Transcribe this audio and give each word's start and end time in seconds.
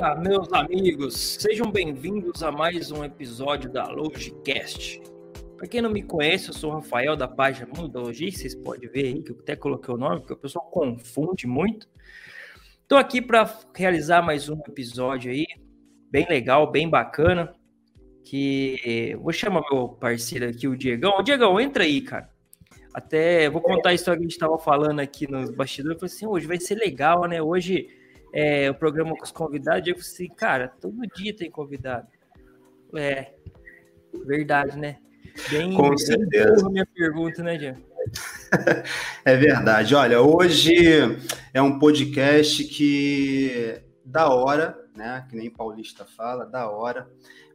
Fala, 0.00 0.14
meus 0.18 0.50
amigos! 0.54 1.14
Sejam 1.14 1.70
bem-vindos 1.70 2.42
a 2.42 2.50
mais 2.50 2.90
um 2.90 3.04
episódio 3.04 3.70
da 3.70 3.86
Logicast. 3.86 4.98
Para 5.58 5.68
quem 5.68 5.82
não 5.82 5.90
me 5.90 6.02
conhece, 6.02 6.48
eu 6.48 6.54
sou 6.54 6.70
o 6.70 6.74
Rafael 6.76 7.14
da 7.14 7.28
página 7.28 7.68
Mundo 7.76 8.00
Logística. 8.00 8.48
Vocês 8.48 8.54
podem 8.54 8.88
ver 8.88 9.04
aí 9.04 9.22
que 9.22 9.30
eu 9.30 9.36
até 9.38 9.54
coloquei 9.54 9.92
o 9.92 9.98
nome, 9.98 10.20
porque 10.20 10.32
o 10.32 10.38
pessoal 10.38 10.64
confunde 10.70 11.46
muito. 11.46 11.86
Estou 12.80 12.96
aqui 12.96 13.20
para 13.20 13.54
realizar 13.76 14.22
mais 14.22 14.48
um 14.48 14.58
episódio 14.66 15.30
aí, 15.30 15.44
bem 16.10 16.26
legal, 16.26 16.70
bem 16.70 16.88
bacana. 16.88 17.54
Que 18.24 19.14
vou 19.20 19.34
chamar 19.34 19.62
meu 19.70 19.86
parceiro 19.86 20.48
aqui, 20.48 20.66
o 20.66 20.74
Diegão. 20.74 21.18
Ô, 21.18 21.22
Diegão, 21.22 21.60
entra 21.60 21.84
aí, 21.84 22.00
cara. 22.00 22.30
Até 22.94 23.50
vou 23.50 23.60
contar 23.60 23.90
a 23.90 23.94
história 23.94 24.18
que 24.18 24.24
a 24.24 24.28
gente 24.28 24.32
estava 24.32 24.58
falando 24.58 25.00
aqui 25.00 25.30
nos 25.30 25.50
bastidores. 25.50 25.96
Eu 25.96 26.00
falei 26.00 26.14
assim: 26.14 26.26
hoje 26.26 26.46
vai 26.46 26.58
ser 26.58 26.76
legal, 26.76 27.26
né? 27.28 27.42
Hoje 27.42 27.99
é, 28.32 28.70
o 28.70 28.74
programa 28.74 29.16
com 29.16 29.24
os 29.24 29.32
convidados, 29.32 29.86
eu 29.86 29.94
falei 29.94 30.08
assim, 30.08 30.28
cara, 30.28 30.68
todo 30.68 31.00
dia 31.14 31.34
tem 31.34 31.50
convidado. 31.50 32.06
É, 32.96 33.32
verdade, 34.26 34.78
né? 34.78 34.98
Bem, 35.50 35.74
com 35.74 35.96
certeza. 35.96 36.68
minha 36.68 36.86
pergunta, 36.86 37.42
né, 37.42 37.56
Diego? 37.56 37.80
é 39.24 39.36
verdade. 39.36 39.94
Olha, 39.94 40.20
hoje 40.20 40.74
é 41.54 41.62
um 41.62 41.78
podcast 41.78 42.64
que 42.64 43.80
da 44.04 44.28
hora, 44.28 44.76
né? 44.96 45.26
Que 45.28 45.36
nem 45.36 45.50
Paulista 45.50 46.04
fala, 46.04 46.44
da 46.44 46.68
hora, 46.68 47.08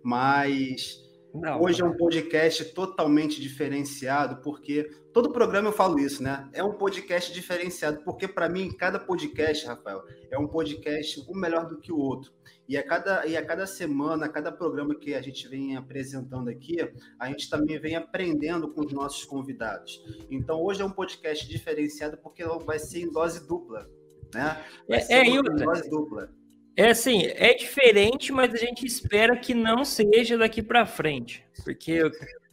mas 0.03 1.03
não, 1.35 1.61
Hoje 1.61 1.81
é 1.81 1.85
um 1.85 1.97
podcast 1.97 2.63
totalmente 2.73 3.41
diferenciado, 3.41 4.37
porque 4.41 4.89
todo 5.16 5.31
programa 5.31 5.69
eu 5.69 5.71
falo 5.71 5.97
isso, 5.97 6.21
né? 6.21 6.45
É 6.52 6.61
um 6.61 6.73
podcast 6.73 7.33
diferenciado, 7.33 8.02
porque 8.03 8.27
para 8.27 8.49
mim, 8.49 8.69
cada 8.69 8.99
podcast, 8.99 9.66
Rafael, 9.66 10.03
é 10.30 10.38
um 10.38 10.45
podcast 10.45 11.23
um 11.30 11.39
melhor 11.39 11.69
do 11.69 11.80
que 11.80 11.89
o 11.89 11.97
outro. 11.97 12.33
E 12.67 12.75
a 12.75 12.83
cada, 12.83 13.25
e 13.25 13.38
a 13.38 13.45
cada 13.45 13.66
semana, 13.66 14.25
a 14.25 14.30
cada 14.30 14.52
programa 14.52 14.93
que 14.93 15.13
a 15.13 15.21
gente 15.21 15.47
vem 15.47 15.77
apresentando 15.77 16.49
aqui, 16.49 16.75
a 17.17 17.27
gente 17.30 17.49
também 17.49 17.80
vem 17.80 17.95
aprendendo 17.95 18.73
com 18.73 18.81
os 18.81 18.91
nossos 18.91 19.23
convidados. 19.23 20.03
Então, 20.30 20.61
hoje 20.61 20.81
é 20.81 20.86
um 20.86 20.91
podcast 20.91 21.47
diferenciado, 21.47 22.17
porque 22.17 22.43
vai 22.66 22.77
ser 22.77 23.03
em 23.03 23.09
dose 23.09 23.47
dupla. 23.47 23.89
Né? 24.33 24.61
Vai 24.86 24.99
é, 24.99 25.13
é, 25.13 25.25
em 25.25 25.41
dose 25.41 25.89
dupla. 25.89 26.30
É 26.75 26.89
assim, 26.89 27.21
é 27.23 27.53
diferente, 27.53 28.33
mas 28.33 28.53
a 28.53 28.58
gente 28.58 28.86
espera 28.86 29.38
que 29.38 29.53
não 29.53 29.86
seja 29.86 30.38
daqui 30.38 30.61
para 30.61 30.86
frente. 30.86 31.47
Porque 31.63 32.02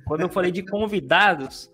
quando 0.06 0.21
eu 0.21 0.29
falei 0.29 0.53
de 0.53 0.65
convidados, 0.65 1.72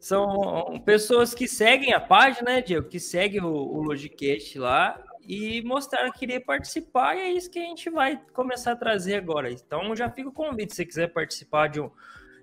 são 0.00 0.80
pessoas 0.82 1.34
que 1.34 1.46
seguem 1.46 1.92
a 1.92 2.00
página, 2.00 2.52
né, 2.52 2.62
Diego? 2.62 2.88
Que 2.88 2.98
seguem 2.98 3.42
o, 3.42 3.52
o 3.52 3.82
Logicast 3.82 4.58
lá 4.58 4.98
e 5.22 5.62
mostraram 5.62 6.10
que 6.10 6.20
queria 6.20 6.40
participar, 6.40 7.14
e 7.16 7.20
é 7.20 7.32
isso 7.32 7.50
que 7.50 7.58
a 7.58 7.62
gente 7.62 7.90
vai 7.90 8.20
começar 8.32 8.72
a 8.72 8.76
trazer 8.76 9.16
agora. 9.16 9.52
Então 9.52 9.94
já 9.94 10.10
fica 10.10 10.30
o 10.30 10.32
convite, 10.32 10.70
se 10.70 10.76
você 10.76 10.86
quiser 10.86 11.12
participar 11.12 11.68
de 11.68 11.80
um, 11.80 11.90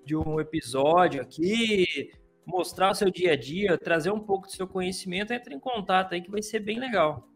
de 0.04 0.16
um 0.16 0.40
episódio 0.40 1.20
aqui, 1.20 2.12
mostrar 2.46 2.92
o 2.92 2.94
seu 2.94 3.10
dia 3.10 3.32
a 3.32 3.36
dia, 3.36 3.76
trazer 3.76 4.12
um 4.12 4.20
pouco 4.20 4.46
do 4.46 4.52
seu 4.52 4.66
conhecimento, 4.66 5.32
entre 5.32 5.52
em 5.52 5.60
contato 5.60 6.14
aí 6.14 6.22
que 6.22 6.30
vai 6.30 6.40
ser 6.40 6.60
bem 6.60 6.78
legal. 6.78 7.28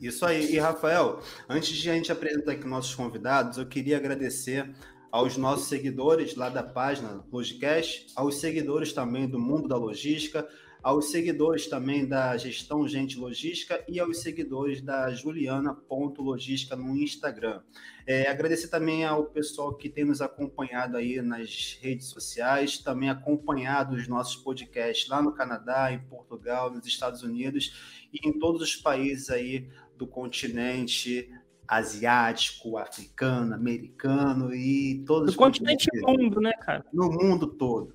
Isso 0.00 0.26
aí. 0.26 0.52
E, 0.52 0.58
Rafael, 0.58 1.20
antes 1.48 1.76
de 1.76 1.90
a 1.90 1.94
gente 1.94 2.10
apresentar 2.10 2.52
aqui 2.52 2.66
nossos 2.66 2.94
convidados, 2.94 3.58
eu 3.58 3.66
queria 3.66 3.98
agradecer 3.98 4.74
aos 5.14 5.36
nossos 5.36 5.68
seguidores 5.68 6.34
lá 6.34 6.48
da 6.48 6.64
página 6.64 7.24
Logicast, 7.30 8.08
aos 8.16 8.40
seguidores 8.40 8.92
também 8.92 9.28
do 9.28 9.38
Mundo 9.38 9.68
da 9.68 9.76
Logística, 9.76 10.44
aos 10.82 11.12
seguidores 11.12 11.68
também 11.68 12.04
da 12.04 12.36
Gestão 12.36 12.86
Gente 12.88 13.16
Logística 13.16 13.80
e 13.86 14.00
aos 14.00 14.18
seguidores 14.18 14.80
da 14.80 15.14
Juliana.logística 15.14 16.74
no 16.74 16.96
Instagram. 16.96 17.62
É, 18.04 18.28
agradecer 18.28 18.66
também 18.66 19.04
ao 19.04 19.26
pessoal 19.26 19.76
que 19.76 19.88
tem 19.88 20.04
nos 20.04 20.20
acompanhado 20.20 20.96
aí 20.96 21.22
nas 21.22 21.78
redes 21.80 22.08
sociais, 22.08 22.78
também 22.78 23.08
acompanhado 23.08 23.94
os 23.94 24.08
nossos 24.08 24.34
podcasts 24.34 25.08
lá 25.08 25.22
no 25.22 25.30
Canadá, 25.30 25.92
em 25.92 26.00
Portugal, 26.00 26.72
nos 26.72 26.84
Estados 26.88 27.22
Unidos 27.22 28.08
e 28.12 28.28
em 28.28 28.36
todos 28.36 28.60
os 28.60 28.74
países 28.74 29.30
aí 29.30 29.68
do 29.96 30.08
continente 30.08 31.30
asiático, 31.66 32.76
africano, 32.78 33.54
americano 33.54 34.54
e 34.54 35.02
todos 35.06 35.32
do 35.32 35.38
continente 35.38 35.88
mundo, 36.02 36.40
né, 36.40 36.52
cara? 36.52 36.84
No 36.92 37.10
mundo 37.10 37.46
todo. 37.46 37.94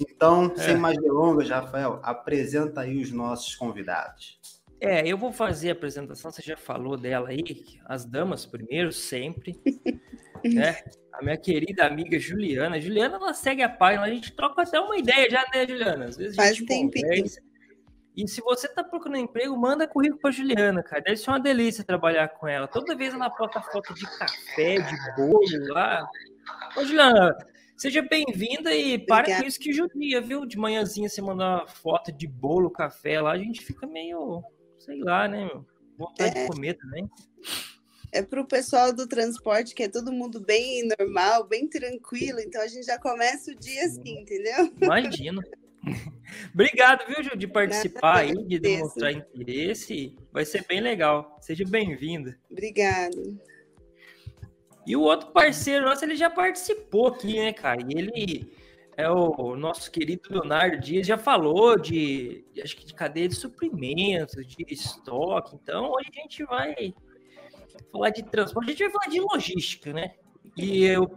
Então, 0.00 0.52
é. 0.56 0.60
sem 0.60 0.76
mais 0.76 0.96
delongas, 0.98 1.48
Rafael, 1.48 2.00
apresenta 2.02 2.80
aí 2.80 3.00
os 3.00 3.10
nossos 3.10 3.54
convidados. 3.54 4.40
É, 4.80 5.06
eu 5.06 5.16
vou 5.16 5.32
fazer 5.32 5.68
a 5.70 5.72
apresentação, 5.72 6.30
você 6.32 6.42
já 6.42 6.56
falou 6.56 6.96
dela 6.96 7.28
aí, 7.28 7.64
as 7.86 8.04
damas 8.04 8.44
primeiro, 8.44 8.92
sempre. 8.92 9.60
né? 10.44 10.76
A 11.12 11.22
minha 11.22 11.36
querida 11.36 11.86
amiga 11.86 12.18
Juliana. 12.18 12.80
Juliana, 12.80 13.16
ela 13.16 13.32
segue 13.32 13.62
a 13.62 13.68
página, 13.68 14.04
a 14.04 14.10
gente 14.10 14.32
troca 14.32 14.62
até 14.62 14.80
uma 14.80 14.96
ideia 14.96 15.30
já, 15.30 15.44
né, 15.54 15.66
Juliana? 15.68 16.06
Às 16.06 16.16
vezes 16.16 16.38
a 16.38 16.46
gente 16.46 16.66
Faz 16.66 16.80
conversa. 16.80 17.40
E 18.16 18.28
se 18.28 18.42
você 18.42 18.68
tá 18.68 18.84
procurando 18.84 19.16
emprego, 19.16 19.56
manda 19.56 19.88
currículo 19.88 20.20
pra 20.20 20.30
Juliana, 20.30 20.82
cara. 20.82 21.02
Deve 21.02 21.16
ser 21.16 21.30
uma 21.30 21.40
delícia 21.40 21.82
trabalhar 21.82 22.28
com 22.28 22.46
ela. 22.46 22.68
Toda 22.68 22.94
vez 22.94 23.14
ela 23.14 23.28
bota 23.30 23.60
foto 23.62 23.94
de 23.94 24.04
café, 24.18 24.76
de 24.80 25.16
bolo 25.16 25.72
lá. 25.72 26.06
Ô, 26.76 26.84
Juliana, 26.84 27.34
seja 27.76 28.02
bem-vinda 28.02 28.74
e 28.74 28.98
para 28.98 29.38
com 29.38 29.46
isso 29.46 29.58
que 29.58 29.72
judia, 29.72 30.20
viu? 30.20 30.44
De 30.44 30.58
manhãzinha 30.58 31.08
você 31.08 31.22
mandar 31.22 31.60
uma 31.60 31.66
foto 31.66 32.12
de 32.12 32.26
bolo, 32.26 32.70
café 32.70 33.20
lá, 33.20 33.32
a 33.32 33.38
gente 33.38 33.64
fica 33.64 33.86
meio, 33.86 34.42
sei 34.78 35.00
lá, 35.00 35.26
né, 35.26 35.46
meu? 35.46 35.64
Vontade 35.96 36.36
é. 36.36 36.42
de 36.42 36.48
comer 36.48 36.74
também. 36.74 37.08
É 38.12 38.20
para 38.20 38.42
o 38.42 38.46
pessoal 38.46 38.92
do 38.92 39.08
transporte, 39.08 39.74
que 39.74 39.84
é 39.84 39.88
todo 39.88 40.12
mundo 40.12 40.38
bem 40.38 40.86
normal, 40.98 41.44
bem 41.48 41.66
tranquilo, 41.66 42.40
então 42.40 42.60
a 42.60 42.66
gente 42.66 42.84
já 42.84 42.98
começa 42.98 43.50
o 43.50 43.54
dia 43.54 43.86
assim, 43.86 44.20
entendeu? 44.20 44.70
Imagino. 44.82 45.40
Obrigado, 46.52 47.06
viu, 47.06 47.22
Ju, 47.22 47.36
de 47.36 47.46
participar 47.46 48.18
aí, 48.18 48.32
de 48.32 48.58
demonstrar 48.58 49.12
interesse. 49.12 50.16
Vai 50.32 50.44
ser 50.44 50.64
bem 50.66 50.80
legal. 50.80 51.36
Seja 51.40 51.64
bem-vinda. 51.66 52.38
Obrigado. 52.50 53.38
E 54.86 54.96
o 54.96 55.00
outro 55.00 55.30
parceiro 55.30 55.84
nosso, 55.84 56.04
ele 56.04 56.16
já 56.16 56.28
participou 56.28 57.08
aqui, 57.08 57.36
né, 57.36 57.52
cara? 57.52 57.80
E 57.82 57.98
ele 57.98 58.52
é 58.96 59.08
o 59.08 59.56
nosso 59.56 59.90
querido 59.90 60.22
Leonardo 60.30 60.78
Dias, 60.78 61.06
já 61.06 61.16
falou 61.16 61.78
de, 61.78 62.44
acho 62.62 62.76
que 62.76 62.84
de 62.84 62.94
cadeia 62.94 63.28
de 63.28 63.34
suprimentos, 63.34 64.46
de 64.46 64.64
estoque. 64.68 65.56
Então, 65.56 65.90
hoje 65.92 66.10
a 66.12 66.20
gente 66.20 66.44
vai 66.44 66.94
falar 67.90 68.10
de 68.10 68.22
transporte, 68.24 68.68
a 68.68 68.70
gente 68.72 68.82
vai 68.84 68.92
falar 68.92 69.06
de 69.06 69.20
logística, 69.20 69.92
né? 69.92 70.14
E 70.56 70.84
eu 70.84 71.10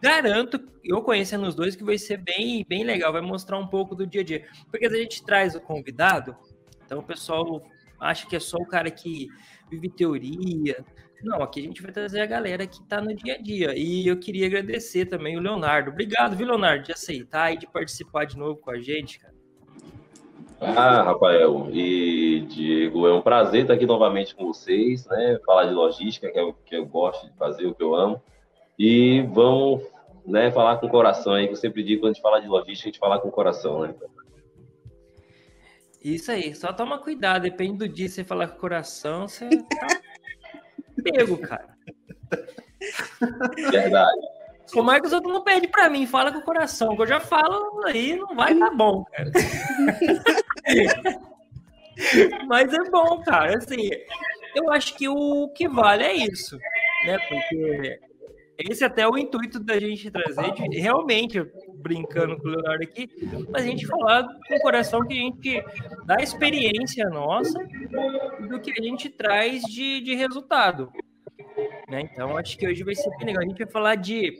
garanto, 0.00 0.60
eu 0.84 1.02
conhecendo 1.02 1.46
os 1.46 1.54
dois, 1.54 1.76
que 1.76 1.84
vai 1.84 1.98
ser 1.98 2.18
bem, 2.18 2.64
bem 2.68 2.84
legal, 2.84 3.12
vai 3.12 3.22
mostrar 3.22 3.58
um 3.58 3.66
pouco 3.66 3.94
do 3.94 4.06
dia 4.06 4.20
a 4.20 4.24
dia. 4.24 4.46
Porque 4.70 4.86
a 4.86 4.90
gente 4.90 5.24
traz 5.24 5.54
o 5.54 5.60
convidado, 5.60 6.36
então 6.84 6.98
o 6.98 7.02
pessoal 7.02 7.62
acha 8.00 8.26
que 8.26 8.36
é 8.36 8.40
só 8.40 8.56
o 8.56 8.66
cara 8.66 8.90
que 8.90 9.28
vive 9.70 9.88
teoria. 9.88 10.84
Não, 11.22 11.40
aqui 11.40 11.60
a 11.60 11.62
gente 11.62 11.80
vai 11.80 11.92
trazer 11.92 12.20
a 12.20 12.26
galera 12.26 12.66
que 12.66 12.82
está 12.82 13.00
no 13.00 13.14
dia 13.14 13.34
a 13.34 13.38
dia. 13.38 13.74
E 13.76 14.06
eu 14.06 14.18
queria 14.18 14.46
agradecer 14.46 15.06
também 15.06 15.36
o 15.36 15.40
Leonardo. 15.40 15.90
Obrigado, 15.90 16.36
viu, 16.36 16.46
Leonardo, 16.46 16.84
de 16.84 16.92
aceitar 16.92 17.52
e 17.52 17.58
de 17.58 17.66
participar 17.66 18.24
de 18.24 18.36
novo 18.36 18.56
com 18.56 18.70
a 18.72 18.80
gente, 18.80 19.20
cara. 19.20 19.32
Ah, 20.60 21.02
Rafael 21.02 21.68
e 21.72 22.46
Diego, 22.48 23.06
é 23.06 23.12
um 23.12 23.20
prazer 23.20 23.62
estar 23.62 23.74
aqui 23.74 23.84
novamente 23.84 24.34
com 24.34 24.46
vocês, 24.46 25.06
né? 25.06 25.38
Falar 25.44 25.64
de 25.64 25.74
logística, 25.74 26.30
que 26.30 26.38
é 26.38 26.42
o 26.42 26.52
que 26.52 26.76
eu 26.76 26.86
gosto 26.86 27.26
de 27.26 27.36
fazer, 27.36 27.66
o 27.66 27.74
que 27.74 27.82
eu 27.82 27.94
amo. 27.94 28.22
E 28.78 29.22
vamos 29.32 29.82
né, 30.26 30.50
falar 30.50 30.78
com 30.78 30.86
o 30.86 30.90
coração 30.90 31.34
aí, 31.34 31.46
que 31.46 31.52
eu 31.52 31.56
sempre 31.56 31.82
digo, 31.82 32.02
quando 32.02 32.10
a 32.10 32.14
gente 32.14 32.22
fala 32.22 32.40
de 32.40 32.48
logística, 32.48 32.88
a 32.88 32.92
gente 32.92 32.98
fala 32.98 33.20
com 33.20 33.28
o 33.28 33.32
coração, 33.32 33.82
né? 33.82 33.94
Isso 36.02 36.32
aí, 36.32 36.54
só 36.54 36.72
toma 36.72 36.98
cuidado, 36.98 37.42
depende 37.42 37.78
do 37.78 37.88
dia 37.88 38.08
você 38.08 38.24
falar 38.24 38.48
com 38.48 38.56
o 38.56 38.60
coração, 38.60 39.28
você 39.28 39.48
tá 39.48 39.86
pego, 41.02 41.38
cara. 41.38 41.76
Verdade. 43.70 44.20
Como 44.72 44.90
é 44.90 45.00
que 45.00 45.06
os 45.06 45.12
outros 45.12 45.32
não 45.32 45.44
pedem 45.44 45.70
pra 45.70 45.88
mim? 45.90 46.06
Fala 46.06 46.32
com 46.32 46.38
o 46.38 46.44
coração, 46.44 46.96
que 46.96 47.02
eu 47.02 47.06
já 47.06 47.20
falo 47.20 47.84
aí, 47.84 48.16
não 48.16 48.34
vai 48.34 48.58
dar 48.58 48.70
bom, 48.70 49.04
cara. 49.04 49.30
Mas 52.48 52.72
é 52.72 52.90
bom, 52.90 53.20
cara. 53.22 53.58
Assim, 53.58 53.90
eu 54.54 54.72
acho 54.72 54.96
que 54.96 55.06
o 55.08 55.48
que 55.54 55.68
vale 55.68 56.04
é 56.04 56.14
isso, 56.14 56.56
né? 57.06 57.18
Porque 57.28 58.00
esse 58.58 58.84
até 58.84 59.02
é 59.02 59.08
o 59.08 59.16
intuito 59.16 59.58
da 59.58 59.78
gente 59.78 60.10
trazer, 60.10 60.52
de, 60.52 60.78
realmente, 60.78 61.42
brincando 61.74 62.36
com 62.36 62.48
o 62.48 62.50
Leonardo 62.50 62.84
aqui, 62.84 63.08
mas 63.50 63.62
a 63.62 63.66
gente 63.66 63.86
falar 63.86 64.24
com 64.24 64.54
o 64.54 64.60
coração 64.60 65.06
que 65.06 65.14
a 65.14 65.16
gente 65.16 65.64
dá 66.04 66.16
experiência 66.22 67.08
nossa 67.08 67.58
do 68.48 68.60
que 68.60 68.72
a 68.78 68.82
gente 68.82 69.08
traz 69.08 69.62
de, 69.62 70.00
de 70.00 70.14
resultado. 70.14 70.92
Né? 71.88 72.08
Então, 72.12 72.36
acho 72.36 72.56
que 72.56 72.66
hoje 72.66 72.84
vai 72.84 72.94
ser 72.94 73.10
bem 73.16 73.26
legal. 73.26 73.42
A 73.42 73.46
gente 73.46 73.58
vai 73.58 73.72
falar 73.72 73.94
de, 73.96 74.36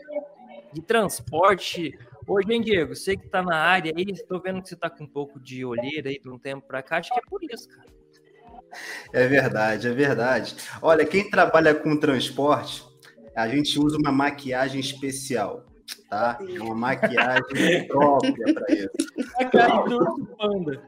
de 0.73 0.83
transporte. 0.83 1.99
Hoje, 2.27 2.53
hein, 2.53 2.63
Diego? 2.63 2.95
Você 2.95 3.17
que 3.17 3.27
está 3.27 3.43
na 3.43 3.57
área 3.57 3.93
aí, 3.97 4.07
estou 4.11 4.41
vendo 4.41 4.63
que 4.63 4.69
você 4.69 4.75
está 4.75 4.89
com 4.89 5.05
um 5.05 5.09
pouco 5.09 5.41
de 5.41 5.65
olheira 5.65 6.09
aí 6.09 6.21
de 6.21 6.29
um 6.29 6.39
tempo 6.39 6.67
para 6.67 6.83
cá, 6.83 6.99
acho 6.99 7.13
que 7.13 7.19
é 7.19 7.23
por 7.29 7.43
isso, 7.43 7.69
cara. 7.69 7.93
É 9.13 9.27
verdade, 9.27 9.89
é 9.89 9.93
verdade. 9.93 10.57
Olha, 10.81 11.05
quem 11.05 11.29
trabalha 11.29 11.75
com 11.75 11.99
transporte, 11.99 12.85
a 13.37 13.49
gente 13.49 13.79
usa 13.79 13.97
uma 13.99 14.13
maquiagem 14.13 14.81
especial, 14.81 15.67
tá? 16.09 16.39
É 16.41 16.61
uma 16.61 16.75
maquiagem 16.75 17.87
própria 17.89 18.55
para 18.55 18.75
isso. 18.75 18.91
Maquiagem 19.41 19.85
do 19.89 20.27
panda. 20.37 20.83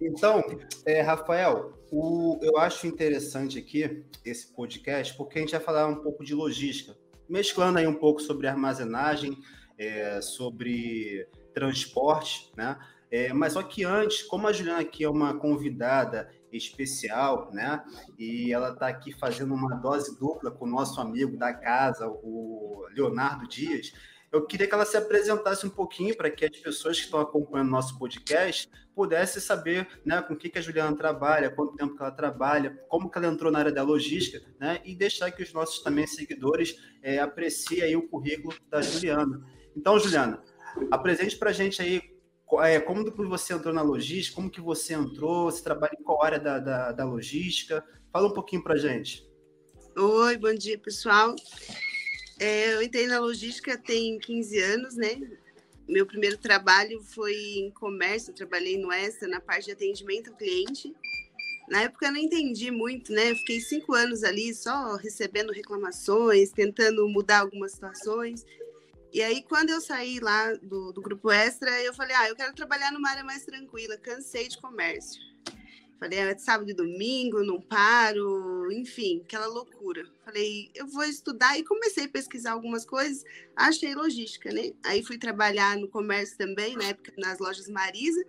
Então, 0.00 0.44
é, 0.86 1.00
Rafael, 1.00 1.72
o, 1.90 2.38
eu 2.40 2.56
acho 2.58 2.86
interessante 2.86 3.58
aqui 3.58 4.04
esse 4.24 4.52
podcast, 4.54 5.16
porque 5.16 5.38
a 5.38 5.40
gente 5.40 5.50
vai 5.52 5.60
falar 5.60 5.86
um 5.88 5.96
pouco 5.96 6.24
de 6.24 6.34
logística, 6.34 6.96
mesclando 7.28 7.78
aí 7.78 7.86
um 7.86 7.94
pouco 7.94 8.20
sobre 8.20 8.46
armazenagem, 8.46 9.36
é, 9.76 10.20
sobre 10.20 11.26
transporte, 11.52 12.52
né? 12.56 12.78
É, 13.10 13.32
mas 13.32 13.54
só 13.54 13.62
que 13.62 13.84
antes, 13.84 14.22
como 14.22 14.46
a 14.46 14.52
Juliana 14.52 14.80
aqui 14.80 15.02
é 15.02 15.08
uma 15.08 15.34
convidada 15.38 16.30
especial, 16.52 17.50
né? 17.52 17.82
E 18.18 18.52
ela 18.52 18.72
está 18.72 18.88
aqui 18.88 19.12
fazendo 19.12 19.54
uma 19.54 19.76
dose 19.76 20.18
dupla 20.18 20.50
com 20.50 20.64
o 20.64 20.68
nosso 20.68 21.00
amigo 21.00 21.36
da 21.36 21.52
casa, 21.52 22.08
o 22.08 22.86
Leonardo 22.94 23.46
Dias. 23.46 23.92
Eu 24.30 24.44
queria 24.46 24.66
que 24.66 24.74
ela 24.74 24.84
se 24.84 24.96
apresentasse 24.96 25.66
um 25.66 25.70
pouquinho 25.70 26.14
para 26.14 26.30
que 26.30 26.44
as 26.44 26.56
pessoas 26.58 26.98
que 26.98 27.04
estão 27.04 27.18
acompanhando 27.18 27.70
nosso 27.70 27.98
podcast 27.98 28.68
pudessem 28.94 29.40
saber 29.40 29.88
né, 30.04 30.20
com 30.20 30.34
o 30.34 30.36
que, 30.36 30.50
que 30.50 30.58
a 30.58 30.60
Juliana 30.60 30.94
trabalha, 30.94 31.50
quanto 31.50 31.76
tempo 31.76 31.96
que 31.96 32.02
ela 32.02 32.10
trabalha, 32.10 32.78
como 32.88 33.10
que 33.10 33.16
ela 33.16 33.28
entrou 33.28 33.50
na 33.50 33.60
área 33.60 33.72
da 33.72 33.82
logística, 33.82 34.44
né, 34.60 34.80
e 34.84 34.94
deixar 34.94 35.30
que 35.30 35.42
os 35.42 35.52
nossos 35.52 35.82
também 35.82 36.06
seguidores 36.06 36.76
é, 37.02 37.18
apreciem 37.20 37.96
o 37.96 38.06
currículo 38.06 38.54
da 38.68 38.82
Juliana. 38.82 39.42
Então, 39.74 39.98
Juliana, 39.98 40.42
apresente 40.90 41.36
para 41.38 41.50
a 41.50 41.52
gente 41.52 41.80
aí 41.80 42.17
é, 42.62 42.80
como 42.80 43.04
você 43.28 43.52
entrou 43.52 43.74
na 43.74 43.82
logística, 43.82 44.36
como 44.36 44.50
que 44.50 44.60
você 44.60 44.94
entrou, 44.94 45.50
você 45.50 45.62
trabalha 45.62 45.96
em 45.98 46.02
qual 46.02 46.22
área 46.22 46.38
da, 46.38 46.58
da, 46.58 46.92
da 46.92 47.04
logística? 47.04 47.84
Fala 48.12 48.28
um 48.28 48.34
pouquinho 48.34 48.62
para 48.62 48.76
gente. 48.76 49.28
Oi, 49.96 50.36
bom 50.36 50.54
dia, 50.54 50.78
pessoal. 50.78 51.34
É, 52.38 52.74
eu 52.74 52.82
entrei 52.82 53.06
na 53.06 53.18
logística 53.18 53.76
tem 53.76 54.18
15 54.18 54.58
anos, 54.60 54.96
né? 54.96 55.20
Meu 55.88 56.06
primeiro 56.06 56.36
trabalho 56.38 57.02
foi 57.02 57.34
em 57.34 57.70
comércio, 57.70 58.30
eu 58.30 58.34
trabalhei 58.34 58.78
no 58.78 58.92
Extra, 58.92 59.26
na 59.26 59.40
parte 59.40 59.66
de 59.66 59.72
atendimento 59.72 60.30
ao 60.30 60.36
cliente. 60.36 60.94
Na 61.68 61.82
época 61.82 62.06
eu 62.06 62.12
não 62.12 62.18
entendi 62.18 62.70
muito, 62.70 63.12
né? 63.12 63.34
fiquei 63.34 63.60
cinco 63.60 63.94
anos 63.94 64.24
ali 64.24 64.54
só 64.54 64.96
recebendo 64.96 65.52
reclamações, 65.52 66.50
tentando 66.50 67.06
mudar 67.08 67.40
algumas 67.40 67.72
situações. 67.72 68.44
E 69.12 69.22
aí, 69.22 69.42
quando 69.42 69.70
eu 69.70 69.80
saí 69.80 70.20
lá 70.20 70.52
do, 70.54 70.92
do 70.92 71.00
Grupo 71.00 71.30
Extra, 71.30 71.70
eu 71.82 71.94
falei, 71.94 72.14
ah, 72.16 72.28
eu 72.28 72.36
quero 72.36 72.54
trabalhar 72.54 72.92
numa 72.92 73.08
área 73.08 73.24
mais 73.24 73.44
tranquila, 73.44 73.96
cansei 73.96 74.48
de 74.48 74.58
comércio. 74.58 75.20
Falei, 75.98 76.18
é 76.18 76.38
sábado 76.38 76.70
e 76.70 76.74
domingo, 76.74 77.42
não 77.42 77.60
paro, 77.60 78.70
enfim, 78.70 79.20
aquela 79.24 79.46
loucura. 79.46 80.06
Falei, 80.24 80.70
eu 80.74 80.86
vou 80.86 81.02
estudar 81.02 81.58
e 81.58 81.64
comecei 81.64 82.04
a 82.04 82.08
pesquisar 82.08 82.52
algumas 82.52 82.84
coisas, 82.84 83.24
achei 83.56 83.94
logística, 83.94 84.52
né? 84.52 84.72
Aí 84.84 85.02
fui 85.02 85.18
trabalhar 85.18 85.76
no 85.76 85.88
comércio 85.88 86.38
também, 86.38 86.76
na 86.76 86.84
época 86.84 87.12
nas 87.18 87.40
lojas 87.40 87.68
Marisa, 87.68 88.24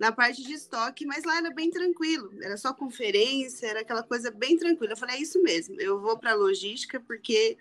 na 0.00 0.10
parte 0.10 0.42
de 0.42 0.54
estoque, 0.54 1.06
mas 1.06 1.22
lá 1.22 1.36
era 1.36 1.50
bem 1.50 1.70
tranquilo, 1.70 2.32
era 2.42 2.56
só 2.56 2.74
conferência, 2.74 3.68
era 3.68 3.80
aquela 3.82 4.02
coisa 4.02 4.28
bem 4.28 4.56
tranquila. 4.56 4.94
Eu 4.94 4.96
falei, 4.96 5.16
é 5.16 5.20
isso 5.20 5.40
mesmo, 5.42 5.80
eu 5.80 6.00
vou 6.00 6.18
para 6.18 6.34
logística 6.34 6.98
porque 6.98 7.56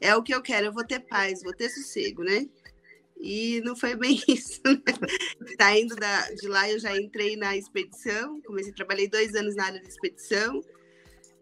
é 0.00 0.16
o 0.16 0.22
que 0.22 0.34
eu 0.34 0.40
quero, 0.40 0.66
eu 0.66 0.72
vou 0.72 0.84
ter 0.84 1.00
paz, 1.00 1.42
vou 1.42 1.54
ter 1.54 1.68
sossego, 1.68 2.22
né? 2.22 2.48
E 3.20 3.60
não 3.60 3.76
foi 3.76 3.94
bem 3.94 4.18
isso, 4.26 4.62
né? 4.64 4.82
Saindo 5.60 5.94
da, 5.94 6.30
de 6.30 6.48
lá, 6.48 6.70
eu 6.70 6.78
já 6.78 6.96
entrei 6.96 7.36
na 7.36 7.56
expedição, 7.56 8.40
comecei, 8.40 8.72
trabalhei 8.72 9.08
dois 9.08 9.34
anos 9.34 9.54
na 9.54 9.66
área 9.66 9.80
de 9.80 9.88
expedição. 9.88 10.62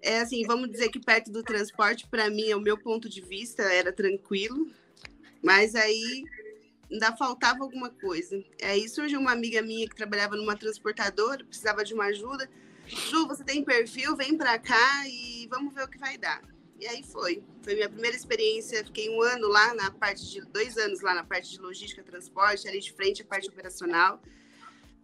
É 0.03 0.21
assim, 0.21 0.43
vamos 0.45 0.71
dizer 0.71 0.89
que 0.91 1.01
perto 1.01 1.31
do 1.31 1.43
transporte, 1.43 2.07
para 2.09 2.29
mim, 2.31 2.51
é 2.51 2.57
o 2.57 2.61
meu 2.61 2.77
ponto 2.77 3.09
de 3.09 3.21
vista, 3.21 3.63
era 3.63 3.93
tranquilo, 3.93 4.71
mas 5.43 5.75
aí 5.75 6.25
ainda 6.91 7.17
faltava 7.17 7.63
alguma 7.63 7.91
coisa. 7.91 8.43
Aí 8.63 8.89
surgiu 8.89 9.21
uma 9.21 9.33
amiga 9.33 9.63
minha 9.63 9.89
que 9.89 9.95
trabalhava 9.95 10.37
numa 10.37 10.57
transportadora, 10.57 11.45
precisava 11.45 11.85
de 11.85 11.95
uma 11.95 12.07
ajuda. 12.07 12.49
Ju, 12.87 13.27
você 13.29 13.45
tem 13.45 13.63
perfil, 13.63 14.17
vem 14.17 14.37
para 14.37 14.59
cá 14.59 15.07
e 15.07 15.47
vamos 15.49 15.75
ver 15.75 15.85
o 15.85 15.89
que 15.89 15.99
vai 15.99 16.17
dar. 16.17 16.43
E 16.79 16.87
aí 16.87 17.03
foi. 17.03 17.43
Foi 17.63 17.75
minha 17.75 17.89
primeira 17.89 18.17
experiência. 18.17 18.85
Fiquei 18.85 19.11
um 19.11 19.21
ano 19.23 19.49
lá 19.49 19.75
na 19.75 19.91
parte 19.91 20.25
de. 20.31 20.41
dois 20.43 20.77
anos 20.77 21.01
lá 21.01 21.15
na 21.15 21.25
parte 21.25 21.51
de 21.51 21.59
logística, 21.59 22.03
transporte, 22.03 22.69
ali 22.69 22.81
de 22.81 22.93
frente 22.93 23.23
à 23.23 23.25
parte 23.25 23.49
operacional. 23.49 24.23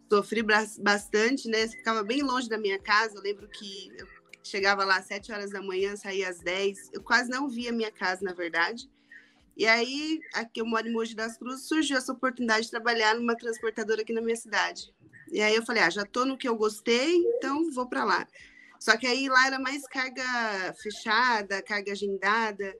Sofri 0.08 0.42
bastante, 0.42 1.48
né? 1.48 1.66
Ficava 1.66 2.04
bem 2.04 2.22
longe 2.22 2.48
da 2.48 2.56
minha 2.56 2.78
casa. 2.78 3.16
Eu 3.16 3.22
lembro 3.22 3.48
que 3.48 3.92
eu 3.98 4.06
chegava 4.42 4.84
lá 4.84 4.98
às 4.98 5.06
sete 5.06 5.32
horas 5.32 5.50
da 5.50 5.60
manhã, 5.60 5.96
saía 5.96 6.28
às 6.28 6.38
dez. 6.38 6.90
Eu 6.92 7.02
quase 7.02 7.28
não 7.28 7.48
via 7.48 7.72
minha 7.72 7.90
casa, 7.90 8.24
na 8.24 8.32
verdade. 8.32 8.88
E 9.56 9.66
aí, 9.66 10.20
aqui 10.34 10.60
eu 10.60 10.66
moro 10.66 10.86
em 10.86 10.92
Mogi 10.92 11.14
das 11.14 11.36
Cruzes, 11.36 11.66
surgiu 11.66 11.96
essa 11.96 12.12
oportunidade 12.12 12.64
de 12.64 12.70
trabalhar 12.70 13.14
numa 13.14 13.36
transportadora 13.36 14.02
aqui 14.02 14.12
na 14.12 14.20
minha 14.20 14.36
cidade. 14.36 14.92
E 15.30 15.40
aí 15.40 15.54
eu 15.54 15.64
falei, 15.64 15.82
ah, 15.82 15.90
já 15.90 16.02
estou 16.02 16.26
no 16.26 16.36
que 16.36 16.48
eu 16.48 16.56
gostei, 16.56 17.16
então 17.16 17.70
vou 17.70 17.86
para 17.86 18.04
lá. 18.04 18.26
Só 18.84 18.98
que 18.98 19.06
aí 19.06 19.30
lá 19.30 19.46
era 19.46 19.58
mais 19.58 19.86
carga 19.86 20.74
fechada, 20.74 21.62
carga 21.62 21.92
agendada. 21.92 22.76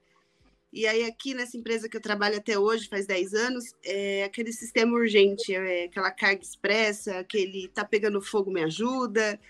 E 0.70 0.86
aí 0.86 1.02
aqui 1.04 1.32
nessa 1.32 1.56
empresa 1.56 1.88
que 1.88 1.96
eu 1.96 2.00
trabalho 2.00 2.36
até 2.36 2.58
hoje, 2.58 2.90
faz 2.90 3.06
10 3.06 3.32
anos, 3.32 3.74
é 3.82 4.22
aquele 4.22 4.52
sistema 4.52 4.92
urgente, 4.92 5.54
é 5.54 5.84
aquela 5.84 6.10
carga 6.10 6.42
expressa, 6.42 7.20
aquele 7.20 7.68
tá 7.68 7.86
pegando 7.86 8.20
fogo, 8.20 8.50
me 8.50 8.62
ajuda, 8.62 9.40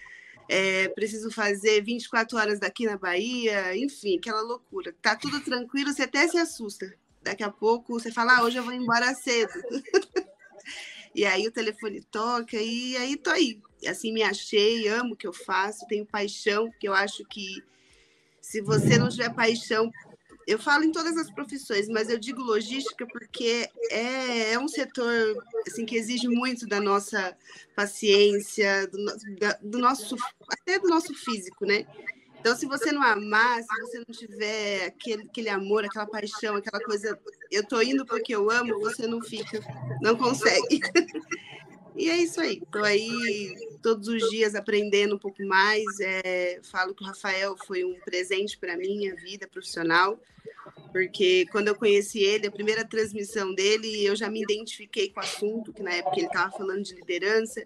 é, 0.48 0.86
preciso 0.90 1.28
fazer 1.28 1.82
24 1.82 2.38
horas 2.38 2.60
daqui 2.60 2.86
na 2.86 2.96
Bahia, 2.96 3.76
enfim, 3.76 4.18
aquela 4.18 4.42
loucura. 4.42 4.94
Tá 5.02 5.16
tudo 5.16 5.40
tranquilo, 5.40 5.92
você 5.92 6.04
até 6.04 6.28
se 6.28 6.38
assusta. 6.38 6.94
Daqui 7.20 7.42
a 7.42 7.50
pouco 7.50 7.94
você 7.94 8.12
fala, 8.12 8.36
ah, 8.36 8.44
hoje 8.44 8.58
eu 8.58 8.62
vou 8.62 8.72
embora 8.72 9.12
cedo. 9.12 9.50
e 11.14 11.24
aí 11.24 11.46
o 11.46 11.52
telefone 11.52 12.02
toca, 12.10 12.56
e 12.56 12.96
aí 12.96 13.16
tô 13.16 13.30
aí, 13.30 13.60
assim 13.86 14.12
me 14.12 14.22
achei, 14.22 14.88
amo 14.88 15.14
o 15.14 15.16
que 15.16 15.26
eu 15.26 15.32
faço, 15.32 15.86
tenho 15.86 16.04
paixão, 16.04 16.70
porque 16.70 16.88
eu 16.88 16.94
acho 16.94 17.24
que 17.26 17.62
se 18.40 18.60
você 18.60 18.98
não 18.98 19.08
tiver 19.08 19.32
paixão, 19.32 19.90
eu 20.46 20.58
falo 20.58 20.84
em 20.84 20.92
todas 20.92 21.16
as 21.16 21.30
profissões, 21.30 21.88
mas 21.88 22.10
eu 22.10 22.18
digo 22.18 22.42
logística 22.42 23.06
porque 23.06 23.68
é, 23.90 24.52
é 24.52 24.58
um 24.58 24.68
setor 24.68 25.36
assim 25.66 25.86
que 25.86 25.96
exige 25.96 26.28
muito 26.28 26.66
da 26.66 26.80
nossa 26.80 27.36
paciência, 27.74 28.86
do, 28.88 29.04
da, 29.38 29.58
do 29.62 29.78
nosso 29.78 30.16
até 30.48 30.78
do 30.78 30.88
nosso 30.88 31.14
físico, 31.14 31.64
né? 31.64 31.86
Então, 32.44 32.54
se 32.54 32.66
você 32.66 32.92
não 32.92 33.02
amar, 33.02 33.62
se 33.62 33.80
você 33.80 33.98
não 34.06 34.14
tiver 34.14 34.84
aquele, 34.84 35.22
aquele 35.22 35.48
amor, 35.48 35.82
aquela 35.82 36.04
paixão, 36.04 36.56
aquela 36.56 36.78
coisa, 36.78 37.18
eu 37.50 37.66
tô 37.66 37.80
indo 37.80 38.04
porque 38.04 38.36
eu 38.36 38.50
amo, 38.50 38.78
você 38.80 39.06
não 39.06 39.22
fica, 39.22 39.60
não 40.02 40.14
consegue. 40.14 40.78
E 41.96 42.10
é 42.10 42.16
isso 42.16 42.40
aí. 42.40 42.60
Estou 42.60 42.82
aí 42.82 43.54
todos 43.80 44.08
os 44.08 44.28
dias 44.28 44.56
aprendendo 44.56 45.14
um 45.14 45.18
pouco 45.18 45.40
mais. 45.46 45.84
É, 46.00 46.58
falo 46.64 46.92
que 46.92 47.04
o 47.04 47.06
Rafael 47.06 47.56
foi 47.56 47.84
um 47.84 47.94
presente 48.00 48.58
para 48.58 48.76
minha 48.76 49.14
vida 49.14 49.46
profissional, 49.46 50.20
porque 50.90 51.46
quando 51.52 51.68
eu 51.68 51.76
conheci 51.76 52.18
ele, 52.18 52.48
a 52.48 52.50
primeira 52.50 52.84
transmissão 52.84 53.54
dele, 53.54 54.04
eu 54.04 54.16
já 54.16 54.28
me 54.28 54.42
identifiquei 54.42 55.08
com 55.08 55.20
o 55.20 55.22
assunto, 55.22 55.72
que 55.72 55.84
na 55.84 55.92
época 55.92 56.16
ele 56.16 56.26
estava 56.26 56.50
falando 56.50 56.82
de 56.82 56.96
liderança. 56.96 57.64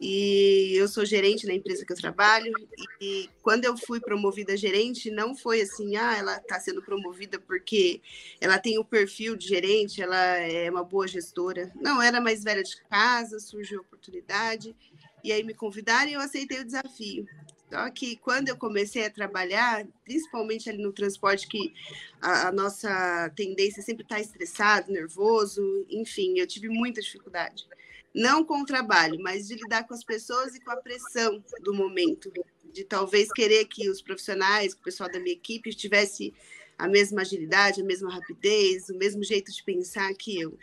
E 0.00 0.74
eu 0.74 0.88
sou 0.88 1.04
gerente 1.04 1.46
na 1.46 1.54
empresa 1.54 1.84
que 1.86 1.92
eu 1.92 1.96
trabalho. 1.96 2.52
E 3.00 3.28
quando 3.42 3.64
eu 3.64 3.76
fui 3.76 4.00
promovida 4.00 4.56
gerente, 4.56 5.10
não 5.10 5.36
foi 5.36 5.60
assim, 5.60 5.96
ah, 5.96 6.16
ela 6.16 6.36
está 6.36 6.58
sendo 6.58 6.82
promovida 6.82 7.38
porque 7.38 8.00
ela 8.40 8.58
tem 8.58 8.78
o 8.78 8.84
perfil 8.84 9.36
de 9.36 9.46
gerente, 9.46 10.02
ela 10.02 10.18
é 10.18 10.68
uma 10.70 10.82
boa 10.82 11.06
gestora. 11.06 11.72
Não, 11.76 12.02
era 12.02 12.20
mais 12.20 12.42
velha 12.42 12.62
de 12.62 12.76
casa, 12.84 13.38
surgiu 13.38 13.78
a 13.78 13.82
oportunidade. 13.82 14.74
E 15.22 15.32
aí 15.32 15.42
me 15.42 15.54
convidaram 15.54 16.10
e 16.10 16.14
eu 16.14 16.20
aceitei 16.20 16.60
o 16.60 16.64
desafio. 16.64 17.26
Só 17.70 17.88
que 17.90 18.16
quando 18.16 18.48
eu 18.48 18.56
comecei 18.56 19.06
a 19.06 19.10
trabalhar, 19.10 19.86
principalmente 20.04 20.68
ali 20.68 20.82
no 20.82 20.92
transporte, 20.92 21.48
que 21.48 21.72
a, 22.20 22.48
a 22.48 22.52
nossa 22.52 23.32
tendência 23.34 23.80
é 23.80 23.82
sempre 23.82 24.02
estar 24.02 24.16
tá 24.16 24.20
estressado, 24.20 24.92
nervoso, 24.92 25.86
enfim, 25.88 26.38
eu 26.38 26.46
tive 26.46 26.68
muita 26.68 27.00
dificuldade 27.00 27.66
não 28.14 28.44
com 28.44 28.62
o 28.62 28.64
trabalho, 28.64 29.18
mas 29.20 29.48
de 29.48 29.56
lidar 29.56 29.86
com 29.86 29.94
as 29.94 30.04
pessoas 30.04 30.54
e 30.54 30.60
com 30.60 30.70
a 30.70 30.76
pressão 30.76 31.42
do 31.62 31.74
momento, 31.74 32.32
de 32.72 32.84
talvez 32.84 33.32
querer 33.32 33.64
que 33.64 33.90
os 33.90 34.00
profissionais, 34.00 34.72
o 34.72 34.78
pessoal 34.78 35.10
da 35.10 35.18
minha 35.18 35.34
equipe 35.34 35.74
tivesse 35.74 36.32
a 36.78 36.88
mesma 36.88 37.22
agilidade, 37.22 37.80
a 37.80 37.84
mesma 37.84 38.12
rapidez, 38.12 38.88
o 38.88 38.96
mesmo 38.96 39.22
jeito 39.24 39.52
de 39.52 39.62
pensar 39.62 40.12
que 40.14 40.40
eu. 40.40 40.56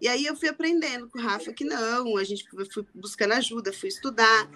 E 0.00 0.08
aí 0.08 0.26
eu 0.26 0.34
fui 0.34 0.48
aprendendo 0.48 1.08
com 1.08 1.18
o 1.18 1.22
Rafa 1.22 1.52
que 1.52 1.64
não, 1.64 2.16
a 2.16 2.24
gente 2.24 2.44
foi 2.50 2.84
buscando 2.92 3.34
ajuda, 3.34 3.72
fui 3.72 3.88
estudar. 3.88 4.50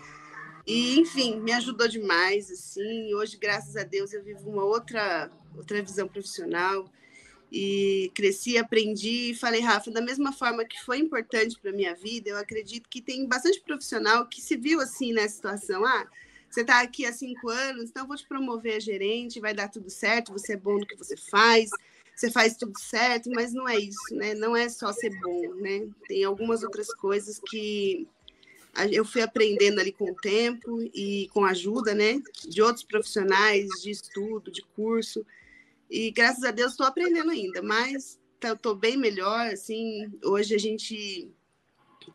E, 0.66 0.98
enfim, 0.98 1.40
me 1.40 1.52
ajudou 1.52 1.86
demais, 1.86 2.50
assim. 2.50 3.14
Hoje, 3.14 3.36
graças 3.36 3.76
a 3.76 3.84
Deus, 3.84 4.12
eu 4.12 4.24
vivo 4.24 4.50
uma 4.50 4.64
outra, 4.64 5.30
outra 5.54 5.80
visão 5.80 6.08
profissional. 6.08 6.90
E 7.50 8.10
cresci, 8.14 8.58
aprendi 8.58 9.30
e 9.30 9.34
falei, 9.34 9.60
Rafa, 9.60 9.90
da 9.90 10.00
mesma 10.00 10.32
forma 10.32 10.64
que 10.64 10.82
foi 10.84 10.98
importante 10.98 11.58
para 11.60 11.72
minha 11.72 11.94
vida, 11.94 12.30
eu 12.30 12.36
acredito 12.36 12.88
que 12.88 13.00
tem 13.00 13.26
bastante 13.26 13.60
profissional 13.60 14.26
que 14.26 14.40
se 14.40 14.56
viu 14.56 14.80
assim 14.80 15.12
nessa 15.12 15.36
situação. 15.36 15.84
Ah, 15.84 16.06
você 16.50 16.62
está 16.62 16.80
aqui 16.80 17.06
há 17.06 17.12
cinco 17.12 17.48
anos, 17.48 17.90
então 17.90 18.02
eu 18.04 18.08
vou 18.08 18.16
te 18.16 18.26
promover 18.26 18.76
a 18.76 18.80
gerente, 18.80 19.40
vai 19.40 19.54
dar 19.54 19.68
tudo 19.68 19.90
certo, 19.90 20.32
você 20.32 20.54
é 20.54 20.56
bom 20.56 20.78
no 20.78 20.86
que 20.86 20.96
você 20.96 21.16
faz, 21.16 21.70
você 22.14 22.30
faz 22.30 22.56
tudo 22.56 22.78
certo, 22.78 23.30
mas 23.30 23.52
não 23.52 23.68
é 23.68 23.76
isso, 23.76 24.14
né? 24.14 24.34
Não 24.34 24.56
é 24.56 24.68
só 24.68 24.92
ser 24.92 25.10
bom, 25.20 25.54
né? 25.56 25.86
Tem 26.08 26.24
algumas 26.24 26.62
outras 26.62 26.92
coisas 26.94 27.38
que 27.38 28.08
eu 28.90 29.04
fui 29.04 29.22
aprendendo 29.22 29.80
ali 29.80 29.92
com 29.92 30.10
o 30.10 30.14
tempo 30.14 30.82
e 30.94 31.28
com 31.32 31.44
a 31.44 31.50
ajuda, 31.50 31.94
né, 31.94 32.20
de 32.46 32.60
outros 32.60 32.84
profissionais 32.84 33.68
de 33.82 33.90
estudo, 33.90 34.50
de 34.50 34.62
curso. 34.74 35.24
E 35.90 36.10
graças 36.10 36.42
a 36.44 36.50
Deus 36.50 36.72
estou 36.72 36.86
aprendendo 36.86 37.30
ainda, 37.30 37.62
mas 37.62 38.20
estou 38.34 38.74
tá, 38.74 38.80
bem 38.80 38.96
melhor. 38.96 39.46
Assim, 39.46 40.10
hoje 40.24 40.54
a 40.54 40.58
gente, 40.58 41.30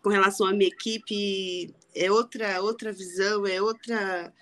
com 0.01 0.09
relação 0.09 0.47
à 0.47 0.53
minha 0.53 0.69
equipe, 0.69 1.73
é 1.95 2.11
outra 2.11 2.61
outra 2.61 2.91
visão, 2.91 3.45
é 3.45 3.61
outra 3.61 4.33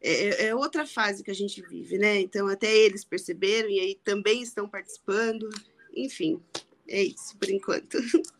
é, 0.00 0.46
é, 0.46 0.54
outra 0.54 0.86
fase 0.86 1.24
que 1.24 1.30
a 1.30 1.34
gente 1.34 1.60
vive, 1.62 1.98
né? 1.98 2.20
Então 2.20 2.46
até 2.48 2.74
eles 2.74 3.04
perceberam 3.04 3.68
e 3.68 3.80
aí 3.80 4.00
também 4.04 4.42
estão 4.42 4.68
participando. 4.68 5.48
Enfim, 5.94 6.40
é 6.86 7.02
isso 7.02 7.36
por 7.36 7.48
enquanto. 7.50 7.98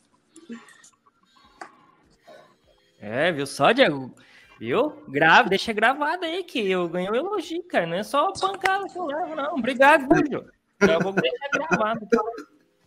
É, 3.01 3.31
viu 3.31 3.47
só, 3.47 3.71
Diego? 3.71 4.13
Viu? 4.59 5.03
Grave, 5.09 5.49
deixa 5.51 5.73
gravado 5.73 6.25
aí 6.25 6.43
que 6.43 6.69
eu 6.71 6.89
ganhei 6.89 7.11
um 7.11 7.15
elogio, 7.15 7.63
cara. 7.65 7.87
Não 7.87 7.97
é 7.97 8.03
só 8.03 8.33
pancada 8.33 8.89
que 8.89 8.99
eu 8.99 9.07
levo, 9.07 9.37
não. 9.37 9.55
Obrigado, 9.55 10.07
Gujo. 10.07 10.45
Eu 10.81 11.01
vou 11.01 11.13
deixar 11.13 11.49
gravado. 11.53 12.09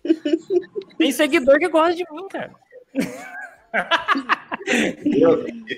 Tem 0.97 1.11
seguidor 1.11 1.59
que 1.59 1.69
gosta 1.69 1.95
de 1.95 2.05
mim, 2.11 2.27
cara. 2.27 2.53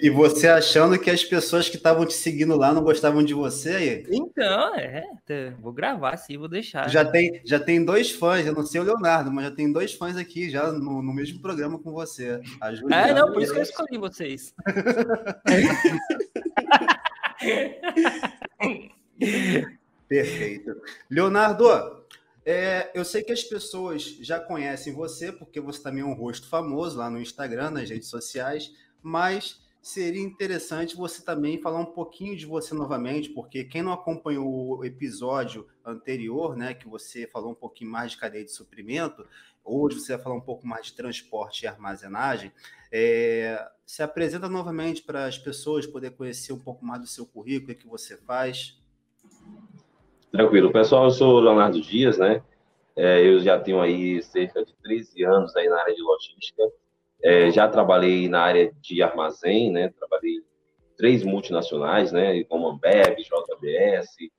e 0.02 0.10
você 0.10 0.48
achando 0.48 1.00
que 1.00 1.10
as 1.10 1.24
pessoas 1.24 1.70
que 1.70 1.78
estavam 1.78 2.06
te 2.06 2.14
seguindo 2.14 2.56
lá 2.56 2.74
não 2.74 2.84
gostavam 2.84 3.24
de 3.24 3.34
você 3.34 3.70
aí? 3.70 4.06
Então, 4.10 4.76
é, 4.76 5.04
vou 5.60 5.72
gravar 5.72 6.18
sim, 6.18 6.38
vou 6.38 6.48
deixar. 6.48 6.90
Já 6.90 7.06
tem, 7.06 7.42
já 7.46 7.60
tem 7.60 7.84
dois 7.84 8.12
fãs, 8.12 8.46
eu 8.46 8.54
não 8.54 8.66
sei 8.66 8.82
o 8.82 8.84
Leonardo, 8.84 9.32
mas 9.32 9.46
já 9.46 9.52
tem 9.52 9.72
dois 9.72 9.94
fãs 9.94 10.18
aqui 10.18 10.50
já 10.50 10.72
no, 10.72 11.02
no 11.02 11.14
mesmo 11.14 11.40
programa 11.40 11.80
com 11.80 11.92
você. 11.92 12.42
A 12.60 12.74
Juliana 12.74 13.08
é, 13.08 13.14
não, 13.14 13.32
por 13.32 13.42
isso 13.42 13.54
que 13.54 13.60
eu 13.60 13.64
escolhi 13.64 13.98
vocês. 13.98 14.54
Perfeito. 20.08 20.76
Leonardo, 21.10 22.03
é, 22.46 22.92
eu 22.94 23.06
sei 23.06 23.24
que 23.24 23.32
as 23.32 23.44
pessoas 23.44 24.04
já 24.04 24.40
conhecem 24.40 24.94
você, 24.94 25.32
porque 25.32 25.60
você 25.60 25.82
também 25.82 26.02
é 26.02 26.06
um 26.06 26.14
rosto 26.14 26.48
famoso 26.48 26.98
lá 26.98 27.10
no 27.10 27.22
Instagram, 27.22 27.72
nas 27.72 27.90
redes 27.90 28.10
sociais, 28.10 28.74
mas 29.02 29.62
seria 29.82 30.22
interessante 30.22 30.96
você 30.96 31.22
também 31.22 31.62
falar 31.62 31.80
um 31.80 31.86
pouquinho 31.86 32.38
de 32.38 32.46
você 32.46 32.74
novamente, 32.74 33.30
porque 33.30 33.66
quem 33.66 33.82
não 33.82 33.92
acompanhou 33.92 34.78
o 34.78 34.86
episódio 34.86 35.68
anterior, 35.86 36.56
né, 36.56 36.74
que 36.74 36.88
você 36.88 37.28
falou 37.28 37.52
um 37.52 37.56
pouquinho 37.56 37.92
mais 37.92 38.12
de 38.12 38.18
cadeia 38.18 38.46
de 38.46 38.52
suprimento, 38.52 39.28
hoje 39.64 40.00
você 40.00 40.16
vai 40.16 40.24
falar 40.24 40.36
um 40.36 40.42
pouco 40.42 40.66
mais 40.66 40.88
de 40.88 40.94
transporte 40.94 41.64
e 41.64 41.68
armazenagem, 41.68 42.52
é, 42.92 43.70
se 43.86 44.02
apresenta 44.02 44.48
novamente 44.48 45.02
para 45.02 45.26
as 45.26 45.38
pessoas 45.38 45.86
poder 45.86 46.12
conhecer 46.12 46.54
um 46.54 46.60
pouco 46.60 46.86
mais 46.86 47.02
do 47.02 47.08
seu 47.08 47.26
currículo, 47.26 47.74
o 47.74 47.76
que 47.76 47.88
você 47.88 48.16
faz. 48.18 48.82
Tranquilo. 50.34 50.72
Pessoal, 50.72 51.04
eu 51.04 51.12
sou 51.12 51.40
Leonardo 51.40 51.80
Dias, 51.80 52.18
né? 52.18 52.42
É, 52.96 53.24
eu 53.24 53.40
já 53.40 53.60
tenho 53.60 53.80
aí 53.80 54.20
cerca 54.24 54.66
de 54.66 54.74
13 54.82 55.24
anos 55.24 55.56
aí 55.56 55.70
na 55.70 55.80
área 55.80 55.94
de 55.94 56.02
logística. 56.02 56.64
É, 57.22 57.52
já 57.52 57.68
trabalhei 57.68 58.28
na 58.28 58.42
área 58.42 58.74
de 58.82 59.04
armazém, 59.04 59.72
né? 59.72 59.90
Trabalhei 59.90 60.42
três 60.98 61.24
multinacionais, 61.24 62.12
né? 62.12 62.44
Como 62.46 62.68
Ambev, 62.68 63.16
JBS. 63.20 64.32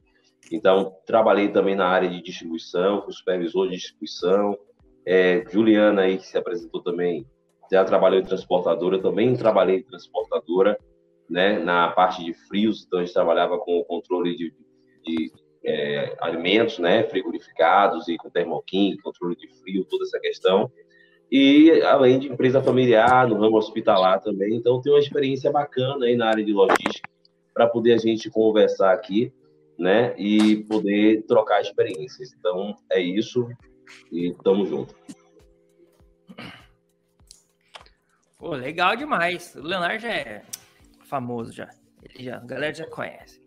Então, 0.50 0.96
trabalhei 1.06 1.50
também 1.50 1.76
na 1.76 1.86
área 1.86 2.10
de 2.10 2.20
distribuição, 2.20 3.02
fui 3.02 3.12
supervisor 3.12 3.68
de 3.68 3.76
distribuição. 3.76 4.58
É, 5.06 5.44
Juliana 5.48 6.02
aí, 6.02 6.18
que 6.18 6.26
se 6.26 6.36
apresentou 6.36 6.82
também, 6.82 7.24
já 7.70 7.84
trabalhou 7.84 8.18
em 8.18 8.24
transportadora, 8.24 9.00
também 9.00 9.36
trabalhei 9.36 9.76
em 9.76 9.84
transportadora, 9.84 10.76
né? 11.30 11.56
Na 11.60 11.88
parte 11.92 12.24
de 12.24 12.34
frios, 12.34 12.84
então 12.84 12.98
a 12.98 13.04
gente 13.04 13.14
trabalhava 13.14 13.58
com 13.58 13.78
o 13.78 13.84
controle 13.84 14.36
de, 14.36 14.52
de 15.04 15.43
é, 15.64 16.14
alimentos, 16.20 16.78
né, 16.78 17.04
frigorificados 17.04 18.06
e 18.08 18.16
com 18.16 18.28
termoquim, 18.28 18.96
controle 19.02 19.34
de 19.36 19.48
frio, 19.60 19.84
toda 19.84 20.04
essa 20.04 20.20
questão. 20.20 20.70
E 21.30 21.82
além 21.82 22.18
de 22.18 22.28
empresa 22.28 22.62
familiar, 22.62 23.26
no 23.26 23.36
ramo 23.36 23.56
hospitalar 23.56 24.20
também. 24.20 24.54
Então, 24.54 24.80
tem 24.80 24.92
uma 24.92 25.00
experiência 25.00 25.50
bacana 25.50 26.06
aí 26.06 26.16
na 26.16 26.28
área 26.28 26.44
de 26.44 26.52
logística 26.52 27.08
para 27.52 27.66
poder 27.66 27.94
a 27.94 27.98
gente 27.98 28.30
conversar 28.30 28.92
aqui, 28.92 29.32
né, 29.78 30.14
e 30.18 30.64
poder 30.64 31.22
trocar 31.26 31.60
experiências. 31.60 32.32
Então, 32.38 32.76
é 32.90 33.00
isso 33.00 33.48
e 34.12 34.34
tamo 34.44 34.66
junto. 34.66 34.94
Pô, 38.38 38.50
legal 38.50 38.94
demais. 38.94 39.54
O 39.56 39.62
Leonardo 39.62 40.02
já 40.02 40.12
é 40.12 40.42
famoso 41.04 41.52
já. 41.52 41.70
Ele 42.02 42.24
já 42.24 42.36
a 42.36 42.40
galera 42.40 42.74
já 42.74 42.86
conhece. 42.86 43.40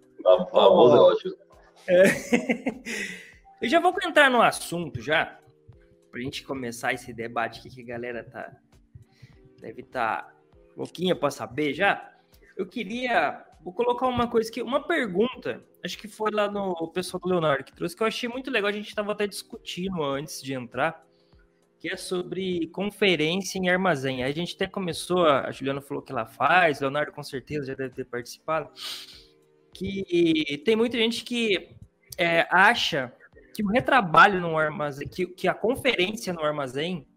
Famoso 0.51 0.95
é 0.95 0.99
ótimo. 0.99 1.46
É. 1.87 2.03
Eu 3.61 3.67
já 3.67 3.79
vou 3.79 3.93
entrar 4.03 4.29
no 4.29 4.41
assunto 4.41 5.01
já, 5.01 5.39
para 6.11 6.19
a 6.19 6.23
gente 6.23 6.43
começar 6.43 6.93
esse 6.93 7.11
debate 7.11 7.59
aqui 7.59 7.69
que 7.69 7.81
a 7.81 7.85
galera 7.85 8.23
tá 8.23 8.55
deve 9.59 9.81
estar 9.81 10.23
tá 10.23 10.33
louquinha 10.75 11.15
para 11.15 11.31
saber 11.31 11.73
já. 11.73 12.13
Eu 12.55 12.67
queria 12.67 13.43
vou 13.63 13.73
colocar 13.73 14.07
uma 14.07 14.29
coisa 14.29 14.51
que 14.51 14.61
uma 14.61 14.81
pergunta, 14.81 15.63
acho 15.83 15.97
que 15.97 16.07
foi 16.07 16.31
lá 16.31 16.49
no 16.49 16.87
pessoal 16.89 17.19
do 17.19 17.29
Leonardo 17.29 17.63
que 17.63 17.73
trouxe 17.73 17.95
que 17.95 18.03
eu 18.03 18.07
achei 18.07 18.29
muito 18.29 18.51
legal, 18.51 18.69
a 18.69 18.73
gente 18.73 18.87
estava 18.87 19.11
até 19.11 19.27
discutindo 19.27 20.03
antes 20.03 20.41
de 20.41 20.53
entrar, 20.53 21.03
que 21.79 21.89
é 21.89 21.97
sobre 21.97 22.67
conferência 22.67 23.59
em 23.59 23.69
armazém. 23.69 24.23
A 24.23 24.31
gente 24.31 24.55
até 24.55 24.67
começou, 24.67 25.25
a 25.25 25.51
Juliana 25.51 25.81
falou 25.81 26.01
que 26.01 26.11
ela 26.11 26.25
faz, 26.25 26.79
Leonardo 26.79 27.11
com 27.11 27.23
certeza 27.23 27.67
já 27.67 27.75
deve 27.75 27.93
ter 27.93 28.05
participado. 28.05 28.69
Que 29.73 30.61
tem 30.65 30.75
muita 30.75 30.97
gente 30.97 31.23
que 31.23 31.76
é, 32.17 32.47
acha 32.49 33.13
que 33.53 33.63
o 33.63 33.67
retrabalho 33.67 34.39
no 34.39 34.57
armazém, 34.57 35.07
que, 35.07 35.25
que 35.27 35.47
a 35.47 35.53
conferência 35.53 36.33
no 36.33 36.41
armazém 36.41 37.07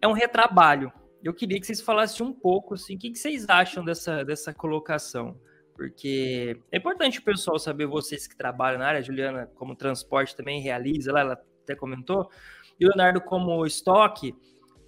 é 0.00 0.08
um 0.08 0.12
retrabalho. 0.12 0.92
Eu 1.22 1.34
queria 1.34 1.60
que 1.60 1.66
vocês 1.66 1.80
falassem 1.80 2.24
um 2.24 2.32
pouco, 2.32 2.74
assim, 2.74 2.96
o 2.96 2.98
que, 2.98 3.10
que 3.10 3.18
vocês 3.18 3.48
acham 3.48 3.84
dessa, 3.84 4.24
dessa 4.24 4.54
colocação? 4.54 5.38
Porque 5.74 6.58
é 6.72 6.78
importante 6.78 7.18
o 7.18 7.22
pessoal 7.22 7.58
saber, 7.58 7.86
vocês 7.86 8.26
que 8.26 8.36
trabalham 8.36 8.78
na 8.78 8.86
área, 8.86 9.00
a 9.00 9.02
Juliana, 9.02 9.46
como 9.54 9.74
transporte 9.74 10.36
também 10.36 10.60
realiza, 10.60 11.12
lá, 11.12 11.20
ela 11.20 11.40
até 11.62 11.74
comentou, 11.74 12.30
e 12.78 12.86
o 12.86 12.88
Leonardo 12.88 13.20
como 13.20 13.66
estoque, 13.66 14.34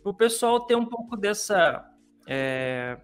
o 0.05 0.15
pessoal 0.15 0.61
ter 0.61 0.75
um 0.75 0.87
pouco 0.87 1.17
dessa 1.17 1.85
é, 2.27 2.99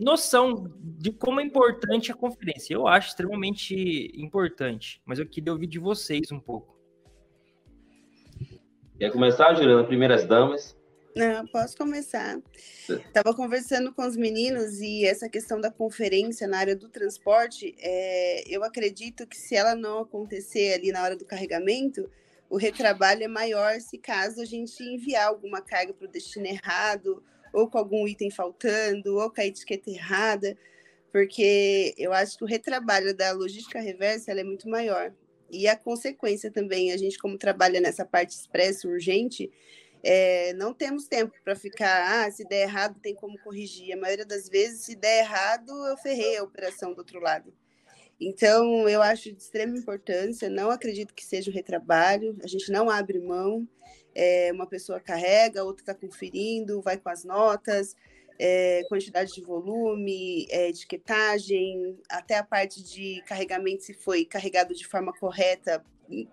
noção 0.00 0.72
de 0.80 1.12
como 1.12 1.40
é 1.40 1.44
importante 1.44 2.10
a 2.10 2.14
conferência. 2.14 2.74
Eu 2.74 2.88
acho 2.88 3.08
extremamente 3.08 4.10
importante, 4.14 5.00
mas 5.04 5.18
eu 5.18 5.26
queria 5.26 5.52
ouvir 5.52 5.66
de 5.66 5.78
vocês 5.78 6.32
um 6.32 6.40
pouco. 6.40 6.78
Quer 8.98 9.12
começar, 9.12 9.54
Juliana? 9.54 9.84
Primeiras 9.84 10.26
damas. 10.26 10.76
Não, 11.14 11.46
posso 11.46 11.76
começar. 11.76 12.40
Estava 12.88 13.34
conversando 13.34 13.92
com 13.92 14.06
os 14.06 14.16
meninos 14.16 14.80
e 14.80 15.04
essa 15.04 15.28
questão 15.28 15.60
da 15.60 15.70
conferência 15.70 16.46
na 16.46 16.58
área 16.58 16.76
do 16.76 16.88
transporte, 16.88 17.74
é, 17.78 18.44
eu 18.48 18.62
acredito 18.62 19.26
que 19.26 19.36
se 19.36 19.56
ela 19.56 19.74
não 19.74 19.98
acontecer 19.98 20.74
ali 20.74 20.92
na 20.92 21.02
hora 21.02 21.16
do 21.16 21.24
carregamento, 21.24 22.08
o 22.48 22.56
retrabalho 22.56 23.24
é 23.24 23.28
maior 23.28 23.80
se 23.80 23.98
caso 23.98 24.40
a 24.40 24.44
gente 24.44 24.82
enviar 24.82 25.28
alguma 25.28 25.60
carga 25.60 25.92
para 25.92 26.06
o 26.06 26.10
destino 26.10 26.46
errado 26.46 27.22
ou 27.52 27.68
com 27.68 27.78
algum 27.78 28.06
item 28.06 28.30
faltando, 28.30 29.16
ou 29.16 29.30
com 29.30 29.40
a 29.40 29.46
etiqueta 29.46 29.90
errada, 29.90 30.56
porque 31.12 31.94
eu 31.98 32.12
acho 32.12 32.38
que 32.38 32.44
o 32.44 32.46
retrabalho 32.46 33.14
da 33.14 33.32
logística 33.32 33.80
reversa 33.80 34.32
é 34.32 34.44
muito 34.44 34.68
maior. 34.68 35.12
E 35.50 35.66
a 35.66 35.76
consequência 35.76 36.50
também, 36.50 36.92
a 36.92 36.96
gente 36.96 37.18
como 37.18 37.36
trabalha 37.36 37.80
nessa 37.80 38.04
parte 38.04 38.30
expressa, 38.30 38.86
urgente, 38.86 39.50
é, 40.02 40.52
não 40.54 40.72
temos 40.72 41.06
tempo 41.06 41.34
para 41.44 41.56
ficar, 41.56 42.24
ah, 42.24 42.30
se 42.30 42.44
der 42.44 42.62
errado 42.62 42.98
tem 43.00 43.14
como 43.14 43.38
corrigir. 43.40 43.92
A 43.92 44.00
maioria 44.00 44.24
das 44.24 44.48
vezes, 44.48 44.82
se 44.82 44.94
der 44.94 45.20
errado, 45.20 45.70
eu 45.86 45.96
ferrei 45.96 46.36
a 46.36 46.42
operação 46.42 46.92
do 46.94 46.98
outro 46.98 47.20
lado. 47.20 47.52
Então, 48.20 48.88
eu 48.88 49.02
acho 49.02 49.32
de 49.32 49.40
extrema 49.40 49.76
importância, 49.76 50.50
não 50.50 50.70
acredito 50.70 51.14
que 51.14 51.24
seja 51.24 51.50
um 51.50 51.54
retrabalho, 51.54 52.36
a 52.42 52.46
gente 52.46 52.70
não 52.70 52.90
abre 52.90 53.18
mão, 53.18 53.66
é, 54.14 54.50
uma 54.52 54.66
pessoa 54.66 55.00
carrega, 55.00 55.64
outra 55.64 55.82
está 55.82 55.94
conferindo, 55.94 56.80
vai 56.80 56.96
com 56.96 57.08
as 57.08 57.24
notas, 57.24 57.96
é, 58.38 58.82
quantidade 58.88 59.32
de 59.32 59.42
volume, 59.42 60.46
é, 60.50 60.68
etiquetagem, 60.68 61.98
até 62.08 62.38
a 62.38 62.44
parte 62.44 62.82
de 62.82 63.22
carregamento, 63.26 63.82
se 63.82 63.94
foi 63.94 64.24
carregado 64.24 64.74
de 64.74 64.86
forma 64.86 65.12
correta, 65.12 65.84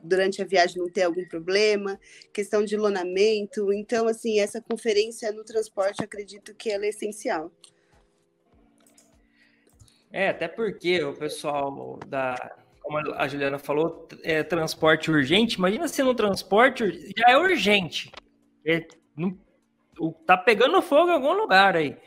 durante 0.02 0.42
a 0.42 0.46
viagem 0.46 0.82
não 0.82 0.90
ter 0.90 1.04
algum 1.04 1.26
problema, 1.26 2.00
questão 2.34 2.64
de 2.64 2.76
lonamento. 2.76 3.72
Então, 3.72 4.08
assim, 4.08 4.40
essa 4.40 4.62
conferência 4.62 5.32
no 5.32 5.44
transporte, 5.44 6.04
acredito 6.04 6.56
que 6.56 6.72
ela 6.72 6.86
é 6.86 6.90
essencial. 6.90 7.52
É, 10.12 10.30
até 10.30 10.48
porque 10.48 11.04
o 11.04 11.14
pessoal 11.14 12.00
da, 12.08 12.36
como 12.88 13.00
a 13.16 13.28
Juliana 13.28 13.60
falou, 13.60 14.08
é 14.24 14.42
transporte 14.44 15.12
urgente. 15.12 15.58
Imagina 15.58 15.90
se 15.90 16.02
no 16.02 16.16
transporte 16.16 17.12
já 17.18 17.32
é 17.32 17.38
urgente. 17.38 18.10
É, 18.66 18.88
não, 19.14 19.38
tá 20.26 20.38
pegando 20.38 20.82
fogo 20.82 21.10
em 21.10 21.14
algum 21.14 21.34
lugar 21.34 21.76
aí. 21.76 21.98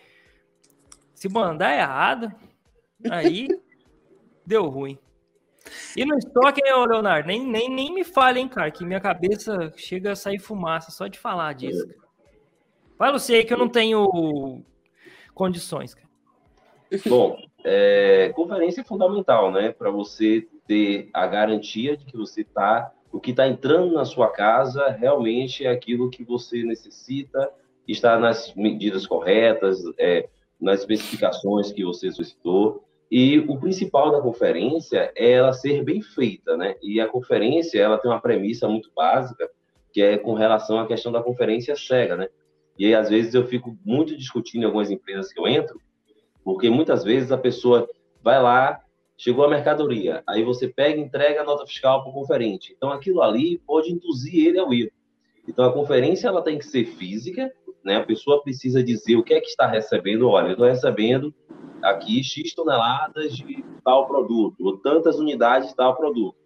Se 1.15 1.29
mandar 1.29 1.77
errado, 1.77 2.35
aí 3.11 3.47
deu 4.47 4.69
ruim. 4.69 4.99
E 5.95 6.07
no 6.07 6.17
estoque, 6.17 6.63
hein, 6.65 6.87
Leonardo? 6.89 7.29
Nem, 7.29 7.47
nem, 7.47 7.69
nem 7.69 7.93
me 7.93 8.03
fale, 8.03 8.41
hein, 8.41 8.49
cara, 8.49 8.71
que 8.71 8.83
minha 8.83 9.01
cabeça 9.01 9.71
chega 9.77 10.13
a 10.13 10.17
sair 10.17 10.39
fumaça 10.39 10.91
só 10.91 11.07
de 11.07 11.19
falar 11.19 11.53
disso. 11.53 11.87
Fala 12.97 13.19
você 13.19 13.35
aí 13.35 13.45
que 13.45 13.53
eu 13.53 13.59
não 13.59 13.69
tenho 13.69 14.65
condições, 15.35 15.95
cara. 15.95 16.09
Bom, 17.07 17.37
é, 17.65 18.33
conferência 18.35 18.81
é 18.81 18.85
fundamental, 18.85 19.53
né? 19.53 19.73
Para 19.73 19.91
você 19.91 20.49
ter 20.71 21.11
a 21.13 21.27
garantia 21.27 21.97
de 21.97 22.05
que 22.05 22.17
você 22.17 22.43
está, 22.43 22.93
o 23.11 23.19
que 23.19 23.33
está 23.33 23.49
entrando 23.49 23.93
na 23.93 24.05
sua 24.05 24.31
casa 24.31 24.89
realmente 24.91 25.67
é 25.67 25.69
aquilo 25.69 26.09
que 26.09 26.23
você 26.23 26.63
necessita, 26.63 27.51
está 27.89 28.17
nas 28.17 28.55
medidas 28.55 29.05
corretas, 29.05 29.83
é, 29.99 30.29
nas 30.61 30.79
especificações 30.79 31.73
que 31.73 31.85
você 31.85 32.13
solicitou. 32.13 32.85
E 33.11 33.41
o 33.41 33.59
principal 33.59 34.13
da 34.13 34.21
conferência 34.21 35.11
é 35.17 35.33
ela 35.33 35.53
ser 35.53 35.83
bem 35.83 36.01
feita, 36.01 36.57
né? 36.57 36.77
E 36.81 37.01
a 37.01 37.09
conferência, 37.09 37.81
ela 37.81 37.99
tem 37.99 38.09
uma 38.09 38.21
premissa 38.21 38.69
muito 38.69 38.93
básica, 38.95 39.51
que 39.93 40.01
é 40.01 40.19
com 40.19 40.35
relação 40.35 40.79
à 40.79 40.87
questão 40.87 41.11
da 41.11 41.21
conferência 41.21 41.75
cega, 41.75 42.17
né? 42.17 42.29
E 42.79 42.87
aí, 42.87 42.95
às 42.95 43.11
vezes, 43.11 43.35
eu 43.35 43.45
fico 43.45 43.77
muito 43.85 44.17
discutindo 44.17 44.63
em 44.63 44.67
algumas 44.67 44.89
empresas 44.89 45.33
que 45.33 45.41
eu 45.41 45.49
entro, 45.49 45.81
porque 46.45 46.71
muitas 46.71 47.03
vezes 47.03 47.33
a 47.33 47.37
pessoa 47.37 47.89
vai 48.23 48.41
lá, 48.41 48.81
chegou 49.21 49.45
a 49.45 49.51
mercadoria, 49.51 50.23
aí 50.27 50.43
você 50.43 50.67
pega 50.67 50.99
e 50.99 51.03
entrega 51.03 51.43
a 51.43 51.45
nota 51.45 51.67
fiscal 51.67 52.03
para 52.03 52.11
o 52.11 52.15
conferente. 52.15 52.73
Então, 52.75 52.91
aquilo 52.91 53.21
ali 53.21 53.59
pode 53.67 53.93
induzir 53.93 54.47
ele 54.47 54.59
ao 54.59 54.73
erro. 54.73 54.91
Então, 55.47 55.67
a 55.67 55.73
conferência 55.73 56.27
ela 56.27 56.41
tem 56.41 56.57
que 56.57 56.65
ser 56.65 56.87
física, 56.87 57.53
né? 57.85 57.97
A 57.97 58.05
pessoa 58.05 58.43
precisa 58.43 58.83
dizer 58.83 59.17
o 59.17 59.23
que 59.23 59.35
é 59.35 59.41
que 59.41 59.49
está 59.49 59.67
recebendo. 59.67 60.27
Olha, 60.27 60.47
eu 60.47 60.53
estou 60.53 60.67
recebendo 60.67 61.35
aqui 61.83 62.25
X 62.25 62.55
toneladas 62.55 63.37
de 63.37 63.63
tal 63.85 64.07
produto, 64.07 64.65
ou 64.65 64.79
tantas 64.79 65.19
unidades 65.19 65.69
de 65.69 65.77
tal 65.77 65.95
produto. 65.95 66.39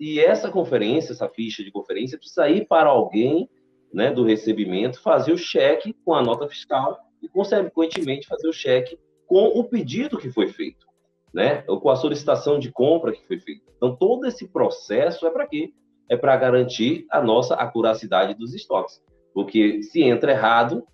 E 0.00 0.18
essa 0.18 0.50
conferência, 0.50 1.12
essa 1.12 1.28
ficha 1.28 1.62
de 1.62 1.70
conferência, 1.70 2.16
precisa 2.16 2.48
ir 2.48 2.66
para 2.66 2.88
alguém 2.88 3.46
né, 3.92 4.10
do 4.10 4.24
recebimento 4.24 5.02
fazer 5.02 5.32
o 5.32 5.38
cheque 5.38 5.94
com 6.02 6.14
a 6.14 6.22
nota 6.22 6.48
fiscal 6.48 6.98
e, 7.22 7.28
consequentemente, 7.28 8.26
fazer 8.26 8.48
o 8.48 8.54
cheque 8.54 8.98
com 9.26 9.48
o 9.48 9.64
pedido 9.64 10.16
que 10.16 10.30
foi 10.30 10.48
feito, 10.48 10.86
né, 11.32 11.64
ou 11.66 11.80
com 11.80 11.90
a 11.90 11.96
solicitação 11.96 12.58
de 12.58 12.70
compra 12.70 13.12
que 13.12 13.26
foi 13.26 13.38
feita. 13.38 13.62
Então, 13.76 13.96
todo 13.96 14.26
esse 14.26 14.48
processo 14.48 15.26
é 15.26 15.30
para 15.30 15.46
quê? 15.46 15.72
É 16.08 16.16
para 16.16 16.36
garantir 16.36 17.06
a 17.10 17.22
nossa 17.22 17.54
acuracidade 17.54 18.34
dos 18.34 18.54
estoques. 18.54 19.00
Porque 19.32 19.82
se 19.82 20.02
entra 20.02 20.32
errado, 20.32 20.84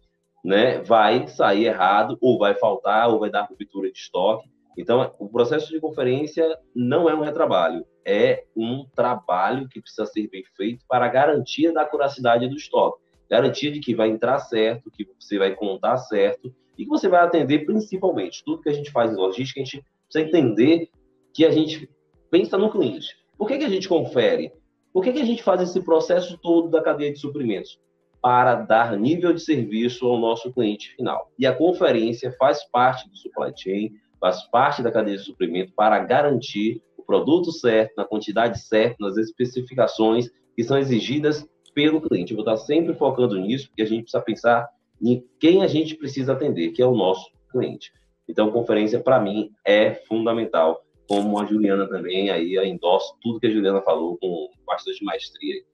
né, 0.44 0.80
vai 0.80 1.26
sair 1.26 1.66
errado, 1.66 2.16
ou 2.20 2.38
vai 2.38 2.54
faltar, 2.54 3.08
ou 3.08 3.18
vai 3.18 3.30
dar 3.30 3.42
ruptura 3.42 3.90
de 3.90 3.98
estoque. 3.98 4.48
Então, 4.76 5.12
o 5.18 5.28
processo 5.28 5.70
de 5.70 5.80
conferência 5.80 6.56
não 6.74 7.10
é 7.10 7.14
um 7.14 7.22
retrabalho, 7.22 7.84
é 8.06 8.44
um 8.56 8.86
trabalho 8.94 9.68
que 9.68 9.80
precisa 9.80 10.06
ser 10.06 10.28
bem 10.28 10.44
feito 10.56 10.84
para 10.88 11.06
a 11.06 11.08
garantia 11.08 11.72
da 11.72 11.82
acuracidade 11.82 12.46
do 12.48 12.54
estoque. 12.54 13.02
Garantia 13.28 13.72
de 13.72 13.80
que 13.80 13.94
vai 13.94 14.08
entrar 14.08 14.38
certo, 14.38 14.90
que 14.90 15.04
você 15.20 15.36
vai 15.36 15.54
contar 15.54 15.98
certo 15.98 16.54
e 16.78 16.84
que 16.84 16.88
você 16.88 17.08
vai 17.08 17.20
atender 17.20 17.66
principalmente. 17.66 18.42
Tudo 18.44 18.62
que 18.62 18.68
a 18.68 18.72
gente 18.72 18.92
faz 18.92 19.12
em 19.12 19.16
logística, 19.16 19.60
a 19.60 19.64
gente 19.64 19.84
precisa 20.08 20.28
entender 20.28 20.88
que 21.34 21.44
a 21.44 21.50
gente 21.50 21.88
pensa 22.30 22.56
no 22.58 22.70
cliente. 22.70 23.16
Por 23.36 23.46
que, 23.46 23.58
que 23.58 23.64
a 23.64 23.68
gente 23.68 23.88
confere? 23.88 24.52
Por 24.92 25.04
que, 25.04 25.12
que 25.12 25.20
a 25.20 25.24
gente 25.24 25.42
faz 25.42 25.60
esse 25.60 25.80
processo 25.82 26.38
todo 26.38 26.68
da 26.68 26.82
cadeia 26.82 27.12
de 27.12 27.18
suprimentos? 27.18 27.78
para 28.20 28.56
dar 28.56 28.96
nível 28.96 29.32
de 29.32 29.40
serviço 29.40 30.06
ao 30.06 30.18
nosso 30.18 30.52
cliente 30.52 30.94
final. 30.94 31.30
E 31.38 31.46
a 31.46 31.54
conferência 31.54 32.32
faz 32.32 32.64
parte 32.64 33.08
do 33.08 33.16
supply 33.16 33.52
chain, 33.56 33.92
faz 34.20 34.42
parte 34.50 34.82
da 34.82 34.90
cadeia 34.90 35.16
de 35.16 35.22
suprimento 35.22 35.72
para 35.74 35.98
garantir 36.00 36.82
o 36.96 37.02
produto 37.02 37.52
certo, 37.52 37.94
na 37.96 38.04
quantidade 38.04 38.60
certa, 38.60 38.96
nas 39.00 39.16
especificações 39.16 40.28
que 40.56 40.64
são 40.64 40.76
exigidas 40.76 41.48
pelo 41.74 42.00
cliente. 42.00 42.32
Eu 42.32 42.42
vou 42.42 42.44
estar 42.44 42.56
sempre 42.64 42.94
focando 42.94 43.38
nisso, 43.38 43.68
porque 43.68 43.82
a 43.82 43.86
gente 43.86 44.02
precisa 44.02 44.22
pensar 44.22 44.68
em 45.00 45.24
quem 45.38 45.62
a 45.62 45.68
gente 45.68 45.94
precisa 45.94 46.32
atender, 46.32 46.72
que 46.72 46.82
é 46.82 46.86
o 46.86 46.96
nosso 46.96 47.30
cliente. 47.52 47.92
Então, 48.28 48.50
conferência, 48.50 49.00
para 49.00 49.18
mim, 49.18 49.50
é 49.64 49.94
fundamental, 49.94 50.84
como 51.08 51.40
a 51.40 51.46
Juliana 51.46 51.88
também, 51.88 52.30
aí 52.30 52.54
eu 52.54 52.64
endosso 52.64 53.16
tudo 53.22 53.40
que 53.40 53.46
a 53.46 53.50
Juliana 53.50 53.80
falou 53.80 54.18
com 54.18 54.50
bastante 54.66 55.02
maestria. 55.02 55.64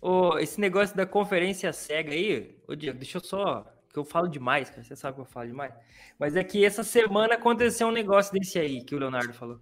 Oh, 0.00 0.38
esse 0.38 0.60
negócio 0.60 0.96
da 0.96 1.06
conferência 1.06 1.72
cega 1.72 2.12
aí, 2.12 2.56
ô 2.66 2.74
Diego, 2.74 2.98
deixa 2.98 3.18
eu 3.18 3.22
só. 3.22 3.66
Que 3.92 3.98
eu 3.98 4.04
falo 4.04 4.26
demais, 4.26 4.68
cara. 4.68 4.82
Você 4.82 4.96
sabe 4.96 5.14
que 5.14 5.20
eu 5.20 5.26
falo 5.26 5.46
demais. 5.46 5.72
Mas 6.18 6.34
é 6.34 6.42
que 6.42 6.64
essa 6.64 6.82
semana 6.82 7.34
aconteceu 7.34 7.86
um 7.86 7.92
negócio 7.92 8.32
desse 8.32 8.58
aí 8.58 8.82
que 8.82 8.94
o 8.94 8.98
Leonardo 8.98 9.32
falou. 9.32 9.60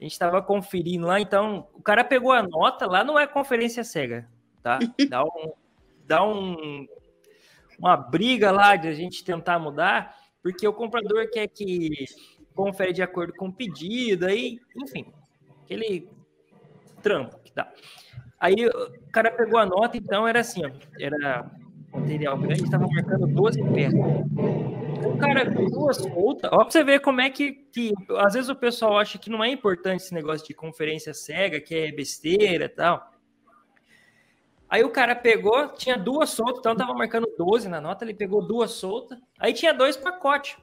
A 0.00 0.02
gente 0.02 0.12
estava 0.12 0.42
conferindo 0.42 1.06
lá, 1.06 1.20
então 1.20 1.68
o 1.74 1.80
cara 1.80 2.02
pegou 2.02 2.32
a 2.32 2.42
nota, 2.42 2.86
lá 2.86 3.04
não 3.04 3.16
é 3.16 3.26
conferência 3.26 3.84
cega, 3.84 4.28
tá? 4.62 4.78
Dá 5.08 5.22
um, 5.22 5.52
dá 6.04 6.26
um 6.26 6.86
uma 7.78 7.96
briga 7.96 8.50
lá 8.50 8.76
de 8.76 8.88
a 8.88 8.92
gente 8.92 9.24
tentar 9.24 9.58
mudar, 9.58 10.16
porque 10.42 10.66
o 10.66 10.72
comprador 10.72 11.30
quer 11.30 11.46
que 11.48 12.06
confere 12.54 12.92
de 12.92 13.02
acordo 13.02 13.32
com 13.34 13.48
o 13.48 13.52
pedido, 13.52 14.26
aí, 14.26 14.60
enfim, 14.76 15.06
aquele 15.64 16.08
trampo 17.02 17.38
que 17.38 17.52
dá. 17.54 17.72
Aí 18.38 18.66
o 18.66 19.10
cara 19.12 19.30
pegou 19.30 19.58
a 19.58 19.66
nota, 19.66 19.96
então 19.96 20.26
era 20.26 20.40
assim, 20.40 20.64
ó, 20.64 20.70
era 20.98 21.48
material 21.92 22.38
grande, 22.38 22.64
estava 22.64 22.86
marcando 22.88 23.26
12 23.26 23.62
peças. 23.72 24.00
O 25.04 25.16
cara 25.18 25.44
duas 25.44 25.96
soltas, 25.96 26.50
ó, 26.52 26.58
pra 26.58 26.70
você 26.70 26.82
ver 26.82 27.00
como 27.00 27.20
é 27.20 27.30
que, 27.30 27.52
que 27.52 27.92
às 28.18 28.34
vezes 28.34 28.48
o 28.48 28.56
pessoal 28.56 28.98
acha 28.98 29.18
que 29.18 29.30
não 29.30 29.44
é 29.44 29.50
importante 29.50 30.02
esse 30.02 30.14
negócio 30.14 30.46
de 30.46 30.54
conferência 30.54 31.12
cega, 31.12 31.60
que 31.60 31.74
é 31.74 31.92
besteira 31.92 32.64
e 32.64 32.68
tal. 32.68 33.11
Aí 34.72 34.82
o 34.82 34.88
cara 34.88 35.14
pegou, 35.14 35.68
tinha 35.68 35.98
duas 35.98 36.30
soltas, 36.30 36.60
então 36.60 36.74
tava 36.74 36.94
marcando 36.94 37.30
12 37.36 37.68
na 37.68 37.78
nota, 37.78 38.06
ele 38.06 38.14
pegou 38.14 38.40
duas 38.40 38.70
soltas, 38.70 39.18
aí 39.38 39.52
tinha 39.52 39.74
dois 39.74 39.98
pacotes. 39.98 40.56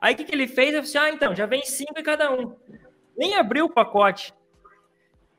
Aí 0.00 0.14
o 0.14 0.16
que, 0.16 0.24
que 0.24 0.34
ele 0.34 0.48
fez? 0.48 0.70
Ele 0.70 0.80
disse, 0.80 0.96
ah, 0.96 1.10
então, 1.10 1.36
já 1.36 1.44
vem 1.44 1.62
cinco 1.62 2.00
em 2.00 2.02
cada 2.02 2.32
um. 2.32 2.56
Nem 3.14 3.34
abriu 3.34 3.66
o 3.66 3.70
pacote. 3.70 4.32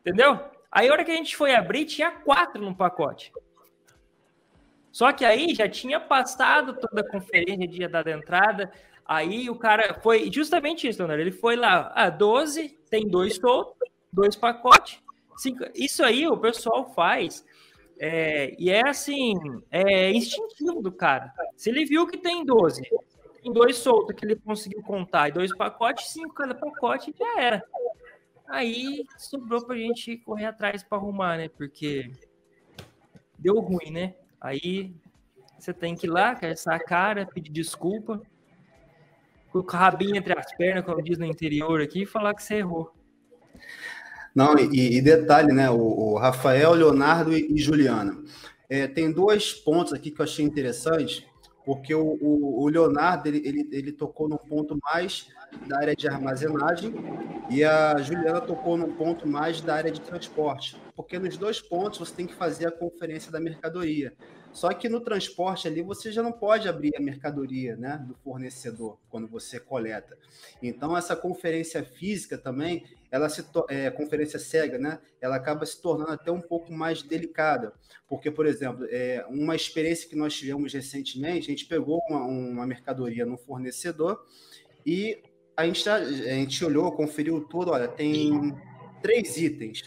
Entendeu? 0.02 0.40
Aí, 0.72 0.88
a 0.88 0.92
hora 0.92 1.04
que 1.04 1.10
a 1.10 1.16
gente 1.16 1.36
foi 1.36 1.56
abrir, 1.56 1.86
tinha 1.86 2.12
quatro 2.12 2.62
no 2.62 2.76
pacote. 2.76 3.34
Só 4.92 5.12
que 5.12 5.26
aí 5.26 5.56
já 5.56 5.68
tinha 5.68 6.00
passado 6.00 6.76
toda 6.76 7.02
a 7.02 7.10
conferência, 7.10 7.68
dia 7.68 7.90
da 7.90 8.02
entrada. 8.12 8.72
Aí 9.04 9.50
o 9.50 9.56
cara 9.56 10.00
foi 10.00 10.32
justamente 10.32 10.88
isso, 10.88 11.00
Leonardo. 11.00 11.24
Ele 11.24 11.32
foi 11.32 11.56
lá, 11.56 11.92
ah, 11.96 12.12
12, 12.12 12.70
tem 12.88 13.08
dois 13.08 13.38
soltos, 13.38 13.90
dois 14.14 14.36
pacotes. 14.36 15.02
Cinco. 15.38 15.66
Isso 15.74 16.04
aí 16.04 16.28
o 16.28 16.38
pessoal 16.38 16.94
faz. 16.94 17.44
É, 18.02 18.56
e 18.58 18.70
é 18.70 18.88
assim, 18.88 19.34
é 19.70 20.10
instintivo 20.12 20.82
do 20.82 20.92
cara. 20.92 21.34
Se 21.58 21.70
ele 21.70 21.86
viu 21.86 22.08
que 22.08 22.18
tem 22.18 22.46
12, 22.46 22.82
tem 23.44 23.52
dois 23.52 23.76
soltos 23.76 24.16
que 24.16 24.26
ele 24.26 24.38
conseguiu 24.38 24.82
contar 24.82 25.28
e 25.28 25.34
dois 25.34 25.56
pacotes, 25.56 26.08
cinco 26.08 26.34
cada 26.34 26.56
pacote 26.56 27.14
já 27.18 27.42
era. 27.42 27.64
Aí 28.48 29.06
sobrou 29.18 29.66
pra 29.66 29.76
gente 29.76 30.18
correr 30.18 30.46
atrás 30.46 30.82
para 30.82 30.98
arrumar, 30.98 31.38
né? 31.38 31.50
Porque 31.50 32.10
deu 33.38 33.60
ruim, 33.60 33.92
né? 33.92 34.16
Aí 34.40 34.96
você 35.58 35.74
tem 35.74 35.94
que 35.94 36.08
ir 36.08 36.10
lá, 36.10 36.34
caçar 36.36 36.76
a 36.76 36.84
cara, 36.84 37.26
pedir 37.26 37.52
desculpa, 37.52 38.22
com 39.52 39.60
o 39.60 39.66
rabinho 39.66 40.16
entre 40.16 40.38
as 40.38 40.56
pernas, 40.56 40.86
como 40.86 41.02
diz 41.02 41.18
no 41.18 41.26
interior 41.26 41.82
aqui, 41.82 42.04
e 42.04 42.06
falar 42.06 42.34
que 42.34 42.42
você 42.42 42.56
errou. 42.56 42.94
Não, 44.40 44.58
e, 44.58 44.96
e 44.96 45.02
detalhe, 45.02 45.52
né? 45.52 45.70
O, 45.70 45.76
o, 45.76 46.18
Rafael, 46.18 46.72
Leonardo 46.72 47.34
e, 47.34 47.54
e 47.54 47.58
Juliana. 47.58 48.24
É, 48.70 48.88
tem 48.88 49.12
dois 49.12 49.54
pontos 49.54 49.92
aqui 49.92 50.12
que 50.12 50.22
eu 50.22 50.24
achei 50.24 50.46
interessantes, 50.46 51.26
porque 51.66 51.94
o, 51.94 52.18
o, 52.22 52.64
o 52.64 52.70
Leonardo 52.70 53.28
ele, 53.28 53.46
ele, 53.46 53.70
ele 53.70 53.92
tocou 53.92 54.30
num 54.30 54.38
ponto 54.38 54.80
mais 54.82 55.28
da 55.68 55.80
área 55.80 55.94
de 55.94 56.08
armazenagem 56.08 56.94
e 57.50 57.66
a 57.66 57.98
Juliana 57.98 58.40
tocou 58.40 58.78
num 58.78 58.94
ponto 58.94 59.28
mais 59.28 59.60
da 59.60 59.76
área 59.76 59.92
de 59.92 60.00
transporte, 60.00 60.78
porque 60.96 61.20
nos 61.20 61.38
dois 61.38 61.60
pontos 61.60 62.00
você 62.00 62.16
tem 62.16 62.26
que 62.26 62.34
fazer 62.34 62.66
a 62.66 62.72
conferência 62.72 63.30
da 63.30 63.42
mercadoria. 63.42 64.14
Só 64.54 64.70
que 64.70 64.88
no 64.88 65.02
transporte 65.02 65.68
ali 65.68 65.82
você 65.82 66.12
já 66.12 66.24
não 66.24 66.32
pode 66.32 66.68
abrir 66.70 66.96
a 66.96 67.02
mercadoria 67.02 67.76
né, 67.76 68.04
do 68.08 68.16
fornecedor 68.16 68.98
quando 69.10 69.28
você 69.28 69.60
coleta. 69.60 70.18
Então 70.64 70.96
essa 70.96 71.16
conferência 71.16 71.84
física 71.84 72.38
também, 72.38 72.86
ela 73.12 73.28
se 73.30 73.44
é, 73.70 73.90
conferência 73.90 74.40
cega, 74.40 74.78
né? 74.78 75.00
Ela 75.20 75.36
acaba 75.36 75.66
se 75.66 75.82
tornando 75.82 76.12
até 76.12 76.32
um 76.32 76.42
pouco 76.42 76.72
mais 76.72 77.02
delicada, 77.02 77.74
porque 78.08 78.30
por 78.30 78.46
exemplo, 78.46 78.86
é, 78.90 79.26
uma 79.30 79.56
experiência 79.56 80.08
que 80.08 80.16
nós 80.16 80.36
tivemos 80.36 80.74
recentemente, 80.74 81.48
a 81.48 81.52
gente 81.52 81.66
pegou 81.66 82.00
uma, 82.10 82.24
uma 82.24 82.68
mercadoria 82.68 83.26
no 83.26 83.38
fornecedor 83.38 84.24
e 84.86 85.22
a 85.58 85.66
gente, 85.66 85.84
tá, 85.84 85.96
a 85.96 86.04
gente 86.04 86.64
olhou, 86.64 86.92
conferiu 86.92 87.42
tudo, 87.42 87.72
olha, 87.72 87.88
tem 87.88 88.56
três 89.02 89.38
itens. 89.38 89.84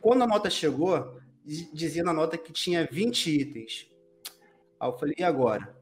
Quando 0.00 0.22
a 0.22 0.26
nota 0.26 0.50
chegou, 0.50 1.16
dizia 1.44 2.02
na 2.02 2.12
nota 2.12 2.36
que 2.36 2.52
tinha 2.52 2.86
20 2.90 3.30
itens. 3.30 3.90
Aí 4.78 4.88
eu 4.88 4.98
falei, 4.98 5.14
e 5.16 5.22
agora? 5.22 5.81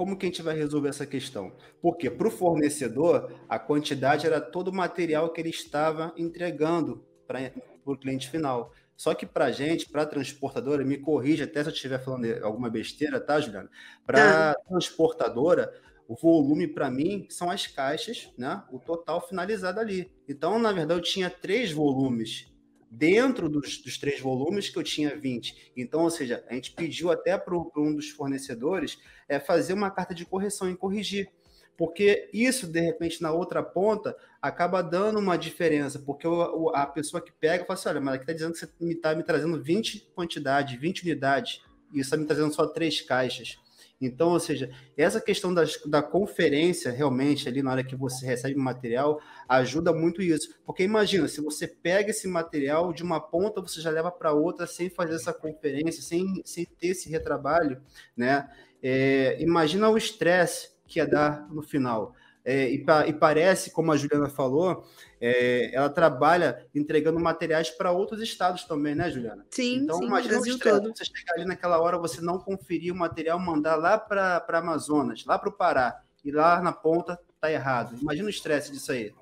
Como 0.00 0.16
que 0.16 0.24
a 0.24 0.30
gente 0.30 0.40
vai 0.40 0.56
resolver 0.56 0.88
essa 0.88 1.04
questão? 1.04 1.52
Porque 1.82 2.08
para 2.08 2.26
o 2.26 2.30
fornecedor, 2.30 3.34
a 3.46 3.58
quantidade 3.58 4.26
era 4.26 4.40
todo 4.40 4.68
o 4.68 4.74
material 4.74 5.30
que 5.30 5.42
ele 5.42 5.50
estava 5.50 6.14
entregando 6.16 7.04
para 7.26 7.52
o 7.84 7.94
cliente 7.98 8.30
final. 8.30 8.72
Só 8.96 9.12
que 9.12 9.26
para 9.26 9.44
a 9.44 9.52
gente, 9.52 9.90
para 9.90 10.00
a 10.00 10.06
transportadora, 10.06 10.82
me 10.86 10.96
corrija 10.96 11.44
até 11.44 11.62
se 11.62 11.68
eu 11.68 11.74
estiver 11.74 12.02
falando 12.02 12.24
alguma 12.42 12.70
besteira, 12.70 13.20
tá, 13.20 13.38
Juliana? 13.38 13.68
Para 14.06 14.52
a 14.52 14.54
tá. 14.54 14.60
transportadora, 14.70 15.70
o 16.08 16.16
volume 16.16 16.66
para 16.66 16.90
mim 16.90 17.26
são 17.28 17.50
as 17.50 17.66
caixas, 17.66 18.32
né? 18.38 18.62
O 18.72 18.78
total 18.78 19.20
finalizado 19.28 19.80
ali. 19.80 20.10
Então, 20.26 20.58
na 20.58 20.72
verdade, 20.72 20.98
eu 20.98 21.04
tinha 21.04 21.28
três 21.28 21.72
volumes 21.72 22.49
dentro 22.90 23.48
dos, 23.48 23.78
dos, 23.78 23.96
três 23.96 24.20
volumes 24.20 24.68
que 24.68 24.76
eu 24.76 24.82
tinha 24.82 25.16
20. 25.16 25.72
Então, 25.76 26.02
ou 26.02 26.10
seja, 26.10 26.44
a 26.48 26.54
gente 26.54 26.72
pediu 26.72 27.10
até 27.10 27.38
para 27.38 27.56
um 27.56 27.94
dos 27.94 28.10
fornecedores 28.10 28.98
é, 29.28 29.38
fazer 29.38 29.72
uma 29.72 29.90
carta 29.90 30.12
de 30.12 30.26
correção 30.26 30.68
e 30.68 30.76
corrigir. 30.76 31.30
Porque 31.76 32.28
isso, 32.32 32.66
de 32.66 32.80
repente, 32.80 33.22
na 33.22 33.32
outra 33.32 33.62
ponta, 33.62 34.14
acaba 34.42 34.82
dando 34.82 35.18
uma 35.18 35.38
diferença. 35.38 35.98
Porque 35.98 36.26
o, 36.26 36.70
a 36.74 36.84
pessoa 36.84 37.22
que 37.22 37.32
pega 37.32 37.64
fala 37.64 37.78
assim: 37.78 37.88
olha, 37.88 38.00
mas 38.00 38.14
aqui 38.16 38.24
está 38.24 38.32
dizendo 38.32 38.52
que 38.52 38.58
você 38.58 38.92
está 38.92 39.14
me 39.14 39.22
trazendo 39.22 39.62
20 39.62 40.10
quantidades, 40.14 40.78
20 40.78 41.02
unidades, 41.02 41.62
e 41.94 42.00
está 42.00 42.16
me 42.16 42.26
trazendo 42.26 42.52
só 42.52 42.66
três 42.66 43.00
caixas. 43.00 43.56
Então, 44.00 44.30
ou 44.30 44.40
seja, 44.40 44.70
essa 44.96 45.20
questão 45.20 45.52
das, 45.52 45.78
da 45.84 46.02
conferência, 46.02 46.90
realmente, 46.90 47.46
ali 47.46 47.62
na 47.62 47.72
hora 47.72 47.84
que 47.84 47.94
você 47.94 48.24
recebe 48.24 48.54
o 48.54 48.62
material, 48.62 49.20
ajuda 49.46 49.92
muito 49.92 50.22
isso. 50.22 50.54
Porque 50.64 50.82
imagina, 50.82 51.28
se 51.28 51.40
você 51.42 51.68
pega 51.68 52.10
esse 52.10 52.26
material 52.26 52.92
de 52.92 53.02
uma 53.02 53.20
ponta, 53.20 53.60
você 53.60 53.80
já 53.80 53.90
leva 53.90 54.10
para 54.10 54.32
outra 54.32 54.66
sem 54.66 54.88
fazer 54.88 55.16
essa 55.16 55.34
conferência, 55.34 56.02
sem, 56.02 56.40
sem 56.44 56.64
ter 56.64 56.88
esse 56.88 57.10
retrabalho, 57.10 57.80
né? 58.16 58.48
É, 58.82 59.36
imagina 59.42 59.90
o 59.90 59.98
estresse 59.98 60.70
que 60.86 60.98
ia 60.98 61.06
dar 61.06 61.46
no 61.52 61.62
final. 61.62 62.14
É, 62.44 62.70
e, 62.70 62.84
e, 63.06 63.12
parece, 63.12 63.70
como 63.70 63.92
a 63.92 63.96
Juliana 63.96 64.28
falou, 64.28 64.86
é, 65.20 65.74
ela 65.74 65.90
trabalha 65.90 66.66
entregando 66.74 67.20
materiais 67.20 67.70
para 67.70 67.92
outros 67.92 68.22
estados 68.22 68.64
também, 68.64 68.94
né, 68.94 69.10
Juliana? 69.10 69.46
Sim, 69.50 69.76
então, 69.76 69.98
sim, 69.98 70.06
imagina 70.06 70.40
o 70.40 70.46
estresse, 70.46 70.80
você 70.80 71.04
chegar 71.04 71.34
ali 71.34 71.44
naquela 71.44 71.80
hora, 71.80 71.98
você 71.98 72.20
não 72.20 72.38
conferir 72.38 72.92
o 72.92 72.96
material, 72.96 73.38
mandar 73.38 73.76
lá 73.76 73.98
para 73.98 74.42
Amazonas, 74.48 75.24
lá 75.26 75.38
para 75.38 75.50
o 75.50 75.52
Pará, 75.52 76.00
e 76.24 76.30
lá 76.30 76.60
na 76.62 76.72
ponta 76.72 77.18
tá 77.40 77.50
errado. 77.50 77.96
Imagina 78.00 78.26
o 78.26 78.30
estresse 78.30 78.70
disso 78.72 78.92
aí. 78.92 79.12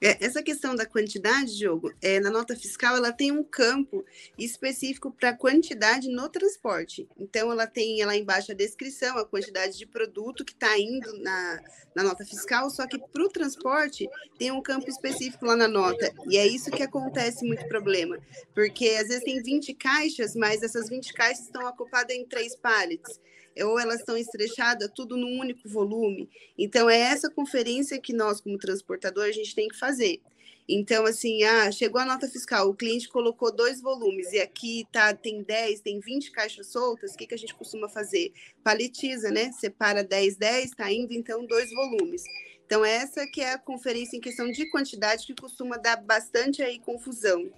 É, 0.00 0.24
essa 0.24 0.42
questão 0.42 0.76
da 0.76 0.86
quantidade, 0.86 1.56
Diogo, 1.56 1.92
é, 2.00 2.20
na 2.20 2.30
nota 2.30 2.54
fiscal 2.54 2.96
ela 2.96 3.12
tem 3.12 3.32
um 3.32 3.42
campo 3.42 4.04
específico 4.38 5.10
para 5.10 5.32
quantidade 5.32 6.08
no 6.08 6.28
transporte. 6.28 7.08
Então, 7.18 7.50
ela 7.50 7.66
tem 7.66 8.04
lá 8.04 8.16
embaixo 8.16 8.52
a 8.52 8.54
descrição, 8.54 9.18
a 9.18 9.26
quantidade 9.26 9.76
de 9.76 9.86
produto 9.86 10.44
que 10.44 10.52
está 10.52 10.78
indo 10.78 11.18
na, 11.18 11.60
na 11.96 12.02
nota 12.04 12.24
fiscal, 12.24 12.70
só 12.70 12.86
que 12.86 12.98
para 12.98 13.24
o 13.24 13.28
transporte 13.28 14.08
tem 14.38 14.52
um 14.52 14.62
campo 14.62 14.88
específico 14.88 15.44
lá 15.44 15.56
na 15.56 15.66
nota. 15.66 16.12
E 16.28 16.36
é 16.36 16.46
isso 16.46 16.70
que 16.70 16.82
acontece 16.82 17.44
muito 17.44 17.66
problema, 17.66 18.18
porque 18.54 18.90
às 19.00 19.08
vezes 19.08 19.24
tem 19.24 19.42
20 19.42 19.74
caixas, 19.74 20.36
mas 20.36 20.62
essas 20.62 20.88
20 20.88 21.12
caixas 21.12 21.46
estão 21.46 21.66
ocupadas 21.66 22.14
em 22.14 22.24
três 22.24 22.54
pallets 22.54 23.18
ou 23.64 23.78
elas 23.78 24.00
estão 24.00 24.16
estrechadas 24.16 24.90
tudo 24.94 25.16
num 25.16 25.38
único 25.38 25.68
volume. 25.68 26.28
Então, 26.56 26.88
é 26.88 26.98
essa 26.98 27.30
conferência 27.30 28.00
que 28.00 28.12
nós, 28.12 28.40
como 28.40 28.58
transportador, 28.58 29.24
a 29.24 29.32
gente 29.32 29.54
tem 29.54 29.68
que 29.68 29.76
fazer. 29.76 30.20
Então, 30.68 31.06
assim, 31.06 31.42
ah, 31.44 31.72
chegou 31.72 31.98
a 31.98 32.04
nota 32.04 32.28
fiscal, 32.28 32.68
o 32.68 32.74
cliente 32.74 33.08
colocou 33.08 33.50
dois 33.50 33.80
volumes 33.80 34.32
e 34.32 34.38
aqui 34.38 34.86
tá, 34.92 35.14
tem 35.14 35.42
10, 35.42 35.80
tem 35.80 35.98
20 35.98 36.30
caixas 36.30 36.66
soltas, 36.66 37.14
o 37.14 37.16
que, 37.16 37.26
que 37.26 37.34
a 37.34 37.38
gente 37.38 37.54
costuma 37.54 37.88
fazer? 37.88 38.34
Paletiza, 38.62 39.30
né? 39.30 39.50
Separa 39.52 40.04
10, 40.04 40.36
10, 40.36 40.70
tá 40.72 40.92
indo 40.92 41.14
então 41.14 41.46
dois 41.46 41.70
volumes. 41.70 42.22
Então, 42.66 42.84
essa 42.84 43.26
que 43.26 43.40
é 43.40 43.54
a 43.54 43.58
conferência 43.58 44.14
em 44.14 44.20
questão 44.20 44.50
de 44.50 44.68
quantidade 44.68 45.26
que 45.26 45.34
costuma 45.34 45.78
dar 45.78 45.96
bastante 45.96 46.62
aí 46.62 46.78
confusão. 46.78 47.50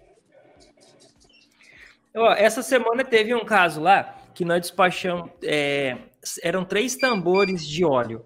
Essa 2.36 2.62
semana 2.62 3.04
teve 3.04 3.34
um 3.34 3.44
caso 3.44 3.80
lá 3.80 4.19
que 4.40 4.44
nós 4.46 4.62
despachamos. 4.62 5.30
É, 5.42 5.98
eram 6.42 6.64
três 6.64 6.96
tambores 6.96 7.68
de 7.68 7.84
óleo. 7.84 8.24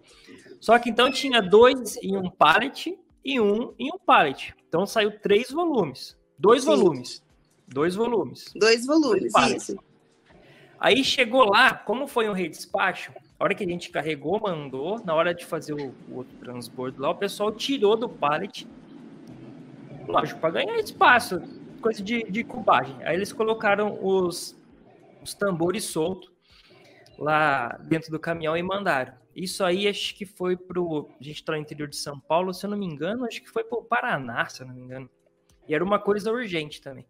Só 0.60 0.78
que 0.78 0.88
então 0.88 1.10
tinha 1.10 1.42
dois 1.42 1.96
em 1.96 2.16
um 2.16 2.30
pallet 2.30 2.96
e 3.24 3.40
um 3.40 3.74
em 3.76 3.92
um 3.92 3.98
pallet. 3.98 4.54
Então 4.68 4.86
saiu 4.86 5.18
três 5.18 5.50
volumes. 5.50 6.16
Dois 6.38 6.62
Sim. 6.62 6.68
volumes. 6.68 7.20
Dois 7.66 7.96
volumes. 7.96 8.52
Dois 8.54 8.86
volumes, 8.86 9.32
dois. 9.32 9.76
Aí 10.78 11.02
chegou 11.02 11.50
lá, 11.50 11.74
como 11.74 12.06
foi 12.06 12.28
um 12.28 12.32
redespacho, 12.32 13.10
a 13.36 13.44
hora 13.44 13.54
que 13.54 13.64
a 13.64 13.66
gente 13.66 13.90
carregou, 13.90 14.38
mandou, 14.38 15.04
na 15.04 15.14
hora 15.14 15.34
de 15.34 15.44
fazer 15.44 15.72
o, 15.72 15.92
o 16.08 16.18
outro 16.18 16.36
transbordo 16.38 17.02
lá, 17.02 17.10
o 17.10 17.16
pessoal 17.16 17.50
tirou 17.50 17.96
do 17.96 18.08
pallet. 18.08 18.68
Lógico, 20.06 20.38
para 20.38 20.50
ganhar 20.50 20.78
espaço, 20.78 21.42
coisa 21.80 22.00
de, 22.00 22.22
de 22.30 22.44
cubagem. 22.44 22.94
Aí 23.02 23.16
eles 23.16 23.32
colocaram 23.32 23.98
os 24.00 24.56
os 25.24 25.34
tambores 25.34 25.84
soltos 25.84 26.30
lá 27.18 27.68
dentro 27.88 28.10
do 28.10 28.20
caminhão 28.20 28.56
e 28.56 28.62
mandaram. 28.62 29.14
Isso 29.34 29.64
aí 29.64 29.88
acho 29.88 30.14
que 30.14 30.24
foi 30.24 30.56
pro. 30.56 31.08
A 31.18 31.22
gente 31.24 31.36
está 31.36 31.52
no 31.52 31.58
interior 31.58 31.88
de 31.88 31.96
São 31.96 32.20
Paulo, 32.20 32.54
se 32.54 32.64
eu 32.64 32.70
não 32.70 32.78
me 32.78 32.86
engano, 32.86 33.24
acho 33.24 33.42
que 33.42 33.50
foi 33.50 33.64
pro 33.64 33.82
Paraná, 33.82 34.46
se 34.46 34.62
eu 34.62 34.66
não 34.66 34.74
me 34.74 34.82
engano. 34.82 35.10
E 35.66 35.74
era 35.74 35.82
uma 35.82 35.98
coisa 35.98 36.30
urgente 36.30 36.80
também. 36.80 37.06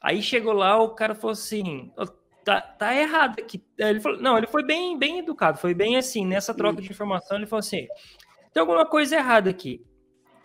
Aí 0.00 0.22
chegou 0.22 0.52
lá, 0.52 0.80
o 0.80 0.94
cara 0.94 1.14
falou 1.14 1.32
assim: 1.32 1.92
tá, 2.44 2.60
tá 2.62 2.94
errado 2.94 3.38
aqui. 3.38 3.62
Ele 3.76 4.00
falou, 4.00 4.18
não, 4.18 4.38
ele 4.38 4.46
foi 4.46 4.64
bem, 4.64 4.98
bem 4.98 5.18
educado, 5.18 5.58
foi 5.58 5.74
bem 5.74 5.96
assim, 5.96 6.24
nessa 6.24 6.54
troca 6.54 6.80
de 6.80 6.90
informação, 6.90 7.36
ele 7.36 7.46
falou 7.46 7.60
assim: 7.60 7.86
tem 8.52 8.60
alguma 8.60 8.86
coisa 8.86 9.16
errada 9.16 9.50
aqui. 9.50 9.84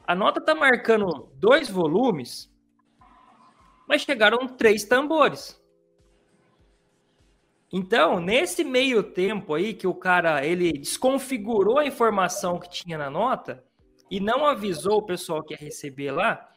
A 0.05 0.13
nota 0.13 0.41
tá 0.41 0.53
marcando 0.53 1.31
dois 1.35 1.69
volumes, 1.69 2.53
mas 3.87 4.01
chegaram 4.01 4.45
três 4.47 4.83
tambores. 4.83 5.62
Então, 7.75 8.19
nesse 8.19 8.63
meio 8.63 9.01
tempo 9.01 9.55
aí 9.55 9.73
que 9.73 9.87
o 9.87 9.95
cara 9.95 10.45
ele 10.45 10.73
desconfigurou 10.73 11.79
a 11.79 11.85
informação 11.87 12.59
que 12.59 12.69
tinha 12.69 12.99
na 12.99 13.09
nota 13.09 13.63
e 14.11 14.19
não 14.19 14.45
avisou 14.45 14.99
o 14.99 15.05
pessoal 15.05 15.41
que 15.41 15.55
ia 15.55 15.57
receber 15.59 16.11
lá, 16.11 16.51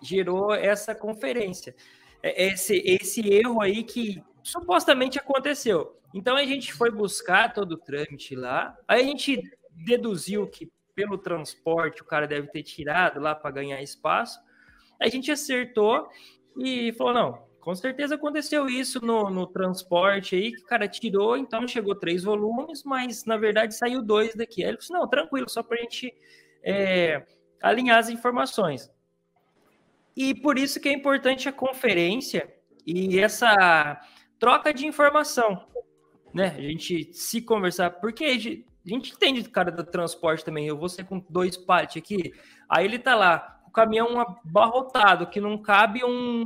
gerou 0.00 0.54
essa 0.54 0.94
conferência. 0.94 1.74
É, 2.22 2.46
esse, 2.46 2.80
esse 2.86 3.28
erro 3.28 3.60
aí 3.60 3.82
que 3.82 4.22
supostamente 4.40 5.18
aconteceu. 5.18 5.98
Então 6.14 6.36
a 6.36 6.44
gente 6.44 6.72
foi 6.72 6.92
buscar 6.92 7.52
todo 7.52 7.72
o 7.72 7.78
trâmite 7.78 8.36
lá, 8.36 8.78
aí 8.86 9.00
a 9.00 9.04
gente 9.04 9.42
deduziu 9.72 10.46
que 10.46 10.70
pelo 10.94 11.18
transporte 11.18 12.02
o 12.02 12.04
cara 12.04 12.28
deve 12.28 12.46
ter 12.46 12.62
tirado 12.62 13.18
lá 13.18 13.34
para 13.34 13.50
ganhar 13.50 13.82
espaço. 13.82 14.38
A 15.00 15.08
gente 15.08 15.32
acertou 15.32 16.08
e 16.56 16.92
falou: 16.92 17.14
não, 17.14 17.51
com 17.62 17.76
certeza 17.76 18.16
aconteceu 18.16 18.68
isso 18.68 19.00
no, 19.04 19.30
no 19.30 19.46
transporte 19.46 20.34
aí, 20.34 20.52
que 20.52 20.62
o 20.62 20.66
cara 20.66 20.88
tirou, 20.88 21.36
então 21.36 21.66
chegou 21.68 21.94
três 21.94 22.24
volumes, 22.24 22.82
mas 22.82 23.24
na 23.24 23.36
verdade 23.36 23.76
saiu 23.76 24.02
dois 24.02 24.34
daqui. 24.34 24.64
Aí 24.64 24.70
ele 24.70 24.78
falou: 24.78 24.84
assim, 24.84 24.92
não, 25.04 25.08
tranquilo, 25.08 25.48
só 25.48 25.62
para 25.62 25.78
a 25.78 25.80
gente 25.80 26.12
é, 26.60 27.24
alinhar 27.62 27.98
as 27.98 28.08
informações. 28.08 28.90
E 30.16 30.34
por 30.34 30.58
isso 30.58 30.80
que 30.80 30.88
é 30.88 30.92
importante 30.92 31.48
a 31.48 31.52
conferência 31.52 32.52
e 32.84 33.20
essa 33.20 34.00
troca 34.40 34.74
de 34.74 34.84
informação, 34.84 35.64
né? 36.34 36.56
A 36.58 36.62
gente 36.62 37.14
se 37.14 37.40
conversar, 37.40 37.90
porque 37.90 38.24
a 38.24 38.32
gente 38.32 38.66
entende 38.84 39.40
do 39.40 39.50
cara 39.50 39.70
do 39.70 39.84
transporte 39.84 40.44
também. 40.44 40.66
Eu 40.66 40.76
vou 40.76 40.88
ser 40.88 41.04
com 41.04 41.24
dois 41.30 41.56
pallets 41.56 41.96
aqui, 41.96 42.32
aí 42.68 42.84
ele 42.84 42.98
tá 42.98 43.14
lá, 43.14 43.62
o 43.68 43.70
caminhão 43.70 44.18
abarrotado, 44.18 45.28
que 45.28 45.40
não 45.40 45.56
cabe 45.56 46.04
um 46.04 46.44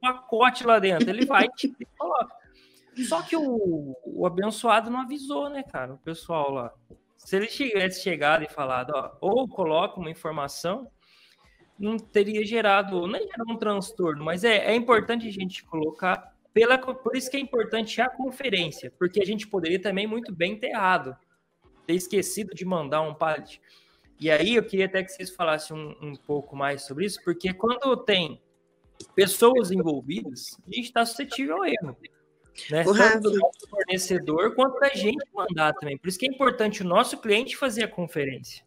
pacote 0.00 0.64
lá 0.64 0.78
dentro. 0.78 1.08
Ele 1.08 1.26
vai 1.26 1.46
e 1.64 1.84
coloca. 1.96 2.34
Só 3.06 3.22
que 3.22 3.36
o, 3.36 3.96
o 4.04 4.26
abençoado 4.26 4.90
não 4.90 5.00
avisou, 5.00 5.48
né, 5.48 5.62
cara? 5.62 5.94
O 5.94 5.98
pessoal 5.98 6.50
lá. 6.50 6.72
Se 7.16 7.36
ele 7.36 7.46
tivesse 7.46 8.02
chegado 8.02 8.44
e 8.44 8.48
falado, 8.48 8.92
ó, 8.94 9.16
ou 9.20 9.48
coloca 9.48 10.00
uma 10.00 10.10
informação, 10.10 10.90
não 11.78 11.96
teria 11.96 12.44
gerado, 12.44 13.06
nem 13.06 13.22
gerado 13.22 13.52
um 13.52 13.56
transtorno, 13.56 14.24
mas 14.24 14.42
é, 14.44 14.66
é 14.66 14.74
importante 14.74 15.28
a 15.28 15.32
gente 15.32 15.64
colocar 15.64 16.34
pela, 16.52 16.76
por 16.78 17.16
isso 17.16 17.30
que 17.30 17.36
é 17.36 17.40
importante 17.40 18.00
a 18.00 18.08
conferência, 18.08 18.92
porque 18.98 19.20
a 19.20 19.24
gente 19.24 19.46
poderia 19.46 19.80
também 19.80 20.06
muito 20.06 20.34
bem 20.34 20.58
ter 20.58 20.70
errado, 20.70 21.16
ter 21.86 21.94
esquecido 21.94 22.54
de 22.54 22.64
mandar 22.64 23.02
um 23.02 23.14
pallet. 23.14 23.60
E 24.20 24.30
aí 24.30 24.56
eu 24.56 24.64
queria 24.64 24.86
até 24.86 25.04
que 25.04 25.12
vocês 25.12 25.30
falassem 25.30 25.76
um, 25.76 26.08
um 26.08 26.16
pouco 26.16 26.56
mais 26.56 26.82
sobre 26.82 27.06
isso, 27.06 27.22
porque 27.22 27.52
quando 27.52 27.96
tem 27.98 28.42
pessoas 29.14 29.70
envolvidas, 29.70 30.56
a 30.66 30.74
gente 30.74 30.86
está 30.86 31.04
suscetível 31.04 31.56
ao 31.56 31.64
erro. 31.64 31.96
Né? 32.70 32.84
Tanto 32.84 33.30
do 33.30 33.38
nosso 33.38 33.68
fornecedor 33.68 34.54
quanto 34.54 34.78
da 34.80 34.88
gente 34.88 35.24
mandar 35.32 35.72
também. 35.74 35.96
Por 35.96 36.08
isso 36.08 36.18
que 36.18 36.26
é 36.26 36.32
importante 36.32 36.82
o 36.82 36.86
nosso 36.86 37.18
cliente 37.18 37.56
fazer 37.56 37.84
a 37.84 37.88
conferência. 37.88 38.64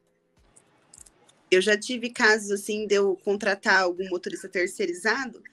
Eu 1.50 1.62
já 1.62 1.78
tive 1.78 2.10
casos 2.10 2.52
assim 2.52 2.88
de 2.88 2.96
eu 2.96 3.17
contratar 3.26 3.82
algum 3.82 4.08
motorista 4.10 4.48
terceirizado 4.48 5.44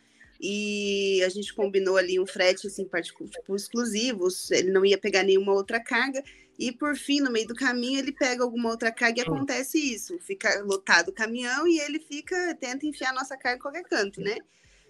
e 0.41 1.21
a 1.25 1.29
gente 1.29 1.53
combinou 1.53 1.97
ali 1.97 2.21
um 2.21 2.27
frete 2.27 2.69
assim 2.69 2.85
particular, 2.85 3.31
tipo, 3.31 3.57
exclusivo, 3.57 4.29
ele 4.53 4.71
não 4.71 4.85
ia 4.85 4.97
pegar 4.97 5.25
nenhuma 5.25 5.53
outra 5.53 5.81
carga 5.81 6.23
e 6.57 6.71
por 6.71 6.97
fim 6.97 7.21
no 7.21 7.31
meio 7.31 7.49
do 7.49 7.55
caminho 7.55 7.99
ele 7.99 8.13
pega 8.13 8.45
alguma 8.45 8.71
outra 8.71 8.93
carga 8.93 9.21
e 9.21 9.29
hum. 9.29 9.35
acontece 9.35 9.79
isso, 9.79 10.17
fica 10.21 10.63
lotado 10.63 11.09
o 11.09 11.13
caminhão 11.13 11.67
e 11.67 11.81
ele 11.81 11.99
fica 11.99 12.55
tenta 12.55 12.87
enfiar 12.87 13.11
a 13.11 13.15
nossa 13.15 13.37
carga 13.37 13.59
em 13.59 13.63
qualquer 13.63 13.83
canto, 13.83 14.21
né? 14.21 14.37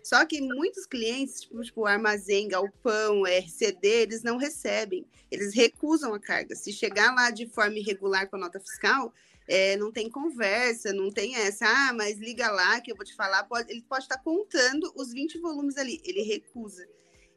Só 0.09 0.25
que 0.25 0.41
muitos 0.41 0.87
clientes, 0.87 1.43
tipo, 1.43 1.61
tipo 1.61 1.85
armazém, 1.85 2.49
galpão, 2.49 3.27
RCD, 3.27 3.87
eles 3.87 4.23
não 4.23 4.39
recebem, 4.39 5.05
eles 5.31 5.53
recusam 5.55 6.15
a 6.15 6.19
carga. 6.19 6.57
Se 6.57 6.73
chegar 6.73 7.15
lá 7.15 7.31
de 7.31 7.47
forma 7.47 7.77
irregular 7.77 8.27
com 8.27 8.37
a 8.37 8.39
nota 8.39 8.59
fiscal, 8.59 9.13
é, 9.47 9.77
não 9.77 9.93
tem 9.93 10.09
conversa, 10.09 10.95
não 10.95 11.11
tem 11.11 11.37
essa, 11.37 11.67
ah, 11.67 11.93
mas 11.93 12.17
liga 12.17 12.51
lá 12.51 12.81
que 12.81 12.91
eu 12.91 12.97
vou 12.97 13.05
te 13.05 13.15
falar, 13.15 13.45
pode, 13.45 13.71
ele 13.71 13.83
pode 13.83 14.05
estar 14.05 14.17
contando 14.23 14.91
os 14.97 15.13
20 15.13 15.41
volumes 15.41 15.77
ali, 15.77 16.01
ele 16.03 16.23
recusa. 16.23 16.89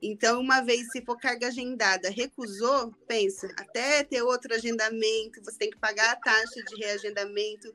Então, 0.02 0.40
uma 0.40 0.62
vez, 0.62 0.90
se 0.94 1.02
for 1.02 1.18
carga 1.18 1.48
agendada, 1.48 2.10
recusou, 2.10 2.94
pensa, 3.06 3.54
até 3.58 4.02
ter 4.06 4.22
outro 4.22 4.56
agendamento, 4.56 5.44
você 5.44 5.58
tem 5.58 5.70
que 5.70 5.78
pagar 5.78 6.14
a 6.14 6.16
taxa 6.16 6.64
de 6.64 6.76
reagendamento, 6.78 7.70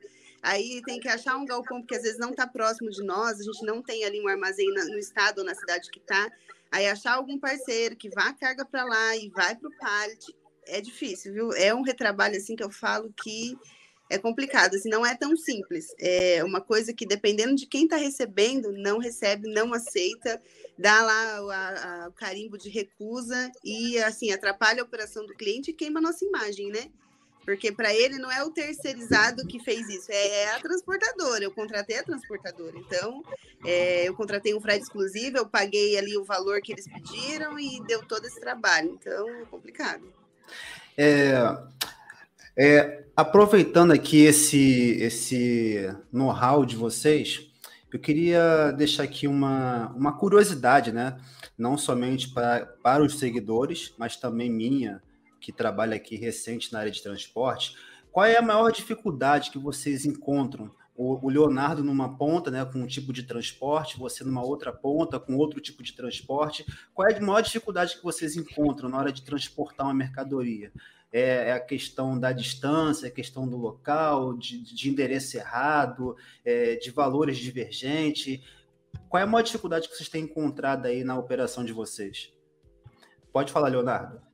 Aí 0.47 0.81
tem 0.85 0.97
que 0.97 1.09
achar 1.09 1.35
um 1.35 1.45
galpão, 1.45 1.81
porque 1.81 1.95
às 1.95 2.03
vezes 2.03 2.17
não 2.17 2.29
está 2.31 2.47
próximo 2.47 2.89
de 2.89 3.03
nós, 3.03 3.37
a 3.37 3.43
gente 3.43 3.65
não 3.65 3.81
tem 3.81 4.05
ali 4.05 4.21
um 4.21 4.29
armazém 4.29 4.65
no 4.73 4.97
estado 4.97 5.39
ou 5.39 5.43
na 5.43 5.53
cidade 5.53 5.89
que 5.91 5.99
está. 5.99 6.31
Aí 6.71 6.87
achar 6.87 7.15
algum 7.15 7.37
parceiro 7.37 7.97
que 7.97 8.09
vá 8.09 8.29
a 8.29 8.33
carga 8.33 8.63
para 8.63 8.85
lá 8.85 9.17
e 9.17 9.27
vai 9.27 9.57
para 9.57 9.67
o 9.67 9.77
pallet, 9.77 10.33
é 10.65 10.79
difícil, 10.79 11.33
viu? 11.33 11.51
É 11.51 11.75
um 11.75 11.81
retrabalho 11.81 12.37
assim 12.37 12.55
que 12.55 12.63
eu 12.63 12.71
falo 12.71 13.13
que 13.21 13.57
é 14.09 14.17
complicado, 14.17 14.75
assim, 14.75 14.87
não 14.87 15.05
é 15.05 15.13
tão 15.17 15.35
simples. 15.35 15.93
É 15.99 16.41
uma 16.45 16.61
coisa 16.61 16.93
que, 16.93 17.05
dependendo 17.05 17.53
de 17.53 17.65
quem 17.65 17.83
está 17.83 17.97
recebendo, 17.97 18.71
não 18.71 18.99
recebe, 18.99 19.49
não 19.49 19.73
aceita, 19.73 20.41
dá 20.79 21.01
lá 21.01 21.43
o, 21.43 21.51
a, 21.51 22.05
o 22.07 22.13
carimbo 22.13 22.57
de 22.57 22.69
recusa 22.69 23.51
e, 23.65 23.97
assim, 23.99 24.31
atrapalha 24.31 24.81
a 24.81 24.85
operação 24.85 25.25
do 25.25 25.35
cliente 25.35 25.71
e 25.71 25.73
queima 25.73 25.99
a 25.99 26.03
nossa 26.03 26.23
imagem, 26.23 26.69
né? 26.69 26.89
Porque 27.47 27.71
para 27.71 27.93
ele 27.95 28.17
não 28.17 28.29
é 28.29 28.43
o 28.43 28.51
terceirizado 28.51 29.47
que 29.47 29.57
fez 29.57 29.87
isso, 29.87 30.11
é, 30.11 30.43
é 30.43 30.55
a 30.55 30.59
transportadora. 30.59 31.45
Eu 31.45 31.51
contratei 31.51 31.97
a 31.97 32.03
transportadora. 32.03 32.77
Então, 32.77 33.23
é, 33.63 34.05
eu 34.05 34.13
contratei 34.13 34.53
um 34.53 34.59
frete 34.59 34.83
exclusivo, 34.83 35.37
eu 35.37 35.47
paguei 35.47 35.97
ali 35.97 36.17
o 36.17 36.25
valor 36.25 36.59
que 36.59 36.73
eles 36.73 36.85
pediram 36.89 37.57
e 37.57 37.81
deu 37.87 38.03
todo 38.03 38.25
esse 38.25 38.37
trabalho. 38.41 38.89
Então, 38.99 39.29
é 39.29 39.45
complicado. 39.45 40.03
É, 40.97 41.57
é, 42.57 43.05
aproveitando 43.15 43.93
aqui 43.93 44.25
esse, 44.25 44.97
esse 44.99 45.89
know-how 46.11 46.65
de 46.65 46.75
vocês, 46.75 47.49
eu 47.93 47.97
queria 47.97 48.71
deixar 48.71 49.03
aqui 49.03 49.25
uma, 49.25 49.87
uma 49.95 50.11
curiosidade, 50.11 50.91
né? 50.91 51.17
Não 51.57 51.77
somente 51.77 52.27
para, 52.27 52.65
para 52.83 53.01
os 53.01 53.17
seguidores, 53.17 53.93
mas 53.97 54.17
também 54.17 54.51
minha, 54.51 55.01
que 55.39 55.51
trabalha 55.51 55.95
aqui 55.95 56.15
recente 56.15 56.71
na 56.71 56.79
área 56.79 56.91
de 56.91 57.01
transporte, 57.01 57.75
qual 58.11 58.25
é 58.25 58.37
a 58.37 58.41
maior 58.41 58.71
dificuldade 58.71 59.51
que 59.51 59.59
vocês 59.59 60.05
encontram? 60.05 60.71
O, 60.95 61.29
Leonardo 61.29 61.83
numa 61.83 62.17
ponta, 62.17 62.49
né, 62.49 62.65
com 62.65 62.79
um 62.79 62.87
tipo 62.87 63.13
de 63.13 63.21
transporte, 63.21 63.99
você 63.99 64.23
numa 64.23 64.43
outra 64.43 64.73
ponta, 64.73 65.19
com 65.19 65.35
outro 65.35 65.61
tipo 65.61 65.83
de 65.83 65.93
transporte. 65.93 66.65
Qual 66.91 67.07
é 67.07 67.15
a 67.15 67.21
maior 67.21 67.41
dificuldade 67.41 67.95
que 67.95 68.03
vocês 68.03 68.35
encontram 68.35 68.89
na 68.89 68.97
hora 68.97 69.11
de 69.11 69.21
transportar 69.21 69.85
uma 69.85 69.93
mercadoria? 69.93 70.71
É, 71.13 71.49
é 71.49 71.51
a 71.51 71.59
questão 71.59 72.19
da 72.19 72.31
distância, 72.31 73.05
é 73.05 73.09
a 73.09 73.13
questão 73.13 73.47
do 73.47 73.55
local, 73.55 74.35
de, 74.35 74.59
de 74.63 74.89
endereço 74.89 75.37
errado, 75.37 76.15
é, 76.43 76.75
de 76.77 76.89
valores 76.89 77.37
divergentes. 77.37 78.41
Qual 79.07 79.21
é 79.21 79.23
a 79.23 79.27
maior 79.27 79.43
dificuldade 79.43 79.87
que 79.87 79.95
vocês 79.95 80.09
têm 80.09 80.23
encontrado 80.23 80.87
aí 80.87 81.03
na 81.03 81.15
operação 81.15 81.63
de 81.63 81.73
vocês? 81.73 82.33
Pode 83.31 83.51
falar, 83.51 83.67
Leonardo. 83.67 84.26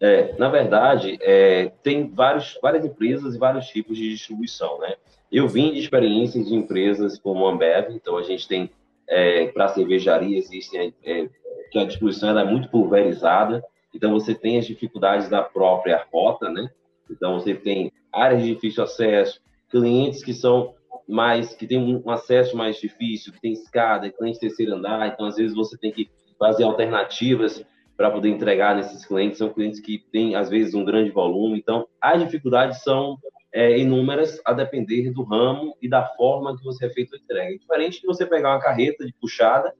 É, 0.00 0.34
na 0.38 0.48
verdade, 0.48 1.18
é, 1.20 1.72
tem 1.82 2.08
vários, 2.08 2.58
várias 2.62 2.84
empresas 2.84 3.34
e 3.34 3.38
vários 3.38 3.66
tipos 3.66 3.98
de 3.98 4.08
distribuição, 4.08 4.78
né? 4.78 4.94
Eu 5.30 5.46
vim 5.46 5.72
de 5.72 5.78
experiências 5.78 6.48
de 6.48 6.54
empresas 6.54 7.18
como 7.18 7.46
a 7.46 7.52
Ambev, 7.52 7.90
então 7.90 8.16
a 8.16 8.22
gente 8.22 8.48
tem, 8.48 8.70
é, 9.06 9.48
para 9.48 9.68
cervejaria, 9.68 10.38
existem, 10.38 10.94
é, 11.04 11.28
que 11.70 11.78
a 11.78 11.84
distribuição 11.84 12.36
é 12.36 12.44
muito 12.44 12.70
pulverizada, 12.70 13.62
então 13.94 14.12
você 14.12 14.34
tem 14.34 14.58
as 14.58 14.66
dificuldades 14.66 15.28
da 15.28 15.42
própria 15.42 16.04
rota, 16.10 16.48
né? 16.48 16.70
Então 17.10 17.38
você 17.38 17.54
tem 17.54 17.92
áreas 18.10 18.42
de 18.42 18.54
difícil 18.54 18.82
acesso, 18.82 19.40
clientes 19.68 20.24
que 20.24 20.32
são 20.32 20.74
mais, 21.06 21.54
que 21.54 21.66
tem 21.66 21.78
um 21.78 22.10
acesso 22.10 22.56
mais 22.56 22.76
difícil, 22.80 23.32
que 23.32 23.40
tem 23.40 23.52
escada, 23.52 24.10
cliente 24.10 24.40
terceiro 24.40 24.74
andar, 24.74 25.08
então 25.08 25.26
às 25.26 25.36
vezes 25.36 25.54
você 25.54 25.76
tem 25.76 25.92
que 25.92 26.08
fazer 26.38 26.64
alternativas 26.64 27.62
para 28.00 28.10
poder 28.10 28.30
entregar 28.30 28.74
nesses 28.74 29.04
clientes. 29.04 29.36
São 29.36 29.50
clientes 29.50 29.78
que 29.78 29.98
têm, 30.10 30.34
às 30.34 30.48
vezes, 30.48 30.72
um 30.72 30.86
grande 30.86 31.10
volume. 31.10 31.58
Então, 31.58 31.86
as 32.00 32.18
dificuldades 32.24 32.82
são 32.82 33.18
é, 33.52 33.78
inúmeras 33.78 34.40
a 34.46 34.54
depender 34.54 35.10
do 35.10 35.22
ramo 35.22 35.76
e 35.82 35.86
da 35.86 36.06
forma 36.16 36.56
que 36.56 36.64
você 36.64 36.86
é 36.86 36.88
feito 36.88 37.14
a 37.14 37.18
entrega. 37.18 37.54
É 37.54 37.58
diferente 37.58 38.00
de 38.00 38.06
você 38.06 38.24
pegar 38.24 38.54
uma 38.54 38.58
carreta 38.58 39.04
de 39.04 39.12
puxada, 39.20 39.74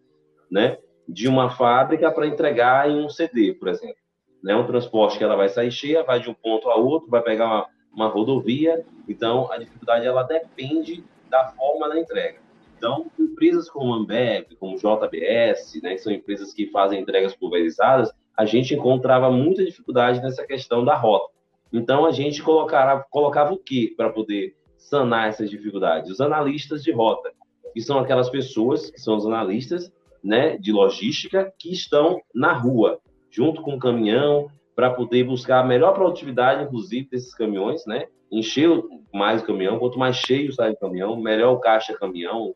né, 0.50 0.76
de 1.08 1.28
uma 1.28 1.48
fábrica 1.48 2.12
para 2.12 2.26
entregar 2.26 2.90
em 2.90 3.02
um 3.02 3.08
CD, 3.08 3.54
por 3.54 3.68
exemplo. 3.68 3.96
Né, 4.44 4.54
um 4.54 4.66
transporte 4.66 5.16
que 5.16 5.24
ela 5.24 5.34
vai 5.34 5.48
sair 5.48 5.72
cheia, 5.72 6.02
vai 6.02 6.20
de 6.20 6.28
um 6.28 6.34
ponto 6.34 6.68
a 6.68 6.76
outro, 6.76 7.08
vai 7.08 7.22
pegar 7.22 7.46
uma, 7.46 7.66
uma 7.90 8.08
rodovia. 8.08 8.84
Então, 9.08 9.50
a 9.50 9.56
dificuldade 9.56 10.04
ela 10.04 10.24
depende 10.24 11.02
da 11.30 11.48
forma 11.52 11.88
da 11.88 11.98
entrega. 11.98 12.38
Então, 12.80 13.10
empresas 13.18 13.68
como 13.68 13.92
Ambev, 13.92 14.56
como 14.58 14.78
JBS, 14.78 15.82
né, 15.82 15.96
que 15.96 15.98
são 15.98 16.10
empresas 16.10 16.54
que 16.54 16.66
fazem 16.68 16.98
entregas 16.98 17.36
pulverizadas, 17.36 18.10
a 18.34 18.46
gente 18.46 18.74
encontrava 18.74 19.30
muita 19.30 19.62
dificuldade 19.62 20.22
nessa 20.22 20.46
questão 20.46 20.82
da 20.82 20.96
rota. 20.96 21.30
Então, 21.70 22.06
a 22.06 22.10
gente 22.10 22.42
colocava, 22.42 23.04
colocava 23.10 23.52
o 23.52 23.58
que 23.58 23.94
para 23.94 24.08
poder 24.08 24.56
sanar 24.78 25.28
essas 25.28 25.50
dificuldades? 25.50 26.10
Os 26.10 26.22
analistas 26.22 26.82
de 26.82 26.90
rota, 26.90 27.30
que 27.74 27.82
são 27.82 27.98
aquelas 27.98 28.30
pessoas, 28.30 28.90
que 28.90 28.98
são 28.98 29.18
os 29.18 29.26
analistas 29.26 29.92
né, 30.24 30.56
de 30.56 30.72
logística, 30.72 31.52
que 31.58 31.70
estão 31.70 32.18
na 32.34 32.54
rua, 32.54 32.98
junto 33.30 33.60
com 33.60 33.74
o 33.74 33.78
caminhão, 33.78 34.50
para 34.74 34.88
poder 34.88 35.24
buscar 35.24 35.60
a 35.60 35.66
melhor 35.66 35.92
produtividade, 35.92 36.64
inclusive, 36.64 37.10
desses 37.10 37.34
caminhões, 37.34 37.84
né? 37.84 38.06
Encher 38.32 38.70
mais 39.12 39.42
o 39.42 39.44
caminhão, 39.44 39.78
quanto 39.78 39.98
mais 39.98 40.16
cheio 40.16 40.50
sai 40.50 40.70
o 40.70 40.78
caminhão, 40.78 41.20
melhor 41.20 41.52
o 41.52 41.60
caixa 41.60 41.92
caminhão, 41.92 42.54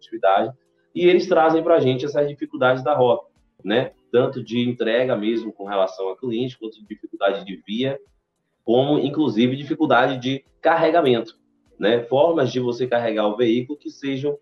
produtividade, 0.00 0.52
e 0.94 1.06
eles 1.06 1.28
trazem 1.28 1.62
para 1.62 1.76
a 1.76 1.80
gente 1.80 2.04
essas 2.04 2.26
dificuldades 2.28 2.82
da 2.82 2.94
rota, 2.94 3.26
né? 3.62 3.92
Tanto 4.10 4.42
de 4.42 4.58
entrega 4.60 5.14
mesmo 5.14 5.52
com 5.52 5.64
relação 5.64 6.08
ao 6.08 6.16
cliente, 6.16 6.58
quanto 6.58 6.80
de 6.80 6.86
dificuldade 6.86 7.44
de 7.44 7.62
via, 7.66 7.98
como 8.64 8.98
inclusive 8.98 9.54
dificuldade 9.54 10.18
de 10.18 10.44
carregamento, 10.60 11.38
né? 11.78 12.02
Formas 12.04 12.50
de 12.50 12.58
você 12.58 12.86
carregar 12.86 13.28
o 13.28 13.36
veículo 13.36 13.78
que 13.78 13.90
sejam 13.90 14.36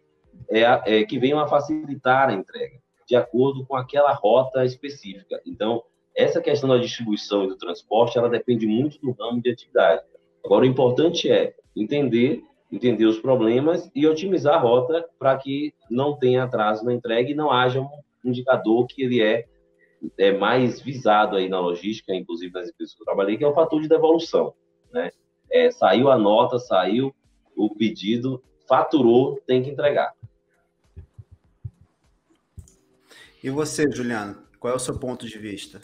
é, 0.48 0.62
é, 0.62 1.04
que 1.04 1.18
venham 1.18 1.38
a 1.38 1.48
facilitar 1.48 2.30
a 2.30 2.32
entrega, 2.32 2.78
de 3.06 3.16
acordo 3.16 3.66
com 3.66 3.76
aquela 3.76 4.12
rota 4.12 4.64
específica. 4.64 5.40
Então, 5.44 5.82
essa 6.16 6.40
questão 6.40 6.68
da 6.68 6.78
distribuição 6.78 7.44
e 7.44 7.48
do 7.48 7.56
transporte, 7.56 8.18
ela 8.18 8.28
depende 8.28 8.66
muito 8.66 8.98
do 9.00 9.12
ramo 9.12 9.42
de 9.42 9.50
atividade. 9.50 10.02
Agora, 10.44 10.64
o 10.64 10.68
importante 10.68 11.30
é 11.30 11.54
entender 11.76 12.42
entender 12.70 13.06
os 13.06 13.18
problemas 13.18 13.90
e 13.94 14.06
otimizar 14.06 14.54
a 14.54 14.58
rota 14.58 15.08
para 15.18 15.36
que 15.38 15.72
não 15.90 16.16
tenha 16.16 16.44
atraso 16.44 16.84
na 16.84 16.92
entrega 16.92 17.30
e 17.30 17.34
não 17.34 17.50
haja 17.50 17.80
um 17.80 17.88
indicador 18.24 18.86
que 18.86 19.02
ele 19.02 19.22
é, 19.22 19.46
é 20.18 20.32
mais 20.32 20.80
visado 20.80 21.36
aí 21.36 21.48
na 21.48 21.60
logística, 21.60 22.14
inclusive 22.14 22.52
nas 22.52 22.68
empresas 22.68 22.94
que 22.94 23.02
eu 23.02 23.06
trabalhei, 23.06 23.36
que 23.36 23.44
é 23.44 23.48
o 23.48 23.54
fator 23.54 23.80
de 23.80 23.88
devolução. 23.88 24.54
Né? 24.92 25.10
É, 25.50 25.70
saiu 25.70 26.10
a 26.10 26.18
nota, 26.18 26.58
saiu 26.58 27.14
o 27.56 27.74
pedido, 27.74 28.42
faturou, 28.68 29.40
tem 29.46 29.62
que 29.62 29.70
entregar. 29.70 30.12
E 33.42 33.50
você, 33.50 33.90
Juliana, 33.90 34.36
qual 34.58 34.72
é 34.72 34.76
o 34.76 34.80
seu 34.80 34.98
ponto 34.98 35.26
de 35.26 35.38
vista? 35.38 35.80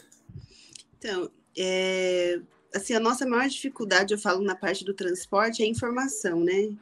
Então, 0.97 1.29
é, 1.57 2.39
assim, 2.75 2.93
a 2.93 2.99
nossa 2.99 3.25
maior 3.25 3.47
dificuldade, 3.47 4.13
eu 4.13 4.19
falo 4.19 4.43
na 4.43 4.55
parte 4.55 4.83
do 4.83 4.93
transporte, 4.93 5.63
é 5.63 5.65
a 5.65 5.69
informação, 5.69 6.39
né? 6.41 6.75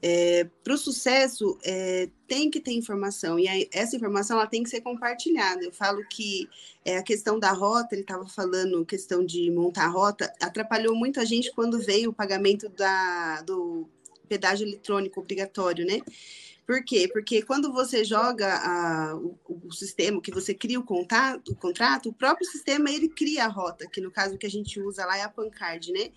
É, 0.00 0.44
Para 0.62 0.74
o 0.74 0.78
sucesso, 0.78 1.58
é, 1.64 2.08
tem 2.26 2.50
que 2.50 2.60
ter 2.60 2.72
informação, 2.72 3.38
e 3.38 3.48
aí, 3.48 3.68
essa 3.72 3.96
informação 3.96 4.36
ela 4.36 4.46
tem 4.46 4.62
que 4.62 4.70
ser 4.70 4.80
compartilhada. 4.80 5.64
Eu 5.64 5.72
falo 5.72 6.04
que 6.08 6.48
é, 6.84 6.98
a 6.98 7.02
questão 7.02 7.38
da 7.38 7.52
rota, 7.52 7.94
ele 7.94 8.02
estava 8.02 8.26
falando, 8.26 8.84
questão 8.84 9.24
de 9.24 9.50
montar 9.50 9.86
a 9.86 9.88
rota, 9.88 10.32
atrapalhou 10.40 10.94
muito 10.94 11.20
a 11.20 11.24
gente 11.24 11.52
quando 11.52 11.80
veio 11.80 12.10
o 12.10 12.14
pagamento 12.14 12.68
da, 12.68 13.42
do 13.42 13.88
pedágio 14.28 14.66
eletrônico 14.66 15.20
obrigatório, 15.20 15.86
né? 15.86 16.00
Por 16.68 16.84
quê? 16.84 17.08
Porque 17.10 17.40
quando 17.40 17.72
você 17.72 18.04
joga 18.04 18.54
a, 18.56 19.16
o, 19.16 19.38
o, 19.48 19.72
sistema, 19.72 20.20
que 20.20 20.30
você 20.30 20.52
cria 20.52 20.78
o, 20.78 20.84
contato, 20.84 21.52
o 21.52 21.56
contrato, 21.56 22.10
o 22.10 22.12
próprio 22.12 22.46
sistema 22.46 22.90
ele 22.90 23.08
cria 23.08 23.46
a 23.46 23.48
rota, 23.48 23.88
que 23.88 24.02
no 24.02 24.10
caso 24.10 24.36
que 24.36 24.44
a 24.44 24.50
gente 24.50 24.78
usa 24.78 25.06
lá 25.06 25.16
é 25.16 25.22
a 25.22 25.30
Pancard, 25.30 25.90
né? 25.90 26.10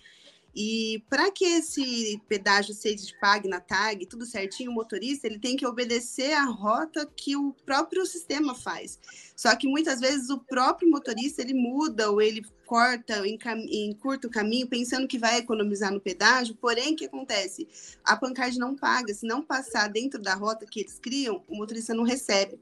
E 0.54 1.02
para 1.08 1.30
que 1.30 1.44
esse 1.44 2.20
pedágio 2.28 2.74
seja 2.74 3.06
pague 3.20 3.48
na 3.48 3.60
tag, 3.60 4.04
tudo 4.06 4.26
certinho, 4.26 4.70
o 4.70 4.74
motorista 4.74 5.26
ele 5.26 5.38
tem 5.38 5.56
que 5.56 5.66
obedecer 5.66 6.32
a 6.34 6.44
rota 6.44 7.10
que 7.16 7.36
o 7.36 7.54
próprio 7.64 8.04
sistema 8.04 8.54
faz. 8.54 8.98
Só 9.34 9.54
que 9.56 9.66
muitas 9.66 10.00
vezes 10.00 10.28
o 10.28 10.38
próprio 10.38 10.90
motorista 10.90 11.40
ele 11.40 11.54
muda 11.54 12.10
ou 12.10 12.20
ele 12.20 12.42
corta, 12.66 13.22
em 13.26 13.92
curto 13.94 14.30
caminho, 14.30 14.66
pensando 14.66 15.06
que 15.06 15.18
vai 15.18 15.38
economizar 15.38 15.92
no 15.92 16.00
pedágio, 16.00 16.54
porém, 16.54 16.92
o 16.92 16.96
que 16.96 17.04
acontece? 17.06 17.68
A 18.04 18.16
pancard 18.16 18.58
não 18.58 18.74
paga, 18.74 19.12
se 19.12 19.26
não 19.26 19.42
passar 19.42 19.88
dentro 19.88 20.20
da 20.20 20.34
rota 20.34 20.64
que 20.64 20.80
eles 20.80 20.98
criam, 20.98 21.42
o 21.48 21.56
motorista 21.56 21.92
não 21.92 22.02
recebe. 22.02 22.58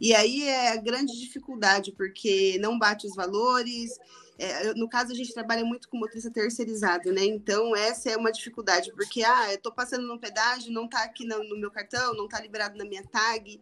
E 0.00 0.14
aí 0.14 0.44
é 0.44 0.72
a 0.72 0.76
grande 0.76 1.18
dificuldade, 1.18 1.92
porque 1.92 2.58
não 2.60 2.78
bate 2.78 3.06
os 3.06 3.14
valores, 3.14 3.98
é, 4.40 4.74
no 4.74 4.88
caso, 4.88 5.12
a 5.12 5.14
gente 5.14 5.34
trabalha 5.34 5.62
muito 5.64 5.86
com 5.88 5.98
motorista 5.98 6.30
terceirizado, 6.30 7.12
né? 7.12 7.22
Então, 7.24 7.76
essa 7.76 8.10
é 8.10 8.16
uma 8.16 8.32
dificuldade, 8.32 8.90
porque, 8.94 9.22
ah, 9.22 9.52
eu 9.52 9.60
tô 9.60 9.70
passando 9.70 10.06
no 10.06 10.18
pedágio, 10.18 10.72
não 10.72 10.88
tá 10.88 11.04
aqui 11.04 11.26
no, 11.26 11.44
no 11.44 11.58
meu 11.58 11.70
cartão, 11.70 12.14
não 12.14 12.26
tá 12.26 12.40
liberado 12.40 12.78
na 12.78 12.84
minha 12.86 13.04
tag. 13.04 13.60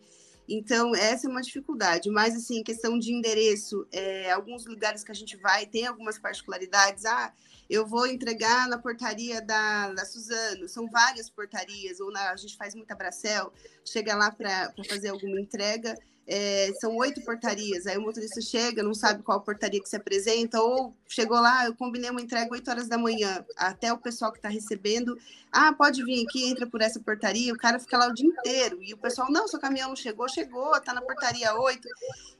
Então, 0.48 0.94
essa 0.94 1.26
é 1.26 1.30
uma 1.30 1.42
dificuldade. 1.42 2.08
Mas, 2.10 2.36
assim, 2.36 2.62
questão 2.62 2.96
de 2.96 3.12
endereço, 3.12 3.86
é, 3.90 4.30
alguns 4.30 4.66
lugares 4.66 5.02
que 5.02 5.10
a 5.10 5.14
gente 5.14 5.36
vai 5.36 5.66
tem 5.66 5.84
algumas 5.84 6.16
particularidades. 6.16 7.04
Ah, 7.04 7.32
eu 7.68 7.84
vou 7.84 8.06
entregar 8.06 8.68
na 8.68 8.78
portaria 8.78 9.42
da, 9.42 9.92
da 9.92 10.04
Suzano. 10.04 10.68
São 10.68 10.88
várias 10.88 11.28
portarias, 11.28 11.98
ou 11.98 12.12
na, 12.12 12.30
a 12.30 12.36
gente 12.36 12.56
faz 12.56 12.74
muita 12.74 12.94
Bracel, 12.94 13.52
chega 13.84 14.14
lá 14.14 14.30
para 14.30 14.72
fazer 14.88 15.08
alguma 15.08 15.40
entrega 15.40 15.94
é, 16.28 16.72
são 16.74 16.94
oito 16.96 17.22
portarias, 17.22 17.86
aí 17.86 17.96
o 17.96 18.02
motorista 18.02 18.40
chega, 18.40 18.82
não 18.82 18.94
sabe 18.94 19.22
qual 19.22 19.40
portaria 19.40 19.80
que 19.80 19.88
se 19.88 19.96
apresenta, 19.96 20.60
ou 20.60 20.94
chegou 21.08 21.40
lá, 21.40 21.64
eu 21.64 21.74
combinei 21.74 22.10
uma 22.10 22.20
entrega 22.20 22.52
oito 22.52 22.70
horas 22.70 22.86
da 22.86 22.98
manhã, 22.98 23.44
até 23.56 23.90
o 23.90 23.98
pessoal 23.98 24.30
que 24.30 24.38
está 24.38 24.50
recebendo, 24.50 25.18
ah, 25.50 25.72
pode 25.72 26.04
vir 26.04 26.24
aqui, 26.26 26.44
entra 26.44 26.66
por 26.66 26.82
essa 26.82 27.00
portaria, 27.00 27.52
o 27.52 27.56
cara 27.56 27.78
fica 27.80 27.96
lá 27.96 28.08
o 28.08 28.14
dia 28.14 28.26
inteiro, 28.26 28.78
e 28.82 28.92
o 28.92 28.98
pessoal, 28.98 29.32
não, 29.32 29.48
seu 29.48 29.58
caminhão 29.58 29.88
não 29.88 29.96
chegou, 29.96 30.28
chegou, 30.28 30.76
está 30.76 30.92
na 30.92 31.00
portaria 31.00 31.58
oito, 31.58 31.88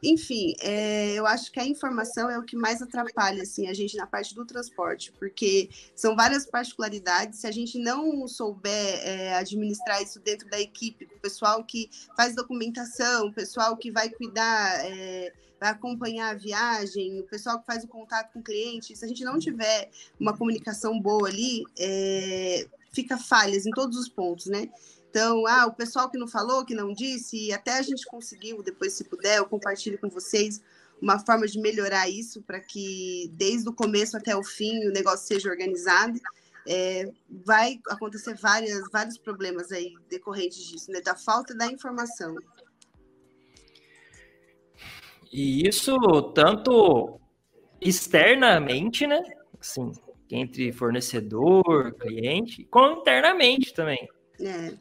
enfim, 0.03 0.55
é, 0.61 1.15
eu 1.15 1.27
acho 1.27 1.51
que 1.51 1.59
a 1.59 1.67
informação 1.67 2.31
é 2.31 2.39
o 2.39 2.43
que 2.43 2.57
mais 2.57 2.83
atrapalha, 2.83 3.43
assim, 3.43 3.69
a 3.69 3.75
gente 3.75 3.97
na 3.97 4.07
parte 4.07 4.35
do 4.35 4.45
transporte, 4.45 5.13
porque 5.19 5.71
são 5.97 6.15
várias 6.15 6.45
particularidades, 6.45 7.41
se 7.41 7.47
a 7.47 7.51
gente 7.51 7.79
não 7.79 8.29
souber 8.29 9.01
é, 9.03 9.35
administrar 9.35 10.03
isso 10.03 10.21
dentro 10.21 10.49
da 10.51 10.61
equipe, 10.61 11.09
o 11.17 11.21
pessoal 11.21 11.65
que 11.65 11.89
faz 12.15 12.35
documentação, 12.35 13.29
o 13.29 13.33
pessoal 13.33 13.79
que 13.79 13.91
vai 13.91 14.11
cuidar, 14.11 14.85
é, 14.85 15.33
vai 15.61 15.71
acompanhar 15.71 16.31
a 16.31 16.39
viagem, 16.39 17.21
o 17.21 17.25
pessoal 17.25 17.59
que 17.59 17.67
faz 17.67 17.85
o 17.85 17.89
contato 17.89 18.33
com 18.33 18.41
o 18.41 18.43
cliente, 18.43 18.97
se 18.97 19.05
a 19.05 19.09
gente 19.09 19.25
não 19.25 19.39
tiver 19.39 19.91
uma 20.19 20.37
comunicação 20.37 21.01
boa 21.01 21.29
ali, 21.29 21.65
é, 21.79 22.67
fica 22.93 23.17
falhas 23.17 23.67
em 23.67 23.71
todos 23.71 23.99
os 23.99 24.09
pontos, 24.09 24.47
né? 24.47 24.69
Então, 25.11 25.47
ah, 25.47 25.67
o 25.67 25.73
pessoal 25.73 26.11
que 26.11 26.19
não 26.19 26.29
falou, 26.29 26.65
que 26.65 26.75
não 26.75 26.93
disse, 26.93 27.53
até 27.53 27.79
a 27.79 27.83
gente 27.83 28.05
conseguiu, 28.07 28.63
depois, 28.63 28.93
se 28.93 29.05
puder, 29.05 29.39
eu 29.39 29.47
compartilho 29.47 29.99
com 29.99 30.09
vocês 30.09 30.61
uma 31.01 31.19
forma 31.19 31.47
de 31.47 31.59
melhorar 31.59 32.09
isso 32.09 32.43
para 32.43 32.61
que, 32.61 33.31
desde 33.35 33.69
o 33.69 33.73
começo 33.73 34.17
até 34.17 34.37
o 34.37 34.43
fim, 34.43 34.87
o 34.87 34.93
negócio 34.93 35.27
seja 35.27 35.49
organizado. 35.49 36.21
É, 36.67 37.11
vai 37.31 37.81
acontecer 37.89 38.35
várias, 38.35 38.83
vários 38.93 39.17
problemas 39.17 39.73
aí 39.73 39.95
decorrentes 40.11 40.63
disso, 40.67 40.91
né? 40.91 41.01
Da 41.01 41.15
falta 41.15 41.55
da 41.55 41.67
informação. 41.67 42.37
E 45.33 45.67
isso 45.69 45.97
tanto 46.35 47.21
externamente, 47.81 49.07
né? 49.07 49.23
Assim, 49.61 49.93
entre 50.31 50.73
fornecedor, 50.73 51.95
cliente, 51.95 52.65
como 52.65 53.01
internamente 53.01 53.73
também. 53.73 54.09
É. 54.41 54.75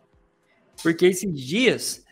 Porque 0.82 1.06
esses 1.06 1.34
dias 1.40 2.06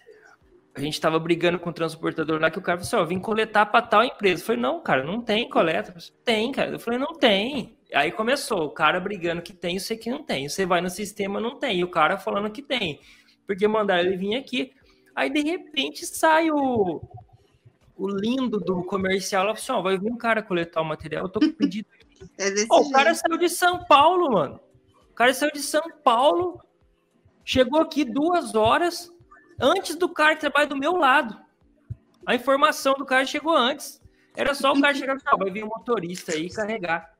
a 0.75 0.81
gente 0.81 0.99
tava 0.99 1.17
brigando 1.17 1.57
com 1.57 1.69
o 1.69 1.73
transportador 1.73 2.39
lá 2.39 2.51
que 2.51 2.59
o 2.59 2.61
cara 2.61 2.77
falou 2.77 2.87
assim: 2.87 2.95
ó, 2.97 3.05
vim 3.05 3.19
coletar 3.19 3.65
para 3.67 3.85
tal 3.85 4.03
empresa. 4.03 4.41
Eu 4.41 4.45
falei, 4.45 4.61
não, 4.61 4.83
cara, 4.83 5.03
não 5.03 5.21
tem 5.21 5.47
coleta. 5.47 5.93
Falei, 5.93 6.09
tem, 6.23 6.51
cara. 6.51 6.71
Eu 6.71 6.79
falei, 6.79 6.99
não 6.99 7.13
tem. 7.13 7.77
Aí 7.93 8.11
começou, 8.11 8.65
o 8.65 8.71
cara 8.71 8.99
brigando 8.99 9.41
que 9.41 9.53
tem, 9.53 9.79
você 9.79 9.95
que 9.95 10.09
não 10.09 10.23
tem. 10.23 10.49
Você 10.49 10.65
vai 10.65 10.81
no 10.81 10.89
sistema, 10.89 11.39
não 11.39 11.57
tem. 11.57 11.79
E 11.79 11.83
o 11.83 11.89
cara 11.89 12.17
falando 12.17 12.51
que 12.51 12.61
tem. 12.61 12.99
Porque 13.47 13.67
mandaram 13.67 14.05
ele 14.05 14.17
vir 14.17 14.35
aqui. 14.35 14.73
Aí, 15.15 15.29
de 15.29 15.41
repente, 15.41 16.05
sai 16.05 16.51
o, 16.51 17.01
o 17.97 18.07
lindo 18.07 18.59
do 18.59 18.83
comercial 18.83 19.45
lá, 19.45 19.51
assim, 19.53 19.71
ó, 19.71 19.81
vai 19.81 19.97
vir 19.97 20.11
um 20.11 20.17
cara 20.17 20.43
coletar 20.43 20.81
o 20.81 20.85
material, 20.85 21.25
eu 21.25 21.29
tô 21.29 21.39
com 21.39 21.51
pedido. 21.51 21.87
É 22.39 22.47
oh, 22.69 22.79
o 22.79 22.91
cara 22.91 23.13
saiu 23.13 23.37
de 23.37 23.49
São 23.49 23.83
Paulo, 23.83 24.31
mano. 24.31 24.57
O 25.11 25.13
cara 25.13 25.33
saiu 25.33 25.51
de 25.51 25.61
São 25.61 25.83
Paulo, 26.01 26.61
chegou 27.43 27.81
aqui 27.81 28.05
duas 28.05 28.55
horas 28.55 29.13
antes 29.59 29.97
do 29.97 30.07
cara 30.07 30.33
que 30.33 30.39
trabalha 30.39 30.65
do 30.65 30.77
meu 30.77 30.95
lado. 30.95 31.37
A 32.25 32.33
informação 32.33 32.93
do 32.93 33.05
cara 33.05 33.25
chegou 33.25 33.53
antes. 33.53 34.01
Era 34.35 34.55
só 34.55 34.71
o 34.71 34.81
cara 34.81 34.93
chegar 34.93 35.17
e 35.17 35.19
falar, 35.19 35.37
vai 35.37 35.51
vir 35.51 35.65
um 35.65 35.67
motorista 35.67 36.31
aí 36.31 36.49
carregar. 36.49 37.13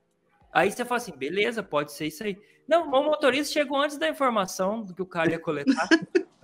Aí 0.52 0.72
você 0.72 0.86
fala 0.86 0.98
assim, 0.98 1.12
beleza, 1.12 1.62
pode 1.62 1.92
ser 1.92 2.08
isso 2.08 2.24
aí. 2.24 2.42
Não, 2.68 2.84
o 2.84 3.04
motorista 3.04 3.54
chegou 3.54 3.78
antes 3.78 3.98
da 3.98 4.10
informação 4.10 4.82
do 4.82 4.94
que 4.94 5.02
o 5.02 5.06
cara 5.06 5.32
ia 5.32 5.40
coletar. 5.40 5.88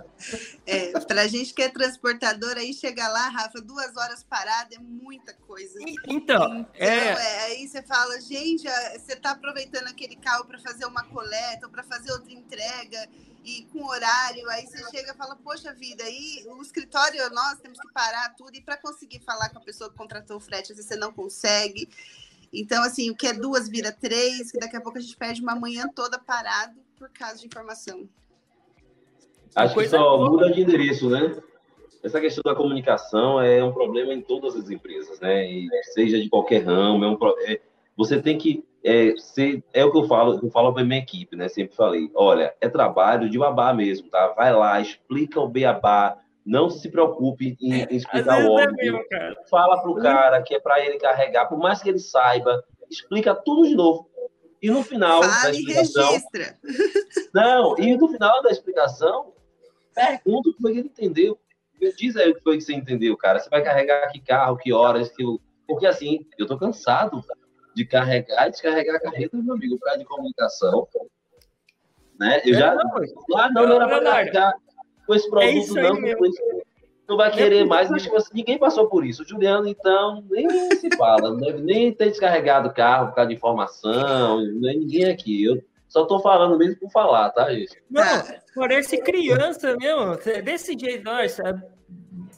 É, 0.66 0.92
para 1.00 1.24
a 1.24 1.28
gente 1.28 1.54
que 1.54 1.62
é 1.62 1.70
transportador, 1.70 2.56
aí 2.58 2.74
chegar 2.74 3.08
lá, 3.10 3.30
Rafa, 3.30 3.60
duas 3.60 3.96
horas 3.98 4.24
parada 4.24 4.76
é 4.76 4.80
muita 4.80 5.34
coisa. 5.34 5.80
Então, 5.82 6.06
então 6.08 6.68
é... 6.76 6.88
é... 6.88 7.44
aí 7.46 7.68
você 7.68 7.82
fala, 7.82 8.20
gente, 8.22 8.64
você 8.64 9.14
está 9.14 9.32
aproveitando 9.32 9.88
aquele 9.88 10.16
carro 10.16 10.46
para 10.46 10.60
fazer 10.60 10.86
uma 10.86 11.04
coleta 11.06 11.66
ou 11.66 11.72
para 11.72 11.84
fazer 11.84 12.12
outra 12.12 12.32
entrega 12.32 13.10
e 13.44 13.64
com 13.72 13.84
horário, 13.84 14.48
aí 14.50 14.68
você 14.68 14.88
chega 14.92 15.14
e 15.14 15.18
fala, 15.18 15.36
poxa 15.36 15.74
vida, 15.74 16.04
aí 16.04 16.46
o 16.48 16.62
escritório, 16.62 17.28
nós 17.32 17.60
temos 17.60 17.80
que 17.80 17.92
parar 17.92 18.36
tudo, 18.36 18.56
e 18.56 18.62
para 18.62 18.78
conseguir 18.78 19.20
falar 19.22 19.50
com 19.50 19.58
a 19.58 19.62
pessoa 19.62 19.90
que 19.90 19.98
contratou 19.98 20.38
o 20.38 20.40
frete, 20.40 20.72
às 20.72 20.78
vezes 20.78 20.86
você 20.86 20.96
não 20.96 21.12
consegue. 21.12 21.90
Então, 22.54 22.84
assim, 22.84 23.10
o 23.10 23.16
que 23.16 23.28
é 23.28 23.34
duas 23.34 23.70
vira 23.70 23.92
três, 23.92 24.52
que 24.52 24.60
daqui 24.60 24.76
a 24.76 24.82
pouco 24.82 24.98
a 24.98 25.02
gente 25.02 25.16
perde 25.16 25.42
uma 25.42 25.56
manhã 25.56 25.88
toda 25.96 26.20
parado 26.20 26.76
por 26.98 27.10
causa 27.10 27.38
de 27.38 27.46
informação. 27.46 28.08
Acho 29.56 29.76
que 29.76 29.88
só 29.88 30.18
muda 30.18 30.52
de 30.52 30.62
endereço, 30.62 31.10
né? 31.10 31.36
Essa 32.04 32.20
questão 32.20 32.42
da 32.44 32.56
comunicação 32.56 33.40
é 33.40 33.64
um 33.64 33.72
problema 33.72 34.14
em 34.14 34.22
todas 34.22 34.56
as 34.56 34.70
empresas, 34.70 35.20
né? 35.20 35.50
E 35.50 35.70
seja 35.94 36.20
de 36.20 36.30
qualquer 36.30 36.66
ramo, 36.66 37.06
é 37.06 37.08
um, 37.08 37.18
é, 37.46 37.62
você 37.96 38.22
tem 38.22 38.38
que 38.38 38.66
é, 38.84 39.16
ser, 39.18 39.64
é 39.74 39.86
o 39.86 39.92
que 39.92 39.98
eu 40.00 40.06
falo, 40.06 40.40
eu 40.42 40.50
falo 40.50 40.74
para 40.74 40.84
minha 40.84 41.00
equipe, 41.00 41.36
né? 41.36 41.48
Sempre 41.48 41.76
falei, 41.76 42.10
olha, 42.16 42.54
é 42.60 42.68
trabalho 42.68 43.30
de 43.30 43.38
babá 43.38 43.74
mesmo, 43.74 44.10
tá? 44.10 44.30
Vai 44.30 44.54
lá, 44.54 44.82
explica 44.82 45.40
o 45.40 45.48
beabá, 45.48 46.18
não 46.46 46.70
se 46.70 46.90
preocupe 46.90 47.56
em, 47.62 47.84
em 47.84 47.96
explicar 47.96 48.40
o 48.40 48.60
é 48.60 48.64
óbvio. 48.66 49.00
É 49.12 49.34
Fala 49.50 49.82
pro 49.82 49.96
cara 49.96 50.42
que 50.42 50.56
é 50.56 50.60
para 50.60 50.84
ele 50.84 50.98
carregar, 50.98 51.48
por 51.48 51.58
mais 51.58 51.82
que 51.82 51.90
ele 51.90 52.00
saiba, 52.00 52.64
explica 52.90 53.36
tudo 53.36 53.68
de 53.68 53.76
novo. 53.76 54.10
E 54.62 54.70
no 54.70 54.84
final 54.84 55.24
Fale 55.24 55.44
da 55.44 55.52
explicação. 55.52 56.12
Registra. 56.12 56.58
Não, 57.34 57.78
e 57.80 57.98
no 57.98 58.08
final 58.10 58.42
da 58.44 58.52
explicação, 58.52 59.34
Pergunta 59.94 60.50
o 60.50 60.54
que 60.54 60.62
foi 60.62 60.74
que 60.74 60.80
ele 60.80 60.88
entendeu. 60.88 61.40
Diz 61.98 62.16
aí 62.16 62.30
o 62.30 62.36
que 62.36 62.42
foi 62.42 62.58
que 62.58 62.64
você 62.64 62.74
entendeu, 62.74 63.16
cara. 63.18 63.40
Você 63.40 63.50
vai 63.50 63.64
carregar 63.64 64.12
que 64.12 64.20
carro, 64.20 64.58
que 64.58 64.72
horas, 64.72 65.10
que... 65.12 65.24
Porque 65.68 65.86
assim, 65.86 66.26
eu 66.38 66.46
tô 66.46 66.58
cansado 66.58 67.24
de 67.76 67.86
carregar 67.86 68.48
e 68.48 68.52
descarregar 68.52 68.96
a 68.98 69.00
carreta, 69.00 69.38
meu 69.38 69.56
amigo, 69.56 69.78
por 69.78 69.86
causa 69.86 70.00
de 70.00 70.06
comunicação. 70.06 70.88
Né? 72.20 72.42
Eu 72.46 72.56
é, 72.56 72.60
já. 72.60 72.76
Não, 72.76 73.38
ah, 73.38 73.50
não, 73.52 73.68
não 73.68 73.76
era 73.78 73.88
para 73.88 74.04
carregar 74.04 74.54
com 75.12 75.16
esse 75.16 75.30
produto, 75.30 75.78
é 75.78 75.82
não. 75.82 76.18
Com 76.18 76.26
esse... 76.26 76.42
Não 77.08 77.18
vai 77.18 77.30
querer 77.30 77.66
mais, 77.66 77.90
tipo 78.02 78.16
assim, 78.16 78.30
ninguém 78.34 78.58
passou 78.58 78.88
por 78.88 79.06
isso. 79.06 79.24
O 79.24 79.28
Juliano, 79.28 79.68
então, 79.68 80.24
nem 80.30 80.48
se 80.78 80.90
fala, 80.96 81.36
nem 81.60 81.92
tem 81.92 82.10
descarregado 82.10 82.70
o 82.70 82.74
carro 82.74 83.10
por 83.10 83.16
causa 83.16 83.28
de 83.30 83.36
informação, 83.36 84.42
nem 84.42 84.80
ninguém 84.80 85.06
aqui. 85.10 85.44
Eu 85.44 85.62
só 85.90 86.06
tô 86.06 86.20
falando 86.20 86.58
mesmo 86.58 86.78
por 86.78 86.90
falar, 86.90 87.30
tá, 87.32 87.54
gente? 87.54 87.76
Não, 87.90 88.04
parece 88.56 88.98
criança 89.02 89.76
mesmo. 89.76 90.16
Desse 90.42 90.78
jeito, 90.80 91.04
nossa. 91.04 91.62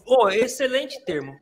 Oh, 0.07 0.29
excelente 0.29 0.99
termo. 1.05 1.39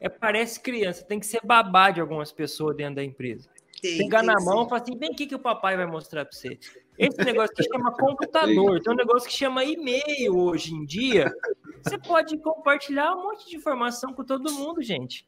É, 0.00 0.08
parece 0.08 0.58
criança. 0.58 1.04
Tem 1.04 1.20
que 1.20 1.26
ser 1.26 1.40
babá 1.44 1.90
de 1.90 2.00
algumas 2.00 2.32
pessoas 2.32 2.76
dentro 2.76 2.96
da 2.96 3.04
empresa. 3.04 3.48
tem, 3.80 3.98
pegar 3.98 4.20
tem 4.20 4.26
na 4.26 4.40
mão 4.40 4.66
e 4.66 4.68
falar 4.68 4.82
assim: 4.82 4.98
vem 4.98 5.10
aqui 5.10 5.26
que 5.26 5.36
o 5.36 5.38
papai 5.38 5.76
vai 5.76 5.86
mostrar 5.86 6.24
para 6.24 6.36
você. 6.36 6.58
Esse 6.98 7.18
negócio 7.24 7.54
que 7.54 7.62
chama 7.64 7.92
computador, 7.92 8.80
tem 8.82 8.92
um 8.92 8.96
negócio 8.96 9.28
que 9.28 9.34
chama 9.34 9.64
e-mail 9.64 10.36
hoje 10.36 10.72
em 10.72 10.84
dia. 10.84 11.32
Você 11.82 11.98
pode 11.98 12.38
compartilhar 12.38 13.14
um 13.14 13.22
monte 13.22 13.48
de 13.48 13.56
informação 13.56 14.12
com 14.12 14.24
todo 14.24 14.52
mundo, 14.52 14.82
gente. 14.82 15.26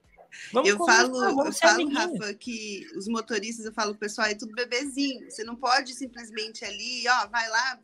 Vamos 0.52 0.68
eu 0.68 0.76
falo, 0.78 1.46
eu 1.46 1.52
falo 1.52 1.88
Rafa, 1.90 2.34
que 2.34 2.86
os 2.96 3.08
motoristas, 3.08 3.64
eu 3.64 3.72
falo, 3.72 3.94
pessoal, 3.94 4.28
é 4.28 4.34
tudo 4.34 4.54
bebezinho. 4.54 5.30
Você 5.30 5.42
não 5.44 5.56
pode 5.56 5.94
simplesmente 5.94 6.64
ali, 6.64 7.04
ó, 7.08 7.26
vai 7.28 7.48
lá, 7.48 7.78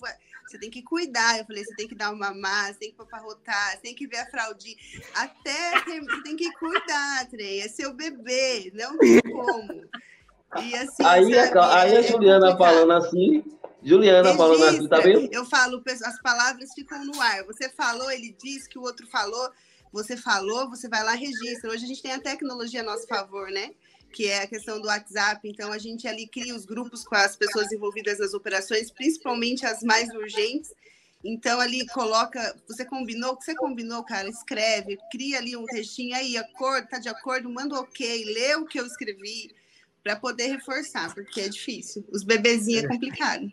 você 0.46 0.58
tem 0.58 0.70
que 0.70 0.82
cuidar. 0.82 1.38
Eu 1.38 1.44
falei, 1.44 1.64
você 1.64 1.74
tem 1.74 1.88
que 1.88 1.94
dar 1.94 2.10
uma 2.10 2.32
mamar, 2.32 2.72
você 2.72 2.80
tem 2.80 2.90
que 2.90 2.96
paparrotar, 2.96 3.72
você 3.72 3.78
tem 3.78 3.94
que 3.94 4.06
ver 4.06 4.18
a 4.18 4.26
fraldinha. 4.26 4.76
Até 5.14 5.80
você 5.80 6.22
tem 6.22 6.36
que 6.36 6.50
cuidar, 6.52 7.26
Trem. 7.30 7.60
É 7.60 7.68
seu 7.68 7.94
bebê, 7.94 8.70
não 8.74 8.98
tem 8.98 9.20
como. 9.20 9.84
E 10.62 10.74
assim, 10.76 11.04
aí, 11.04 11.34
sabe, 11.34 11.58
a, 11.58 11.80
aí 11.80 11.96
a 11.96 12.00
é 12.00 12.02
Juliana 12.02 12.52
complicado. 12.52 12.74
falando 12.74 12.92
assim, 12.92 13.44
Juliana 13.84 14.30
Registra. 14.30 14.36
falando 14.36 14.64
assim, 14.64 14.88
tá 14.88 15.00
vendo? 15.00 15.32
Eu 15.32 15.44
falo, 15.44 15.82
as 15.86 16.22
palavras 16.22 16.72
ficam 16.74 17.04
no 17.04 17.20
ar. 17.20 17.44
Você 17.44 17.68
falou, 17.68 18.10
ele 18.10 18.34
diz 18.42 18.66
que 18.66 18.78
o 18.78 18.82
outro 18.82 19.06
falou 19.06 19.50
você 19.94 20.16
falou, 20.16 20.68
você 20.68 20.88
vai 20.88 21.04
lá 21.04 21.12
registra. 21.12 21.70
Hoje 21.70 21.84
a 21.84 21.86
gente 21.86 22.02
tem 22.02 22.10
a 22.10 22.20
tecnologia 22.20 22.80
a 22.80 22.82
nosso 22.82 23.06
favor, 23.06 23.48
né? 23.48 23.70
Que 24.12 24.26
é 24.26 24.42
a 24.42 24.46
questão 24.46 24.80
do 24.80 24.88
WhatsApp. 24.88 25.48
Então 25.48 25.70
a 25.70 25.78
gente 25.78 26.08
ali 26.08 26.26
cria 26.26 26.52
os 26.52 26.66
grupos 26.66 27.04
com 27.04 27.14
as 27.14 27.36
pessoas 27.36 27.70
envolvidas 27.70 28.18
nas 28.18 28.34
operações, 28.34 28.90
principalmente 28.90 29.64
as 29.64 29.84
mais 29.84 30.08
urgentes. 30.10 30.74
Então 31.24 31.60
ali 31.60 31.86
coloca, 31.86 32.56
você 32.66 32.84
combinou, 32.84 33.34
o 33.34 33.36
que 33.36 33.44
você 33.44 33.54
combinou, 33.54 34.02
cara? 34.02 34.28
Escreve, 34.28 34.98
cria 35.12 35.38
ali 35.38 35.56
um 35.56 35.64
textinho 35.64 36.16
aí, 36.16 36.36
acordo, 36.36 36.88
tá 36.88 36.98
de 36.98 37.08
acordo, 37.08 37.48
manda 37.48 37.78
ok, 37.78 38.24
lê 38.24 38.56
o 38.56 38.66
que 38.66 38.80
eu 38.80 38.86
escrevi 38.86 39.54
para 40.04 40.16
poder 40.16 40.48
reforçar, 40.48 41.12
porque 41.14 41.40
é 41.40 41.48
difícil. 41.48 42.04
Os 42.12 42.22
bebezinhos 42.22 42.84
é 42.84 42.88
complicado. 42.88 43.50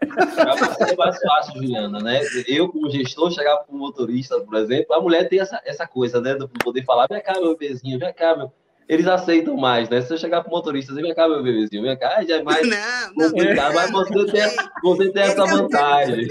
É 0.00 0.96
mais 0.96 1.20
fácil, 1.20 1.54
Juliana, 1.56 2.00
né? 2.00 2.22
Eu, 2.48 2.70
como 2.70 2.90
gestor, 2.90 3.30
chegar 3.30 3.58
para 3.58 3.74
o 3.74 3.78
motorista, 3.78 4.40
por 4.40 4.56
exemplo, 4.56 4.94
a 4.94 5.00
mulher 5.00 5.28
tem 5.28 5.40
essa, 5.40 5.60
essa 5.62 5.86
coisa, 5.86 6.18
né? 6.18 6.34
De 6.34 6.48
poder 6.64 6.84
falar, 6.86 7.06
vem 7.08 7.22
cá, 7.22 7.34
meu 7.34 7.54
bebezinho, 7.56 7.98
vem 7.98 8.14
cá, 8.14 8.34
meu. 8.34 8.50
Eles 8.88 9.06
aceitam 9.06 9.56
mais, 9.56 9.88
né? 9.90 10.00
Se 10.00 10.12
eu 10.12 10.18
chegar 10.18 10.40
para 10.40 10.48
o 10.48 10.56
motorista, 10.56 10.94
vem 10.94 11.14
cá, 11.14 11.28
meu 11.28 11.42
bebezinho, 11.42 11.82
vem 11.82 11.98
cá, 11.98 12.24
já 12.24 12.38
é 12.38 12.42
mais 12.42 12.66
não, 12.66 13.14
não, 13.14 13.30
complicado, 13.30 13.74
mas 13.74 13.90
você 14.08 14.32
tem, 14.32 14.56
você 14.82 15.12
tem 15.12 15.22
essa 15.22 15.44
vantagem. 15.44 16.28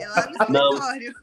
É 0.00 0.08
lá 0.08 0.28
no 0.48 0.52
não. 0.54 0.70
escritório. 0.70 1.14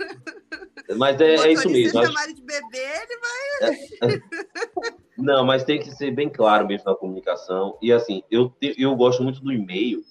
Mas 0.96 1.20
é, 1.20 1.36
é 1.36 1.52
isso 1.52 1.70
mesmo. 1.70 2.00
Se 2.00 2.08
chamar 2.08 2.28
de 2.28 2.42
bebê, 2.44 2.78
ele 2.78 3.20
vai. 3.20 4.14
É. 4.14 4.98
Não, 5.18 5.44
mas 5.44 5.64
tem 5.64 5.80
que 5.80 5.92
ser 5.92 6.12
bem 6.12 6.30
claro 6.30 6.68
mesmo 6.68 6.90
na 6.90 6.96
comunicação. 6.96 7.78
E 7.82 7.92
assim, 7.92 8.22
eu, 8.30 8.50
te, 8.50 8.76
eu 8.78 8.96
gosto 8.96 9.24
muito 9.24 9.42
do 9.42 9.52
e-mail, 9.52 10.02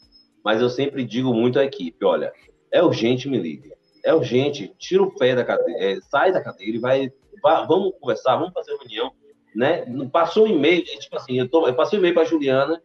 mas 0.45 0.61
eu 0.61 0.69
sempre 0.69 1.05
digo 1.05 1.33
muito 1.33 1.59
à 1.59 1.65
equipe: 1.65 2.05
olha, 2.05 2.33
é 2.73 2.83
urgente, 2.83 3.29
me 3.29 3.39
ligue. 3.39 3.73
É 4.05 4.13
urgente, 4.15 4.73
tira 4.79 5.03
o 5.03 5.15
pé 5.15 5.35
da 5.35 5.45
cadeira, 5.45 5.83
é, 5.83 6.01
sai 6.01 6.33
da 6.33 6.43
cadeira 6.43 6.77
e 6.77 6.81
vai, 6.81 7.11
vamos 7.43 7.93
conversar, 8.01 8.37
vamos 8.37 8.53
fazer 8.53 8.77
reunião. 8.77 9.13
Né? 9.55 9.87
Passou 10.13 10.45
um 10.45 10.49
e-mail, 10.49 10.83
é 10.83 10.99
tipo 10.99 11.17
assim, 11.17 11.39
eu, 11.39 11.49
tô, 11.49 11.67
eu 11.67 11.75
passei 11.75 11.99
um 11.99 12.01
e-mail 12.01 12.15
para 12.15 12.25
Juliana, 12.25 12.83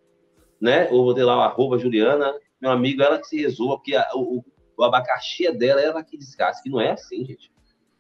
né? 0.59 0.87
Ou 0.89 1.03
vou 1.03 1.13
ter 1.13 1.23
lá 1.23 1.37
o 1.37 1.41
arroba 1.41 1.77
Juliana, 1.77 2.33
meu 2.61 2.71
amigo, 2.71 3.03
ela 3.03 3.19
que 3.19 3.27
se 3.27 3.41
resolva, 3.41 3.75
porque 3.75 3.95
a, 3.95 4.07
o, 4.15 4.43
o 4.77 4.83
abacaxi 4.83 5.45
é 5.45 5.51
dela, 5.51 5.81
ela 5.81 6.03
que 6.03 6.17
descasca, 6.17 6.63
que 6.63 6.69
não 6.69 6.79
é 6.79 6.91
assim, 6.91 7.25
gente. 7.25 7.50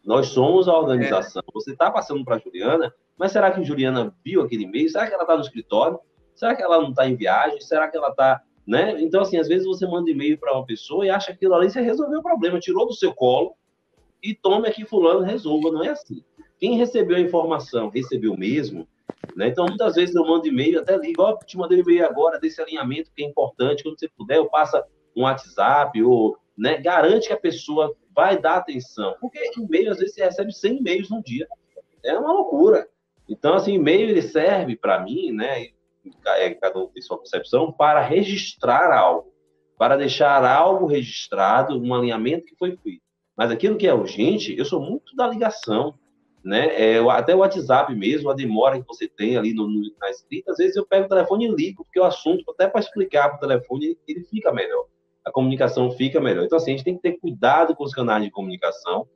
Nós 0.03 0.27
somos 0.27 0.67
a 0.67 0.77
organização. 0.77 1.43
É. 1.47 1.51
Você 1.53 1.71
está 1.71 1.91
passando 1.91 2.23
para 2.25 2.39
Juliana, 2.39 2.93
mas 3.17 3.31
será 3.31 3.51
que 3.51 3.63
Juliana 3.63 4.13
viu 4.23 4.41
aquele 4.41 4.63
e-mail? 4.63 4.89
Será 4.89 5.07
que 5.07 5.13
ela 5.13 5.23
está 5.23 5.35
no 5.35 5.41
escritório? 5.41 5.99
Será 6.33 6.55
que 6.55 6.63
ela 6.63 6.81
não 6.81 6.89
está 6.89 7.07
em 7.07 7.15
viagem? 7.15 7.61
Será 7.61 7.87
que 7.87 7.97
ela 7.97 8.09
está. 8.09 8.41
Né? 8.65 9.01
Então, 9.01 9.21
assim, 9.21 9.37
às 9.37 9.47
vezes 9.47 9.65
você 9.65 9.85
manda 9.85 10.09
e-mail 10.09 10.37
para 10.37 10.53
uma 10.53 10.65
pessoa 10.65 11.05
e 11.05 11.09
acha 11.09 11.27
que 11.27 11.33
aquilo 11.33 11.55
ali 11.55 11.69
você 11.69 11.81
resolveu 11.81 12.19
o 12.19 12.23
problema, 12.23 12.59
tirou 12.59 12.87
do 12.87 12.93
seu 12.93 13.13
colo 13.13 13.53
e 14.23 14.35
tome 14.35 14.67
aqui, 14.67 14.85
Fulano, 14.85 15.21
resolva. 15.21 15.71
Não 15.71 15.83
é 15.83 15.89
assim. 15.89 16.23
Quem 16.59 16.77
recebeu 16.77 17.17
a 17.17 17.19
informação, 17.19 17.89
recebeu 17.89 18.37
mesmo. 18.37 18.87
Né? 19.35 19.47
Então, 19.47 19.65
muitas 19.65 19.95
vezes 19.95 20.15
eu 20.15 20.25
mando 20.25 20.47
e-mail, 20.47 20.79
até 20.79 20.95
ligo, 20.97 21.21
ó, 21.21 21.37
te 21.37 21.57
mandei 21.57 21.79
e-mail 21.79 22.05
agora 22.05 22.39
desse 22.39 22.61
alinhamento 22.61 23.11
que 23.15 23.23
é 23.23 23.27
importante. 23.27 23.83
Quando 23.83 23.99
você 23.99 24.09
puder, 24.09 24.37
eu 24.37 24.45
passo 24.47 24.81
um 25.15 25.23
WhatsApp 25.23 26.01
ou 26.03 26.37
né, 26.61 26.77
garante 26.77 27.25
que 27.25 27.33
a 27.33 27.39
pessoa 27.39 27.95
vai 28.15 28.39
dar 28.39 28.57
atenção. 28.57 29.15
Porque 29.19 29.39
e-mail, 29.57 29.89
às 29.89 29.97
vezes, 29.97 30.13
você 30.13 30.23
recebe 30.23 30.53
100 30.53 30.77
e-mails 30.77 31.09
num 31.09 31.19
dia. 31.19 31.47
É 32.05 32.15
uma 32.15 32.31
loucura. 32.31 32.87
Então, 33.27 33.55
assim, 33.55 33.73
e-mail 33.73 34.07
ele 34.09 34.21
serve 34.21 34.75
para 34.75 35.03
mim, 35.03 35.31
né? 35.31 35.69
É, 36.37 36.53
cada 36.53 36.77
um 36.77 36.85
tem 36.85 37.01
sua 37.01 37.17
concepção, 37.17 37.71
para 37.71 37.99
registrar 38.01 38.95
algo, 38.95 39.33
para 39.75 39.97
deixar 39.97 40.45
algo 40.45 40.85
registrado, 40.85 41.79
um 41.81 41.95
alinhamento 41.95 42.45
que 42.45 42.55
foi 42.55 42.77
feito. 42.77 43.01
Mas 43.35 43.49
aquilo 43.49 43.77
que 43.77 43.87
é 43.87 43.93
urgente, 43.93 44.55
eu 44.55 44.65
sou 44.65 44.79
muito 44.79 45.15
da 45.15 45.27
ligação, 45.27 45.97
né? 46.43 46.67
É, 46.75 46.99
até 47.09 47.33
o 47.33 47.39
WhatsApp 47.39 47.95
mesmo, 47.95 48.29
a 48.29 48.35
demora 48.35 48.79
que 48.79 48.87
você 48.87 49.07
tem 49.07 49.35
ali 49.35 49.51
no, 49.51 49.67
na 49.99 50.11
escrita, 50.11 50.51
às 50.51 50.57
vezes 50.57 50.75
eu 50.75 50.85
pego 50.85 51.05
o 51.05 51.09
telefone 51.09 51.47
e 51.47 51.55
ligo, 51.55 51.83
porque 51.85 51.99
o 51.99 52.03
assunto, 52.03 52.51
até 52.51 52.67
para 52.67 52.81
explicar 52.81 53.29
para 53.29 53.37
o 53.37 53.39
telefone, 53.39 53.97
ele 54.07 54.23
fica 54.25 54.51
melhor. 54.51 54.85
A 55.25 55.31
comunicação 55.31 55.91
fica 55.91 56.19
melhor. 56.19 56.45
Então, 56.45 56.57
assim, 56.57 56.73
a 56.73 56.75
gente 56.75 56.85
tem 56.85 56.95
que 56.95 57.01
ter 57.01 57.19
cuidado 57.19 57.75
com 57.75 57.83
os 57.83 57.93
canais 57.93 58.23
de 58.23 58.31
comunicação, 58.31 59.07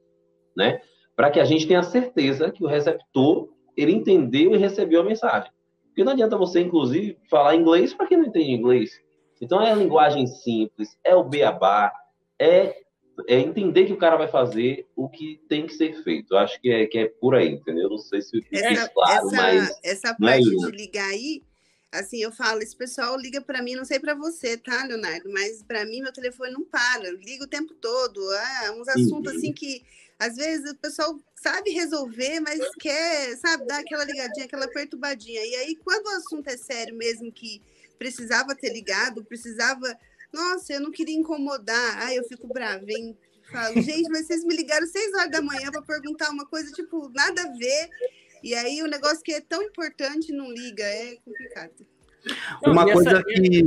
né? 0.56 0.82
Para 1.16 1.32
que 1.32 1.40
a 1.40 1.46
gente 1.46 1.68
tenha 1.68 1.84
certeza 1.84 2.52
que 2.52 2.64
o 2.64 2.68
receptor 2.68 3.50
ele 3.76 3.92
entendeu 3.92 4.54
e 4.54 4.58
recebeu 4.58 5.02
a 5.02 5.04
mensagem. 5.04 5.52
Porque 5.88 6.04
não 6.04 6.14
adianta 6.14 6.38
você, 6.38 6.62
inclusive, 6.62 7.18
falar 7.30 7.56
inglês 7.56 7.94
para 7.94 8.06
quem 8.08 8.18
não 8.18 8.26
entende 8.26 8.52
inglês. 8.52 8.92
Então, 9.42 9.62
é 9.62 9.72
a 9.72 9.76
linguagem 9.76 10.28
simples, 10.28 10.98
é 11.04 11.16
o 11.16 11.24
beabá, 11.24 11.92
é, 12.40 12.84
é 13.28 13.40
entender 13.40 13.86
que 13.86 13.94
o 13.94 13.98
cara 13.98 14.18
vai 14.18 14.28
fazer 14.28 14.88
o 14.96 15.10
que 15.10 15.42
tem 15.48 15.66
que 15.66 15.74
ser 15.74 15.94
feito. 16.04 16.34
Eu 16.34 16.38
acho 16.38 16.60
que 16.62 16.70
é, 16.70 16.86
que 16.86 16.98
é 16.98 17.06
por 17.20 17.36
aí, 17.36 17.50
entendeu? 17.50 17.90
Não 17.90 17.98
sei 17.98 18.22
se 18.22 18.46
essa, 18.52 18.90
claro, 18.90 19.28
essa, 19.28 19.36
mas... 19.36 19.80
Essa 19.84 20.10
é 20.10 20.16
parte 20.18 20.48
é 20.48 20.70
de 20.70 20.72
ligar 20.72 21.10
aí, 21.10 21.42
assim, 21.92 22.22
eu 22.22 22.32
falo, 22.32 22.62
esse 22.62 22.76
pessoal 22.76 23.18
liga 23.18 23.42
para 23.42 23.62
mim, 23.62 23.76
não 23.76 23.86
sei 23.86 24.00
para 24.00 24.14
você, 24.14 24.58
tá, 24.58 24.86
Leonardo? 24.86 25.30
Mas 25.32 25.64
para 25.64 25.86
mim, 25.86 26.02
meu 26.02 26.12
telefone 26.14 26.52
não 26.52 26.64
para, 26.64 27.12
liga 27.12 27.44
o 27.44 27.48
tempo 27.48 27.74
todo. 27.76 28.20
Ah, 28.32 28.74
uns 28.78 28.88
assuntos, 28.88 29.36
assim, 29.36 29.54
que 29.54 29.84
às 30.20 30.36
vezes 30.36 30.72
o 30.72 30.76
pessoal 30.76 31.20
sabe 31.36 31.72
resolver, 31.72 32.40
mas 32.40 32.60
quer, 32.80 33.38
sabe, 33.38 33.66
dar 33.66 33.80
aquela 33.80 34.04
ligadinha, 34.04 34.46
aquela 34.46 34.68
perturbadinha. 34.68 35.46
E 35.46 35.56
aí, 35.56 35.76
quando 35.76 36.08
o 36.08 36.18
assunto 36.18 36.48
é 36.48 36.58
sério 36.58 36.96
mesmo, 36.96 37.32
que 37.32 37.62
precisava 37.98 38.56
ter 38.56 38.72
ligado, 38.72 39.24
precisava. 39.24 39.98
Nossa, 40.34 40.74
eu 40.74 40.82
não 40.82 40.92
queria 40.92 41.16
incomodar. 41.16 41.98
Ai, 42.00 42.18
eu 42.18 42.24
fico 42.26 42.48
brava, 42.48 42.86
hein? 42.88 43.18
Falo, 43.52 43.80
gente, 43.82 44.10
mas 44.10 44.26
vocês 44.26 44.44
me 44.44 44.56
ligaram 44.56 44.88
seis 44.88 45.14
horas 45.14 45.32
da 45.32 45.42
manhã 45.42 45.72
para 45.72 45.82
perguntar 45.82 46.30
uma 46.30 46.46
coisa, 46.46 46.72
tipo, 46.72 47.10
nada 47.10 47.44
a 47.44 47.52
ver. 47.54 47.90
E 48.46 48.54
aí 48.54 48.84
o 48.84 48.88
negócio 48.88 49.24
que 49.24 49.34
é 49.34 49.42
tão 49.42 49.62
importante 49.64 50.32
não 50.32 50.52
liga, 50.52 50.84
é 50.84 51.16
complicado. 51.26 51.86
Uma 52.64 52.86
coisa 52.86 53.24
que. 53.24 53.64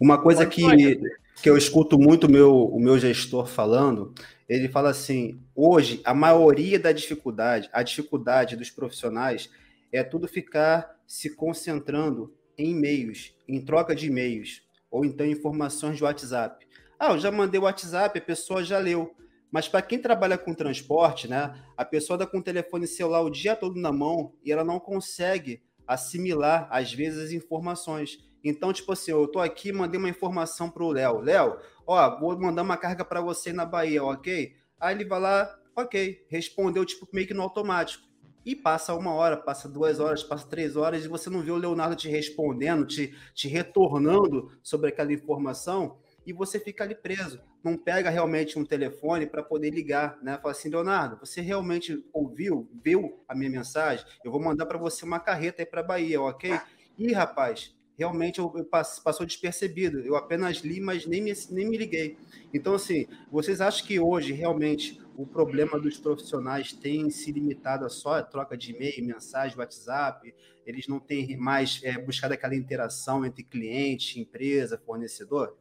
Uma 0.00 0.20
coisa 0.20 0.44
que, 0.44 1.00
que 1.40 1.48
eu 1.48 1.56
escuto 1.56 1.96
muito 1.96 2.28
meu, 2.28 2.52
o 2.52 2.80
meu 2.80 2.98
gestor 2.98 3.46
falando 3.46 4.12
ele 4.48 4.68
fala 4.68 4.90
assim: 4.90 5.40
hoje, 5.54 6.02
a 6.04 6.12
maioria 6.12 6.78
da 6.78 6.92
dificuldade, 6.92 7.70
a 7.72 7.82
dificuldade 7.82 8.54
dos 8.54 8.70
profissionais 8.70 9.48
é 9.90 10.02
tudo 10.02 10.28
ficar 10.28 11.00
se 11.06 11.34
concentrando 11.34 12.34
em 12.58 12.72
e-mails, 12.72 13.34
em 13.48 13.64
troca 13.64 13.94
de 13.94 14.08
e-mails, 14.08 14.62
ou 14.90 15.06
então 15.06 15.26
informações 15.26 15.96
de 15.96 16.04
WhatsApp. 16.04 16.66
Ah, 16.98 17.12
eu 17.12 17.18
já 17.18 17.32
mandei 17.32 17.58
o 17.58 17.64
WhatsApp, 17.64 18.18
a 18.18 18.22
pessoa 18.22 18.62
já 18.62 18.78
leu. 18.78 19.14
Mas 19.52 19.68
para 19.68 19.82
quem 19.82 19.98
trabalha 19.98 20.38
com 20.38 20.54
transporte, 20.54 21.28
né, 21.28 21.54
a 21.76 21.84
pessoa 21.84 22.16
está 22.16 22.26
com 22.26 22.38
o 22.38 22.42
telefone 22.42 22.86
celular 22.86 23.20
o 23.20 23.30
dia 23.30 23.54
todo 23.54 23.78
na 23.78 23.92
mão 23.92 24.32
e 24.42 24.50
ela 24.50 24.64
não 24.64 24.80
consegue 24.80 25.62
assimilar, 25.86 26.66
às 26.70 26.90
vezes, 26.90 27.26
as 27.26 27.32
informações. 27.32 28.18
Então, 28.42 28.72
tipo 28.72 28.90
assim, 28.92 29.10
eu 29.10 29.28
tô 29.28 29.38
aqui, 29.38 29.70
mandei 29.70 29.98
uma 29.98 30.08
informação 30.08 30.70
pro 30.70 30.88
Léo. 30.88 31.20
Léo, 31.20 31.58
ó, 31.86 32.18
vou 32.18 32.40
mandar 32.40 32.62
uma 32.62 32.78
carga 32.78 33.04
para 33.04 33.20
você 33.20 33.52
na 33.52 33.66
Bahia, 33.66 34.02
ok? 34.02 34.54
Aí 34.80 34.94
ele 34.94 35.04
vai 35.04 35.20
lá, 35.20 35.54
ok, 35.76 36.24
respondeu, 36.28 36.84
tipo, 36.86 37.06
meio 37.12 37.26
que 37.26 37.34
no 37.34 37.42
automático. 37.42 38.04
E 38.44 38.56
passa 38.56 38.94
uma 38.94 39.12
hora, 39.12 39.36
passa 39.36 39.68
duas 39.68 40.00
horas, 40.00 40.24
passa 40.24 40.48
três 40.48 40.76
horas, 40.76 41.04
e 41.04 41.08
você 41.08 41.28
não 41.28 41.42
vê 41.42 41.50
o 41.50 41.56
Leonardo 41.56 41.94
te 41.94 42.08
respondendo, 42.08 42.86
te, 42.86 43.14
te 43.34 43.46
retornando 43.46 44.50
sobre 44.62 44.88
aquela 44.88 45.12
informação, 45.12 45.98
e 46.26 46.32
você 46.32 46.58
fica 46.58 46.84
ali 46.84 46.94
preso. 46.94 47.40
Não 47.62 47.76
pega 47.76 48.10
realmente 48.10 48.58
um 48.58 48.64
telefone 48.64 49.26
para 49.26 49.42
poder 49.42 49.70
ligar, 49.70 50.18
né? 50.22 50.38
Fala 50.38 50.52
assim, 50.52 50.68
Leonardo, 50.68 51.18
você 51.18 51.40
realmente 51.40 52.04
ouviu, 52.12 52.68
viu 52.82 53.22
a 53.28 53.34
minha 53.34 53.50
mensagem? 53.50 54.04
Eu 54.24 54.30
vou 54.30 54.40
mandar 54.40 54.66
para 54.66 54.78
você 54.78 55.04
uma 55.04 55.20
carreta 55.20 55.62
aí 55.62 55.66
para 55.66 55.82
Bahia, 55.82 56.20
ok? 56.20 56.58
E 56.98 57.12
rapaz, 57.12 57.74
realmente 57.96 58.38
eu, 58.38 58.52
eu 58.56 58.64
passou 58.64 59.26
despercebido. 59.26 60.00
Eu 60.00 60.16
apenas 60.16 60.58
li, 60.58 60.80
mas 60.80 61.06
nem 61.06 61.22
me, 61.22 61.32
nem 61.50 61.68
me 61.68 61.76
liguei. 61.76 62.16
Então, 62.52 62.74
assim, 62.74 63.06
vocês 63.30 63.60
acham 63.60 63.86
que 63.86 63.98
hoje 63.98 64.32
realmente 64.32 65.00
o 65.16 65.26
problema 65.26 65.78
dos 65.78 65.98
profissionais 65.98 66.72
tem 66.72 67.10
se 67.10 67.30
limitado 67.30 67.84
a 67.84 67.88
só 67.88 68.14
a 68.14 68.22
troca 68.22 68.56
de 68.56 68.72
e-mail, 68.72 69.04
mensagem, 69.04 69.58
WhatsApp? 69.58 70.34
Eles 70.64 70.86
não 70.88 70.98
têm 70.98 71.36
mais 71.36 71.80
é, 71.82 71.98
buscado 71.98 72.34
aquela 72.34 72.54
interação 72.54 73.24
entre 73.24 73.42
cliente, 73.42 74.20
empresa, 74.20 74.78
fornecedor? 74.78 75.56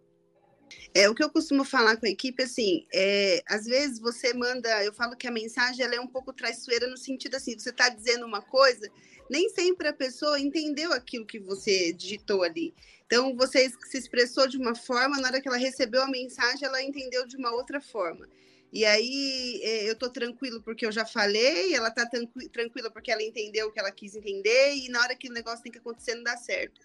É 0.93 1.09
o 1.09 1.15
que 1.15 1.23
eu 1.23 1.29
costumo 1.29 1.63
falar 1.63 1.97
com 1.97 2.05
a 2.05 2.09
equipe, 2.09 2.43
assim, 2.43 2.85
é, 2.93 3.41
às 3.47 3.65
vezes 3.65 3.99
você 3.99 4.33
manda, 4.33 4.83
eu 4.83 4.93
falo 4.93 5.15
que 5.15 5.27
a 5.27 5.31
mensagem 5.31 5.85
ela 5.85 5.95
é 5.95 5.99
um 5.99 6.07
pouco 6.07 6.33
traiçoeira 6.33 6.87
no 6.87 6.97
sentido 6.97 7.35
assim, 7.35 7.57
você 7.57 7.69
está 7.69 7.89
dizendo 7.89 8.25
uma 8.25 8.41
coisa, 8.41 8.89
nem 9.29 9.49
sempre 9.49 9.87
a 9.87 9.93
pessoa 9.93 10.39
entendeu 10.39 10.91
aquilo 10.91 11.25
que 11.25 11.39
você 11.39 11.93
digitou 11.93 12.43
ali. 12.43 12.73
Então, 13.05 13.35
você 13.35 13.69
se 13.89 13.97
expressou 13.97 14.47
de 14.47 14.57
uma 14.57 14.73
forma, 14.73 15.19
na 15.19 15.27
hora 15.27 15.41
que 15.41 15.47
ela 15.47 15.57
recebeu 15.57 16.01
a 16.01 16.07
mensagem, 16.07 16.65
ela 16.65 16.81
entendeu 16.81 17.27
de 17.27 17.35
uma 17.35 17.51
outra 17.51 17.81
forma. 17.81 18.25
E 18.71 18.85
aí 18.85 19.59
é, 19.63 19.89
eu 19.89 19.95
tô 19.97 20.09
tranquilo 20.09 20.61
porque 20.61 20.85
eu 20.85 20.91
já 20.91 21.05
falei, 21.05 21.73
ela 21.75 21.91
tá 21.91 22.09
tranquila 22.51 22.89
porque 22.89 23.11
ela 23.11 23.21
entendeu 23.21 23.67
o 23.67 23.71
que 23.71 23.79
ela 23.79 23.91
quis 23.91 24.15
entender, 24.15 24.75
e 24.75 24.87
na 24.87 25.01
hora 25.01 25.15
que 25.15 25.29
o 25.29 25.33
negócio 25.33 25.61
tem 25.61 25.71
que 25.71 25.79
acontecer, 25.79 26.15
não 26.15 26.23
dá 26.23 26.37
certo. 26.37 26.79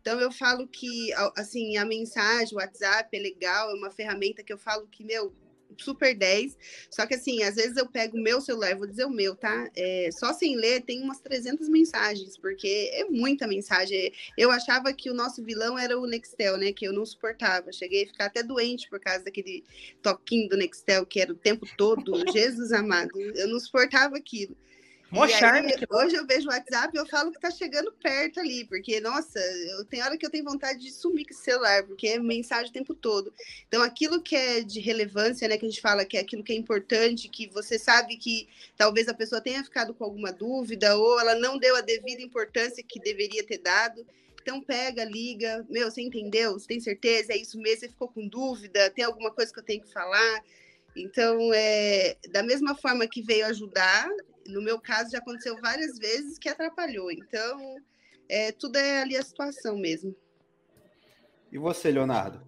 Então 0.00 0.20
eu 0.20 0.30
falo 0.30 0.68
que 0.68 1.12
assim, 1.36 1.76
a 1.76 1.84
mensagem, 1.84 2.54
o 2.54 2.58
WhatsApp 2.58 3.16
é 3.16 3.20
legal, 3.20 3.70
é 3.70 3.74
uma 3.74 3.90
ferramenta 3.90 4.42
que 4.42 4.52
eu 4.52 4.58
falo 4.58 4.86
que, 4.86 5.04
meu, 5.04 5.32
super 5.78 6.14
10. 6.14 6.56
Só 6.90 7.06
que 7.06 7.14
assim, 7.14 7.42
às 7.42 7.56
vezes 7.56 7.76
eu 7.76 7.86
pego 7.86 8.16
o 8.16 8.20
meu 8.20 8.40
celular, 8.40 8.76
vou 8.76 8.86
dizer 8.86 9.04
o 9.04 9.10
meu, 9.10 9.34
tá? 9.34 9.70
É, 9.76 10.08
só 10.12 10.32
sem 10.32 10.56
ler 10.56 10.82
tem 10.82 11.02
umas 11.02 11.20
300 11.20 11.68
mensagens, 11.68 12.36
porque 12.36 12.90
é 12.92 13.04
muita 13.04 13.46
mensagem. 13.46 14.12
Eu 14.36 14.50
achava 14.50 14.92
que 14.92 15.10
o 15.10 15.14
nosso 15.14 15.42
vilão 15.42 15.78
era 15.78 15.98
o 15.98 16.06
Nextel, 16.06 16.56
né? 16.56 16.72
Que 16.72 16.86
eu 16.86 16.92
não 16.92 17.06
suportava. 17.06 17.72
Cheguei 17.72 18.04
a 18.04 18.06
ficar 18.06 18.26
até 18.26 18.42
doente 18.42 18.88
por 18.88 19.00
causa 19.00 19.24
daquele 19.24 19.64
toquinho 20.02 20.48
do 20.48 20.56
Nextel 20.56 21.06
que 21.06 21.20
era 21.20 21.32
o 21.32 21.36
tempo 21.36 21.66
todo. 21.76 22.12
Jesus 22.32 22.72
amado, 22.72 23.20
eu 23.20 23.48
não 23.48 23.60
suportava 23.60 24.16
aquilo. 24.16 24.56
Mó 25.12 25.28
charme. 25.28 25.74
Aí, 25.74 25.86
hoje 25.90 26.16
eu 26.16 26.26
vejo 26.26 26.48
o 26.48 26.50
WhatsApp 26.50 26.96
e 26.96 26.98
eu 26.98 27.06
falo 27.06 27.30
que 27.30 27.38
tá 27.38 27.50
chegando 27.50 27.92
perto 27.92 28.40
ali, 28.40 28.64
porque, 28.64 28.98
nossa, 28.98 29.38
eu 29.38 29.84
tenho 29.84 30.02
hora 30.02 30.16
que 30.16 30.24
eu 30.24 30.30
tenho 30.30 30.42
vontade 30.42 30.80
de 30.80 30.90
sumir 30.90 31.26
com 31.26 31.34
o 31.34 31.36
celular, 31.36 31.82
porque 31.82 32.08
é 32.08 32.18
mensagem 32.18 32.70
o 32.70 32.72
tempo 32.72 32.94
todo. 32.94 33.30
Então, 33.68 33.82
aquilo 33.82 34.22
que 34.22 34.34
é 34.34 34.62
de 34.62 34.80
relevância, 34.80 35.46
né, 35.46 35.58
que 35.58 35.66
a 35.66 35.68
gente 35.68 35.82
fala 35.82 36.06
que 36.06 36.16
é 36.16 36.20
aquilo 36.20 36.42
que 36.42 36.54
é 36.54 36.56
importante, 36.56 37.28
que 37.28 37.46
você 37.48 37.78
sabe 37.78 38.16
que 38.16 38.48
talvez 38.74 39.06
a 39.06 39.12
pessoa 39.12 39.42
tenha 39.42 39.62
ficado 39.62 39.92
com 39.92 40.02
alguma 40.02 40.32
dúvida, 40.32 40.96
ou 40.96 41.20
ela 41.20 41.34
não 41.34 41.58
deu 41.58 41.76
a 41.76 41.82
devida 41.82 42.22
importância 42.22 42.82
que 42.82 42.98
deveria 42.98 43.44
ter 43.44 43.58
dado. 43.58 44.06
Então 44.40 44.62
pega, 44.62 45.04
liga, 45.04 45.64
meu, 45.68 45.90
você 45.90 46.00
entendeu? 46.00 46.54
Você 46.54 46.66
tem 46.66 46.80
certeza? 46.80 47.34
É 47.34 47.36
isso 47.36 47.58
mesmo? 47.58 47.80
Você 47.80 47.88
ficou 47.88 48.08
com 48.08 48.26
dúvida? 48.26 48.90
Tem 48.90 49.04
alguma 49.04 49.30
coisa 49.30 49.52
que 49.52 49.58
eu 49.58 49.64
tenho 49.64 49.82
que 49.82 49.92
falar? 49.92 50.42
Então, 50.96 51.52
é, 51.54 52.16
da 52.30 52.42
mesma 52.42 52.74
forma 52.74 53.06
que 53.06 53.22
veio 53.22 53.46
ajudar, 53.46 54.08
no 54.46 54.62
meu 54.62 54.80
caso 54.80 55.10
já 55.10 55.18
aconteceu 55.18 55.60
várias 55.60 55.98
vezes 55.98 56.38
que 56.38 56.48
atrapalhou. 56.48 57.10
Então, 57.10 57.76
é, 58.28 58.52
tudo 58.52 58.76
é 58.76 59.02
ali 59.02 59.16
a 59.16 59.22
situação 59.22 59.76
mesmo. 59.76 60.14
E 61.50 61.58
você, 61.58 61.90
Leonardo? 61.90 62.40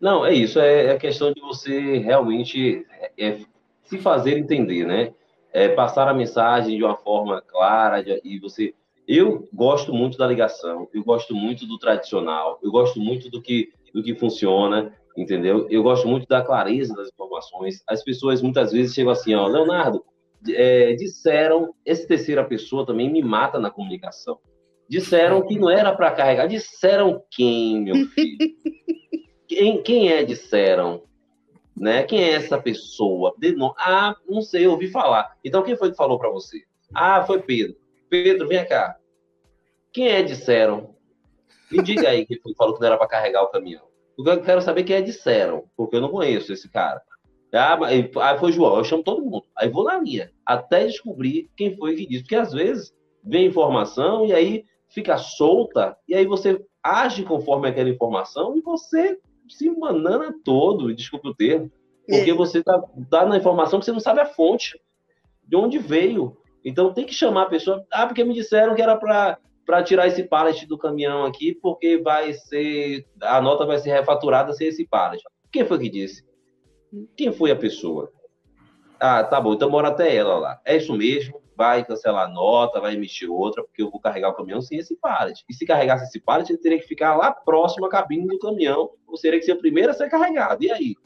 Não, 0.00 0.24
é 0.24 0.32
isso. 0.32 0.60
É 0.60 0.90
a 0.90 0.94
é 0.94 0.98
questão 0.98 1.32
de 1.32 1.40
você 1.40 1.98
realmente 1.98 2.86
é, 3.18 3.40
se 3.84 3.98
fazer 3.98 4.38
entender, 4.38 4.86
né? 4.86 5.12
É, 5.52 5.68
passar 5.68 6.06
a 6.08 6.14
mensagem 6.14 6.76
de 6.76 6.84
uma 6.84 6.96
forma 6.96 7.40
clara 7.42 8.02
de, 8.02 8.20
e 8.22 8.38
você. 8.38 8.74
Eu 9.06 9.48
gosto 9.52 9.92
muito 9.92 10.18
da 10.18 10.26
ligação, 10.26 10.86
eu 10.92 11.02
gosto 11.02 11.34
muito 11.34 11.66
do 11.66 11.78
tradicional, 11.78 12.58
eu 12.62 12.70
gosto 12.70 13.00
muito 13.00 13.30
do 13.30 13.40
que, 13.40 13.72
do 13.92 14.02
que 14.02 14.14
funciona 14.14 14.94
entendeu? 15.20 15.66
Eu 15.68 15.82
gosto 15.82 16.06
muito 16.06 16.26
da 16.26 16.42
clareza 16.42 16.94
das 16.94 17.08
informações. 17.08 17.82
As 17.86 18.02
pessoas 18.02 18.40
muitas 18.40 18.72
vezes 18.72 18.94
chegam 18.94 19.12
assim, 19.12 19.34
ó, 19.34 19.46
Leonardo, 19.46 20.04
é, 20.48 20.92
disseram, 20.94 21.74
esse 21.84 22.06
terceira 22.06 22.44
pessoa 22.44 22.86
também 22.86 23.10
me 23.10 23.22
mata 23.22 23.58
na 23.58 23.70
comunicação. 23.70 24.38
Disseram 24.88 25.46
que 25.46 25.58
não 25.58 25.68
era 25.68 25.94
para 25.94 26.10
carregar. 26.10 26.46
Disseram 26.46 27.22
quem, 27.30 27.82
meu 27.82 28.06
filho? 28.08 28.38
quem, 29.46 29.82
quem 29.82 30.12
é 30.12 30.24
disseram? 30.24 31.02
Né? 31.76 32.02
Quem 32.02 32.22
é 32.22 32.32
essa 32.32 32.58
pessoa? 32.58 33.34
Ah, 33.76 34.16
não 34.28 34.40
sei, 34.40 34.66
eu 34.66 34.72
ouvi 34.72 34.88
falar. 34.88 35.36
Então 35.44 35.62
quem 35.62 35.76
foi 35.76 35.90
que 35.90 35.96
falou 35.96 36.18
para 36.18 36.30
você? 36.30 36.62
Ah, 36.94 37.22
foi 37.22 37.42
Pedro. 37.42 37.76
Pedro, 38.08 38.48
vem 38.48 38.66
cá. 38.66 38.96
Quem 39.92 40.08
é 40.08 40.22
disseram? 40.22 40.94
Me 41.70 41.82
diga 41.82 42.08
aí 42.08 42.24
quem 42.24 42.40
foi 42.40 42.52
que 42.52 42.56
falou 42.56 42.74
que 42.74 42.80
não 42.80 42.86
era 42.86 42.96
para 42.96 43.06
carregar 43.06 43.42
o 43.42 43.50
caminhão. 43.50 43.86
Eu 44.18 44.42
quero 44.42 44.60
saber 44.62 44.82
quem 44.82 44.96
é 44.96 45.02
disseram, 45.02 45.64
porque 45.76 45.96
eu 45.96 46.00
não 46.00 46.08
conheço 46.08 46.52
esse 46.52 46.68
cara. 46.68 47.00
Ah, 47.52 47.78
aí 47.86 48.10
foi 48.38 48.52
João, 48.52 48.76
eu 48.76 48.84
chamo 48.84 49.02
todo 49.02 49.22
mundo. 49.22 49.44
Aí 49.56 49.68
vou 49.68 49.84
na 49.84 49.98
linha, 49.98 50.30
até 50.44 50.86
descobrir 50.86 51.50
quem 51.56 51.76
foi 51.76 51.94
que 51.94 52.06
disse. 52.06 52.22
Porque 52.22 52.36
às 52.36 52.52
vezes 52.52 52.92
vem 53.24 53.46
informação 53.46 54.26
e 54.26 54.32
aí 54.32 54.64
fica 54.88 55.16
solta, 55.18 55.96
e 56.08 56.14
aí 56.14 56.26
você 56.26 56.64
age 56.82 57.22
conforme 57.22 57.68
aquela 57.68 57.88
informação 57.88 58.56
e 58.56 58.60
você 58.60 59.18
se 59.48 59.70
banana 59.70 60.34
todo, 60.44 60.94
desculpe 60.94 61.28
o 61.28 61.34
termo, 61.34 61.70
porque 62.06 62.30
é. 62.30 62.34
você 62.34 62.62
tá, 62.62 62.82
tá 63.10 63.26
na 63.26 63.36
informação 63.36 63.78
que 63.78 63.84
você 63.84 63.92
não 63.92 64.00
sabe 64.00 64.20
a 64.20 64.26
fonte, 64.26 64.78
de 65.46 65.56
onde 65.56 65.78
veio. 65.78 66.36
Então 66.64 66.92
tem 66.92 67.04
que 67.04 67.14
chamar 67.14 67.42
a 67.42 67.48
pessoa. 67.48 67.84
Ah, 67.90 68.06
porque 68.06 68.24
me 68.24 68.34
disseram 68.34 68.74
que 68.74 68.82
era 68.82 68.96
para 68.96 69.38
para 69.66 69.82
tirar 69.82 70.06
esse 70.06 70.22
pallet 70.22 70.66
do 70.66 70.78
caminhão 70.78 71.26
aqui, 71.26 71.54
porque 71.54 71.98
vai 71.98 72.32
ser 72.32 73.06
a 73.20 73.38
nota 73.38 73.66
vai 73.66 73.76
ser 73.76 73.90
refaturada 73.90 74.50
sem 74.54 74.68
esse 74.68 74.86
pallet. 74.86 75.22
Quem 75.52 75.66
foi 75.66 75.78
que 75.78 75.90
disse? 75.90 76.24
Quem 77.16 77.32
foi 77.32 77.50
a 77.50 77.56
pessoa? 77.56 78.12
Ah, 79.00 79.22
tá 79.22 79.40
bom, 79.40 79.54
então 79.54 79.70
mora 79.70 79.88
até 79.88 80.14
ela 80.14 80.38
lá. 80.38 80.60
É 80.64 80.76
isso 80.76 80.96
mesmo, 80.96 81.40
vai 81.56 81.84
cancelar 81.84 82.28
a 82.28 82.32
nota, 82.32 82.80
vai 82.80 82.94
emitir 82.94 83.30
outra, 83.30 83.62
porque 83.62 83.82
eu 83.82 83.90
vou 83.90 84.00
carregar 84.00 84.30
o 84.30 84.34
caminhão 84.34 84.60
sem 84.60 84.78
esse 84.78 84.96
pallet. 84.96 85.44
E 85.48 85.54
se 85.54 85.64
carregasse 85.64 86.04
esse 86.04 86.20
pallet, 86.20 86.50
ele 86.50 86.58
teria 86.58 86.78
que 86.78 86.86
ficar 86.86 87.16
lá 87.16 87.32
próximo 87.32 87.86
à 87.86 87.88
cabine 87.88 88.26
do 88.26 88.38
caminhão, 88.38 88.90
ou 89.06 89.16
seria 89.16 89.38
que 89.38 89.44
ser 89.44 89.52
o 89.52 89.58
primeiro 89.58 89.90
a 89.90 89.94
ser 89.94 90.08
carregado. 90.08 90.64
E 90.64 90.70
aí? 90.70 90.96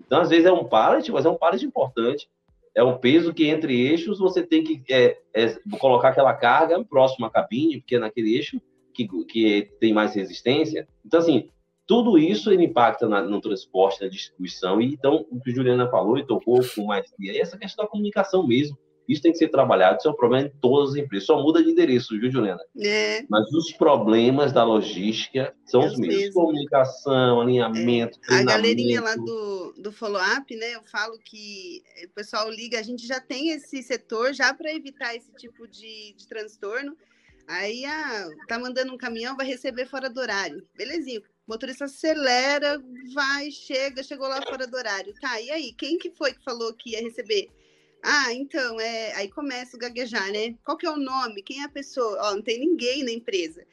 Então, 0.00 0.20
às 0.20 0.30
vezes 0.30 0.46
é 0.46 0.52
um 0.52 0.64
pallet, 0.64 1.10
mas 1.10 1.24
é 1.24 1.30
um 1.30 1.36
pallet 1.36 1.64
importante 1.64 2.28
é 2.74 2.82
um 2.82 2.96
peso 2.96 3.34
que 3.34 3.46
entre 3.46 3.88
eixos 3.88 4.18
você 4.18 4.42
tem 4.42 4.64
que 4.64 4.82
é, 4.90 5.18
é, 5.34 5.58
colocar 5.78 6.08
aquela 6.08 6.32
carga 6.34 6.82
próximo 6.84 7.26
à 7.26 7.30
cabine, 7.30 7.80
porque 7.80 7.96
é 7.96 7.98
naquele 7.98 8.36
eixo 8.36 8.60
que, 8.94 9.06
que 9.24 9.70
tem 9.78 9.92
mais 9.92 10.14
resistência. 10.14 10.88
Então, 11.04 11.20
assim, 11.20 11.50
tudo 11.86 12.18
isso 12.18 12.50
ele 12.50 12.64
impacta 12.64 13.08
na, 13.08 13.22
no 13.22 13.40
transporte, 13.40 14.02
na 14.02 14.08
distribuição. 14.08 14.80
E 14.80 14.94
então, 14.94 15.26
o 15.30 15.40
que 15.40 15.50
a 15.50 15.54
Juliana 15.54 15.90
falou 15.90 16.18
e 16.18 16.26
tocou 16.26 16.60
com 16.74 16.84
mais 16.86 17.12
é 17.20 17.38
essa 17.38 17.58
questão 17.58 17.84
da 17.84 17.90
comunicação 17.90 18.46
mesmo. 18.46 18.78
Isso 19.08 19.20
tem 19.20 19.32
que 19.32 19.38
ser 19.38 19.48
trabalhado, 19.48 19.98
isso 19.98 20.08
é 20.08 20.10
um 20.10 20.16
problema 20.16 20.48
de 20.48 20.54
todas 20.60 20.90
as 20.90 20.96
empresas. 20.96 21.26
Só 21.26 21.42
muda 21.42 21.62
de 21.62 21.70
endereço, 21.70 22.18
viu, 22.18 22.30
Juliana? 22.30 22.62
É. 22.80 23.24
Mas 23.28 23.52
os 23.52 23.72
problemas 23.72 24.52
da 24.52 24.64
logística 24.64 25.54
são 25.64 25.82
é 25.82 25.86
os 25.86 25.98
mesmos. 25.98 26.16
Mesmo. 26.16 26.34
Comunicação, 26.34 27.40
alinhamento, 27.40 28.18
é. 28.30 28.34
A 28.36 28.44
galerinha 28.44 29.00
lá 29.00 29.16
do, 29.16 29.74
do 29.76 29.92
follow-up, 29.92 30.54
né? 30.56 30.76
Eu 30.76 30.82
falo 30.84 31.18
que 31.18 31.82
o 32.04 32.14
pessoal 32.14 32.48
liga, 32.48 32.78
a 32.78 32.82
gente 32.82 33.06
já 33.06 33.20
tem 33.20 33.50
esse 33.50 33.82
setor 33.82 34.32
já 34.32 34.54
para 34.54 34.72
evitar 34.72 35.14
esse 35.14 35.32
tipo 35.34 35.66
de, 35.66 36.14
de 36.16 36.26
transtorno. 36.28 36.96
Aí, 37.48 37.84
ah, 37.84 38.28
tá 38.46 38.58
mandando 38.58 38.94
um 38.94 38.96
caminhão, 38.96 39.36
vai 39.36 39.46
receber 39.46 39.86
fora 39.86 40.08
do 40.08 40.20
horário. 40.20 40.64
Belezinha. 40.76 41.20
O 41.46 41.52
motorista 41.52 41.86
acelera, 41.86 42.80
vai, 43.12 43.50
chega, 43.50 44.02
chegou 44.02 44.28
lá 44.28 44.40
fora 44.42 44.66
do 44.66 44.76
horário. 44.76 45.12
Tá, 45.20 45.40
e 45.40 45.50
aí? 45.50 45.72
Quem 45.72 45.98
que 45.98 46.10
foi 46.10 46.32
que 46.32 46.44
falou 46.44 46.72
que 46.74 46.90
ia 46.90 47.02
receber? 47.02 47.50
Ah, 48.02 48.32
então, 48.32 48.80
é, 48.80 49.14
aí 49.14 49.28
começa 49.28 49.76
o 49.76 49.78
gaguejar, 49.78 50.30
né? 50.32 50.54
Qual 50.64 50.76
que 50.76 50.86
é 50.86 50.90
o 50.90 50.96
nome? 50.96 51.42
Quem 51.42 51.60
é 51.60 51.64
a 51.64 51.68
pessoa? 51.68 52.18
Ó, 52.20 52.34
não 52.34 52.42
tem 52.42 52.58
ninguém 52.58 53.04
na 53.04 53.12
empresa. 53.12 53.64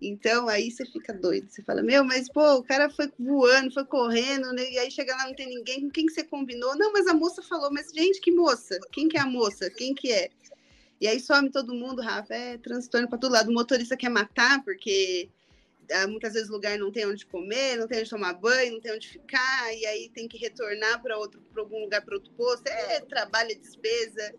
Então, 0.00 0.48
aí 0.48 0.70
você 0.70 0.84
fica 0.86 1.12
doido. 1.14 1.50
Você 1.50 1.62
fala, 1.62 1.82
meu, 1.82 2.04
mas, 2.04 2.28
pô, 2.30 2.56
o 2.56 2.62
cara 2.62 2.90
foi 2.90 3.10
voando, 3.18 3.72
foi 3.72 3.84
correndo, 3.84 4.52
né? 4.52 4.70
E 4.70 4.78
aí 4.78 4.90
chega 4.90 5.14
lá, 5.16 5.26
não 5.26 5.34
tem 5.34 5.48
ninguém. 5.48 5.82
Com 5.82 5.90
quem 5.90 6.06
que 6.06 6.12
você 6.12 6.24
combinou? 6.24 6.76
Não, 6.76 6.92
mas 6.92 7.06
a 7.06 7.14
moça 7.14 7.42
falou. 7.42 7.70
Mas, 7.72 7.90
gente, 7.90 8.20
que 8.20 8.30
moça? 8.30 8.78
Quem 8.92 9.08
que 9.08 9.16
é 9.16 9.20
a 9.20 9.26
moça? 9.26 9.70
Quem 9.70 9.94
que 9.94 10.12
é? 10.12 10.30
E 11.00 11.06
aí 11.06 11.20
some 11.20 11.50
todo 11.50 11.74
mundo, 11.74 12.02
Rafa. 12.02 12.34
É 12.34 12.58
transtorno 12.58 13.08
para 13.08 13.18
todo 13.18 13.32
lado. 13.32 13.50
O 13.50 13.54
motorista 13.54 13.96
quer 13.96 14.10
matar, 14.10 14.62
porque 14.64 15.30
muitas 16.08 16.34
vezes 16.34 16.48
o 16.50 16.52
lugar 16.52 16.78
não 16.78 16.90
tem 16.90 17.06
onde 17.06 17.26
comer, 17.26 17.76
não 17.76 17.86
tem 17.86 18.00
onde 18.00 18.10
tomar 18.10 18.34
banho, 18.34 18.74
não 18.74 18.80
tem 18.80 18.94
onde 18.94 19.08
ficar, 19.08 19.74
e 19.74 19.86
aí 19.86 20.10
tem 20.14 20.28
que 20.28 20.38
retornar 20.38 21.02
para 21.02 21.16
outro, 21.18 21.40
para 21.52 21.62
algum 21.62 21.80
lugar 21.80 22.02
para 22.04 22.14
outro 22.14 22.32
posto. 22.32 22.66
É 22.68 23.00
trabalho, 23.00 23.52
é 23.52 23.54
despesa. 23.54 24.34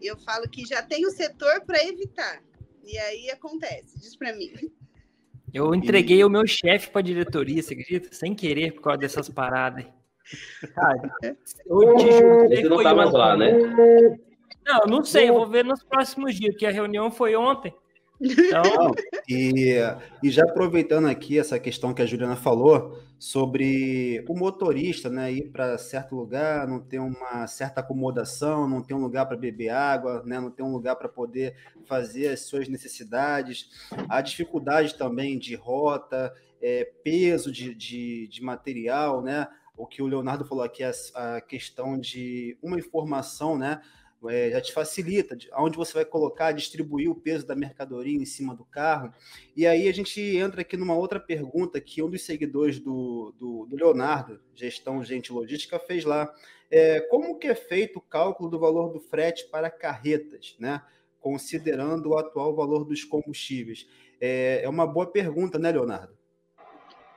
Eu 0.00 0.16
falo 0.18 0.48
que 0.48 0.64
já 0.64 0.82
tem 0.82 1.06
o 1.06 1.10
setor 1.10 1.60
para 1.62 1.84
evitar. 1.84 2.42
E 2.84 2.98
aí 2.98 3.30
acontece. 3.30 3.98
Diz 3.98 4.16
para 4.16 4.32
mim. 4.32 4.52
Eu 5.52 5.74
entreguei 5.74 6.20
e... 6.20 6.24
o 6.24 6.30
meu 6.30 6.46
chefe 6.46 6.90
para 6.90 7.00
a 7.00 7.04
diretoria, 7.04 7.62
você 7.62 7.74
acredita? 7.74 8.14
Sem 8.14 8.34
querer, 8.34 8.72
por 8.72 8.82
causa 8.82 8.98
dessas 8.98 9.28
paradas. 9.28 9.84
Cara, 10.74 11.10
eu 11.66 11.96
te 11.96 12.12
juro, 12.12 12.48
Você 12.48 12.62
não 12.62 12.82
tá 12.82 12.94
mais 12.94 13.10
lá, 13.12 13.36
né? 13.36 13.52
Não, 14.66 14.80
não 14.86 15.04
sei, 15.04 15.30
eu 15.30 15.34
vou 15.34 15.46
ver 15.46 15.64
nos 15.64 15.82
próximos 15.82 16.34
dias, 16.34 16.52
porque 16.52 16.66
a 16.66 16.70
reunião 16.70 17.10
foi 17.10 17.34
ontem. 17.34 17.74
Então... 18.20 18.92
e, 19.28 19.76
e 20.22 20.30
já 20.30 20.42
aproveitando 20.44 21.06
aqui 21.06 21.38
essa 21.38 21.58
questão 21.58 21.94
que 21.94 22.02
a 22.02 22.06
Juliana 22.06 22.36
falou 22.36 22.98
sobre 23.18 24.24
o 24.28 24.34
motorista, 24.34 25.10
né, 25.10 25.32
ir 25.32 25.50
para 25.50 25.76
certo 25.76 26.14
lugar, 26.14 26.68
não 26.68 26.80
ter 26.80 27.00
uma 27.00 27.46
certa 27.46 27.80
acomodação, 27.80 28.68
não 28.68 28.82
ter 28.82 28.94
um 28.94 29.00
lugar 29.00 29.26
para 29.26 29.36
beber 29.36 29.70
água, 29.70 30.22
né, 30.24 30.40
não 30.40 30.50
ter 30.50 30.62
um 30.62 30.72
lugar 30.72 30.96
para 30.96 31.08
poder 31.08 31.56
fazer 31.84 32.28
as 32.28 32.40
suas 32.40 32.68
necessidades, 32.68 33.70
a 34.08 34.20
dificuldade 34.20 34.94
também 34.94 35.38
de 35.38 35.54
rota, 35.56 36.32
é, 36.62 36.84
peso 37.02 37.50
de, 37.50 37.74
de, 37.74 38.28
de 38.28 38.42
material, 38.42 39.20
né, 39.20 39.48
o 39.78 39.86
que 39.86 40.02
o 40.02 40.06
Leonardo 40.06 40.44
falou 40.44 40.64
aqui, 40.64 40.82
a, 40.82 40.92
a 41.14 41.40
questão 41.40 41.98
de 41.98 42.58
uma 42.60 42.78
informação, 42.78 43.56
né? 43.56 43.80
É, 44.26 44.50
já 44.50 44.60
te 44.60 44.72
facilita, 44.72 45.36
de, 45.36 45.48
onde 45.56 45.76
você 45.76 45.92
vai 45.92 46.04
colocar, 46.04 46.50
distribuir 46.50 47.08
o 47.08 47.14
peso 47.14 47.46
da 47.46 47.54
mercadoria 47.54 48.16
em 48.16 48.24
cima 48.24 48.54
do 48.54 48.64
carro. 48.64 49.12
E 49.56 49.66
aí 49.66 49.88
a 49.88 49.92
gente 49.92 50.20
entra 50.20 50.62
aqui 50.62 50.76
numa 50.76 50.96
outra 50.96 51.20
pergunta 51.20 51.80
que 51.80 52.02
um 52.02 52.10
dos 52.10 52.22
seguidores 52.22 52.80
do, 52.80 53.32
do, 53.38 53.66
do 53.66 53.76
Leonardo, 53.76 54.40
Gestão 54.54 55.04
Gente 55.04 55.32
Logística, 55.32 55.78
fez 55.78 56.04
lá. 56.04 56.32
É, 56.70 57.00
como 57.02 57.38
que 57.38 57.46
é 57.46 57.54
feito 57.54 57.98
o 57.98 58.02
cálculo 58.02 58.50
do 58.50 58.58
valor 58.58 58.92
do 58.92 58.98
frete 58.98 59.48
para 59.48 59.70
carretas, 59.70 60.56
né? 60.58 60.82
Considerando 61.20 62.10
o 62.10 62.18
atual 62.18 62.54
valor 62.56 62.84
dos 62.84 63.04
combustíveis? 63.04 63.86
É, 64.20 64.62
é 64.64 64.68
uma 64.68 64.86
boa 64.86 65.06
pergunta, 65.06 65.58
né, 65.58 65.70
Leonardo? 65.70 66.18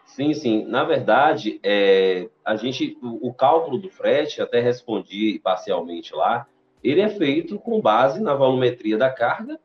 Sim, 0.05 0.33
sim. 0.33 0.65
Na 0.65 0.83
verdade, 0.83 1.59
é, 1.63 2.29
a 2.43 2.55
gente, 2.55 2.97
o, 3.01 3.29
o, 3.29 3.33
cálculo 3.33 3.77
do 3.77 3.89
frete, 3.89 4.41
até 4.41 4.59
respondi 4.59 5.39
parcialmente 5.41 6.13
lá, 6.13 6.47
ele 6.84 7.01
é 7.01 7.09
feito 7.09 7.59
com 7.59 7.82
base 7.82 8.21
na 8.21 8.34
volumetria 8.34 8.97
da 8.97 9.09
carga, 9.09 9.59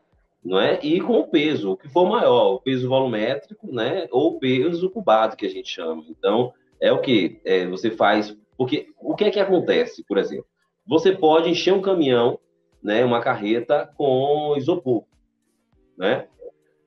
não 0.44 0.60
é? 0.60 0.78
E 0.82 1.00
com 1.00 1.14
o 1.14 1.28
peso, 1.28 1.72
o 1.72 1.76
que 1.76 1.88
for 1.88 2.08
maior, 2.08 2.54
o 2.54 2.60
peso 2.60 2.88
volumétrico, 2.88 3.72
né? 3.72 4.06
Ou 4.10 4.38
peso 4.38 4.90
cubado 4.90 5.36
que 5.36 5.46
a 5.46 5.50
gente 5.50 5.68
chama. 5.68 6.04
Então, 6.08 6.52
é 6.80 6.92
o 6.92 7.00
que 7.00 7.40
é, 7.44 7.66
você 7.66 7.90
faz, 7.90 8.36
porque 8.56 8.88
o 9.00 9.14
que 9.14 9.24
é 9.24 9.30
que 9.30 9.40
acontece, 9.40 10.04
por 10.04 10.18
exemplo? 10.18 10.46
Você 10.86 11.10
pode 11.12 11.50
encher 11.50 11.74
um 11.74 11.82
caminhão, 11.82 12.38
né? 12.82 13.04
Uma 13.04 13.20
carreta 13.20 13.92
com 13.96 14.54
isopor, 14.56 15.04
né? 15.98 16.28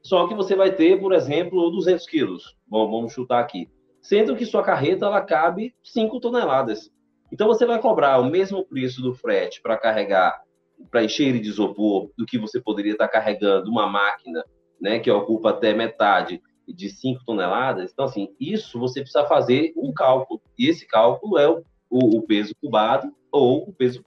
Só 0.02 0.28
que 0.28 0.34
você 0.34 0.56
vai 0.56 0.72
ter, 0.72 1.00
por 1.00 1.12
exemplo, 1.12 1.70
200 1.70 2.06
quilos. 2.06 2.56
Bom, 2.66 2.90
vamos 2.90 3.12
chutar 3.12 3.42
aqui. 3.42 3.70
Sendo 4.02 4.36
que 4.36 4.46
sua 4.46 4.64
carreta 4.64 5.06
ela 5.06 5.22
cabe 5.22 5.76
5 5.84 6.20
toneladas. 6.22 6.90
Então 7.32 7.48
você 7.48 7.66
vai 7.66 7.80
cobrar 7.80 8.20
o 8.20 8.30
mesmo 8.30 8.66
preço 8.66 9.02
do 9.02 9.14
frete 9.14 9.62
para 9.62 9.78
carregar, 9.78 10.42
para 10.90 11.04
encher 11.04 11.40
de 11.40 11.48
isopor, 11.48 12.10
do 12.18 12.26
que 12.26 12.38
você 12.38 12.60
poderia 12.60 12.94
estar 12.94 13.08
carregando 13.08 13.70
uma 13.70 13.88
máquina, 13.88 14.44
né, 14.80 15.00
que 15.00 15.12
ocupa 15.12 15.50
até 15.50 15.74
metade 15.74 16.42
de 16.68 16.90
5 16.90 17.24
toneladas. 17.26 17.92
Então, 17.92 18.06
assim, 18.06 18.34
isso 18.40 18.80
você 18.80 19.02
precisa 19.02 19.26
fazer 19.26 19.74
um 19.76 19.92
cálculo. 19.94 20.42
E 20.58 20.68
esse 20.68 20.88
cálculo 20.88 21.38
é 21.38 21.50
o, 21.50 21.64
o, 21.90 22.22
peso 22.22 22.56
cubado 22.62 23.12
ou 23.32 23.68
o 23.70 23.74
peso, 23.74 24.04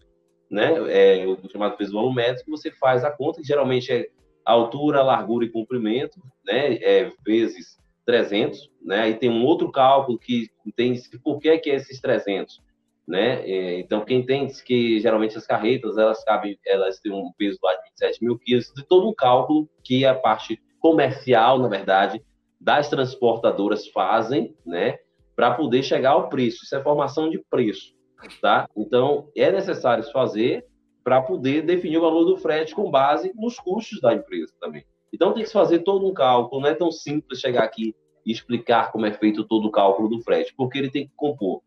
né, 0.51 0.75
é, 0.89 1.27
o 1.27 1.37
chamado 1.51 1.77
peso 1.77 1.93
volumétrico. 1.93 2.51
Você 2.51 2.71
faz 2.71 3.05
a 3.05 3.11
conta, 3.11 3.41
que 3.41 3.47
geralmente 3.47 3.93
é 3.93 4.09
altura, 4.45 5.03
largura 5.03 5.45
e 5.45 5.51
comprimento, 5.51 6.21
né, 6.45 6.75
é, 6.77 7.13
vezes 7.25 7.79
300, 8.05 8.71
né, 8.81 9.11
e 9.11 9.15
tem 9.15 9.31
um 9.31 9.45
outro 9.45 9.71
cálculo 9.71 10.19
que 10.19 10.51
tem 10.75 10.95
por 11.23 11.39
que, 11.39 11.59
que 11.59 11.71
é 11.71 11.77
esses 11.77 12.01
300, 12.01 12.61
né, 13.07 13.43
é, 13.49 13.81
então 13.81 14.05
quem 14.05 14.25
tem 14.25 14.47
que 14.47 15.01
geralmente 15.01 15.37
as 15.37 15.47
carretas, 15.47 15.99
elas 15.99 16.25
cabem, 16.25 16.59
elas 16.67 17.01
têm 17.01 17.13
um 17.13 17.33
peso 17.37 17.59
lá 17.63 17.75
de 17.75 17.83
27 17.91 18.25
mil 18.25 18.39
quilos, 18.39 18.73
de 18.75 18.87
todo 18.87 19.09
um 19.09 19.15
cálculo 19.15 19.69
que 19.83 20.05
a 20.05 20.15
parte 20.15 20.61
comercial, 20.79 21.59
na 21.59 21.69
verdade, 21.69 22.23
das 22.61 22.89
transportadoras 22.89 23.89
fazem, 23.89 24.57
né, 24.65 24.99
para 25.35 25.55
poder 25.55 25.83
chegar 25.83 26.11
ao 26.11 26.29
preço, 26.29 26.65
isso 26.65 26.77
é 26.77 26.83
formação 26.83 27.29
de 27.29 27.39
preço, 27.51 27.95
tá, 28.41 28.69
então 28.77 29.29
é 29.37 29.51
necessário 29.51 30.05
fazer 30.13 30.65
para 31.03 31.21
poder 31.21 31.63
definir 31.63 31.99
o 31.99 32.03
valor 32.03 32.25
do 32.25 32.37
frete 32.37 32.75
com 32.75 32.89
base 32.89 33.33
nos 33.35 33.59
custos 33.59 34.01
da 34.01 34.15
empresa 34.15 34.53
também. 34.61 34.85
Então 35.13 35.35
tem 35.35 35.43
que 35.43 35.51
fazer 35.51 35.81
todo 35.81 36.07
um 36.07 36.15
cálculo, 36.15 36.63
não 36.63 36.69
é 36.69 36.75
tão 36.75 36.93
simples 36.93 37.41
chegar 37.41 37.65
aqui 37.65 37.95
e 38.25 38.31
explicar 38.31 38.93
como 38.93 39.05
é 39.05 39.13
feito 39.13 39.45
todo 39.45 39.67
o 39.67 39.71
cálculo 39.71 40.09
do 40.09 40.23
frete, 40.23 40.55
porque 40.57 40.79
ele 40.79 40.91
tem 40.91 41.09
que 41.09 41.13
compor 41.17 41.61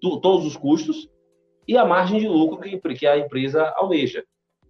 todos 0.00 0.46
os 0.46 0.56
custos 0.56 1.08
e 1.66 1.76
a 1.76 1.84
margem 1.84 2.20
de 2.20 2.28
lucro 2.28 2.58
que, 2.58 2.78
que 2.94 3.06
a 3.06 3.18
empresa 3.18 3.72
almeja. 3.76 4.24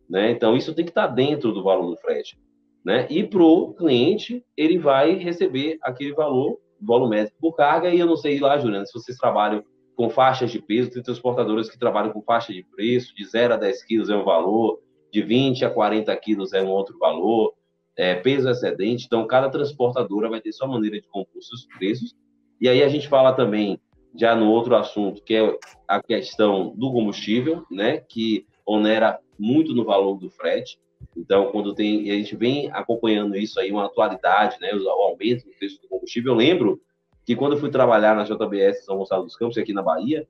Né? 0.08 0.30
Então 0.30 0.56
isso 0.56 0.74
tem 0.74 0.84
que 0.84 0.90
estar 0.90 1.08
dentro 1.08 1.52
do 1.52 1.62
valor 1.62 1.90
do 1.90 1.96
frete. 1.96 2.38
Né? 2.84 3.06
E 3.10 3.24
para 3.24 3.42
o 3.42 3.74
cliente, 3.74 4.44
ele 4.56 4.78
vai 4.78 5.14
receber 5.14 5.78
aquele 5.82 6.14
valor 6.14 6.58
volumétrico 6.80 7.38
por 7.40 7.54
carga, 7.54 7.88
e 7.88 7.98
eu 7.98 8.06
não 8.06 8.16
sei 8.16 8.38
lá, 8.38 8.58
Juliana, 8.58 8.86
se 8.86 8.92
vocês 8.92 9.16
trabalham 9.16 9.64
com 9.96 10.10
faixas 10.10 10.50
de 10.50 10.60
peso, 10.60 10.90
tem 10.90 11.02
transportadoras 11.02 11.70
que 11.70 11.78
trabalham 11.78 12.12
com 12.12 12.22
faixa 12.22 12.52
de 12.52 12.62
preço, 12.62 13.14
de 13.14 13.24
0 13.24 13.54
a 13.54 13.56
10 13.56 13.84
quilos 13.84 14.10
é 14.10 14.16
um 14.16 14.24
valor, 14.24 14.78
de 15.10 15.22
20 15.22 15.64
a 15.64 15.70
40 15.70 16.14
quilos 16.18 16.52
é 16.52 16.62
um 16.62 16.68
outro 16.68 16.98
valor, 16.98 17.54
é, 17.96 18.14
peso 18.14 18.48
excedente, 18.48 19.06
então 19.06 19.26
cada 19.26 19.48
transportadora 19.48 20.28
vai 20.28 20.40
ter 20.40 20.52
sua 20.52 20.68
maneira 20.68 21.00
de 21.00 21.08
compor 21.08 21.42
seus 21.42 21.66
preços, 21.78 22.14
e 22.60 22.68
aí 22.68 22.82
a 22.82 22.88
gente 22.88 23.08
fala 23.08 23.32
também, 23.32 23.80
já 24.16 24.34
no 24.34 24.50
outro 24.50 24.74
assunto, 24.74 25.22
que 25.22 25.34
é 25.34 25.58
a 25.86 26.02
questão 26.02 26.74
do 26.76 26.92
combustível, 26.92 27.64
né, 27.70 27.98
que 27.98 28.46
onera 28.64 29.18
muito 29.38 29.74
no 29.74 29.84
valor 29.84 30.18
do 30.18 30.30
frete, 30.30 30.78
então, 31.16 31.50
quando 31.50 31.74
tem, 31.74 32.10
a 32.10 32.14
gente 32.14 32.36
vem 32.36 32.70
acompanhando 32.72 33.36
isso 33.36 33.58
aí, 33.58 33.70
uma 33.70 33.86
atualidade, 33.86 34.58
né, 34.60 34.70
o 34.74 34.88
aumento 34.88 35.44
do 35.44 35.52
preço 35.52 35.80
do 35.80 35.88
combustível. 35.88 36.32
Eu 36.32 36.36
lembro 36.36 36.80
que 37.24 37.34
quando 37.34 37.52
eu 37.52 37.58
fui 37.58 37.70
trabalhar 37.70 38.14
na 38.14 38.24
JBS 38.24 38.84
São 38.84 38.98
Gonçalo 38.98 39.24
dos 39.24 39.36
Campos, 39.36 39.56
aqui 39.56 39.72
na 39.72 39.82
Bahia, 39.82 40.28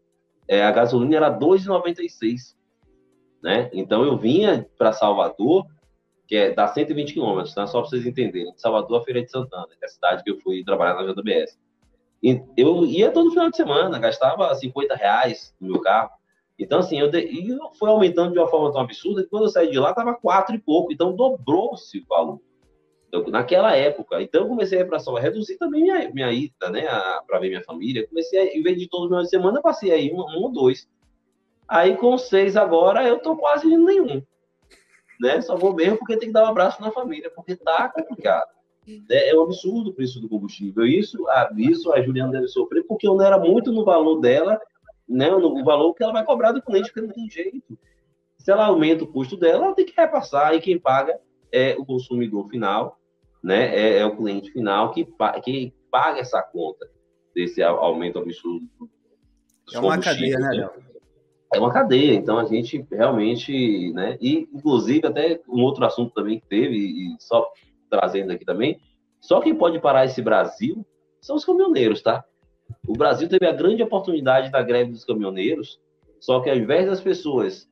é, 0.48 0.62
a 0.62 0.70
gasolina 0.70 1.16
era 1.16 1.28
R$ 1.28 1.38
2,96. 1.38 2.54
Né? 3.42 3.68
Então 3.72 4.04
eu 4.04 4.16
vinha 4.16 4.66
para 4.78 4.92
Salvador, 4.92 5.66
que 6.26 6.36
é 6.36 6.52
dá 6.52 6.66
120 6.66 7.12
quilômetros, 7.12 7.54
tá? 7.54 7.66
só 7.66 7.80
para 7.80 7.90
vocês 7.90 8.06
entenderem, 8.06 8.52
de 8.52 8.60
Salvador 8.60 9.00
a 9.00 9.04
Feira 9.04 9.22
de 9.22 9.30
Santana, 9.30 9.68
que 9.68 9.84
é 9.84 9.86
a 9.86 9.88
cidade 9.90 10.24
que 10.24 10.30
eu 10.30 10.38
fui 10.40 10.64
trabalhar 10.64 10.94
na 10.94 11.12
JBS. 11.12 11.58
E 12.22 12.42
eu 12.56 12.84
ia 12.84 13.10
todo 13.10 13.30
final 13.30 13.50
de 13.50 13.56
semana, 13.56 13.98
gastava 13.98 14.54
50 14.54 14.94
reais 14.94 15.54
no 15.60 15.72
meu 15.72 15.80
carro. 15.80 16.10
Então, 16.58 16.78
assim, 16.78 16.98
eu, 16.98 17.10
de... 17.10 17.58
fui 17.78 17.88
aumentando 17.88 18.32
de 18.32 18.38
uma 18.38 18.48
forma 18.48 18.72
tão 18.72 18.80
absurda 18.80 19.22
que 19.22 19.28
quando 19.28 19.44
eu 19.44 19.48
saí 19.48 19.70
de 19.70 19.78
lá, 19.78 19.90
estava 19.90 20.14
quatro 20.14 20.54
e 20.54 20.58
pouco. 20.58 20.92
Então, 20.92 21.14
dobrou-se 21.14 21.98
o 21.98 22.06
valor. 22.08 22.40
Então, 23.08 23.22
naquela 23.28 23.76
época. 23.76 24.22
Então, 24.22 24.42
eu 24.42 24.48
comecei 24.48 24.78
a 24.78 24.80
ir 24.82 24.86
para 24.86 24.98
São 24.98 25.14
reduzir 25.14 25.58
também 25.58 25.82
minha, 25.82 26.10
minha 26.10 26.32
ida, 26.32 26.70
né, 26.70 26.86
para 27.26 27.38
ver 27.38 27.48
minha 27.48 27.62
família. 27.62 28.06
Comecei, 28.08 28.38
a, 28.38 28.56
em 28.56 28.62
vez 28.62 28.78
de 28.78 28.88
todos 28.88 29.10
os 29.10 29.24
de 29.24 29.30
semana, 29.30 29.60
passei 29.60 29.92
aí 29.92 30.12
um, 30.12 30.20
um 30.20 30.42
ou 30.42 30.52
dois. 30.52 30.88
Aí, 31.68 31.96
com 31.96 32.16
seis 32.16 32.56
agora, 32.56 33.06
eu 33.06 33.18
tô 33.18 33.36
quase 33.36 33.66
indo 33.66 33.84
nenhum. 33.84 34.22
Né? 35.20 35.40
Só 35.42 35.56
vou 35.56 35.74
mesmo 35.74 35.98
porque 35.98 36.16
tem 36.16 36.28
que 36.28 36.34
dar 36.34 36.44
um 36.44 36.50
abraço 36.50 36.80
na 36.80 36.90
família, 36.90 37.30
porque 37.34 37.56
tá 37.56 37.88
complicado. 37.88 38.55
É, 39.10 39.30
é 39.30 39.36
um 39.36 39.42
absurdo 39.42 39.90
o 39.90 39.92
preço 39.92 40.20
do 40.20 40.28
combustível. 40.28 40.86
Isso, 40.86 41.26
a, 41.28 41.50
isso 41.56 41.92
a 41.92 42.00
Juliana 42.00 42.32
deve 42.32 42.48
sofrer, 42.48 42.84
porque 42.84 43.06
eu 43.06 43.14
não 43.14 43.24
era 43.24 43.38
muito 43.38 43.72
no 43.72 43.84
valor 43.84 44.20
dela, 44.20 44.60
né, 45.08 45.30
no 45.30 45.64
valor 45.64 45.94
que 45.94 46.02
ela 46.02 46.12
vai 46.12 46.24
cobrar 46.24 46.52
do 46.52 46.62
cliente, 46.62 46.92
porque 46.92 47.06
não 47.06 47.14
tem 47.14 47.28
jeito. 47.28 47.78
Se 48.38 48.50
ela 48.50 48.66
aumenta 48.66 49.04
o 49.04 49.06
custo 49.08 49.36
dela, 49.36 49.66
ela 49.66 49.74
tem 49.74 49.84
que 49.84 49.94
repassar, 49.96 50.54
e 50.54 50.60
quem 50.60 50.78
paga 50.78 51.18
é 51.50 51.74
o 51.78 51.84
consumidor 51.84 52.48
final, 52.48 52.98
né? 53.42 53.74
É, 53.74 53.98
é 53.98 54.06
o 54.06 54.16
cliente 54.16 54.50
final 54.50 54.92
que, 54.92 55.06
que 55.42 55.72
paga 55.90 56.20
essa 56.20 56.42
conta 56.42 56.88
desse 57.34 57.62
aumento 57.62 58.18
absurdo. 58.18 58.66
É 59.72 59.78
uma 59.78 59.98
cadeia, 59.98 60.38
né, 60.38 60.50
Léo? 60.50 60.70
É 61.54 61.58
uma 61.58 61.72
cadeia, 61.72 62.14
então 62.14 62.38
a 62.38 62.44
gente 62.44 62.84
realmente, 62.90 63.92
né? 63.92 64.18
E 64.20 64.48
inclusive 64.52 65.06
até 65.06 65.40
um 65.48 65.62
outro 65.62 65.84
assunto 65.84 66.12
também 66.12 66.40
que 66.40 66.46
teve 66.46 66.76
e 66.76 67.16
só 67.20 67.48
trazendo 67.88 68.32
aqui 68.32 68.44
também, 68.44 68.78
só 69.20 69.40
quem 69.40 69.54
pode 69.54 69.80
parar 69.80 70.04
esse 70.04 70.22
Brasil 70.22 70.86
são 71.20 71.36
os 71.36 71.44
caminhoneiros, 71.44 72.02
tá? 72.02 72.24
O 72.86 72.92
Brasil 72.92 73.28
teve 73.28 73.46
a 73.46 73.52
grande 73.52 73.82
oportunidade 73.82 74.50
da 74.50 74.62
greve 74.62 74.90
dos 74.90 75.04
caminhoneiros, 75.04 75.80
só 76.20 76.40
que 76.40 76.50
ao 76.50 76.56
invés 76.56 76.86
das 76.86 77.00
pessoas 77.00 77.68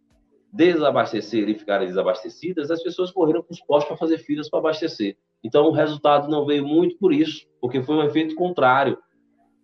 desabastecerem 0.53 1.55
e 1.55 1.59
ficarem 1.59 1.89
desabastecidas, 1.89 2.71
as 2.71 2.83
pessoas 2.83 3.11
correram 3.11 3.43
para 3.43 3.53
os 3.53 3.61
postos 3.61 3.89
para 3.89 3.97
fazer 3.97 4.19
filas 4.19 4.49
para 4.49 4.61
abastecer. 4.61 5.17
Então, 5.43 5.67
o 5.67 5.73
resultado 5.73 6.29
não 6.29 6.47
veio 6.47 6.65
muito 6.65 6.97
por 6.97 7.13
isso, 7.13 7.47
porque 7.61 7.83
foi 7.83 7.97
um 7.97 8.05
efeito 8.05 8.37
contrário. 8.37 8.97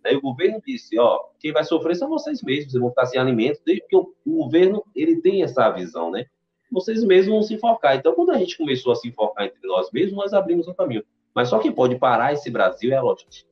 Aí 0.05 0.15
o 0.15 0.21
governo 0.21 0.61
disse, 0.65 0.99
ó, 0.99 1.19
quem 1.39 1.53
vai 1.53 1.63
sofrer 1.63 1.95
são 1.95 2.09
vocês 2.09 2.43
mesmos, 2.43 2.71
vocês 2.71 2.81
vão 2.81 2.89
ficar 2.89 3.05
sem 3.05 3.19
alimento, 3.19 3.61
desde 3.65 3.85
que 3.87 3.95
o, 3.95 4.13
o 4.25 4.43
governo 4.43 4.83
ele 4.93 5.21
tem 5.21 5.43
essa 5.43 5.69
visão, 5.69 6.11
né? 6.11 6.25
Vocês 6.71 7.03
mesmos 7.03 7.33
vão 7.33 7.43
se 7.43 7.53
enfocar. 7.55 7.97
Então, 7.97 8.13
quando 8.13 8.31
a 8.31 8.37
gente 8.37 8.57
começou 8.57 8.93
a 8.93 8.95
se 8.95 9.07
enfocar 9.07 9.45
entre 9.45 9.67
nós 9.67 9.91
mesmos, 9.91 10.15
nós 10.15 10.33
abrimos 10.33 10.67
o 10.67 10.73
caminho. 10.73 11.03
Mas 11.35 11.49
só 11.49 11.59
quem 11.59 11.71
pode 11.71 11.97
parar 11.97 12.33
esse 12.33 12.49
Brasil 12.49 12.93
é 12.93 12.95
a 12.95 13.01
logística. 13.01 13.49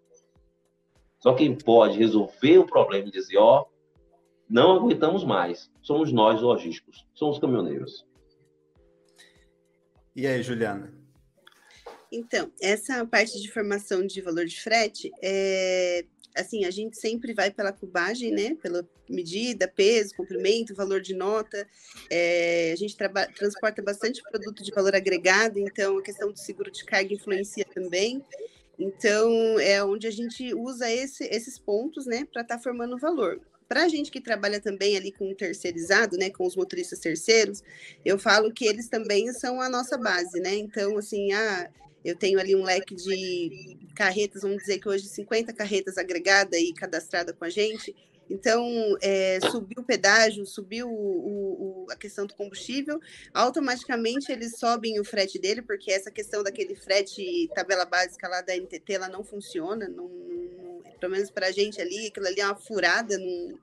Só 1.19 1.33
quem 1.33 1.53
pode 1.53 1.97
resolver 1.97 2.59
o 2.59 2.65
problema 2.65 3.07
e 3.07 3.11
dizer, 3.11 3.37
ó, 3.37 3.65
não 4.49 4.77
aguentamos 4.77 5.23
mais. 5.25 5.69
Somos 5.81 6.11
nós, 6.13 6.41
logísticos. 6.41 7.05
Somos 7.13 7.39
caminhoneiros. 7.39 8.05
E 10.15 10.25
aí, 10.25 10.41
Juliana? 10.41 10.93
Então, 12.11 12.51
essa 12.59 13.05
parte 13.05 13.39
de 13.39 13.51
formação 13.51 14.05
de 14.05 14.21
valor 14.21 14.45
de 14.45 14.59
frete, 14.59 15.11
é, 15.21 16.05
assim, 16.39 16.65
a 16.65 16.71
gente 16.71 16.97
sempre 16.97 17.33
vai 17.33 17.51
pela 17.51 17.71
cubagem, 17.71 18.31
né? 18.31 18.55
Pela 18.61 18.87
medida, 19.09 19.67
peso, 19.67 20.15
comprimento, 20.15 20.75
valor 20.75 21.01
de 21.01 21.13
nota. 21.13 21.67
É, 22.09 22.71
a 22.71 22.75
gente 22.75 22.95
transporta 23.35 23.81
bastante 23.81 24.21
produto 24.23 24.63
de 24.63 24.71
valor 24.71 24.95
agregado, 24.95 25.59
então 25.59 25.97
a 25.97 26.01
questão 26.01 26.31
do 26.31 26.39
seguro 26.39 26.71
de 26.71 26.83
carga 26.85 27.13
influencia 27.13 27.65
também. 27.65 28.23
Então, 28.77 29.59
é 29.59 29.83
onde 29.83 30.07
a 30.07 30.11
gente 30.11 30.53
usa 30.53 30.89
esse, 30.89 31.25
esses 31.25 31.59
pontos, 31.59 32.05
né, 32.05 32.25
para 32.31 32.43
estar 32.43 32.57
tá 32.57 32.63
formando 32.63 32.97
valor. 32.97 33.41
Para 33.67 33.83
a 33.83 33.89
gente 33.89 34.09
que 34.09 34.21
trabalha 34.21 34.59
também 34.59 34.95
ali 34.95 35.11
com 35.11 35.35
terceirizado, 35.35 36.17
né, 36.17 36.29
com 36.29 36.47
os 36.47 36.55
motoristas 36.55 36.99
terceiros, 36.99 37.61
eu 38.05 38.17
falo 38.17 38.51
que 38.51 38.65
eles 38.65 38.87
também 38.87 39.31
são 39.33 39.61
a 39.61 39.69
nossa 39.69 39.97
base, 39.97 40.39
né? 40.39 40.55
Então, 40.55 40.97
assim, 40.97 41.31
ah, 41.33 41.69
eu 42.03 42.15
tenho 42.15 42.39
ali 42.39 42.55
um 42.55 42.63
leque 42.63 42.95
de 42.95 43.77
carretas, 43.95 44.41
vamos 44.41 44.57
dizer 44.57 44.79
que 44.79 44.87
hoje 44.87 45.07
50 45.07 45.53
carretas 45.53 45.97
agregada 45.97 46.57
e 46.57 46.73
cadastrada 46.73 47.33
com 47.33 47.45
a 47.45 47.49
gente. 47.49 47.95
Então, 48.29 48.95
é, 49.01 49.39
subiu 49.49 49.81
o 49.81 49.83
pedágio, 49.83 50.45
subiu 50.45 50.87
o, 50.87 51.85
o, 51.85 51.91
a 51.91 51.95
questão 51.95 52.27
do 52.27 52.35
combustível, 52.35 53.01
automaticamente 53.33 54.31
eles 54.31 54.57
sobem 54.57 54.99
o 54.99 55.03
frete 55.03 55.39
dele, 55.39 55.63
porque 55.63 55.91
essa 55.91 56.11
questão 56.11 56.43
daquele 56.43 56.75
frete 56.75 57.49
tabela 57.55 57.85
básica 57.85 58.27
lá 58.27 58.41
da 58.41 58.55
NTT, 58.55 58.93
ela 58.93 59.09
não 59.09 59.23
funciona, 59.23 59.87
não, 59.87 60.07
não, 60.07 60.83
pelo 60.99 61.11
menos 61.11 61.31
para 61.31 61.47
a 61.47 61.51
gente 61.51 61.81
ali, 61.81 62.07
aquilo 62.07 62.27
ali 62.27 62.39
é 62.39 62.45
uma 62.45 62.55
furada, 62.55 63.17
não, 63.17 63.59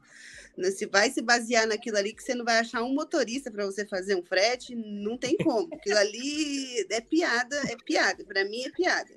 se 0.73 0.87
vai 0.87 1.11
se 1.11 1.21
basear 1.21 1.67
naquilo 1.67 1.99
ali 1.99 2.13
que 2.13 2.23
você 2.23 2.35
não 2.35 2.45
vai 2.45 2.59
achar 2.59 2.83
um 2.83 2.95
motorista 2.95 3.51
para 3.51 3.67
você 3.67 3.87
fazer 3.87 4.15
um 4.17 4.23
frete, 4.23 4.75
não 4.75 5.17
tem 5.17 5.37
como. 5.37 5.73
Aquilo 5.75 5.99
ali 5.99 6.87
é 6.91 7.01
piada, 7.01 7.57
é 7.71 7.77
piada. 7.77 8.25
Para 8.25 8.45
mim 8.45 8.63
é 8.63 8.71
piada. 8.71 9.11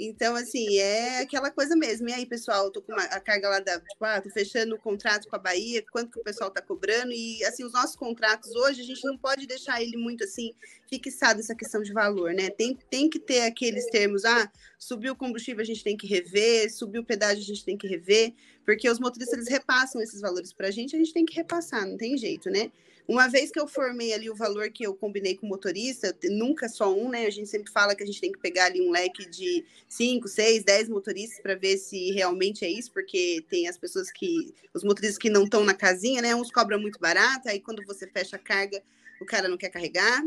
Então, 0.00 0.36
assim, 0.36 0.78
é 0.78 1.22
aquela 1.22 1.50
coisa 1.50 1.74
mesmo. 1.74 2.08
E 2.08 2.12
aí, 2.12 2.24
pessoal, 2.24 2.66
eu 2.66 2.70
tô 2.70 2.80
com 2.80 2.92
uma, 2.92 3.02
a 3.02 3.18
carga 3.20 3.48
lá 3.48 3.58
da. 3.58 3.80
Tipo, 3.80 4.04
ah, 4.04 4.20
tô 4.20 4.30
fechando 4.30 4.76
o 4.76 4.78
contrato 4.78 5.26
com 5.28 5.34
a 5.34 5.38
Bahia, 5.40 5.84
quanto 5.90 6.12
que 6.12 6.20
o 6.20 6.22
pessoal 6.22 6.50
tá 6.50 6.62
cobrando. 6.62 7.10
E, 7.12 7.44
assim, 7.44 7.64
os 7.64 7.72
nossos 7.72 7.96
contratos 7.96 8.54
hoje, 8.54 8.80
a 8.80 8.84
gente 8.84 9.04
não 9.04 9.18
pode 9.18 9.44
deixar 9.46 9.82
ele 9.82 9.96
muito, 9.96 10.22
assim, 10.22 10.54
fixado 10.88 11.40
essa 11.40 11.54
questão 11.54 11.82
de 11.82 11.92
valor, 11.92 12.32
né? 12.32 12.48
Tem, 12.48 12.78
tem 12.88 13.10
que 13.10 13.18
ter 13.18 13.40
aqueles 13.40 13.86
termos, 13.86 14.24
ah, 14.24 14.50
subiu 14.78 15.14
o 15.14 15.16
combustível, 15.16 15.62
a 15.62 15.66
gente 15.66 15.82
tem 15.82 15.96
que 15.96 16.06
rever, 16.06 16.72
subiu 16.72 17.02
o 17.02 17.04
pedágio, 17.04 17.42
a 17.42 17.46
gente 17.46 17.64
tem 17.64 17.76
que 17.76 17.88
rever, 17.88 18.32
porque 18.64 18.88
os 18.88 19.00
motoristas, 19.00 19.36
eles 19.36 19.48
repassam 19.48 20.00
esses 20.00 20.20
valores 20.20 20.52
para 20.52 20.68
a 20.68 20.70
gente, 20.70 20.94
a 20.94 20.98
gente 20.98 21.12
tem 21.12 21.24
que 21.24 21.34
repassar, 21.34 21.84
não 21.84 21.96
tem 21.96 22.16
jeito, 22.16 22.48
né? 22.50 22.70
Uma 23.08 23.26
vez 23.26 23.50
que 23.50 23.58
eu 23.58 23.66
formei 23.66 24.12
ali 24.12 24.28
o 24.28 24.34
valor 24.34 24.70
que 24.70 24.84
eu 24.84 24.94
combinei 24.94 25.34
com 25.34 25.46
o 25.46 25.48
motorista, 25.48 26.14
nunca 26.24 26.68
só 26.68 26.94
um, 26.94 27.08
né? 27.08 27.24
A 27.24 27.30
gente 27.30 27.48
sempre 27.48 27.72
fala 27.72 27.94
que 27.94 28.02
a 28.02 28.06
gente 28.06 28.20
tem 28.20 28.30
que 28.30 28.38
pegar 28.38 28.66
ali 28.66 28.82
um 28.82 28.90
leque 28.90 29.26
de 29.30 29.64
5, 29.88 30.28
6, 30.28 30.62
10 30.62 30.90
motoristas 30.90 31.40
para 31.40 31.54
ver 31.54 31.78
se 31.78 32.12
realmente 32.12 32.66
é 32.66 32.68
isso, 32.70 32.92
porque 32.92 33.42
tem 33.48 33.66
as 33.66 33.78
pessoas 33.78 34.12
que, 34.12 34.54
os 34.74 34.84
motoristas 34.84 35.16
que 35.16 35.30
não 35.30 35.44
estão 35.44 35.64
na 35.64 35.72
casinha, 35.72 36.20
né? 36.20 36.34
Uns 36.34 36.50
cobram 36.50 36.78
muito 36.78 37.00
barato, 37.00 37.48
aí 37.48 37.60
quando 37.60 37.82
você 37.86 38.06
fecha 38.06 38.36
a 38.36 38.38
carga, 38.38 38.82
o 39.22 39.24
cara 39.24 39.48
não 39.48 39.56
quer 39.56 39.70
carregar 39.70 40.22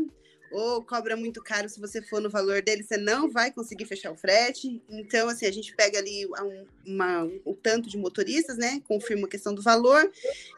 ou 0.52 0.82
cobra 0.82 1.16
muito 1.16 1.42
caro 1.42 1.68
se 1.68 1.80
você 1.80 2.02
for 2.02 2.20
no 2.20 2.28
valor 2.28 2.62
dele, 2.62 2.82
você 2.82 2.96
não 2.96 3.30
vai 3.30 3.50
conseguir 3.50 3.86
fechar 3.86 4.12
o 4.12 4.16
frete. 4.16 4.82
Então, 4.88 5.28
assim, 5.28 5.46
a 5.46 5.50
gente 5.50 5.74
pega 5.74 5.98
ali 5.98 6.26
um, 6.26 6.66
uma, 6.86 7.24
um 7.46 7.54
tanto 7.54 7.88
de 7.88 7.96
motoristas, 7.96 8.56
né? 8.58 8.80
Confirma 8.86 9.26
a 9.26 9.30
questão 9.30 9.54
do 9.54 9.62
valor, 9.62 10.10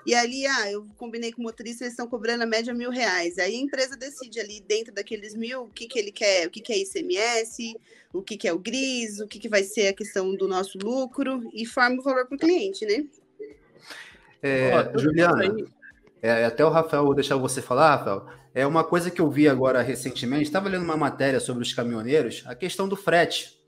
e 0.07 0.15
ali, 0.15 0.47
ah, 0.47 0.71
eu 0.71 0.87
combinei 0.97 1.33
com 1.33 1.41
o 1.41 1.45
motorista, 1.45 1.85
eles 1.85 1.93
estão 1.93 2.07
cobrando 2.07 2.43
a 2.43 2.47
média 2.47 2.75
mil 2.75 2.91
reais. 2.91 3.39
Aí 3.39 3.55
a 3.55 3.61
empresa 3.61 3.97
decide 3.97 4.41
ali 4.41 4.61
dentro 4.61 4.93
daqueles 4.93 5.35
mil 5.35 5.63
o 5.63 5.69
que, 5.69 5.87
que 5.87 5.99
ele 5.99 6.13
quer, 6.13 6.47
o 6.47 6.51
que, 6.51 6.61
que 6.61 6.73
é 6.73 6.79
ICMS, 6.79 7.77
o 8.13 8.23
que, 8.23 8.37
que 8.37 8.49
é 8.49 8.53
o 8.53 8.59
GRIS, 8.59 9.21
o 9.21 9.27
que, 9.27 9.39
que 9.39 9.49
vai 9.49 9.63
ser 9.63 9.89
a 9.89 9.95
questão 9.95 10.35
do 10.35 10.49
nosso 10.49 10.79
lucro, 10.79 11.49
e 11.53 11.65
forma 11.65 12.01
o 12.01 12.03
valor 12.03 12.27
para 12.27 12.37
o 12.37 12.39
cliente, 12.39 12.85
né? 12.85 13.05
É, 14.43 14.99
Juliana, 14.99 15.57
é, 16.21 16.45
até 16.45 16.65
o 16.65 16.69
Rafael, 16.69 17.05
vou 17.05 17.15
deixar 17.15 17.37
você 17.37 17.63
falar, 17.63 17.97
Rafael. 17.97 18.44
É 18.55 18.65
uma 18.65 18.85
coisa 18.85 19.11
que 19.11 19.21
eu 19.21 19.29
vi 19.29 19.49
agora 19.49 19.83
recentemente, 19.83 20.45
estava 20.45 20.69
lendo 20.69 20.85
uma 20.85 20.97
matéria 20.97 21.41
sobre 21.41 21.65
os 21.65 21.73
caminhoneiros, 21.73 22.45
a 22.47 22.55
questão 22.55 22.89
do 22.89 22.95
frete. 22.95 23.59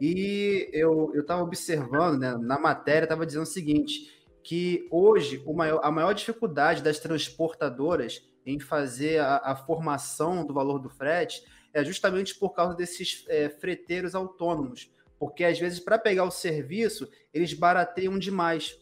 E 0.00 0.70
eu 0.72 1.12
estava 1.16 1.42
observando, 1.42 2.20
né, 2.20 2.36
na 2.40 2.56
matéria 2.56 3.06
estava 3.06 3.26
dizendo 3.26 3.42
o 3.42 3.46
seguinte, 3.46 4.08
que 4.42 4.86
hoje 4.88 5.42
maior, 5.52 5.80
a 5.82 5.90
maior 5.90 6.12
dificuldade 6.12 6.80
das 6.80 7.00
transportadoras 7.00 8.22
em 8.46 8.60
fazer 8.60 9.18
a, 9.18 9.36
a, 9.38 9.56
formação 9.56 10.46
do 10.46 10.54
valor 10.54 10.78
do 10.78 10.88
frete 10.88 11.42
é 11.74 11.84
justamente 11.84 12.34
por 12.38 12.50
causa 12.50 12.74
desses 12.74 13.24
é, 13.28 13.48
freteiros 13.48 14.14
autônomos. 14.14 14.90
Porque 15.18 15.44
às 15.44 15.58
vezes, 15.58 15.80
para 15.80 15.98
pegar 15.98 16.24
o 16.24 16.30
serviço, 16.30 17.10
eles 17.34 17.52
barateiam 17.52 18.18
demais. 18.18 18.78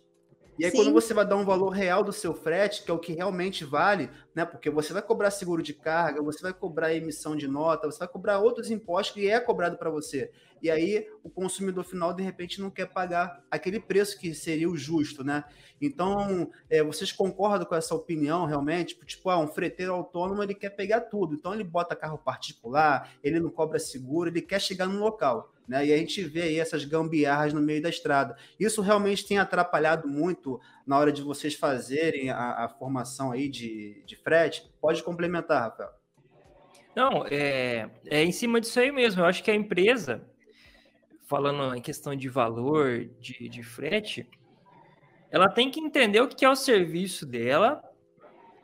E 0.58 0.64
aí, 0.64 0.70
Sim. 0.70 0.78
quando 0.78 0.92
você 0.92 1.14
vai 1.14 1.24
dar 1.24 1.36
um 1.36 1.44
valor 1.44 1.70
real 1.70 2.02
do 2.02 2.12
seu 2.12 2.34
frete, 2.34 2.82
que 2.82 2.90
é 2.90 2.94
o 2.94 2.98
que 2.98 3.12
realmente 3.12 3.64
vale, 3.64 4.10
né? 4.34 4.44
Porque 4.44 4.68
você 4.68 4.92
vai 4.92 5.00
cobrar 5.00 5.30
seguro 5.30 5.62
de 5.62 5.72
carga, 5.72 6.20
você 6.20 6.42
vai 6.42 6.52
cobrar 6.52 6.92
emissão 6.92 7.36
de 7.36 7.46
nota, 7.46 7.88
você 7.88 8.00
vai 8.00 8.08
cobrar 8.08 8.40
outros 8.40 8.70
impostos 8.70 9.14
que 9.14 9.30
é 9.30 9.38
cobrado 9.38 9.78
para 9.78 9.88
você. 9.88 10.32
E 10.62 10.70
aí, 10.70 11.06
o 11.22 11.30
consumidor 11.30 11.84
final, 11.84 12.12
de 12.12 12.22
repente, 12.22 12.60
não 12.60 12.70
quer 12.70 12.86
pagar 12.86 13.42
aquele 13.50 13.78
preço 13.80 14.18
que 14.18 14.34
seria 14.34 14.68
o 14.68 14.76
justo, 14.76 15.22
né? 15.22 15.44
Então, 15.80 16.50
é, 16.68 16.82
vocês 16.82 17.12
concordam 17.12 17.66
com 17.66 17.74
essa 17.74 17.94
opinião 17.94 18.46
realmente? 18.46 18.94
Tipo, 18.94 19.06
tipo, 19.06 19.30
ah, 19.30 19.38
um 19.38 19.46
freteiro 19.46 19.92
autônomo, 19.92 20.42
ele 20.42 20.54
quer 20.54 20.70
pegar 20.70 21.02
tudo. 21.02 21.34
Então, 21.34 21.54
ele 21.54 21.64
bota 21.64 21.94
carro 21.94 22.18
particular, 22.18 23.12
ele 23.22 23.38
não 23.38 23.50
cobra 23.50 23.78
seguro, 23.78 24.28
ele 24.28 24.42
quer 24.42 24.60
chegar 24.60 24.86
no 24.86 24.98
local. 24.98 25.52
Né? 25.68 25.86
E 25.86 25.92
a 25.92 25.96
gente 25.98 26.24
vê 26.24 26.42
aí 26.42 26.58
essas 26.58 26.84
gambiarras 26.84 27.52
no 27.52 27.60
meio 27.60 27.82
da 27.82 27.90
estrada. 27.90 28.36
Isso 28.58 28.80
realmente 28.80 29.26
tem 29.26 29.38
atrapalhado 29.38 30.08
muito 30.08 30.58
na 30.86 30.98
hora 30.98 31.12
de 31.12 31.20
vocês 31.20 31.54
fazerem 31.54 32.30
a, 32.30 32.64
a 32.64 32.68
formação 32.68 33.30
aí 33.30 33.48
de, 33.48 34.02
de 34.06 34.16
frete? 34.16 34.68
Pode 34.80 35.02
complementar, 35.02 35.62
Rafael. 35.62 35.90
Não, 36.96 37.24
é, 37.30 37.88
é 38.06 38.24
em 38.24 38.32
cima 38.32 38.60
disso 38.60 38.80
aí 38.80 38.90
mesmo. 38.90 39.20
Eu 39.20 39.26
acho 39.26 39.44
que 39.44 39.50
a 39.50 39.54
empresa, 39.54 40.27
falando 41.28 41.74
em 41.76 41.80
questão 41.80 42.16
de 42.16 42.28
valor 42.28 43.04
de, 43.20 43.48
de 43.48 43.62
frete, 43.62 44.28
ela 45.30 45.48
tem 45.48 45.70
que 45.70 45.78
entender 45.78 46.20
o 46.20 46.28
que 46.28 46.44
é 46.44 46.50
o 46.50 46.56
serviço 46.56 47.24
dela 47.24 47.82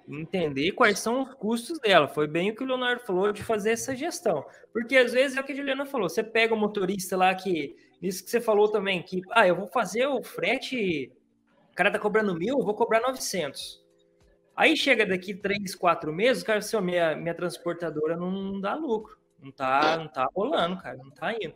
entender 0.08 0.72
quais 0.72 0.98
são 0.98 1.22
os 1.22 1.34
custos 1.34 1.78
dela. 1.78 2.08
Foi 2.08 2.26
bem 2.26 2.50
o 2.50 2.54
que 2.54 2.62
o 2.62 2.66
Leonardo 2.66 3.02
falou 3.02 3.32
de 3.32 3.42
fazer 3.42 3.72
essa 3.72 3.94
gestão. 3.94 4.44
Porque 4.72 4.96
às 4.96 5.12
vezes 5.12 5.36
é 5.36 5.40
o 5.40 5.44
que 5.44 5.52
a 5.52 5.56
Juliana 5.56 5.86
falou, 5.86 6.08
você 6.08 6.22
pega 6.22 6.54
o 6.54 6.58
motorista 6.58 7.16
lá 7.16 7.34
que, 7.34 7.76
isso 8.02 8.24
que 8.24 8.30
você 8.30 8.40
falou 8.40 8.68
também, 8.70 9.02
que, 9.02 9.22
ah, 9.30 9.46
eu 9.46 9.56
vou 9.56 9.66
fazer 9.66 10.06
o 10.06 10.22
frete, 10.22 11.12
o 11.70 11.74
cara 11.74 11.90
tá 11.90 11.98
cobrando 11.98 12.34
mil, 12.34 12.58
eu 12.58 12.64
vou 12.64 12.74
cobrar 12.74 13.00
900. 13.00 13.82
Aí 14.56 14.76
chega 14.76 15.04
daqui 15.04 15.34
três, 15.34 15.74
quatro 15.74 16.12
meses, 16.12 16.42
cara 16.42 16.58
assim, 16.60 16.80
minha, 16.80 17.16
minha 17.16 17.34
transportadora 17.34 18.16
não 18.16 18.60
dá 18.60 18.74
lucro, 18.74 19.16
não 19.40 19.50
tá, 19.50 19.96
não 19.96 20.08
tá 20.08 20.28
rolando, 20.34 20.80
cara, 20.80 20.96
não 20.96 21.10
tá 21.10 21.32
indo. 21.32 21.54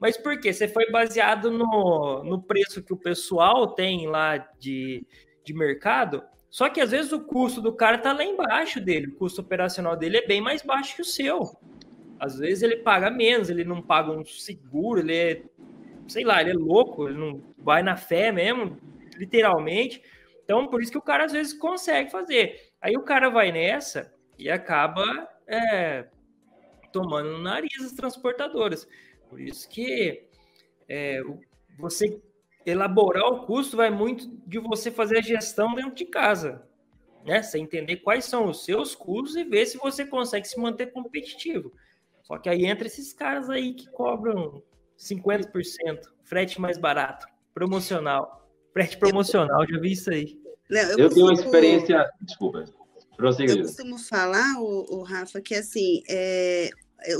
Mas 0.00 0.16
por 0.16 0.38
quê? 0.38 0.52
Você 0.52 0.68
foi 0.68 0.90
baseado 0.90 1.50
no, 1.50 2.22
no 2.24 2.42
preço 2.42 2.82
que 2.82 2.92
o 2.92 2.96
pessoal 2.96 3.68
tem 3.74 4.06
lá 4.06 4.36
de, 4.58 5.06
de 5.44 5.54
mercado, 5.54 6.22
só 6.50 6.68
que 6.68 6.80
às 6.80 6.90
vezes 6.90 7.12
o 7.12 7.20
custo 7.20 7.60
do 7.60 7.72
cara 7.74 7.98
tá 7.98 8.12
lá 8.12 8.24
embaixo 8.24 8.80
dele, 8.80 9.08
o 9.08 9.16
custo 9.16 9.40
operacional 9.40 9.96
dele 9.96 10.18
é 10.18 10.26
bem 10.26 10.40
mais 10.40 10.62
baixo 10.62 10.96
que 10.96 11.02
o 11.02 11.04
seu. 11.04 11.42
Às 12.18 12.38
vezes 12.38 12.62
ele 12.62 12.76
paga 12.76 13.10
menos, 13.10 13.50
ele 13.50 13.64
não 13.64 13.82
paga 13.82 14.10
um 14.10 14.24
seguro, 14.24 15.00
ele 15.00 15.14
é, 15.14 15.42
sei 16.08 16.24
lá, 16.24 16.40
ele 16.40 16.50
é 16.50 16.54
louco, 16.54 17.08
ele 17.08 17.18
não 17.18 17.42
vai 17.58 17.82
na 17.82 17.96
fé 17.96 18.32
mesmo, 18.32 18.78
literalmente. 19.16 20.02
Então, 20.44 20.66
por 20.66 20.80
isso 20.80 20.92
que 20.92 20.98
o 20.98 21.02
cara 21.02 21.24
às 21.24 21.32
vezes 21.32 21.52
consegue 21.52 22.10
fazer. 22.10 22.70
Aí 22.80 22.96
o 22.96 23.02
cara 23.02 23.28
vai 23.28 23.52
nessa 23.52 24.14
e 24.38 24.48
acaba 24.48 25.28
é, 25.46 26.06
tomando 26.92 27.32
no 27.32 27.38
nariz 27.38 27.84
as 27.84 27.92
transportadoras. 27.92 28.88
Por 29.28 29.40
isso 29.40 29.68
que 29.68 30.24
é, 30.88 31.20
você 31.78 32.20
elaborar 32.64 33.26
o 33.26 33.46
custo 33.46 33.76
vai 33.76 33.90
muito 33.90 34.28
de 34.46 34.58
você 34.58 34.90
fazer 34.90 35.18
a 35.18 35.22
gestão 35.22 35.74
dentro 35.74 35.94
de 35.94 36.04
casa, 36.04 36.66
né? 37.24 37.42
Você 37.42 37.58
entender 37.58 37.98
quais 37.98 38.24
são 38.24 38.48
os 38.48 38.64
seus 38.64 38.94
custos 38.94 39.36
e 39.36 39.44
ver 39.44 39.66
se 39.66 39.78
você 39.78 40.04
consegue 40.04 40.46
se 40.46 40.58
manter 40.58 40.92
competitivo. 40.92 41.72
Só 42.22 42.38
que 42.38 42.48
aí 42.48 42.66
entra 42.66 42.86
esses 42.86 43.12
caras 43.12 43.48
aí 43.48 43.72
que 43.72 43.88
cobram 43.90 44.62
50%, 44.98 45.52
frete 46.24 46.60
mais 46.60 46.76
barato, 46.76 47.26
promocional. 47.54 48.48
Frete 48.72 48.98
promocional, 48.98 49.64
já 49.68 49.78
vi 49.78 49.92
isso 49.92 50.10
aí. 50.10 50.38
Não, 50.68 50.80
eu, 50.80 50.98
eu 50.98 51.08
tenho 51.08 51.26
uma 51.26 51.34
experiência. 51.34 52.10
Desculpa. 52.20 52.64
Prossiga, 53.16 53.52
eu 53.52 53.62
costumo 53.62 53.98
falar, 53.98 54.60
o, 54.60 54.98
o, 54.98 55.02
Rafa, 55.02 55.40
que 55.40 55.54
assim, 55.54 56.02
é, 56.06 56.66
é, 56.66 56.70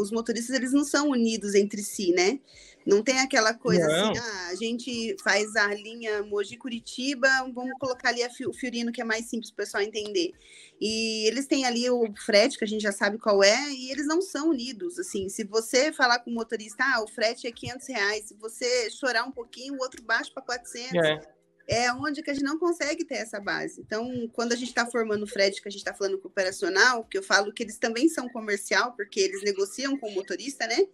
os 0.01 0.11
motoristas 0.11 0.55
eles 0.57 0.73
não 0.73 0.85
são 0.85 1.11
unidos 1.11 1.55
entre 1.55 1.83
si, 1.83 2.13
né? 2.13 2.41
Não 2.87 3.03
tem 3.03 3.19
aquela 3.19 3.53
coisa 3.53 3.85
não. 3.85 4.11
assim, 4.13 4.21
ah, 4.21 4.49
a 4.51 4.55
gente 4.55 5.17
faz 5.21 5.57
a 5.57 5.75
linha 5.75 6.23
Mogi-Curitiba, 6.23 7.29
vamos 7.53 7.77
colocar 7.81 8.11
ali 8.11 8.21
o 8.47 8.53
Fiorino, 8.53 8.93
que 8.93 9.01
é 9.01 9.05
mais 9.05 9.27
simples 9.27 9.51
para 9.51 9.63
o 9.63 9.67
pessoal 9.67 9.83
entender. 9.83 10.33
E 10.81 11.27
eles 11.27 11.47
têm 11.47 11.65
ali 11.65 11.91
o 11.91 12.05
frete, 12.25 12.57
que 12.57 12.65
a 12.65 12.69
gente 12.69 12.83
já 12.83 12.93
sabe 12.93 13.19
qual 13.19 13.43
é, 13.43 13.71
e 13.73 13.91
eles 13.91 14.07
não 14.07 14.23
são 14.23 14.51
unidos. 14.51 15.01
Assim, 15.01 15.29
se 15.29 15.43
você 15.43 15.93
falar 15.93 16.21
com 16.21 16.31
o 16.31 16.35
motorista, 16.35 16.85
ah, 16.85 17.03
o 17.03 17.09
frete 17.09 17.49
é 17.49 17.51
500 17.51 17.89
reais, 17.89 18.25
se 18.27 18.35
você 18.35 18.89
chorar 18.91 19.25
um 19.25 19.33
pouquinho, 19.33 19.75
o 19.75 19.83
outro 19.83 20.01
baixa 20.05 20.31
para 20.33 20.45
400. 20.45 20.95
É 20.95 21.36
é 21.67 21.93
onde 21.93 22.23
que 22.23 22.31
a 22.31 22.35
gente 22.35 22.45
não 22.45 22.59
consegue 22.59 23.05
ter 23.05 23.17
essa 23.17 23.41
base. 23.41 23.81
Então, 23.81 24.29
quando 24.33 24.53
a 24.53 24.57
gente 24.57 24.69
está 24.69 24.87
formando 24.87 25.25
o 25.25 25.27
frete, 25.27 25.61
que 25.61 25.69
a 25.69 25.71
gente 25.71 25.81
está 25.81 25.93
falando 25.93 26.19
com 26.19 26.29
o 26.29 26.31
operacional, 26.31 27.05
que 27.05 27.19
eu 27.19 27.23
falo 27.23 27.53
que 27.53 27.63
eles 27.63 27.77
também 27.77 28.09
são 28.09 28.29
comercial, 28.29 28.93
porque 28.93 29.19
eles 29.19 29.43
negociam 29.43 29.97
com 29.99 30.09
o 30.09 30.15
motorista, 30.15 30.67
né? 30.67 30.87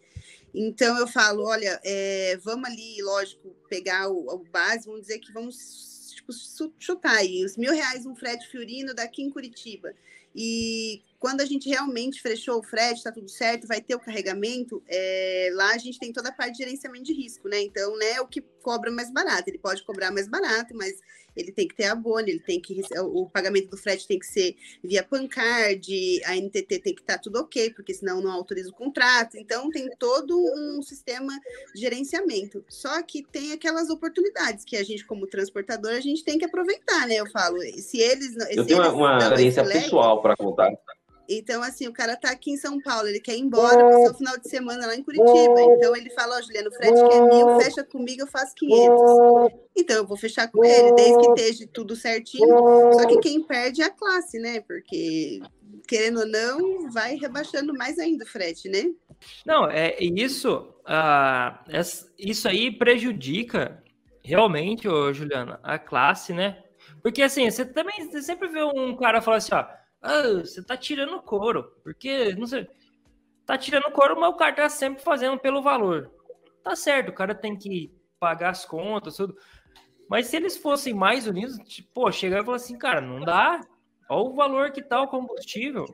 Então, 0.54 0.98
eu 0.98 1.06
falo, 1.06 1.44
olha, 1.44 1.80
é, 1.84 2.38
vamos 2.42 2.68
ali, 2.68 3.02
lógico, 3.02 3.54
pegar 3.68 4.08
o, 4.08 4.34
o, 4.34 4.38
base, 4.50 4.86
vamos 4.86 5.02
dizer 5.02 5.18
que 5.18 5.32
vamos 5.32 6.12
tipo, 6.14 6.32
chutar 6.78 7.16
aí, 7.16 7.44
os 7.44 7.56
mil 7.56 7.72
reais 7.72 8.06
um 8.06 8.14
frete 8.14 8.48
fiorino 8.48 8.94
daqui 8.94 9.22
em 9.22 9.30
Curitiba. 9.30 9.94
E 10.34 11.02
quando 11.22 11.40
a 11.40 11.44
gente 11.44 11.68
realmente 11.68 12.20
fechou 12.20 12.58
o 12.58 12.64
frete, 12.64 12.98
está 12.98 13.12
tudo 13.12 13.28
certo, 13.28 13.68
vai 13.68 13.80
ter 13.80 13.94
o 13.94 14.00
carregamento, 14.00 14.82
é, 14.88 15.50
lá 15.52 15.72
a 15.72 15.78
gente 15.78 15.96
tem 15.96 16.12
toda 16.12 16.30
a 16.30 16.32
parte 16.32 16.54
de 16.54 16.64
gerenciamento 16.64 17.04
de 17.04 17.12
risco, 17.12 17.48
né? 17.48 17.62
Então, 17.62 17.96
né, 17.96 18.20
o 18.20 18.26
que 18.26 18.40
cobra 18.60 18.90
mais 18.90 19.08
barato, 19.08 19.48
ele 19.48 19.58
pode 19.58 19.84
cobrar 19.84 20.10
mais 20.10 20.26
barato, 20.26 20.74
mas 20.76 20.98
ele 21.36 21.52
tem 21.52 21.68
que 21.68 21.76
ter 21.76 21.84
abono, 21.84 22.28
ele 22.28 22.40
tem 22.40 22.60
que 22.60 22.80
o 22.98 23.30
pagamento 23.30 23.70
do 23.70 23.76
frete 23.76 24.06
tem 24.06 24.18
que 24.18 24.26
ser 24.26 24.56
via 24.82 25.04
Pancard, 25.04 26.20
a 26.24 26.34
NTT 26.34 26.80
tem 26.80 26.94
que 26.94 27.00
estar 27.00 27.14
tá 27.14 27.18
tudo 27.20 27.38
ok, 27.38 27.70
porque 27.70 27.94
senão 27.94 28.20
não 28.20 28.30
autoriza 28.30 28.70
o 28.70 28.74
contrato. 28.74 29.36
Então 29.36 29.70
tem 29.70 29.88
todo 29.98 30.36
um 30.36 30.82
sistema 30.82 31.32
de 31.74 31.80
gerenciamento. 31.80 32.64
Só 32.68 33.00
que 33.02 33.22
tem 33.22 33.52
aquelas 33.52 33.88
oportunidades 33.90 34.64
que 34.64 34.76
a 34.76 34.84
gente 34.84 35.06
como 35.06 35.26
transportador 35.26 35.92
a 35.92 36.00
gente 36.00 36.24
tem 36.24 36.36
que 36.36 36.44
aproveitar, 36.44 37.06
né? 37.06 37.14
Eu 37.14 37.30
falo, 37.30 37.58
se 37.78 37.98
eles 37.98 38.36
Eu 38.50 38.66
tenho 38.66 38.94
uma, 38.94 39.18
experiência 39.18 39.64
pessoal 39.64 40.20
para 40.20 40.36
contar. 40.36 40.70
Então, 41.38 41.62
assim, 41.62 41.86
o 41.88 41.92
cara 41.92 42.16
tá 42.16 42.30
aqui 42.30 42.52
em 42.52 42.56
São 42.56 42.80
Paulo, 42.80 43.08
ele 43.08 43.20
quer 43.20 43.36
ir 43.36 43.40
embora, 43.40 43.84
passar 43.84 44.10
o 44.10 44.14
final 44.14 44.38
de 44.38 44.48
semana 44.48 44.86
lá 44.86 44.94
em 44.94 45.02
Curitiba. 45.02 45.60
Então, 45.60 45.96
ele 45.96 46.10
fala, 46.10 46.36
ó, 46.36 46.38
oh, 46.38 46.42
Juliano, 46.42 46.68
o 46.68 46.72
frete 46.72 46.94
que 46.94 47.14
é 47.14 47.20
mil, 47.22 47.60
fecha 47.60 47.84
comigo, 47.84 48.22
eu 48.22 48.26
faço 48.26 48.54
500. 48.54 49.00
Então, 49.76 49.96
eu 49.96 50.06
vou 50.06 50.16
fechar 50.16 50.50
com 50.50 50.64
ele, 50.64 50.92
desde 50.94 51.18
que 51.18 51.28
esteja 51.28 51.70
tudo 51.72 51.96
certinho. 51.96 52.46
Só 52.92 53.06
que 53.06 53.18
quem 53.18 53.42
perde 53.42 53.82
é 53.82 53.86
a 53.86 53.90
classe, 53.90 54.38
né? 54.38 54.60
Porque, 54.60 55.40
querendo 55.86 56.20
ou 56.20 56.26
não, 56.26 56.90
vai 56.90 57.16
rebaixando 57.16 57.72
mais 57.74 57.98
ainda 57.98 58.24
o 58.24 58.28
frete, 58.28 58.68
né? 58.68 58.90
Não, 59.46 59.70
é 59.70 59.96
isso, 60.00 60.74
uh, 60.86 61.72
isso 62.18 62.48
aí 62.48 62.70
prejudica 62.70 63.82
realmente, 64.24 64.88
ô, 64.88 65.12
Juliana, 65.12 65.58
a 65.62 65.78
classe, 65.78 66.32
né? 66.32 66.62
Porque, 67.02 67.22
assim, 67.22 67.50
você 67.50 67.64
também 67.64 68.08
você 68.08 68.22
sempre 68.22 68.48
vê 68.48 68.62
um 68.62 68.96
cara 68.96 69.20
falar 69.20 69.38
assim, 69.38 69.54
ó, 69.54 69.64
ah, 70.02 70.40
você 70.40 70.62
tá 70.62 70.76
tirando 70.76 71.22
couro, 71.22 71.72
porque, 71.84 72.34
não 72.34 72.46
sei, 72.46 72.68
tá 73.46 73.56
tirando 73.56 73.90
couro, 73.92 74.18
mas 74.18 74.30
o 74.30 74.36
cara 74.36 74.54
tá 74.54 74.68
sempre 74.68 75.02
fazendo 75.02 75.38
pelo 75.38 75.62
valor. 75.62 76.10
Tá 76.62 76.74
certo, 76.74 77.10
o 77.10 77.14
cara 77.14 77.34
tem 77.34 77.56
que 77.56 77.94
pagar 78.18 78.50
as 78.50 78.64
contas, 78.64 79.16
tudo. 79.16 79.36
Mas 80.08 80.26
se 80.26 80.36
eles 80.36 80.56
fossem 80.56 80.92
mais 80.92 81.26
unidos, 81.26 81.56
tipo, 81.58 81.88
pô, 81.94 82.12
chegar 82.12 82.42
e 82.42 82.44
falar 82.44 82.56
assim, 82.56 82.76
cara, 82.76 83.00
não 83.00 83.20
dá. 83.20 83.60
Olha 84.10 84.30
o 84.30 84.34
valor 84.34 84.72
que 84.72 84.82
tá 84.82 85.00
o 85.00 85.08
combustível. 85.08 85.86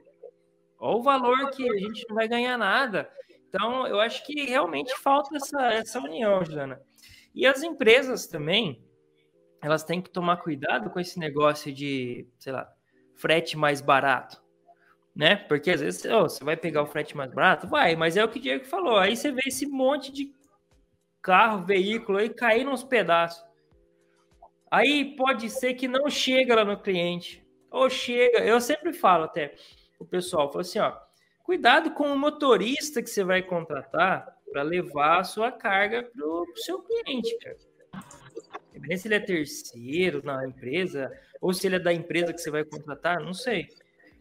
Olha 0.79 0.97
o 0.97 1.03
valor 1.03 1.51
que 1.51 1.69
a 1.69 1.79
gente 1.79 2.07
não 2.09 2.17
vai 2.17 2.27
ganhar 2.27 2.57
nada. 2.57 3.11
Então, 3.49 3.87
eu 3.87 4.01
acho 4.01 4.25
que 4.27 4.45
realmente 4.45 4.95
falta 4.99 5.37
essa, 5.37 5.73
essa 5.73 6.01
união, 6.01 6.45
Juliana. 6.45 6.81
E 7.35 7.47
as 7.47 7.63
empresas 7.63 8.27
também, 8.27 8.83
elas 9.63 9.85
têm 9.85 10.03
que 10.03 10.11
tomar 10.11 10.39
cuidado 10.39 10.91
com 10.91 10.99
esse 10.99 11.19
negócio 11.19 11.73
de, 11.73 12.27
sei 12.39 12.53
lá, 12.53 12.69
frete 13.19 13.57
mais 13.57 13.81
barato, 13.81 14.43
né? 15.15 15.37
Porque 15.37 15.71
às 15.71 15.81
vezes 15.81 16.05
oh, 16.07 16.23
você 16.23 16.43
vai 16.43 16.57
pegar 16.57 16.83
o 16.83 16.87
frete 16.87 17.17
mais 17.17 17.33
barato, 17.33 17.67
vai, 17.67 17.95
mas 17.97 18.17
é 18.17 18.25
o 18.25 18.29
que 18.29 18.39
o 18.39 18.43
Diego 18.43 18.65
falou. 18.65 18.97
Aí 18.97 19.17
você 19.17 19.31
vê 19.31 19.43
esse 19.47 19.67
monte 19.67 20.13
de 20.13 20.33
carro, 21.21 21.67
veículo 21.67 22.19
aí 22.19 22.31
cair 22.31 22.65
nos 22.65 22.83
pedaços. 22.83 23.45
Aí 24.71 25.17
pode 25.17 25.51
ser 25.51 25.75
que 25.75 25.89
não 25.89 26.09
chega 26.09 26.55
lá 26.55 26.65
no 26.65 26.79
cliente. 26.79 27.45
Ou 27.71 27.91
chega, 27.91 28.39
eu 28.39 28.61
sempre 28.61 28.93
falo 28.93 29.25
até 29.25 29.55
o 29.99 30.05
pessoal, 30.05 30.49
falo 30.49 30.61
assim, 30.61 30.79
ó, 30.79 30.97
cuidado 31.43 31.91
com 31.91 32.13
o 32.13 32.19
motorista 32.19 33.03
que 33.03 33.11
você 33.11 33.25
vai 33.25 33.43
contratar 33.43 34.27
para 34.51 34.63
levar 34.63 35.21
a 35.21 35.25
sua 35.25 35.53
carga 35.53 36.03
para 36.03 36.27
o 36.27 36.47
seu 36.57 36.81
cliente, 36.83 37.37
cara. 37.39 37.57
Se 38.97 39.09
ele 39.09 39.15
é 39.15 39.21
terceiro 39.21 40.23
na 40.25 40.47
empresa, 40.47 41.11
ou 41.41 41.53
se 41.53 41.67
ele 41.67 41.77
é 41.77 41.81
da 41.81 41.93
empresa 41.93 42.33
que 42.33 42.41
você 42.41 42.51
vai 42.51 42.65
contratar, 42.65 43.21
não 43.21 43.35
sei. 43.35 43.69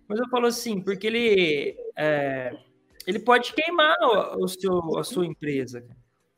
Mas 0.07 0.19
eu 0.19 0.29
falo 0.29 0.47
assim, 0.47 0.81
porque 0.81 1.07
ele, 1.07 1.75
é, 1.95 2.55
ele 3.05 3.19
pode 3.19 3.53
queimar 3.53 3.95
o, 4.01 4.43
o, 4.43 4.47
seu, 4.47 4.97
a 4.97 5.03
sua 5.03 5.25
empresa. 5.25 5.83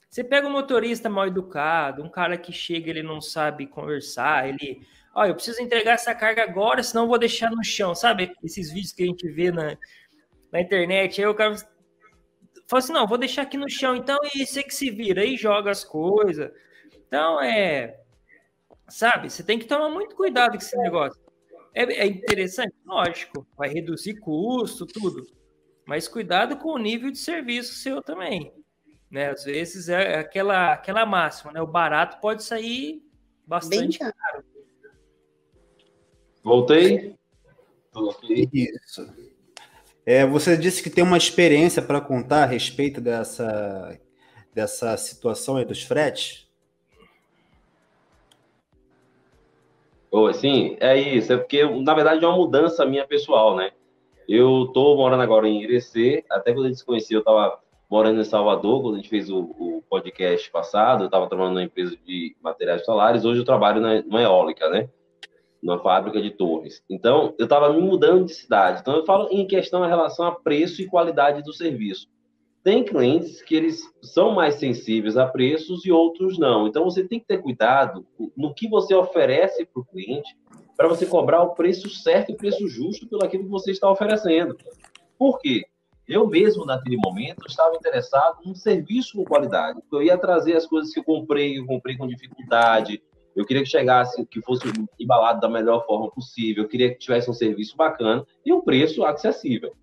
Você 0.10 0.24
pega 0.24 0.48
um 0.48 0.52
motorista 0.52 1.08
mal 1.08 1.28
educado, 1.28 2.04
um 2.04 2.10
cara 2.10 2.36
que 2.36 2.52
chega, 2.52 2.90
ele 2.90 3.04
não 3.04 3.22
sabe 3.22 3.68
conversar, 3.68 4.50
ele, 4.50 4.82
oh, 5.16 5.24
eu 5.24 5.36
preciso 5.36 5.62
entregar 5.62 5.94
essa 5.94 6.16
carga 6.16 6.42
agora, 6.44 6.82
senão 6.82 7.04
eu 7.04 7.10
vou 7.10 7.20
deixar 7.20 7.52
no 7.52 7.64
chão, 7.64 7.94
sabe? 7.94 8.34
Esses 8.44 8.72
vídeos 8.72 8.92
que 8.92 9.04
a 9.04 9.06
gente 9.06 9.30
vê 9.30 9.52
na, 9.52 9.78
na 10.52 10.62
internet, 10.62 11.22
aí 11.22 11.28
o 11.28 11.36
cara 11.36 11.56
fala 12.68 12.80
assim, 12.80 12.94
não, 12.94 13.06
vou 13.06 13.20
deixar 13.20 13.44
aqui 13.44 13.56
no 13.56 13.70
chão, 13.70 13.96
então, 13.96 14.18
e 14.34 14.48
você 14.48 14.64
que 14.64 14.74
se 14.74 14.90
vira, 14.90 15.22
aí 15.22 15.38
joga 15.38 15.70
as 15.70 15.84
coisas. 15.84 16.52
Então, 17.08 17.40
é, 17.40 18.00
Sabe? 18.90 19.30
Você 19.30 19.44
tem 19.44 19.60
que 19.60 19.66
tomar 19.66 19.90
muito 19.90 20.16
cuidado 20.16 20.52
com 20.52 20.58
esse 20.58 20.78
negócio. 20.78 21.20
É, 21.74 21.84
é 21.84 22.08
interessante? 22.08 22.74
Lógico, 22.86 23.48
vai 23.58 23.70
reduzir 23.70 24.20
custo, 24.20 24.86
tudo. 24.86 25.24
Mas 25.86 26.08
cuidado 26.08 26.58
com 26.58 26.70
o 26.70 26.78
nível 26.78 27.12
de 27.12 27.18
serviço 27.18 27.74
seu 27.76 28.02
também. 28.02 28.54
Né? 29.10 29.30
Às 29.30 29.44
vezes 29.44 29.90
é 29.90 30.20
aquela, 30.20 30.74
aquela 30.74 31.06
máxima, 31.06 31.52
né? 31.52 31.62
O 31.62 31.68
barato 31.68 32.20
pode 32.20 32.44
sair 32.44 33.04
bastante 33.46 33.98
caro. 33.98 34.14
caro. 34.16 34.44
Voltei? 36.44 37.16
Isso. 38.54 39.12
É, 40.06 40.26
você 40.26 40.58
disse 40.58 40.82
que 40.82 40.90
tem 40.90 41.04
uma 41.04 41.18
experiência 41.18 41.82
para 41.82 42.02
contar 42.02 42.44
a 42.44 42.48
respeito 42.48 43.02
dessa, 43.02 44.00
dessa 44.54 44.96
situação 44.98 45.58
aí 45.58 45.66
dos 45.66 45.84
fretes. 45.84 46.49
Oh, 50.12 50.32
sim, 50.34 50.76
é 50.80 50.98
isso. 50.98 51.32
É 51.32 51.38
porque, 51.38 51.64
na 51.64 51.94
verdade, 51.94 52.24
é 52.24 52.28
uma 52.28 52.38
mudança 52.38 52.86
minha 52.86 53.06
pessoal, 53.06 53.56
né? 53.56 53.72
Eu 54.28 54.70
tô 54.74 54.96
morando 54.96 55.22
agora 55.22 55.48
em 55.48 55.64
Irecê. 55.64 56.24
Até 56.30 56.54
quando 56.54 56.66
a 56.66 56.68
gente 56.70 56.80
se 56.80 56.86
conheceu, 56.86 57.20
eu 57.20 57.24
tava 57.24 57.60
morando 57.90 58.20
em 58.20 58.24
Salvador, 58.24 58.82
quando 58.82 58.96
a 58.96 58.98
gente 58.98 59.10
fez 59.10 59.30
o, 59.30 59.40
o 59.40 59.84
podcast 59.90 60.50
passado. 60.52 61.04
Eu 61.04 61.10
tava 61.10 61.28
trabalhando 61.28 61.56
numa 61.56 61.64
empresa 61.64 61.96
de 62.06 62.36
materiais 62.42 62.84
solares. 62.86 63.26
Hoje 63.26 63.40
eu 63.40 63.46
trabalho 63.46 63.82
na, 63.82 64.02
numa 64.02 64.22
eólica, 64.22 64.70
né? 64.70 64.90
Numa 65.62 65.80
fábrica 65.80 66.22
de 66.22 66.32
torres. 66.32 66.84
Então, 66.90 67.36
eu 67.38 67.48
tava 67.48 67.72
me 67.72 67.82
mudando 67.82 68.26
de 68.26 68.34
cidade. 68.34 68.82
Então, 68.82 68.96
eu 68.96 69.06
falo 69.06 69.28
em 69.32 69.46
questão 69.46 69.86
em 69.86 69.90
relação 69.90 70.26
a 70.26 70.32
preço 70.32 70.82
e 70.82 70.88
qualidade 70.88 71.44
do 71.44 71.54
serviço. 71.54 72.08
Tem 72.70 72.84
clientes 72.84 73.42
que 73.42 73.56
eles 73.56 73.82
são 74.00 74.32
mais 74.32 74.54
sensíveis 74.60 75.18
a 75.18 75.26
preços 75.26 75.84
e 75.88 75.92
outros 75.92 76.38
não. 76.38 76.68
Então 76.68 76.84
você 76.84 77.04
tem 77.04 77.20
que 77.20 77.26
ter 77.26 77.42
cuidado 77.42 78.06
no 78.38 78.54
que 78.54 78.70
você 78.70 78.94
oferece 78.94 79.66
para 79.66 79.82
o 79.82 79.86
cliente 79.86 80.38
para 80.78 80.88
você 80.88 81.08
cobrar 81.08 81.42
o 81.42 81.56
preço 81.56 81.90
certo 81.90 82.30
e 82.30 82.34
o 82.36 82.38
preço 82.38 82.68
justo 82.68 83.08
pelo 83.08 83.26
aquilo 83.26 83.46
que 83.46 83.50
você 83.50 83.72
está 83.72 83.90
oferecendo. 83.90 84.56
Por 85.18 85.40
quê? 85.40 85.66
Eu 86.08 86.28
mesmo, 86.28 86.64
naquele 86.64 86.98
momento, 86.98 87.48
estava 87.48 87.76
interessado 87.76 88.38
num 88.46 88.54
serviço 88.54 89.18
com 89.18 89.26
qualidade. 89.26 89.82
Eu 89.92 90.04
ia 90.04 90.16
trazer 90.16 90.56
as 90.56 90.68
coisas 90.68 90.94
que 90.94 91.00
eu 91.00 91.04
comprei, 91.04 91.58
eu 91.58 91.66
comprei 91.66 91.98
com 91.98 92.06
dificuldade. 92.06 93.02
Eu 93.36 93.48
queria 93.48 93.64
que 93.64 93.70
chegasse, 93.70 94.24
que 94.28 94.44
fosse 94.44 94.72
embalado 95.00 95.42
da 95.42 95.50
melhor 95.50 95.88
forma 95.88 96.12
possível. 96.12 96.66
Eu 96.66 96.70
queria 96.70 96.92
que 96.92 97.00
tivesse 97.00 97.32
um 97.32 97.34
serviço 97.34 97.76
bacana 97.76 98.24
e 98.46 98.54
um 98.54 98.62
preço 98.62 99.04
acessível. 99.04 99.74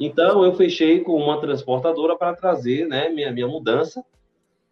Então, 0.00 0.42
eu 0.42 0.54
fechei 0.54 1.00
com 1.00 1.14
uma 1.14 1.38
transportadora 1.40 2.16
para 2.16 2.34
trazer 2.34 2.88
né, 2.88 3.10
minha, 3.10 3.30
minha 3.30 3.46
mudança 3.46 4.02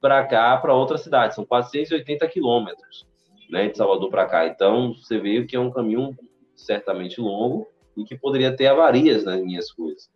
para 0.01 0.25
cá, 0.25 0.57
para 0.57 0.75
outra 0.75 0.97
cidade. 0.97 1.35
São 1.35 1.45
480 1.45 2.27
quilômetros 2.29 3.07
né, 3.51 3.69
de 3.69 3.77
Salvador 3.77 4.09
para 4.09 4.25
cá. 4.25 4.47
Então, 4.47 4.95
você 4.95 5.19
vê 5.19 5.45
que 5.45 5.55
é 5.55 5.61
um 5.61 5.71
caminho 5.71 6.17
certamente 6.57 7.21
longo 7.21 7.69
e 7.95 8.05
que 8.05 8.17
poderia 8.17 8.57
ter 8.57 8.69
avarias 8.69 9.25
nas 9.25 9.41
minhas 9.43 9.71
coisas. 9.71 10.11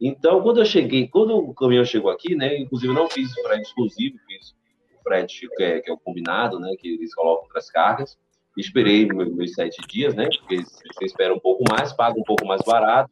Então, 0.00 0.42
quando 0.42 0.58
eu 0.58 0.66
cheguei, 0.66 1.08
quando 1.08 1.36
o 1.36 1.54
caminhão 1.54 1.84
chegou 1.84 2.10
aqui, 2.10 2.36
né, 2.36 2.58
inclusive 2.58 2.92
não 2.92 3.08
fiz 3.08 3.30
o 3.36 3.42
frete 3.42 3.62
exclusivo, 3.62 4.18
fiz 4.28 4.54
o 4.98 5.02
frete 5.02 5.48
que 5.56 5.62
é, 5.62 5.80
que 5.80 5.90
é 5.90 5.92
o 5.92 5.98
combinado, 5.98 6.60
né, 6.60 6.74
que 6.78 6.88
eles 6.94 7.14
colocam 7.14 7.48
para 7.48 7.58
as 7.58 7.70
cargas. 7.70 8.18
Esperei 8.56 9.06
meus 9.06 9.54
sete 9.54 9.80
dias, 9.88 10.14
né, 10.14 10.28
porque 10.38 10.62
você 10.62 11.04
espera 11.04 11.34
um 11.34 11.38
pouco 11.38 11.64
mais, 11.68 11.92
paga 11.92 12.18
um 12.18 12.24
pouco 12.24 12.44
mais 12.44 12.60
barato, 12.62 13.10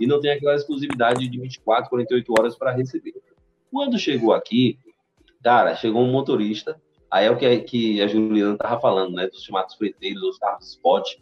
e 0.00 0.06
não 0.06 0.20
tem 0.20 0.32
aquela 0.32 0.54
exclusividade 0.54 1.28
de 1.28 1.40
24, 1.40 1.88
48 1.88 2.34
horas 2.38 2.56
para 2.56 2.72
receber. 2.72 3.14
Quando 3.70 3.98
chegou 3.98 4.32
aqui, 4.32 4.78
cara, 5.42 5.74
chegou 5.74 6.02
um 6.02 6.10
motorista, 6.10 6.80
aí 7.10 7.26
é 7.26 7.30
o 7.30 7.36
que, 7.36 7.58
que 7.60 8.02
a 8.02 8.06
Juliana 8.06 8.54
estava 8.54 8.80
falando, 8.80 9.14
né, 9.14 9.26
dos 9.28 9.42
chamados 9.42 9.74
freteiros, 9.74 10.20
dos 10.20 10.38
carros 10.38 10.70
spot, 10.70 11.16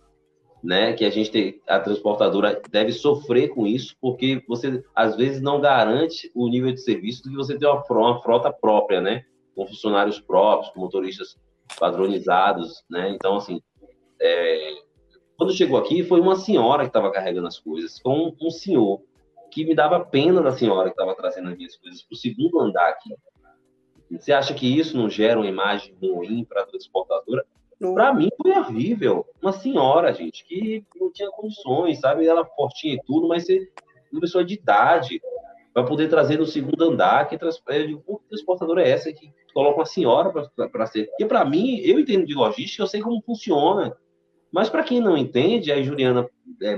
né, 0.63 0.93
que 0.93 1.05
a 1.05 1.11
gente 1.11 1.31
tem, 1.31 1.61
a 1.67 1.81
transportadora 1.81 2.63
deve 2.71 2.93
sofrer 2.93 3.49
com 3.49 3.67
isso, 3.67 3.97
porque 4.01 4.43
você 4.49 4.83
às 4.95 5.17
vezes 5.17 5.43
não 5.43 5.61
garante 5.61 6.31
o 6.35 6.49
nível 6.49 6.73
de 6.73 6.81
serviço 6.81 7.29
de 7.29 7.35
você 7.35 7.59
ter 7.59 7.67
uma, 7.67 7.83
uma 7.91 8.23
frota 8.23 8.53
própria, 8.53 9.01
né, 9.01 9.25
com 9.55 9.67
funcionários 9.67 10.21
próprios, 10.21 10.73
com 10.73 10.81
motoristas 10.81 11.37
padronizados, 11.79 12.85
né, 12.89 13.11
então 13.11 13.37
assim, 13.37 13.61
é, 14.21 14.75
quando 15.43 15.57
chegou 15.57 15.77
aqui 15.77 16.05
foi 16.05 16.21
uma 16.21 16.37
senhora 16.37 16.85
que 16.85 16.91
estava 16.91 17.11
carregando 17.11 17.49
as 17.49 17.59
coisas, 17.59 17.99
com 17.99 18.29
um, 18.29 18.47
um, 18.47 18.49
senhor 18.49 19.03
que 19.51 19.65
me 19.65 19.75
dava 19.75 19.99
pena 19.99 20.41
da 20.41 20.53
senhora 20.53 20.85
que 20.85 20.93
estava 20.93 21.17
trazendo 21.17 21.49
as 21.49 21.57
minhas 21.57 21.77
coisas 21.77 22.01
para 22.01 22.15
o 22.15 22.17
segundo 22.17 22.61
andar 22.61 22.89
aqui. 22.91 23.13
Você 24.13 24.33
acha 24.33 24.55
que 24.55 24.79
isso 24.79 24.97
não 24.97 25.11
gera 25.11 25.41
uma 25.41 25.49
imagem 25.49 25.97
ruim 26.01 26.45
para 26.45 26.63
a 26.63 26.67
transportadora? 26.67 27.45
Para 27.81 28.15
mim 28.15 28.29
foi 28.41 28.53
horrível. 28.53 29.27
Uma 29.43 29.53
senhora, 29.53 30.13
gente, 30.13 30.45
que 30.45 30.85
não 30.95 31.11
tinha 31.11 31.29
condições, 31.33 31.99
sabe? 31.99 32.25
Ela 32.25 32.45
fortinha 32.45 32.95
e 32.95 33.03
tudo, 33.05 33.27
mas 33.27 33.45
ser 33.45 33.69
uma 34.13 34.21
pessoa 34.21 34.45
de 34.45 34.55
idade 34.55 35.21
para 35.75 35.83
poder 35.83 36.09
trazer 36.09 36.39
no 36.39 36.47
segundo 36.47 36.85
andar. 36.85 37.29
Que 37.29 37.37
trans... 37.37 37.59
que 37.59 38.01
transportadora 38.29 38.85
é 38.85 38.91
essa 38.91 39.13
que 39.13 39.33
coloca 39.53 39.81
uma 39.81 39.87
senhora 39.87 40.31
para 40.31 40.87
ser? 40.87 41.07
Porque 41.07 41.27
para 41.27 41.45
mim, 41.45 41.79
eu 41.79 41.99
entendo 41.99 42.25
de 42.25 42.33
logística, 42.33 42.85
eu 42.85 42.87
sei 42.87 43.01
como 43.01 43.21
funciona. 43.23 43.97
Mas 44.53 44.69
para 44.69 44.85
quem 44.85 45.01
não 45.01 45.17
entende, 45.17 45.73
a 45.73 45.83
Juliana 45.83 46.29
é, 46.63 46.77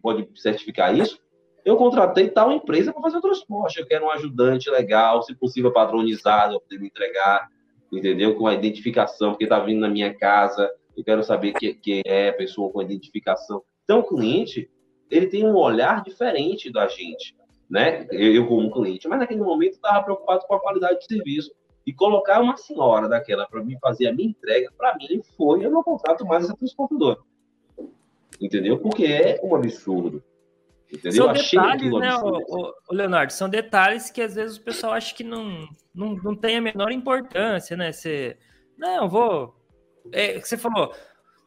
pode 0.00 0.28
certificar 0.36 0.96
isso. 0.96 1.18
Eu 1.64 1.76
contratei 1.76 2.28
tal 2.28 2.52
empresa 2.52 2.92
para 2.92 3.02
fazer 3.02 3.16
o 3.16 3.20
transporte. 3.20 3.80
Eu 3.80 3.86
quero 3.86 4.06
um 4.06 4.10
ajudante 4.10 4.70
legal, 4.70 5.22
se 5.22 5.34
possível 5.34 5.72
padronizado, 5.72 6.52
para 6.52 6.60
poder 6.60 6.78
me 6.80 6.86
entregar 6.86 7.48
entendeu? 7.92 8.36
Com 8.36 8.46
a 8.46 8.54
identificação, 8.54 9.30
porque 9.30 9.44
está 9.44 9.58
vindo 9.58 9.80
na 9.80 9.88
minha 9.88 10.14
casa, 10.14 10.70
eu 10.96 11.04
quero 11.04 11.22
saber 11.22 11.52
quem 11.52 12.02
é 12.04 12.30
a 12.30 12.32
pessoa 12.32 12.70
com 12.70 12.82
identificação. 12.82 13.62
Então, 13.84 14.00
o 14.00 14.04
cliente, 14.04 14.70
ele 15.10 15.26
tem 15.26 15.44
um 15.44 15.54
olhar 15.54 16.02
diferente 16.02 16.72
da 16.72 16.86
gente, 16.88 17.36
né? 17.70 18.06
Eu, 18.10 18.46
como 18.46 18.70
cliente, 18.70 19.06
mas 19.08 19.18
naquele 19.18 19.40
momento 19.40 19.74
estava 19.74 20.02
preocupado 20.02 20.46
com 20.46 20.54
a 20.54 20.60
qualidade 20.60 21.00
de 21.00 21.06
serviço. 21.06 21.52
E 21.86 21.92
colocar 21.92 22.40
uma 22.40 22.56
senhora 22.56 23.08
daquela 23.08 23.46
para 23.46 23.62
mim 23.62 23.78
fazer 23.80 24.08
a 24.08 24.12
minha 24.12 24.28
entrega, 24.28 24.72
para 24.76 24.96
mim 24.96 25.22
foi, 25.36 25.64
eu 25.64 25.70
não 25.70 25.84
contrato 25.84 26.26
mais 26.26 26.44
essa 26.44 26.56
transportadora. 26.56 27.20
Entendeu? 28.40 28.78
Porque 28.78 29.04
é 29.04 29.40
um 29.42 29.54
absurdo. 29.54 30.22
Entendeu? 30.92 31.24
São 31.24 31.32
detalhes, 31.32 31.92
né, 31.92 32.16
o, 32.16 32.74
o, 32.90 32.94
Leonardo? 32.94 33.32
São 33.32 33.48
detalhes 33.48 34.10
que 34.10 34.20
às 34.20 34.34
vezes 34.34 34.56
o 34.56 34.62
pessoal 34.62 34.92
acha 34.92 35.14
que 35.14 35.24
não, 35.24 35.68
não, 35.94 36.14
não 36.16 36.34
tem 36.34 36.56
a 36.56 36.60
menor 36.60 36.90
importância, 36.90 37.76
né? 37.76 37.92
Você, 37.92 38.36
não, 38.76 39.08
vou. 39.08 39.54
É, 40.12 40.38
você 40.38 40.56
falou, 40.56 40.92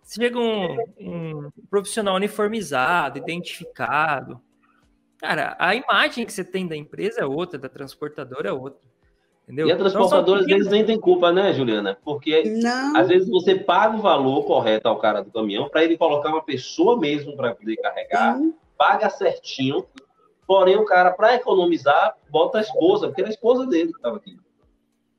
chega 0.06 0.38
um, 0.38 0.78
um 1.00 1.52
profissional 1.70 2.16
uniformizado, 2.16 3.18
identificado. 3.18 4.42
Cara, 5.18 5.56
a 5.60 5.76
imagem 5.76 6.26
que 6.26 6.34
você 6.34 6.44
tem 6.44 6.68
da 6.68 6.76
empresa 6.76 7.22
é 7.22 7.26
outra, 7.26 7.60
da 7.60 7.70
transportadora 7.70 8.50
é 8.50 8.54
outra. 8.54 8.82
Entendeu? 9.50 9.68
E 9.68 9.72
a 9.72 9.78
transportadora, 9.78 10.42
então, 10.42 10.56
às 10.56 10.58
vezes, 10.58 10.72
nem 10.72 10.86
tem 10.86 11.00
culpa, 11.00 11.32
né, 11.32 11.52
Juliana? 11.54 11.98
Porque 12.06 12.44
não. 12.44 12.96
às 12.96 13.08
vezes 13.08 13.28
você 13.28 13.56
paga 13.56 13.98
o 13.98 14.02
valor 14.02 14.44
correto 14.44 14.88
ao 14.88 15.00
cara 15.00 15.24
do 15.24 15.32
caminhão 15.32 15.68
para 15.68 15.84
ele 15.84 15.98
colocar 15.98 16.30
uma 16.30 16.44
pessoa 16.44 17.00
mesmo 17.00 17.36
para 17.36 17.56
poder 17.56 17.76
carregar. 17.78 18.38
Sim 18.38 18.54
paga 18.80 19.10
certinho, 19.10 19.86
porém 20.48 20.78
o 20.78 20.86
cara, 20.86 21.12
para 21.12 21.36
economizar, 21.36 22.16
bota 22.30 22.60
a 22.60 22.62
esposa, 22.62 23.08
porque 23.08 23.20
era 23.20 23.30
a 23.30 23.34
esposa 23.34 23.68
dele 23.68 23.92
que 23.92 23.98
estava 23.98 24.16
aqui. 24.16 24.40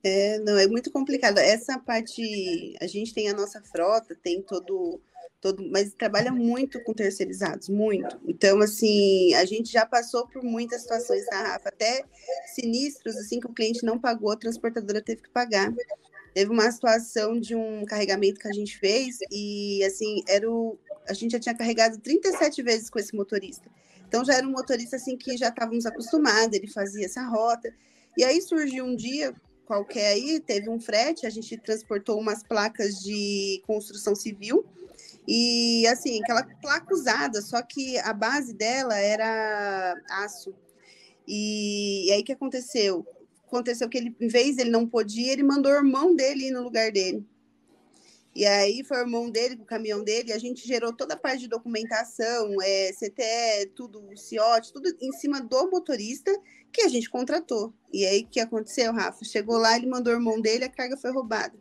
É, 0.03 0.39
não, 0.39 0.57
é 0.57 0.65
muito 0.65 0.91
complicado. 0.91 1.37
Essa 1.37 1.77
parte, 1.77 2.75
a 2.81 2.87
gente 2.87 3.13
tem 3.13 3.29
a 3.29 3.35
nossa 3.35 3.61
frota, 3.61 4.17
tem 4.23 4.41
todo, 4.41 4.99
todo, 5.41 5.67
mas 5.69 5.93
trabalha 5.93 6.31
muito 6.31 6.81
com 6.83 6.93
terceirizados, 6.93 7.67
muito. 7.67 8.19
Então, 8.27 8.59
assim, 8.61 9.33
a 9.33 9.43
gente 9.43 9.71
já 9.71 9.85
passou 9.85 10.27
por 10.27 10.43
muitas 10.43 10.81
situações, 10.81 11.25
tá, 11.25 11.41
Rafa? 11.41 11.69
Até 11.69 12.05
sinistros, 12.53 13.17
assim, 13.17 13.39
que 13.39 13.47
o 13.47 13.53
cliente 13.53 13.83
não 13.83 13.99
pagou, 13.99 14.31
a 14.31 14.37
transportadora 14.37 15.01
teve 15.01 15.23
que 15.23 15.29
pagar. 15.31 15.73
Teve 16.33 16.51
uma 16.51 16.71
situação 16.71 17.37
de 17.39 17.55
um 17.55 17.83
carregamento 17.85 18.39
que 18.39 18.47
a 18.47 18.53
gente 18.53 18.77
fez 18.77 19.17
e, 19.29 19.83
assim, 19.83 20.23
era 20.27 20.49
o, 20.49 20.77
a 21.07 21.13
gente 21.13 21.31
já 21.31 21.39
tinha 21.39 21.55
carregado 21.55 21.97
37 21.97 22.61
vezes 22.61 22.89
com 22.89 22.99
esse 22.99 23.13
motorista. 23.15 23.69
Então 24.07 24.25
já 24.25 24.35
era 24.35 24.47
um 24.47 24.51
motorista 24.51 24.97
assim 24.97 25.17
que 25.17 25.37
já 25.37 25.47
estávamos 25.47 25.85
acostumados, 25.85 26.55
ele 26.57 26.67
fazia 26.67 27.05
essa 27.05 27.23
rota. 27.23 27.73
E 28.17 28.23
aí 28.23 28.41
surgiu 28.41 28.85
um 28.85 28.95
dia 28.95 29.33
qualquer 29.65 30.07
aí, 30.07 30.37
teve 30.41 30.69
um 30.69 30.79
frete, 30.79 31.25
a 31.25 31.29
gente 31.29 31.57
transportou 31.57 32.19
umas 32.19 32.43
placas 32.43 32.95
de 32.95 33.63
construção 33.65 34.13
civil. 34.13 34.65
E 35.27 35.85
assim, 35.87 36.21
aquela 36.21 36.43
placa 36.43 36.93
usada, 36.93 37.41
só 37.41 37.61
que 37.61 37.97
a 37.99 38.13
base 38.13 38.53
dela 38.53 38.97
era 38.97 39.95
aço. 40.09 40.53
E, 41.27 42.07
e 42.07 42.11
aí 42.11 42.23
que 42.23 42.31
aconteceu? 42.31 43.05
Aconteceu 43.45 43.87
que 43.89 43.97
ele, 43.97 44.15
em 44.19 44.27
vez 44.27 44.57
ele 44.57 44.69
não 44.69 44.87
podia, 44.87 45.31
ele 45.31 45.43
mandou 45.43 45.71
o 45.71 45.75
irmão 45.75 46.15
dele 46.15 46.47
ir 46.47 46.51
no 46.51 46.63
lugar 46.63 46.91
dele. 46.91 47.25
E 48.33 48.45
aí 48.45 48.81
foi 48.83 48.97
o 48.97 49.01
irmão 49.01 49.29
dele, 49.29 49.55
o 49.55 49.65
caminhão 49.65 50.03
dele, 50.03 50.31
a 50.31 50.37
gente 50.37 50.65
gerou 50.65 50.93
toda 50.93 51.15
a 51.15 51.17
parte 51.17 51.41
de 51.41 51.47
documentação, 51.49 52.61
é, 52.61 52.91
CTE, 52.93 53.71
tudo, 53.75 54.09
CIOT, 54.15 54.71
tudo 54.71 54.89
em 55.01 55.11
cima 55.11 55.41
do 55.41 55.69
motorista 55.69 56.31
que 56.71 56.81
a 56.81 56.87
gente 56.87 57.09
contratou. 57.09 57.73
E 57.91 58.05
aí 58.05 58.21
o 58.21 58.27
que 58.27 58.39
aconteceu, 58.39 58.93
Rafa? 58.93 59.25
Chegou 59.25 59.57
lá, 59.57 59.75
ele 59.75 59.85
mandou 59.85 60.13
o 60.13 60.15
irmão 60.15 60.39
dele, 60.39 60.63
a 60.63 60.69
carga 60.69 60.95
foi 60.95 61.11
roubada. 61.11 61.59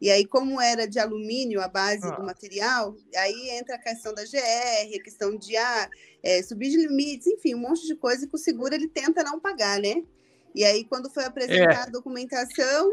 E 0.00 0.10
aí, 0.10 0.24
como 0.24 0.60
era 0.60 0.86
de 0.86 0.98
alumínio 0.98 1.60
a 1.60 1.68
base 1.68 2.06
ah. 2.06 2.10
do 2.10 2.24
material, 2.24 2.96
aí 3.16 3.50
entra 3.50 3.76
a 3.76 3.78
questão 3.78 4.14
da 4.14 4.22
GR, 4.22 4.96
a 4.96 5.02
questão 5.02 5.36
de 5.36 5.56
ah, 5.56 5.90
é, 6.22 6.42
subir 6.42 6.70
de 6.70 6.76
limites, 6.78 7.26
enfim, 7.26 7.54
um 7.54 7.60
monte 7.60 7.86
de 7.86 7.94
coisa 7.94 8.26
que 8.26 8.34
o 8.34 8.38
seguro 8.38 8.74
ele 8.74 8.88
tenta 8.88 9.22
não 9.22 9.38
pagar, 9.38 9.80
né? 9.80 10.02
E 10.54 10.64
aí, 10.64 10.84
quando 10.84 11.10
foi 11.10 11.24
apresentar 11.24 11.72
é. 11.72 11.82
a 11.82 11.86
documentação, 11.86 12.90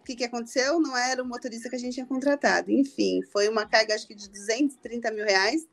o 0.00 0.02
que, 0.04 0.16
que 0.16 0.24
aconteceu? 0.24 0.80
Não 0.80 0.96
era 0.96 1.22
o 1.22 1.26
motorista 1.26 1.68
que 1.68 1.76
a 1.76 1.78
gente 1.78 1.94
tinha 1.94 2.06
contratado. 2.06 2.70
Enfim, 2.70 3.22
foi 3.32 3.48
uma 3.48 3.66
carga, 3.66 3.94
acho 3.94 4.06
que 4.06 4.14
de 4.14 4.28
230 4.28 5.10
mil 5.12 5.24
reais, 5.24 5.66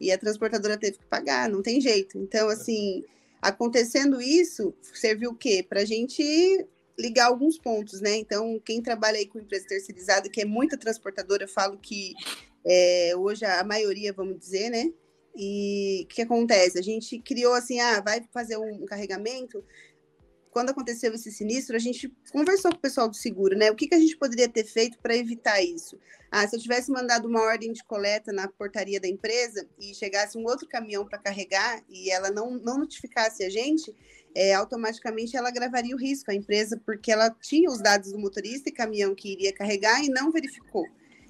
e 0.00 0.10
a 0.10 0.18
transportadora 0.18 0.76
teve 0.76 0.98
que 0.98 1.06
pagar, 1.06 1.48
não 1.48 1.62
tem 1.62 1.80
jeito. 1.80 2.18
Então, 2.18 2.48
assim, 2.48 3.04
acontecendo 3.40 4.20
isso, 4.20 4.74
serviu 4.94 5.30
o 5.30 5.36
quê? 5.36 5.64
Para 5.66 5.80
a 5.80 5.84
gente 5.84 6.66
ligar 6.98 7.26
alguns 7.26 7.58
pontos, 7.58 8.00
né? 8.00 8.16
Então, 8.16 8.60
quem 8.64 8.82
trabalha 8.82 9.18
aí 9.18 9.26
com 9.26 9.38
empresa 9.38 9.66
terceirizada, 9.66 10.28
que 10.28 10.40
é 10.40 10.44
muita 10.44 10.78
transportadora, 10.78 11.46
falo 11.46 11.78
que 11.78 12.14
é, 12.64 13.12
hoje 13.16 13.44
a 13.44 13.62
maioria, 13.62 14.12
vamos 14.12 14.38
dizer, 14.38 14.70
né? 14.70 14.90
E 15.36 16.02
o 16.04 16.06
que 16.06 16.22
acontece? 16.22 16.78
A 16.78 16.82
gente 16.82 17.18
criou 17.18 17.52
assim, 17.52 17.78
ah, 17.78 18.00
vai 18.00 18.26
fazer 18.32 18.56
um 18.56 18.86
carregamento, 18.86 19.62
quando 20.56 20.70
aconteceu 20.70 21.12
esse 21.12 21.30
sinistro, 21.30 21.76
a 21.76 21.78
gente 21.78 22.10
conversou 22.32 22.70
com 22.70 22.78
o 22.78 22.80
pessoal 22.80 23.10
do 23.10 23.14
seguro, 23.14 23.54
né? 23.54 23.70
O 23.70 23.74
que, 23.74 23.86
que 23.86 23.94
a 23.94 23.98
gente 23.98 24.16
poderia 24.16 24.48
ter 24.48 24.64
feito 24.64 24.98
para 25.00 25.14
evitar 25.14 25.60
isso? 25.62 25.98
Ah, 26.30 26.48
se 26.48 26.56
eu 26.56 26.58
tivesse 26.58 26.90
mandado 26.90 27.28
uma 27.28 27.42
ordem 27.42 27.74
de 27.74 27.84
coleta 27.84 28.32
na 28.32 28.48
portaria 28.48 28.98
da 28.98 29.06
empresa 29.06 29.68
e 29.78 29.94
chegasse 29.94 30.38
um 30.38 30.46
outro 30.46 30.66
caminhão 30.66 31.04
para 31.04 31.18
carregar 31.18 31.84
e 31.90 32.10
ela 32.10 32.30
não, 32.30 32.52
não 32.52 32.78
notificasse 32.78 33.44
a 33.44 33.50
gente, 33.50 33.94
é, 34.34 34.54
automaticamente 34.54 35.36
ela 35.36 35.50
gravaria 35.50 35.94
o 35.94 35.98
risco, 35.98 36.30
a 36.30 36.34
empresa, 36.34 36.80
porque 36.86 37.12
ela 37.12 37.28
tinha 37.42 37.68
os 37.68 37.82
dados 37.82 38.10
do 38.10 38.18
motorista 38.18 38.70
e 38.70 38.72
caminhão 38.72 39.14
que 39.14 39.30
iria 39.30 39.52
carregar 39.52 40.02
e 40.02 40.08
não 40.08 40.32
verificou. 40.32 40.86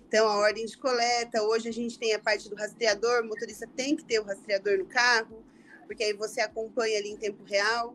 Então, 0.07 0.29
a 0.29 0.37
ordem 0.37 0.67
de 0.67 0.79
coleta, 0.79 1.43
hoje 1.43 1.69
a 1.69 1.73
gente 1.73 1.99
tem 1.99 2.15
a 2.15 2.21
parte 2.21 2.49
do 2.49 2.55
rastreador, 2.55 3.25
o 3.25 3.27
motorista 3.27 3.67
tem 3.75 3.97
que 3.97 4.05
ter 4.05 4.21
o 4.21 4.25
rastreador 4.25 4.79
no 4.79 4.87
carro, 4.87 5.45
porque 5.85 6.05
aí 6.05 6.13
você 6.13 6.41
acompanha 6.41 6.97
ali 6.97 7.09
em 7.09 7.17
tempo 7.17 7.43
real. 7.43 7.93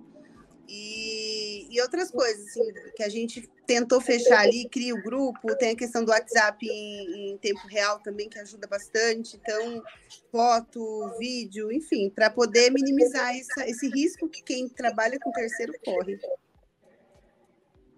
E, 0.73 1.67
e, 1.69 1.81
outras 1.81 2.09
coisas, 2.09 2.47
assim, 2.47 2.73
que 2.95 3.03
a 3.03 3.09
gente 3.09 3.45
tentou 3.67 3.99
fechar 3.99 4.39
ali, 4.39 4.69
cria 4.69 4.95
o 4.95 5.03
grupo, 5.03 5.53
tem 5.57 5.71
a 5.71 5.75
questão 5.75 6.05
do 6.05 6.11
WhatsApp 6.11 6.65
em, 6.65 7.33
em 7.33 7.37
tempo 7.37 7.67
real 7.67 7.99
também, 7.99 8.29
que 8.29 8.39
ajuda 8.39 8.67
bastante. 8.67 9.35
Então, 9.35 9.83
foto, 10.31 11.11
vídeo, 11.19 11.73
enfim, 11.73 12.09
para 12.09 12.29
poder 12.29 12.71
minimizar 12.71 13.35
essa, 13.35 13.67
esse 13.67 13.89
risco 13.89 14.29
que 14.29 14.41
quem 14.41 14.69
trabalha 14.69 15.19
com 15.19 15.29
terceiro 15.33 15.73
corre. 15.83 16.17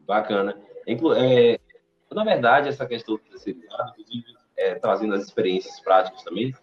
Bacana. 0.07 0.59
É, 0.87 1.59
na 2.11 2.23
verdade, 2.23 2.69
essa 2.69 2.87
questão 2.87 3.17
do 3.17 3.21
inclusive, 3.21 3.61
é, 4.57 4.73
trazendo 4.75 5.13
as 5.13 5.25
experiências 5.25 5.79
práticas 5.79 6.23
também, 6.23 6.55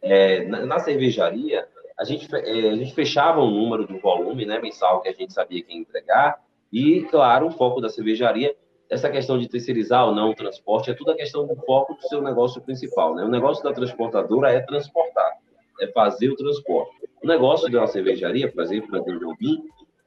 é, 0.00 0.44
na, 0.44 0.64
na 0.64 0.78
cervejaria, 0.78 1.68
a 1.98 2.04
gente, 2.04 2.28
é, 2.34 2.70
a 2.70 2.76
gente 2.76 2.94
fechava 2.94 3.40
um 3.40 3.50
número 3.50 3.86
de 3.86 3.98
volume 3.98 4.44
né, 4.44 4.60
mensal 4.60 5.00
que 5.00 5.08
a 5.08 5.12
gente 5.12 5.32
sabia 5.32 5.62
que 5.62 5.72
ia 5.72 5.80
entregar, 5.80 6.44
e, 6.72 7.02
claro, 7.04 7.46
o 7.46 7.50
foco 7.50 7.80
da 7.80 7.88
cervejaria, 7.88 8.54
essa 8.90 9.08
questão 9.08 9.38
de 9.38 9.48
terceirizar 9.48 10.06
ou 10.06 10.14
não 10.14 10.30
o 10.30 10.34
transporte, 10.34 10.90
é 10.90 10.94
tudo 10.94 11.12
a 11.12 11.16
questão 11.16 11.46
do 11.46 11.56
foco 11.56 11.94
do 11.94 12.02
seu 12.02 12.20
negócio 12.20 12.60
principal. 12.60 13.14
Né? 13.14 13.24
O 13.24 13.28
negócio 13.28 13.64
da 13.64 13.72
transportadora 13.72 14.52
é 14.52 14.60
transportar, 14.60 15.32
é 15.80 15.86
fazer 15.88 16.28
o 16.28 16.36
transporte. 16.36 16.94
O 17.22 17.26
negócio 17.26 17.70
de 17.70 17.76
uma 17.76 17.86
cervejaria, 17.86 18.50
por 18.50 18.62
exemplo, 18.62 18.90
na 18.90 19.00
Jobim, 19.00 19.62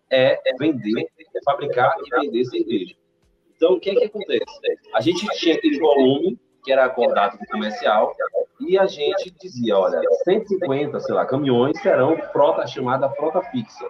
é 0.10 0.40
vender, 0.58 1.08
é 1.20 1.44
fabricar 1.44 1.96
e 2.06 2.22
vender 2.22 2.46
cerveja. 2.46 2.96
Então, 3.56 3.74
o 3.74 3.80
que 3.80 3.90
é 3.90 3.96
que 3.96 4.06
acontece? 4.06 4.44
A 4.94 5.02
gente 5.02 5.26
tinha 5.38 5.56
aquele 5.56 5.80
volume 5.80 6.40
que 6.64 6.72
era 6.72 6.86
acordado 6.86 7.38
do 7.38 7.46
comercial 7.48 8.16
e 8.60 8.78
a 8.78 8.86
gente 8.86 9.32
dizia, 9.40 9.78
olha, 9.78 10.02
150, 10.24 11.00
sei 11.00 11.16
lá, 11.16 11.26
caminhões 11.26 11.80
serão 11.82 12.18
frota 12.32 12.68
chamada 12.68 13.10
frota 13.10 13.42
fixa, 13.44 13.88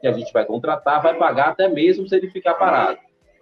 que 0.00 0.06
a 0.06 0.12
gente 0.12 0.32
vai 0.32 0.44
contratar, 0.44 1.02
vai 1.02 1.16
pagar 1.16 1.50
até 1.50 1.68
mesmo 1.68 2.08
se 2.08 2.16
ele 2.16 2.30
ficar 2.30 2.54
parado. 2.54 2.98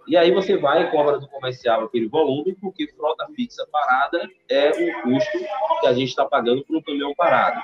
E 0.07 0.15
aí 0.15 0.31
você 0.31 0.55
vai 0.55 0.83
e 0.83 0.91
cobra 0.91 1.19
do 1.19 1.27
comercial 1.27 1.83
aquele 1.83 2.07
volume, 2.07 2.55
porque 2.61 2.87
frota 2.93 3.27
fixa 3.35 3.67
parada 3.69 4.25
é 4.49 4.69
um 4.69 5.01
custo 5.01 5.37
que 5.81 5.87
a 5.87 5.93
gente 5.93 6.09
está 6.09 6.23
pagando 6.23 6.63
por 6.63 6.77
um 6.77 6.81
caminhão 6.81 7.13
parado. 7.15 7.59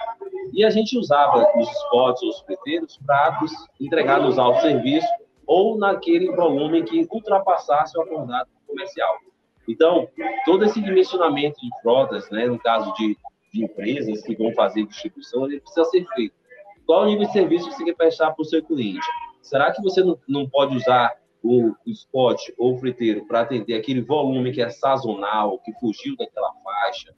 E 0.52 0.66
a 0.66 0.70
gente 0.70 0.98
usava 0.98 1.50
os 1.58 1.70
spots 1.70 2.22
ou 2.22 2.30
os 2.30 2.42
preteiros 2.42 3.00
para 3.06 3.40
entregar 3.80 4.20
nos 4.20 4.38
autosserviços 4.38 5.10
ou 5.48 5.78
naquele 5.78 6.36
volume 6.36 6.84
que 6.84 7.08
ultrapassasse 7.10 7.98
o 7.98 8.02
acordado 8.02 8.50
comercial. 8.68 9.18
Então, 9.68 10.08
todo 10.46 10.66
esse 10.66 10.82
dimensionamento 10.82 11.60
de 11.60 11.70
frotas, 11.82 12.30
né, 12.30 12.46
no 12.46 12.60
caso 12.60 12.94
de, 12.94 13.18
de 13.54 13.64
empresas 13.64 14.22
que 14.22 14.36
vão 14.36 14.54
fazer 14.54 14.86
distribuição, 14.86 15.46
ele 15.46 15.62
precisa 15.62 15.86
ser 15.86 16.06
feito. 16.14 16.36
Qual 16.86 17.04
o 17.04 17.06
nível 17.06 17.26
de 17.26 17.32
serviço 17.32 17.70
que 17.70 17.76
você 17.76 17.86
quer 17.86 17.96
prestar 17.96 18.32
para 18.32 18.42
o 18.42 18.46
seu 18.46 18.62
cliente? 18.64 19.06
Será 19.42 19.72
que 19.72 19.82
você 19.82 20.04
não, 20.04 20.18
não 20.28 20.48
pode 20.50 20.76
usar 20.76 21.18
o, 21.42 21.76
spot 21.88 22.40
ou 22.58 22.76
o 22.76 22.78
friteiro 22.78 23.26
para 23.26 23.42
atender 23.42 23.76
aquele 23.76 24.02
volume 24.02 24.52
que 24.52 24.62
é 24.62 24.70
sazonal, 24.70 25.60
que 25.60 25.74
fugiu 25.74 26.16
daquela 26.16 26.54
faixa 26.64 27.14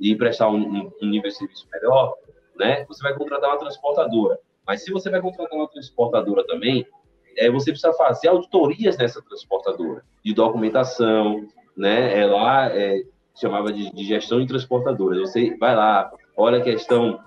e 0.00 0.14
prestar 0.16 0.48
um, 0.48 0.58
um, 0.58 0.92
um, 1.02 1.06
nível 1.06 1.30
de 1.30 1.36
serviço 1.36 1.68
melhor, 1.72 2.14
né? 2.56 2.84
Você 2.86 3.02
vai 3.02 3.14
contratar 3.14 3.50
uma 3.50 3.58
transportadora. 3.58 4.38
Mas 4.66 4.84
se 4.84 4.90
você 4.90 5.10
vai 5.10 5.20
contratar 5.20 5.56
uma 5.56 5.68
transportadora 5.68 6.44
também, 6.46 6.86
é, 7.36 7.50
você 7.50 7.70
precisa 7.70 7.92
fazer 7.92 8.28
auditorias 8.28 8.96
nessa 8.96 9.22
transportadora, 9.22 10.04
de 10.24 10.34
documentação, 10.34 11.46
né? 11.76 12.18
É 12.20 12.26
lá, 12.26 12.66
é, 12.74 13.02
chamava 13.34 13.72
de, 13.72 13.90
de 13.92 14.04
gestão 14.04 14.40
de 14.40 14.46
transportadoras. 14.46 15.20
Você 15.20 15.56
vai 15.56 15.74
lá, 15.74 16.12
olha 16.36 16.58
a 16.58 16.62
questão 16.62 17.20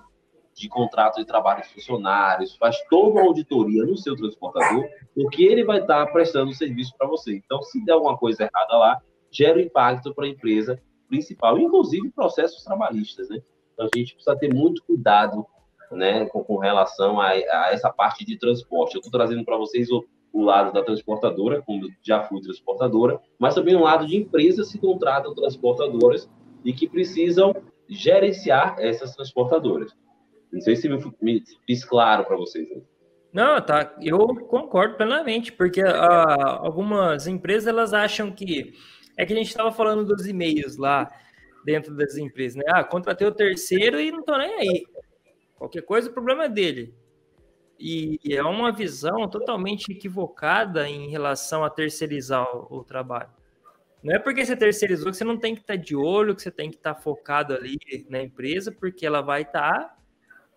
de 0.54 0.68
contrato 0.68 1.16
de 1.16 1.24
trabalho 1.24 1.62
de 1.62 1.68
funcionários, 1.68 2.56
faz 2.56 2.76
toda 2.88 3.20
uma 3.20 3.22
auditoria 3.22 3.84
no 3.84 3.96
seu 3.96 4.14
transportador, 4.14 4.86
porque 5.14 5.42
ele 5.42 5.64
vai 5.64 5.80
estar 5.80 6.06
prestando 6.06 6.54
serviço 6.54 6.94
para 6.96 7.08
você. 7.08 7.36
Então, 7.44 7.60
se 7.62 7.84
der 7.84 7.92
alguma 7.92 8.16
coisa 8.16 8.44
errada 8.44 8.78
lá, 8.78 9.00
gera 9.30 9.60
impacto 9.60 10.14
para 10.14 10.26
a 10.26 10.28
empresa 10.28 10.80
principal, 11.08 11.58
inclusive 11.58 12.10
processos 12.12 12.62
trabalhistas, 12.62 13.28
né? 13.28 13.40
Então, 13.72 13.88
a 13.92 13.98
gente 13.98 14.14
precisa 14.14 14.36
ter 14.36 14.54
muito 14.54 14.82
cuidado, 14.84 15.44
né, 15.90 16.26
com, 16.26 16.42
com 16.44 16.58
relação 16.58 17.20
a, 17.20 17.30
a, 17.30 17.70
essa 17.72 17.90
parte 17.90 18.24
de 18.24 18.38
transporte. 18.38 18.94
Eu 18.94 19.00
estou 19.00 19.12
trazendo 19.12 19.44
para 19.44 19.56
vocês 19.56 19.88
o, 20.34 20.40
o 20.40 20.44
lado 20.44 20.72
da 20.72 20.82
transportadora, 20.82 21.62
como 21.62 21.88
já 22.02 22.24
fui 22.24 22.40
transportadora, 22.40 23.20
mas 23.38 23.54
também 23.54 23.76
um 23.76 23.82
lado 23.82 24.06
de 24.06 24.16
empresas 24.16 24.70
que 24.70 24.78
contratam 24.78 25.34
transportadoras 25.34 26.28
e 26.64 26.72
que 26.72 26.88
precisam 26.88 27.54
gerenciar 27.88 28.76
essas 28.78 29.14
transportadoras. 29.14 29.92
Não 30.52 30.60
sei 30.60 30.76
se 30.76 30.88
me, 30.88 31.42
fiz 31.66 31.84
claro 31.84 32.24
para 32.24 32.36
vocês. 32.36 32.68
Né? 32.70 32.80
Não, 33.32 33.60
tá. 33.60 33.96
Eu 34.00 34.28
concordo 34.46 34.96
plenamente, 34.96 35.52
porque 35.52 35.82
uh, 35.82 36.60
algumas 36.60 37.26
empresas 37.26 37.66
elas 37.66 37.92
acham 37.92 38.30
que 38.30 38.72
é 39.16 39.26
que 39.26 39.32
a 39.32 39.36
gente 39.36 39.48
estava 39.48 39.72
falando 39.72 40.04
dos 40.04 40.26
e-mails 40.26 40.76
lá 40.76 41.10
dentro 41.64 41.94
das 41.96 42.16
empresas, 42.16 42.56
né? 42.56 42.64
Ah, 42.68 42.84
contratei 42.84 43.26
o 43.26 43.32
terceiro 43.32 44.00
e 44.00 44.10
não 44.10 44.22
tô 44.22 44.36
nem 44.36 44.54
aí. 44.54 44.86
Qualquer 45.56 45.82
coisa, 45.82 46.10
o 46.10 46.12
problema 46.12 46.44
é 46.44 46.48
dele. 46.48 46.94
E 47.86 48.18
é 48.34 48.42
uma 48.42 48.72
visão 48.72 49.28
totalmente 49.28 49.92
equivocada 49.92 50.88
em 50.88 51.10
relação 51.10 51.62
a 51.62 51.68
terceirizar 51.68 52.42
o, 52.56 52.78
o 52.78 52.82
trabalho. 52.82 53.28
Não 54.02 54.14
é 54.14 54.18
porque 54.18 54.42
você 54.42 54.56
terceirizou 54.56 55.10
que 55.10 55.18
você 55.18 55.24
não 55.24 55.36
tem 55.36 55.54
que 55.54 55.60
estar 55.60 55.76
tá 55.76 55.82
de 55.82 55.94
olho, 55.94 56.34
que 56.34 56.40
você 56.40 56.50
tem 56.50 56.70
que 56.70 56.76
estar 56.76 56.94
tá 56.94 57.00
focado 57.02 57.52
ali 57.52 57.76
na 58.08 58.22
empresa, 58.22 58.72
porque 58.72 59.04
ela 59.04 59.20
vai 59.20 59.42
estar 59.42 59.70
tá 59.70 59.98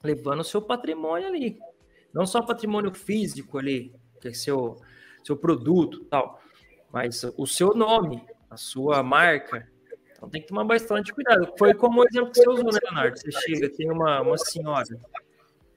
levando 0.01 0.39
o 0.39 0.43
seu 0.45 0.61
patrimônio 0.61 1.27
ali. 1.27 1.59
Não 2.13 2.25
só 2.25 2.41
patrimônio 2.41 2.93
físico 2.93 3.57
ali, 3.57 3.93
que 4.21 4.29
é 4.29 4.33
seu, 4.33 4.79
seu 5.21 5.35
produto 5.35 6.05
tal, 6.05 6.41
mas 6.93 7.25
o 7.35 7.45
seu 7.45 7.73
nome, 7.73 8.25
a 8.49 8.55
sua 8.55 9.03
marca. 9.03 9.69
Então 10.13 10.29
tem 10.29 10.41
que 10.41 10.47
tomar 10.47 10.63
bastante 10.63 11.13
cuidado. 11.13 11.53
Foi 11.59 11.73
como 11.73 11.99
o 11.99 12.05
exemplo 12.07 12.31
que 12.31 12.39
você 12.39 12.49
usou, 12.49 12.71
né, 12.71 12.79
Leonardo? 12.85 13.19
Você 13.19 13.31
chega, 13.33 13.69
tem 13.69 13.91
uma, 13.91 14.21
uma 14.21 14.37
senhora 14.37 14.97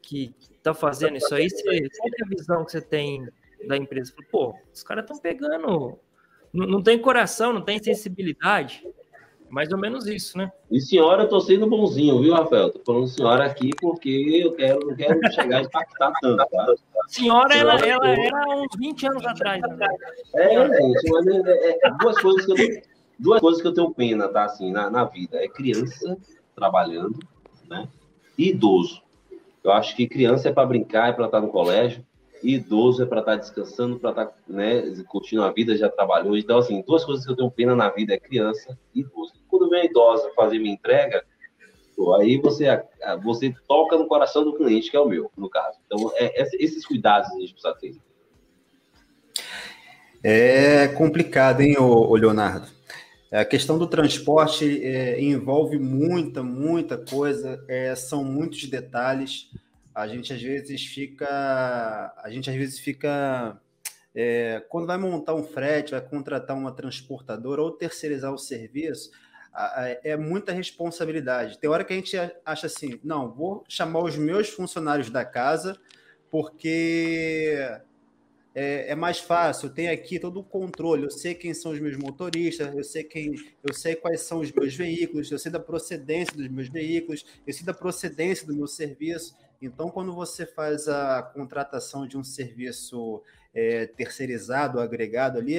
que 0.00 0.32
está 0.60 0.74
fazendo 0.74 1.16
isso 1.16 1.34
aí, 1.34 1.48
você, 1.48 1.62
qual 1.62 2.08
é 2.08 2.24
a 2.24 2.28
visão 2.28 2.64
que 2.64 2.72
você 2.72 2.80
tem 2.80 3.26
da 3.66 3.76
empresa? 3.76 4.12
Pô, 4.30 4.54
os 4.72 4.82
caras 4.82 5.04
estão 5.04 5.18
pegando. 5.18 5.98
Não, 6.52 6.66
não 6.66 6.82
tem 6.82 6.98
coração, 6.98 7.52
não 7.52 7.62
tem 7.62 7.82
sensibilidade. 7.82 8.86
Mais 9.48 9.72
ou 9.72 9.78
menos 9.78 10.06
isso, 10.06 10.38
né? 10.38 10.52
E 10.70 10.80
senhora, 10.80 11.24
eu 11.24 11.28
tô 11.28 11.40
sendo 11.40 11.66
bonzinho, 11.66 12.20
viu, 12.20 12.34
Rafael? 12.34 12.70
Tô 12.70 12.80
falando 12.84 13.08
senhora 13.08 13.46
aqui 13.46 13.70
porque 13.80 14.42
eu 14.44 14.52
quero, 14.52 14.86
não 14.86 14.94
quero 14.94 15.18
chegar 15.32 15.58
a 15.58 15.62
impactar 15.62 16.12
tanto, 16.22 16.36
tá? 16.36 16.74
Senhora, 17.08 17.56
ela, 17.56 17.74
ela 17.74 18.08
era 18.08 18.48
uns 18.56 18.76
20 18.78 19.06
anos 19.08 19.26
atrás. 19.26 19.60
Né? 19.60 19.88
É, 20.36 20.68
gente, 20.68 21.10
mas 21.10 21.26
é, 21.26 21.78
é, 21.84 21.90
duas, 22.00 22.16
coisas 22.22 22.46
que 22.46 22.52
eu, 22.52 22.82
duas 23.18 23.40
coisas 23.40 23.60
que 23.60 23.66
eu 23.66 23.74
tenho 23.74 23.92
pena, 23.92 24.28
tá, 24.28 24.44
assim, 24.44 24.70
na, 24.70 24.88
na 24.88 25.04
vida. 25.04 25.42
É 25.42 25.48
criança 25.48 26.16
trabalhando, 26.54 27.18
né? 27.68 27.88
E 28.38 28.50
idoso. 28.50 29.02
Eu 29.62 29.72
acho 29.72 29.94
que 29.94 30.08
criança 30.08 30.48
é 30.48 30.52
para 30.52 30.66
brincar, 30.66 31.10
é 31.10 31.12
para 31.12 31.26
estar 31.26 31.40
no 31.40 31.48
colégio 31.48 32.04
idoso 32.42 33.02
é 33.02 33.06
para 33.06 33.20
estar 33.20 33.32
tá 33.32 33.38
descansando, 33.38 33.98
para 33.98 34.10
estar 34.10 34.26
tá, 34.26 34.34
né, 34.48 34.82
curtindo 35.06 35.42
a 35.42 35.52
vida, 35.52 35.76
já 35.76 35.88
trabalhou. 35.88 36.36
Então, 36.36 36.58
assim, 36.58 36.82
duas 36.86 37.04
coisas 37.04 37.24
que 37.24 37.30
eu 37.30 37.36
tenho 37.36 37.50
pena 37.50 37.74
na 37.74 37.88
vida 37.90 38.14
é 38.14 38.18
criança 38.18 38.78
e 38.94 39.00
idoso. 39.00 39.34
Quando 39.48 39.68
vem 39.68 39.82
a 39.82 39.84
idosa 39.84 40.30
fazer 40.34 40.58
minha 40.58 40.74
entrega, 40.74 41.24
pô, 41.96 42.14
aí 42.14 42.38
você, 42.38 42.66
você 43.22 43.54
toca 43.68 43.98
no 43.98 44.06
coração 44.06 44.44
do 44.44 44.56
cliente, 44.56 44.90
que 44.90 44.96
é 44.96 45.00
o 45.00 45.08
meu, 45.08 45.30
no 45.36 45.50
caso. 45.50 45.78
Então, 45.86 46.10
é, 46.14 46.42
é, 46.42 46.48
esses 46.54 46.86
cuidados 46.86 47.30
a 47.30 47.40
gente 47.40 47.52
precisa 47.52 47.74
ter. 47.74 47.96
É 50.22 50.88
complicado, 50.88 51.60
hein, 51.60 51.76
ô, 51.78 52.10
ô 52.10 52.16
Leonardo? 52.16 52.68
A 53.30 53.44
questão 53.44 53.78
do 53.78 53.86
transporte 53.86 54.84
é, 54.84 55.20
envolve 55.20 55.78
muita, 55.78 56.42
muita 56.42 56.98
coisa, 56.98 57.64
é, 57.68 57.94
são 57.94 58.24
muitos 58.24 58.64
detalhes 58.64 59.50
a 59.94 60.06
gente 60.06 60.32
às 60.32 60.40
vezes 60.40 60.86
fica, 60.86 61.26
a 62.16 62.30
gente 62.30 62.48
às 62.48 62.56
vezes 62.56 62.78
fica 62.78 63.60
é, 64.14 64.64
quando 64.68 64.86
vai 64.86 64.96
montar 64.96 65.34
um 65.34 65.42
frete, 65.42 65.92
vai 65.92 66.00
contratar 66.00 66.56
uma 66.56 66.72
transportadora 66.72 67.62
ou 67.62 67.70
terceirizar 67.72 68.32
o 68.32 68.38
serviço, 68.38 69.10
é 70.04 70.16
muita 70.16 70.52
responsabilidade. 70.52 71.58
Tem 71.58 71.68
hora 71.68 71.84
que 71.84 71.92
a 71.92 71.96
gente 71.96 72.16
acha 72.46 72.66
assim, 72.66 73.00
não, 73.02 73.32
vou 73.32 73.64
chamar 73.68 74.00
os 74.04 74.16
meus 74.16 74.48
funcionários 74.48 75.10
da 75.10 75.24
casa 75.24 75.76
porque 76.30 77.58
é, 78.54 78.90
é, 78.90 78.94
mais 78.94 79.18
fácil, 79.18 79.68
eu 79.68 79.74
tenho 79.74 79.92
aqui 79.92 80.18
todo 80.18 80.40
o 80.40 80.44
controle, 80.44 81.04
eu 81.04 81.10
sei 81.10 81.34
quem 81.34 81.54
são 81.54 81.72
os 81.72 81.78
meus 81.78 81.96
motoristas, 81.96 82.74
eu 82.74 82.82
sei 82.82 83.04
quem, 83.04 83.34
eu 83.62 83.72
sei 83.72 83.94
quais 83.94 84.22
são 84.22 84.40
os 84.40 84.50
meus 84.50 84.74
veículos, 84.74 85.30
eu 85.30 85.38
sei 85.38 85.52
da 85.52 85.60
procedência 85.60 86.36
dos 86.36 86.48
meus 86.48 86.68
veículos, 86.68 87.24
eu 87.46 87.52
sei 87.52 87.64
da 87.64 87.74
procedência 87.74 88.46
do 88.46 88.54
meu 88.54 88.66
serviço. 88.66 89.36
Então, 89.62 89.90
quando 89.90 90.12
você 90.14 90.46
faz 90.46 90.88
a 90.88 91.22
contratação 91.22 92.06
de 92.06 92.16
um 92.16 92.24
serviço 92.24 93.22
é, 93.54 93.86
terceirizado, 93.86 94.80
agregado 94.80 95.38
ali, 95.38 95.56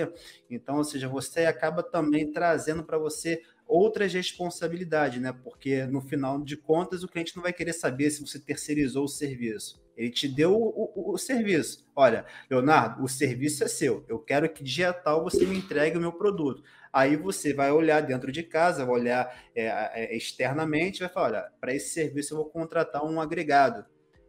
então, 0.49 0.77
ou 0.77 0.83
seja, 0.83 1.07
você 1.07 1.45
acaba 1.45 1.81
também 1.81 2.31
trazendo 2.31 2.83
para 2.83 2.97
você 2.97 3.41
outras 3.65 4.13
responsabilidades, 4.13 5.21
né? 5.21 5.31
Porque 5.31 5.85
no 5.85 6.01
final 6.01 6.41
de 6.43 6.57
contas 6.57 7.03
o 7.03 7.07
cliente 7.07 7.35
não 7.37 7.43
vai 7.43 7.53
querer 7.53 7.73
saber 7.73 8.11
se 8.11 8.19
você 8.19 8.37
terceirizou 8.37 9.05
o 9.05 9.07
serviço. 9.07 9.80
Ele 9.95 10.09
te 10.09 10.27
deu 10.27 10.53
o, 10.53 10.91
o, 10.95 11.13
o, 11.13 11.17
serviço. 11.17 11.87
Olha, 11.95 12.25
Leonardo, 12.49 13.03
o 13.03 13.07
serviço 13.07 13.63
é 13.63 13.67
seu. 13.67 14.05
Eu 14.07 14.19
quero 14.19 14.49
que 14.49 14.63
dia 14.63 14.93
tal 14.93 15.23
você 15.23 15.45
me 15.45 15.57
entregue 15.57 15.97
o 15.97 16.01
meu 16.01 16.13
produto. 16.13 16.63
Aí 16.91 17.15
você 17.15 17.53
vai 17.53 17.71
olhar 17.71 18.01
dentro 18.01 18.31
de 18.31 18.43
casa, 18.43 18.85
vai 18.85 18.95
olhar 18.95 19.35
é, 19.55 19.65
é, 19.93 20.15
externamente, 20.15 20.99
vai 20.99 21.09
falar: 21.09 21.27
olha, 21.27 21.51
para 21.59 21.73
esse 21.73 21.93
serviço 21.93 22.33
eu 22.33 22.37
vou 22.37 22.49
contratar 22.49 23.03
um 23.05 23.21
agregado. 23.21 23.85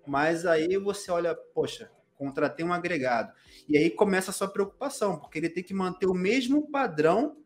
Mas 0.06 0.44
aí 0.44 0.76
você 0.76 1.10
olha, 1.10 1.34
poxa, 1.34 1.90
contratei 2.16 2.64
um 2.64 2.72
agregado. 2.72 3.32
E 3.68 3.76
aí 3.76 3.90
começa 3.90 4.30
a 4.30 4.34
sua 4.34 4.48
preocupação, 4.48 5.18
porque 5.18 5.38
ele 5.38 5.48
tem 5.48 5.62
que 5.62 5.74
manter 5.74 6.06
o 6.06 6.14
mesmo 6.14 6.70
padrão 6.70 7.36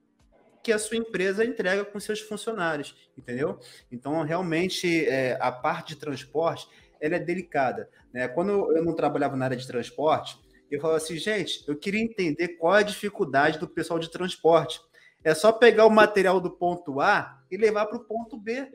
que 0.66 0.72
a 0.72 0.78
sua 0.80 0.96
empresa 0.96 1.44
entrega 1.44 1.84
com 1.84 2.00
seus 2.00 2.18
funcionários, 2.18 2.96
entendeu? 3.16 3.60
Então, 3.90 4.20
realmente, 4.24 5.06
é, 5.06 5.38
a 5.40 5.52
parte 5.52 5.94
de 5.94 6.00
transporte 6.00 6.68
ela 7.00 7.16
é 7.16 7.18
delicada. 7.18 7.88
Né? 8.12 8.28
Quando 8.28 8.76
eu 8.76 8.84
não 8.84 8.94
trabalhava 8.94 9.36
na 9.36 9.44
área 9.44 9.56
de 9.56 9.66
transporte, 9.66 10.38
eu 10.70 10.80
falava 10.80 10.98
assim, 10.98 11.16
gente, 11.16 11.64
eu 11.68 11.76
queria 11.76 12.00
entender 12.00 12.48
qual 12.56 12.76
é 12.76 12.80
a 12.80 12.82
dificuldade 12.82 13.58
do 13.58 13.68
pessoal 13.68 13.98
de 13.98 14.10
transporte. 14.10 14.80
É 15.22 15.34
só 15.34 15.52
pegar 15.52 15.86
o 15.86 15.90
material 15.90 16.40
do 16.40 16.50
ponto 16.50 17.00
A 17.00 17.42
e 17.50 17.56
levar 17.56 17.86
para 17.86 17.98
o 17.98 18.04
ponto 18.04 18.36
B. 18.36 18.70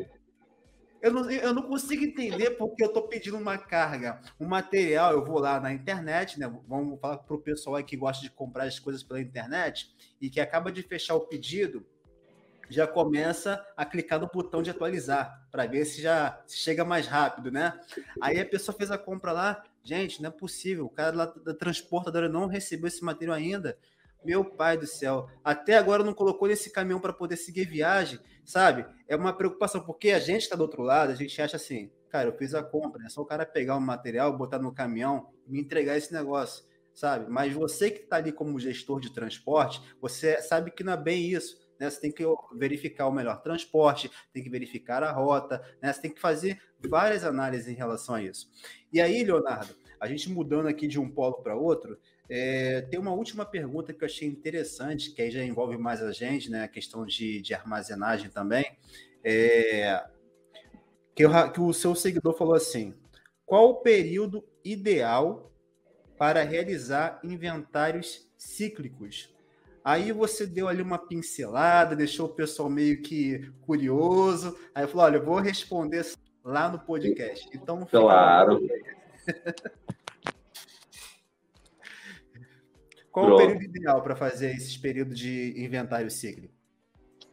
Eu 1.01 1.11
não, 1.11 1.31
eu 1.31 1.53
não 1.53 1.63
consigo 1.63 2.03
entender 2.03 2.51
porque 2.51 2.83
eu 2.83 2.87
estou 2.87 3.07
pedindo 3.07 3.35
uma 3.35 3.57
carga, 3.57 4.21
um 4.39 4.45
material. 4.45 5.13
Eu 5.13 5.25
vou 5.25 5.39
lá 5.39 5.59
na 5.59 5.73
internet, 5.73 6.39
né? 6.39 6.47
Vamos 6.67 6.99
falar 6.99 7.17
para 7.17 7.35
o 7.35 7.41
pessoal 7.41 7.83
que 7.83 7.97
gosta 7.97 8.21
de 8.21 8.29
comprar 8.29 8.65
as 8.65 8.79
coisas 8.79 9.01
pela 9.01 9.19
internet 9.19 9.89
e 10.21 10.29
que 10.29 10.39
acaba 10.39 10.71
de 10.71 10.83
fechar 10.83 11.15
o 11.15 11.21
pedido, 11.21 11.85
já 12.71 12.87
começa 12.87 13.63
a 13.75 13.85
clicar 13.85 14.19
no 14.19 14.27
botão 14.27 14.63
de 14.63 14.69
atualizar 14.69 15.45
para 15.51 15.65
ver 15.65 15.83
se 15.83 16.01
já 16.01 16.41
se 16.47 16.57
chega 16.57 16.85
mais 16.85 17.05
rápido, 17.05 17.51
né? 17.51 17.77
Aí 18.21 18.39
a 18.39 18.45
pessoa 18.45 18.75
fez 18.75 18.89
a 18.89 18.97
compra 18.97 19.33
lá, 19.33 19.63
gente, 19.83 20.21
não 20.21 20.29
é 20.29 20.31
possível, 20.31 20.85
o 20.85 20.89
cara 20.89 21.15
lá 21.15 21.25
da 21.25 21.53
transportadora 21.53 22.29
não 22.29 22.47
recebeu 22.47 22.87
esse 22.87 23.03
material 23.03 23.35
ainda. 23.35 23.77
Meu 24.23 24.45
pai 24.45 24.77
do 24.77 24.87
céu, 24.87 25.27
até 25.43 25.77
agora 25.77 26.03
não 26.03 26.13
colocou 26.13 26.47
nesse 26.47 26.71
caminhão 26.71 26.99
para 26.99 27.11
poder 27.11 27.35
seguir 27.35 27.65
viagem, 27.65 28.19
sabe? 28.45 28.85
É 29.07 29.15
uma 29.15 29.33
preocupação, 29.33 29.81
porque 29.81 30.11
a 30.11 30.19
gente 30.19 30.43
está 30.43 30.55
do 30.55 30.61
outro 30.61 30.83
lado, 30.83 31.11
a 31.11 31.15
gente 31.15 31.41
acha 31.41 31.57
assim, 31.57 31.91
cara, 32.07 32.29
eu 32.29 32.37
fiz 32.37 32.53
a 32.53 32.63
compra, 32.63 33.05
é 33.05 33.09
só 33.09 33.21
o 33.21 33.25
cara 33.25 33.45
pegar 33.45 33.75
o 33.75 33.81
material, 33.81 34.37
botar 34.37 34.59
no 34.59 34.73
caminhão 34.73 35.27
e 35.45 35.51
me 35.51 35.59
entregar 35.59 35.97
esse 35.97 36.13
negócio, 36.13 36.63
sabe? 36.93 37.29
Mas 37.29 37.51
você 37.51 37.89
que 37.91 38.01
está 38.01 38.17
ali 38.17 38.31
como 38.31 38.59
gestor 38.59 39.01
de 39.01 39.11
transporte, 39.11 39.81
você 39.99 40.41
sabe 40.41 40.71
que 40.71 40.83
não 40.83 40.93
é 40.93 40.97
bem 40.97 41.27
isso. 41.27 41.60
Né? 41.81 41.89
Você 41.89 41.99
tem 41.99 42.11
que 42.11 42.23
verificar 42.53 43.07
o 43.07 43.11
melhor 43.11 43.41
transporte, 43.41 44.11
tem 44.31 44.43
que 44.43 44.51
verificar 44.51 45.01
a 45.01 45.11
rota, 45.11 45.59
né? 45.81 45.91
Você 45.91 45.99
tem 45.99 46.11
que 46.11 46.21
fazer 46.21 46.61
várias 46.79 47.23
análises 47.23 47.67
em 47.67 47.73
relação 47.73 48.13
a 48.13 48.21
isso. 48.21 48.51
E 48.93 49.01
aí, 49.01 49.23
Leonardo, 49.23 49.75
a 49.99 50.07
gente 50.07 50.29
mudando 50.29 50.67
aqui 50.67 50.87
de 50.87 50.99
um 50.99 51.09
polo 51.09 51.41
para 51.41 51.55
outro, 51.55 51.97
é, 52.29 52.81
tem 52.81 52.99
uma 52.99 53.11
última 53.11 53.43
pergunta 53.43 53.91
que 53.91 54.03
eu 54.03 54.05
achei 54.05 54.27
interessante, 54.27 55.11
que 55.11 55.23
aí 55.23 55.31
já 55.31 55.43
envolve 55.43 55.75
mais 55.75 56.03
a 56.03 56.11
gente, 56.11 56.51
né? 56.51 56.65
A 56.65 56.67
questão 56.67 57.03
de, 57.03 57.41
de 57.41 57.51
armazenagem 57.55 58.29
também. 58.29 58.77
É, 59.23 60.05
que, 61.15 61.25
eu, 61.25 61.51
que 61.51 61.59
o 61.59 61.73
seu 61.73 61.95
seguidor 61.95 62.37
falou 62.37 62.53
assim: 62.53 62.93
qual 63.43 63.69
o 63.71 63.81
período 63.81 64.47
ideal 64.63 65.51
para 66.15 66.43
realizar 66.43 67.19
inventários 67.23 68.29
cíclicos? 68.37 69.33
Aí 69.83 70.11
você 70.11 70.45
deu 70.45 70.67
ali 70.67 70.81
uma 70.81 70.99
pincelada, 70.99 71.95
deixou 71.95 72.27
o 72.27 72.33
pessoal 72.33 72.69
meio 72.69 73.01
que 73.01 73.51
curioso. 73.61 74.57
Aí 74.75 74.85
falou: 74.87 75.05
olha, 75.05 75.17
eu 75.17 75.25
vou 75.25 75.39
responder 75.39 76.05
lá 76.43 76.69
no 76.69 76.79
podcast. 76.79 77.49
Então, 77.53 77.85
claro. 77.85 78.61
Qual 83.11 83.25
Pronto. 83.25 83.43
o 83.43 83.45
período 83.45 83.63
ideal 83.63 84.01
para 84.01 84.15
fazer 84.15 84.51
esses 84.55 84.77
períodos 84.77 85.19
de 85.19 85.53
inventário 85.57 86.09
cíclico? 86.09 86.53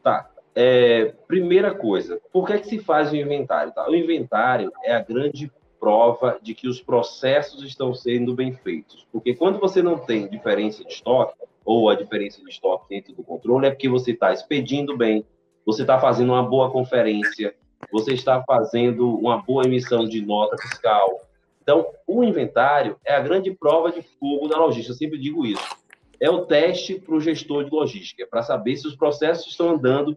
Tá. 0.02 0.28
É, 0.54 1.14
primeira 1.28 1.72
coisa, 1.72 2.20
por 2.32 2.46
que, 2.46 2.52
é 2.54 2.58
que 2.58 2.66
se 2.66 2.80
faz 2.80 3.12
o 3.12 3.16
inventário? 3.16 3.72
Tá? 3.72 3.88
O 3.88 3.94
inventário 3.94 4.72
é 4.82 4.92
a 4.92 5.00
grande 5.00 5.52
prova 5.78 6.40
de 6.42 6.52
que 6.52 6.66
os 6.66 6.82
processos 6.82 7.62
estão 7.62 7.94
sendo 7.94 8.34
bem 8.34 8.52
feitos. 8.52 9.06
Porque 9.12 9.34
quando 9.34 9.60
você 9.60 9.80
não 9.80 9.96
tem 9.98 10.28
diferença 10.28 10.82
de 10.84 10.92
estoque, 10.92 11.38
ou 11.68 11.90
a 11.90 11.94
diferença 11.94 12.42
de 12.42 12.48
estoque 12.48 12.88
dentro 12.88 13.14
do 13.14 13.22
controle, 13.22 13.66
é 13.66 13.70
porque 13.70 13.88
você 13.88 14.12
está 14.12 14.32
expedindo 14.32 14.96
bem, 14.96 15.24
você 15.66 15.82
está 15.82 16.00
fazendo 16.00 16.32
uma 16.32 16.42
boa 16.42 16.70
conferência, 16.70 17.54
você 17.92 18.14
está 18.14 18.42
fazendo 18.46 19.14
uma 19.18 19.42
boa 19.42 19.64
emissão 19.64 20.06
de 20.06 20.24
nota 20.24 20.56
fiscal, 20.56 21.28
então, 21.68 21.86
o 22.06 22.24
inventário 22.24 22.96
é 23.04 23.14
a 23.14 23.20
grande 23.20 23.50
prova 23.50 23.92
de 23.92 24.00
fogo 24.00 24.48
da 24.48 24.56
logística, 24.56 24.90
eu 24.90 24.96
sempre 24.96 25.18
digo 25.18 25.44
isso. 25.44 25.76
É 26.18 26.30
o 26.30 26.46
teste 26.46 26.98
para 26.98 27.14
o 27.14 27.20
gestor 27.20 27.62
de 27.62 27.70
logística, 27.70 28.26
para 28.26 28.42
saber 28.42 28.74
se 28.78 28.88
os 28.88 28.96
processos 28.96 29.48
estão 29.48 29.68
andando 29.68 30.16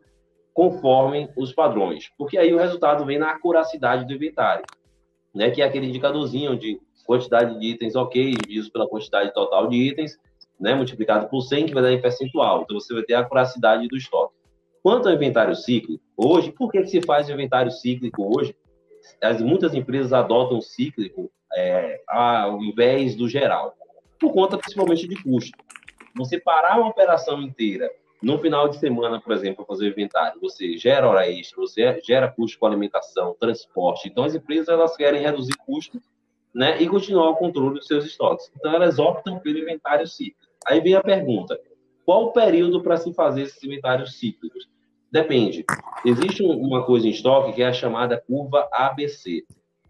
conforme 0.53 1.29
os 1.35 1.51
padrões. 1.51 2.09
Porque 2.17 2.37
aí 2.37 2.53
o 2.53 2.57
resultado 2.57 3.03
vem 3.03 3.19
na 3.19 3.31
acuracidade 3.31 4.05
do 4.05 4.13
inventário, 4.13 4.63
né? 5.35 5.51
que 5.51 5.61
é 5.61 5.65
aquele 5.65 5.87
indicadorzinho 5.87 6.57
de 6.57 6.79
quantidade 7.05 7.59
de 7.59 7.67
itens 7.67 7.97
ok, 7.97 8.31
dividido 8.31 8.71
pela 8.71 8.87
quantidade 8.87 9.33
total 9.33 9.67
de 9.67 9.75
itens, 9.75 10.17
né? 10.61 10.75
multiplicado 10.75 11.27
por 11.27 11.41
100, 11.41 11.65
que 11.65 11.73
vai 11.73 11.83
dar 11.83 11.91
em 11.91 12.01
percentual. 12.01 12.61
Então, 12.61 12.79
você 12.79 12.93
vai 12.93 13.03
ter 13.03 13.15
a 13.15 13.19
acuracidade 13.19 13.87
do 13.87 13.97
estoque. 13.97 14.35
Quanto 14.83 15.09
ao 15.09 15.15
inventário 15.15 15.55
cíclico, 15.55 16.03
hoje, 16.15 16.51
por 16.51 16.71
que, 16.71 16.81
que 16.81 16.87
se 16.87 17.01
faz 17.01 17.27
o 17.27 17.31
inventário 17.31 17.71
cíclico 17.71 18.35
hoje? 18.35 18.55
As, 19.21 19.41
muitas 19.41 19.73
empresas 19.73 20.13
adotam 20.13 20.57
o 20.57 20.61
cíclico 20.61 21.31
é, 21.55 21.99
ao 22.07 22.61
invés 22.61 23.15
do 23.15 23.27
geral, 23.27 23.75
por 24.19 24.31
conta 24.31 24.57
principalmente 24.57 25.07
de 25.07 25.21
custo. 25.21 25.57
Você 26.15 26.39
parar 26.39 26.79
uma 26.79 26.89
operação 26.89 27.41
inteira 27.41 27.89
no 28.21 28.37
final 28.37 28.69
de 28.69 28.77
semana, 28.77 29.19
por 29.19 29.33
exemplo, 29.33 29.57
para 29.57 29.65
fazer 29.65 29.85
o 29.85 29.89
inventário, 29.89 30.39
você 30.39 30.77
gera 30.77 31.07
hora 31.07 31.27
extra, 31.29 31.59
você 31.59 31.99
gera 32.03 32.31
custo 32.31 32.59
com 32.59 32.67
alimentação, 32.67 33.35
transporte. 33.39 34.07
Então, 34.07 34.23
as 34.23 34.35
empresas 34.35 34.69
elas 34.69 34.95
querem 34.95 35.21
reduzir 35.21 35.55
custo 35.65 35.99
né, 36.53 36.79
e 36.81 36.87
continuar 36.87 37.29
o 37.29 37.35
controle 37.35 37.75
dos 37.75 37.87
seus 37.87 38.05
estoques. 38.05 38.51
Então, 38.55 38.73
elas 38.73 38.99
optam 38.99 39.39
pelo 39.39 39.57
inventário 39.57 40.05
cíclico. 40.05 40.50
Aí 40.67 40.79
vem 40.81 40.95
a 40.95 41.01
pergunta: 41.01 41.59
qual 42.05 42.25
o 42.25 42.31
período 42.31 42.81
para 42.81 42.97
se 42.97 43.13
fazer 43.13 43.43
esses 43.43 43.63
inventários 43.63 44.19
cíclicos? 44.19 44.69
Depende. 45.11 45.65
Existe 46.05 46.41
uma 46.43 46.85
coisa 46.85 47.07
em 47.07 47.11
estoque 47.11 47.53
que 47.53 47.61
é 47.61 47.67
a 47.67 47.73
chamada 47.73 48.21
curva 48.25 48.67
ABC 48.71 49.43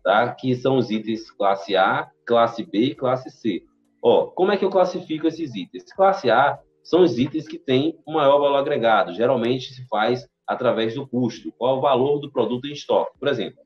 tá? 0.04 0.34
que 0.34 0.56
são 0.56 0.78
os 0.78 0.90
itens 0.90 1.30
classe 1.32 1.76
A, 1.76 2.10
classe 2.26 2.64
B 2.64 2.80
e 2.80 2.96
classe 2.96 3.30
C. 3.30 3.64
Ó, 4.02 4.28
como 4.28 4.52
é 4.52 4.58
que 4.58 4.66
eu 4.66 4.70
classifico 4.70 5.28
esses 5.28 5.56
itens? 5.56 5.92
Classe 5.94 6.30
A 6.30 6.60
são 6.84 7.04
os 7.04 7.18
itens 7.18 7.48
que 7.48 7.60
têm 7.60 8.00
um 8.08 8.14
maior 8.14 8.40
valor 8.40 8.58
agregado. 8.58 9.14
Geralmente 9.14 9.74
se 9.74 9.88
faz 9.88 10.28
através 10.48 10.96
do 10.96 11.08
custo. 11.08 11.52
Qual 11.58 11.76
é 11.76 11.78
o 11.78 11.82
valor 11.82 12.20
do 12.20 12.32
produto 12.32 12.66
em 12.66 12.72
estoque? 12.72 13.18
Por 13.20 13.28
exemplo, 13.28 13.60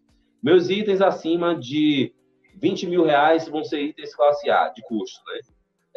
meus 0.44 0.70
itens 0.70 1.02
acima 1.02 1.56
de 1.56 2.14
20 2.62 2.88
mil 2.88 3.06
reais 3.06 3.48
vão 3.48 3.64
ser 3.64 3.82
itens 3.82 4.14
classe 4.14 4.50
A, 4.50 4.70
de 4.70 4.82
custo, 4.84 5.22
né? 5.28 5.40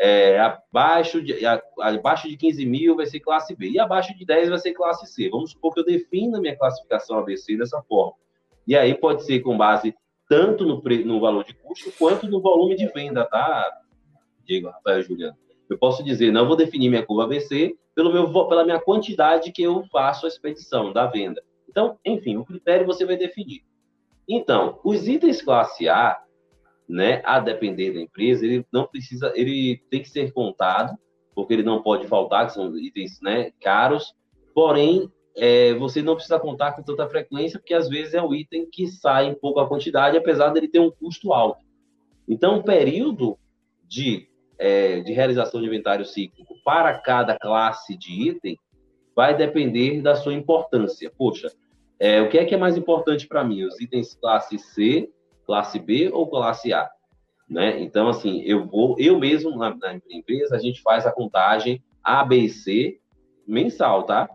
É, 0.01 0.39
abaixo, 0.39 1.21
de, 1.21 1.45
abaixo 1.81 2.29
de 2.29 2.37
15 2.37 2.65
mil 2.65 2.95
vai 2.95 3.07
ser 3.07 3.19
classe 3.19 3.57
B, 3.57 3.71
e 3.71 3.81
abaixo 3.81 4.17
de 4.17 4.25
10 4.25 4.49
vai 4.49 4.59
ser 4.59 4.73
classe 4.73 5.07
C. 5.07 5.29
Vamos 5.29 5.51
supor 5.51 5.75
que 5.75 5.81
eu 5.81 5.85
defina 5.85 6.39
a 6.39 6.41
minha 6.41 6.57
classificação 6.57 7.19
ABC 7.19 7.57
dessa 7.57 7.83
forma. 7.83 8.15
E 8.67 8.77
aí 8.77 8.95
pode 8.95 9.25
ser 9.25 9.41
com 9.41 9.57
base 9.57 9.95
tanto 10.29 10.65
no, 10.65 10.81
no 11.05 11.21
valor 11.21 11.45
de 11.45 11.55
custo 11.55 11.91
quanto 11.99 12.29
no 12.29 12.41
volume 12.41 12.77
de 12.77 12.87
venda, 12.89 13.25
tá, 13.25 13.69
Diego, 14.45 14.69
Rafael 14.69 15.03
Juliano? 15.03 15.37
Eu 15.69 15.79
posso 15.79 16.03
dizer, 16.05 16.33
não 16.33 16.47
vou 16.47 16.57
definir 16.57 16.89
minha 16.89 17.05
curva 17.05 17.25
ABC 17.25 17.77
pelo 17.95 18.13
meu, 18.13 18.49
pela 18.49 18.65
minha 18.65 18.81
quantidade 18.81 19.51
que 19.53 19.63
eu 19.63 19.85
faço 19.91 20.25
a 20.25 20.29
expedição 20.29 20.93
da 20.93 21.07
venda. 21.07 21.43
Então, 21.69 21.99
enfim, 22.05 22.37
o 22.37 22.45
critério 22.45 22.87
você 22.87 23.05
vai 23.05 23.17
definir. 23.17 23.63
Então, 24.29 24.79
os 24.85 25.09
itens 25.09 25.43
classe 25.43 25.89
A, 25.89 26.23
né, 26.89 27.21
a 27.25 27.39
depender 27.39 27.93
da 27.93 28.01
empresa, 28.01 28.45
ele 28.45 28.65
não 28.73 28.87
precisa, 28.87 29.33
ele 29.35 29.83
tem 29.91 30.03
que 30.03 30.09
ser 30.09 30.33
contado, 30.33 30.97
porque 31.35 31.53
ele 31.53 31.63
não 31.63 31.83
pode 31.83 32.07
faltar, 32.07 32.47
que 32.47 32.55
são 32.55 32.77
itens, 32.79 33.21
né, 33.21 33.53
caros, 33.61 34.15
porém, 34.55 35.13
é, 35.37 35.75
você 35.75 36.03
não 36.03 36.15
precisa 36.15 36.39
contar 36.41 36.73
com 36.73 36.83
tanta 36.83 37.09
frequência, 37.09 37.59
porque 37.59 37.75
às 37.75 37.89
vezes 37.89 38.15
é 38.15 38.23
um 38.23 38.35
item 38.35 38.67
que 38.71 38.89
sai 38.89 39.27
em 39.27 39.35
pouca 39.35 39.67
quantidade, 39.67 40.17
apesar 40.17 40.49
dele 40.51 40.67
ter 40.67 40.81
um 40.81 40.91
custo 40.91 41.33
alto. 41.33 41.65
Então, 42.27 42.59
o 42.59 42.65
período 42.65 43.39
de, 43.87 44.29
é, 44.59 45.01
de 45.01 45.13
realização 45.13 45.61
de 45.61 45.67
inventário 45.67 46.05
cíclico 46.05 46.55
para 46.65 46.99
cada 46.99 47.39
classe 47.39 47.97
de 47.97 48.31
item 48.31 48.59
vai 49.15 49.37
depender 49.37 50.03
da 50.03 50.15
sua 50.15 50.35
importância. 50.35 51.11
Poxa, 51.17 51.53
é, 51.99 52.21
o 52.21 52.29
que 52.29 52.39
é 52.39 52.45
que 52.45 52.55
é 52.55 52.59
mais 52.59 52.77
importante 52.77 53.27
para 53.27 53.45
mim? 53.45 53.65
Os 53.65 53.81
itens 53.81 54.15
classe 54.15 54.59
C, 54.59 55.11
classe 55.49 55.79
B 55.79 56.11
ou 56.13 56.29
classe 56.29 56.73
A? 56.73 56.89
Né? 57.49 57.81
Então, 57.81 58.09
assim, 58.09 58.43
eu 58.43 58.67
vou, 58.67 58.95
eu 58.99 59.19
mesmo 59.19 59.57
na, 59.57 59.75
na 59.75 59.99
empresa, 60.11 60.55
a 60.55 60.59
gente 60.59 60.83
faz 60.83 61.07
a 61.07 61.13
contagem 61.13 61.83
A, 62.05 62.23
B 62.23 62.37
e 62.37 62.49
C 62.51 63.01
mensal, 63.47 64.03
tá? 64.05 64.29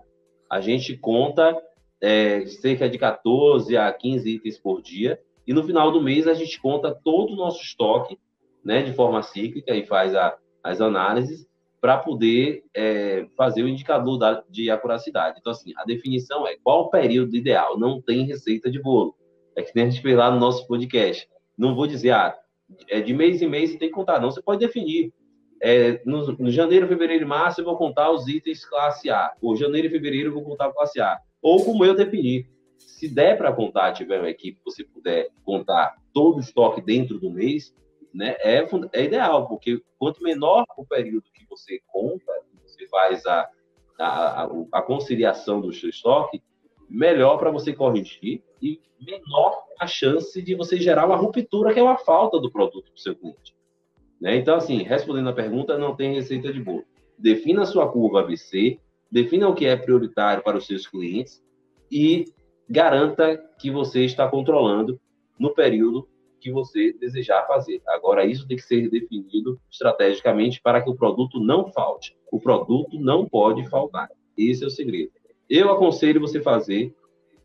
a 0.53 0.61
gente 0.61 0.95
conta 0.95 1.57
é, 1.99 2.45
cerca 2.45 2.88
de 2.88 2.99
14 2.99 3.76
a 3.76 3.91
15 3.91 4.30
itens 4.30 4.60
por 4.60 4.84
dia, 4.84 5.19
e 5.48 5.53
no 5.53 5.64
final 5.64 5.91
do 5.91 5.99
mês 5.99 6.27
a 6.27 6.34
gente 6.35 6.61
conta 6.61 6.94
todo 7.03 7.34
o 7.34 7.35
nosso 7.35 7.64
estoque, 7.64 8.19
né, 8.64 8.84
de 8.84 8.94
forma 8.94 9.23
cíclica, 9.23 9.76
e 9.76 9.84
faz 9.84 10.14
a, 10.14 10.38
as 10.64 10.80
análises 10.80 11.48
para 11.81 11.98
poder 11.98 12.64
é, 12.76 13.26
fazer 13.35 13.64
o 13.64 13.68
indicador 13.68 14.19
da, 14.19 14.44
de 14.48 14.69
acuracidade. 14.69 15.40
Então, 15.40 15.52
assim, 15.52 15.73
a 15.76 15.84
definição 15.84 16.48
é 16.48 16.56
qual 16.64 16.84
o 16.84 16.90
período 16.91 17.35
ideal, 17.35 17.77
não 17.77 17.99
tem 17.99 18.26
receita 18.26 18.69
de 18.69 18.80
bolo. 18.80 19.15
É 19.56 19.62
que 19.62 19.72
nem 19.76 19.86
a 19.86 19.90
gente 19.90 20.02
fez 20.02 20.18
lá 20.18 20.32
no 20.32 20.40
nosso 20.40 20.68
podcast. 20.68 21.28
Não 21.58 21.76
vou 21.76 21.88
dizer, 21.88 22.12
ah, 22.12 22.38
é 22.90 23.02
de 23.02 23.14
mês 23.14 23.42
em 23.42 23.48
mês 23.48 23.72
você 23.72 23.78
tem 23.78 23.90
que 23.90 23.94
contar, 23.94 24.20
não. 24.20 24.32
Você 24.32 24.42
pode 24.42 24.60
definir 24.60 25.14
é, 25.62 26.02
no, 26.06 26.26
no, 26.34 26.52
janeiro, 26.52 26.88
fevereiro 26.88 27.24
e 27.24 27.28
março 27.28 27.62
eu 27.62 27.66
vou 27.66 27.78
contar 27.78 28.12
os 28.12 28.28
itens 28.28 28.66
classe 28.66 29.10
A. 29.10 29.34
Ou 29.42 29.56
janeiro 29.56 29.88
e 29.88 29.92
fevereiro 29.92 30.30
eu 30.30 30.34
vou 30.34 30.44
contar 30.44 30.68
a 30.68 30.74
classe 30.74 31.00
A. 31.00 31.20
Ou 31.42 31.64
como 31.64 31.86
eu 31.86 31.96
definir. 31.96 32.52
Se 32.78 33.08
der 33.08 33.38
para 33.38 33.54
contar, 33.54 33.94
tiver 33.94 34.20
uma 34.20 34.30
equipe 34.30 34.60
você 34.64 34.84
puder 34.84 35.30
contar 35.44 35.96
todo 36.14 36.38
o 36.38 36.40
estoque 36.40 36.82
dentro 36.82 37.20
do 37.20 37.30
mês, 37.30 37.74
né, 38.14 38.36
é, 38.40 38.66
é 38.94 39.04
ideal, 39.04 39.48
porque 39.48 39.82
quanto 39.98 40.22
menor 40.22 40.66
o 40.78 40.86
período 40.86 41.26
que 41.34 41.46
você 41.50 41.82
conta, 41.88 42.32
você 42.66 42.88
faz 42.88 43.26
a, 43.26 43.50
a, 44.00 44.50
a 44.72 44.82
conciliação 44.82 45.60
do 45.60 45.74
seu 45.74 45.90
estoque, 45.90 46.42
melhor 46.90 47.38
para 47.38 47.52
você 47.52 47.74
corrigir 47.74 48.44
e 48.62 48.80
menor 49.02 49.58
a 49.80 49.88
chance 49.88 50.42
de 50.42 50.56
você 50.56 50.78
gerar 50.78 51.06
uma 51.06 51.16
ruptura, 51.16 51.74
que 51.74 51.80
é 51.80 51.84
uma 51.84 51.98
falta 51.98 52.40
do 52.40 52.52
produto 52.52 52.86
para 52.86 52.96
o 52.96 53.00
seu 53.00 53.16
cliente. 53.16 53.56
Né? 54.20 54.38
Então, 54.38 54.56
assim, 54.56 54.84
respondendo 54.84 55.30
a 55.30 55.34
pergunta, 55.34 55.78
não 55.78 55.96
tem 55.96 56.16
receita 56.16 56.52
de 56.52 56.60
bolo. 56.62 56.86
Defina 57.18 57.64
a 57.64 57.66
sua 57.66 57.92
curva 57.92 58.22
ABC, 58.22 58.80
defina 59.12 59.48
o 59.48 59.54
que 59.54 59.66
é 59.66 59.76
prioritário 59.76 60.44
para 60.44 60.58
os 60.58 60.66
seus 60.66 60.88
clientes 60.88 61.44
e 61.92 62.26
garanta 62.70 63.38
que 63.60 63.70
você 63.70 64.06
está 64.06 64.28
controlando 64.28 65.00
no 65.38 65.54
período 65.54 66.08
que 66.40 66.52
você 66.52 66.92
desejar 66.94 67.48
fazer. 67.48 67.82
Agora, 67.88 68.26
isso 68.26 68.46
tem 68.48 68.58
que 68.58 68.64
ser 68.64 68.90
definido 68.90 69.60
estrategicamente 69.72 70.62
para 70.62 70.82
que 70.82 70.90
o 70.90 70.96
produto 70.96 71.40
não 71.40 71.72
falte. 71.72 72.16
O 72.32 72.40
produto 72.40 73.00
não 73.00 73.28
pode 73.28 73.68
faltar. 73.70 74.10
Esse 74.38 74.64
é 74.64 74.68
o 74.68 74.70
segredo. 74.70 75.12
Eu 75.56 75.72
aconselho 75.72 76.20
você 76.20 76.42
fazer 76.42 76.96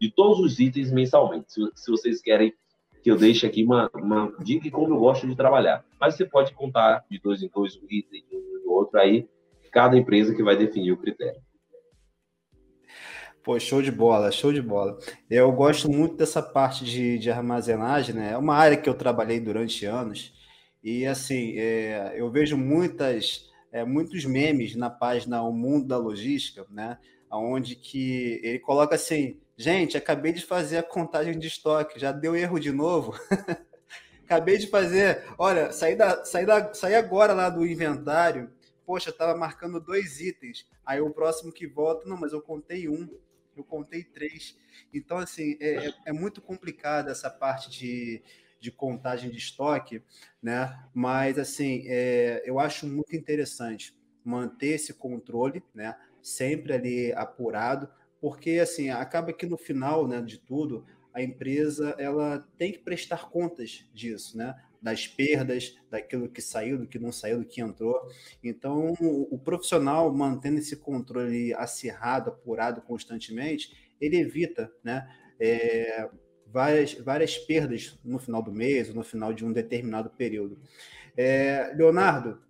de 0.00 0.10
todos 0.10 0.40
os 0.40 0.58
itens 0.58 0.90
mensalmente. 0.90 1.52
Se, 1.52 1.60
se 1.74 1.90
vocês 1.90 2.22
querem 2.22 2.54
que 3.02 3.10
eu 3.10 3.18
deixe 3.18 3.46
aqui 3.46 3.62
uma, 3.62 3.90
uma 3.94 4.32
dica 4.42 4.62
de 4.62 4.70
como 4.70 4.94
eu 4.94 4.98
gosto 4.98 5.26
de 5.26 5.36
trabalhar. 5.36 5.84
Mas 6.00 6.14
você 6.14 6.24
pode 6.24 6.54
contar 6.54 7.04
de 7.10 7.20
dois 7.20 7.42
em 7.42 7.50
dois 7.54 7.76
um 7.76 7.84
item, 7.90 8.24
um 8.66 8.70
outro 8.70 8.98
aí, 8.98 9.28
cada 9.70 9.94
empresa 9.94 10.34
que 10.34 10.42
vai 10.42 10.56
definir 10.56 10.90
o 10.92 10.96
critério. 10.96 11.38
Pô, 13.42 13.60
show 13.60 13.82
de 13.82 13.92
bola, 13.92 14.32
show 14.32 14.54
de 14.54 14.62
bola. 14.62 14.98
Eu 15.28 15.52
gosto 15.52 15.90
muito 15.90 16.16
dessa 16.16 16.40
parte 16.40 16.86
de, 16.86 17.18
de 17.18 17.30
armazenagem, 17.30 18.14
né? 18.14 18.32
É 18.32 18.38
uma 18.38 18.54
área 18.54 18.78
que 18.78 18.88
eu 18.88 18.94
trabalhei 18.94 19.38
durante 19.38 19.84
anos. 19.84 20.32
E 20.82 21.04
assim, 21.04 21.58
é, 21.58 22.14
eu 22.16 22.30
vejo 22.30 22.56
muitas, 22.56 23.47
é, 23.72 23.84
muitos 23.84 24.24
memes 24.24 24.74
na 24.74 24.90
página 24.90 25.42
O 25.42 25.52
Mundo 25.52 25.86
da 25.86 25.96
Logística, 25.96 26.66
né? 26.70 26.98
Onde 27.30 27.76
que 27.76 28.40
ele 28.42 28.58
coloca 28.58 28.94
assim, 28.94 29.38
gente, 29.56 29.96
acabei 29.96 30.32
de 30.32 30.44
fazer 30.44 30.78
a 30.78 30.82
contagem 30.82 31.38
de 31.38 31.46
estoque, 31.46 32.00
já 32.00 32.10
deu 32.10 32.34
erro 32.34 32.58
de 32.58 32.72
novo. 32.72 33.14
acabei 34.24 34.58
de 34.58 34.66
fazer, 34.66 35.24
olha, 35.38 35.72
saí, 35.72 35.94
da, 35.94 36.24
saí, 36.24 36.46
da, 36.46 36.72
saí 36.72 36.94
agora 36.94 37.34
lá 37.34 37.50
do 37.50 37.66
inventário, 37.66 38.50
poxa, 38.86 39.10
estava 39.10 39.36
marcando 39.36 39.80
dois 39.80 40.20
itens. 40.20 40.66
Aí 40.84 41.00
o 41.00 41.10
próximo 41.10 41.52
que 41.52 41.66
volta, 41.66 42.08
não, 42.08 42.16
mas 42.16 42.32
eu 42.32 42.40
contei 42.40 42.88
um 42.88 43.06
eu 43.58 43.64
contei 43.64 44.04
três. 44.04 44.56
Então, 44.94 45.18
assim, 45.18 45.56
é, 45.60 45.88
é, 45.88 45.94
é 46.06 46.12
muito 46.12 46.40
complicado 46.40 47.10
essa 47.10 47.28
parte 47.28 47.68
de, 47.70 48.22
de 48.60 48.70
contagem 48.70 49.30
de 49.30 49.38
estoque, 49.38 50.02
né? 50.42 50.78
Mas, 50.92 51.38
assim, 51.38 51.84
é, 51.86 52.42
eu 52.44 52.58
acho 52.58 52.86
muito 52.86 53.14
interessante 53.14 53.96
manter 54.24 54.74
esse 54.74 54.94
controle, 54.94 55.62
né? 55.74 55.96
Sempre 56.22 56.72
ali 56.72 57.12
apurado, 57.12 57.88
porque, 58.20 58.58
assim, 58.58 58.90
acaba 58.90 59.32
que 59.32 59.46
no 59.46 59.56
final 59.56 60.06
né, 60.06 60.20
de 60.20 60.38
tudo, 60.38 60.84
a 61.14 61.22
empresa 61.22 61.94
ela 61.98 62.46
tem 62.56 62.72
que 62.72 62.78
prestar 62.78 63.30
contas 63.30 63.88
disso, 63.94 64.36
né? 64.36 64.54
das 64.80 65.06
perdas, 65.06 65.76
daquilo 65.90 66.28
que 66.28 66.40
saiu, 66.40 66.78
do 66.78 66.86
que 66.86 66.98
não 66.98 67.12
saiu, 67.12 67.38
do 67.38 67.44
que 67.44 67.60
entrou. 67.60 68.00
Então, 68.42 68.94
o, 69.00 69.38
profissional 69.38 70.12
mantendo 70.14 70.58
esse 70.58 70.76
controle 70.76 71.52
acirrado, 71.54 72.30
apurado 72.30 72.80
constantemente, 72.82 73.72
ele 74.00 74.16
evita 74.16 74.72
né, 74.82 75.08
é, 75.40 76.08
várias, 76.52 76.94
várias 76.94 77.36
perdas 77.38 77.98
no 78.04 78.18
final 78.18 78.42
do 78.42 78.52
mês, 78.52 78.88
ou 78.88 78.94
no 78.94 79.02
final 79.02 79.32
de 79.32 79.44
um 79.44 79.52
determinado 79.52 80.10
período. 80.10 80.58
É, 81.16 81.72
Leonardo, 81.76 82.40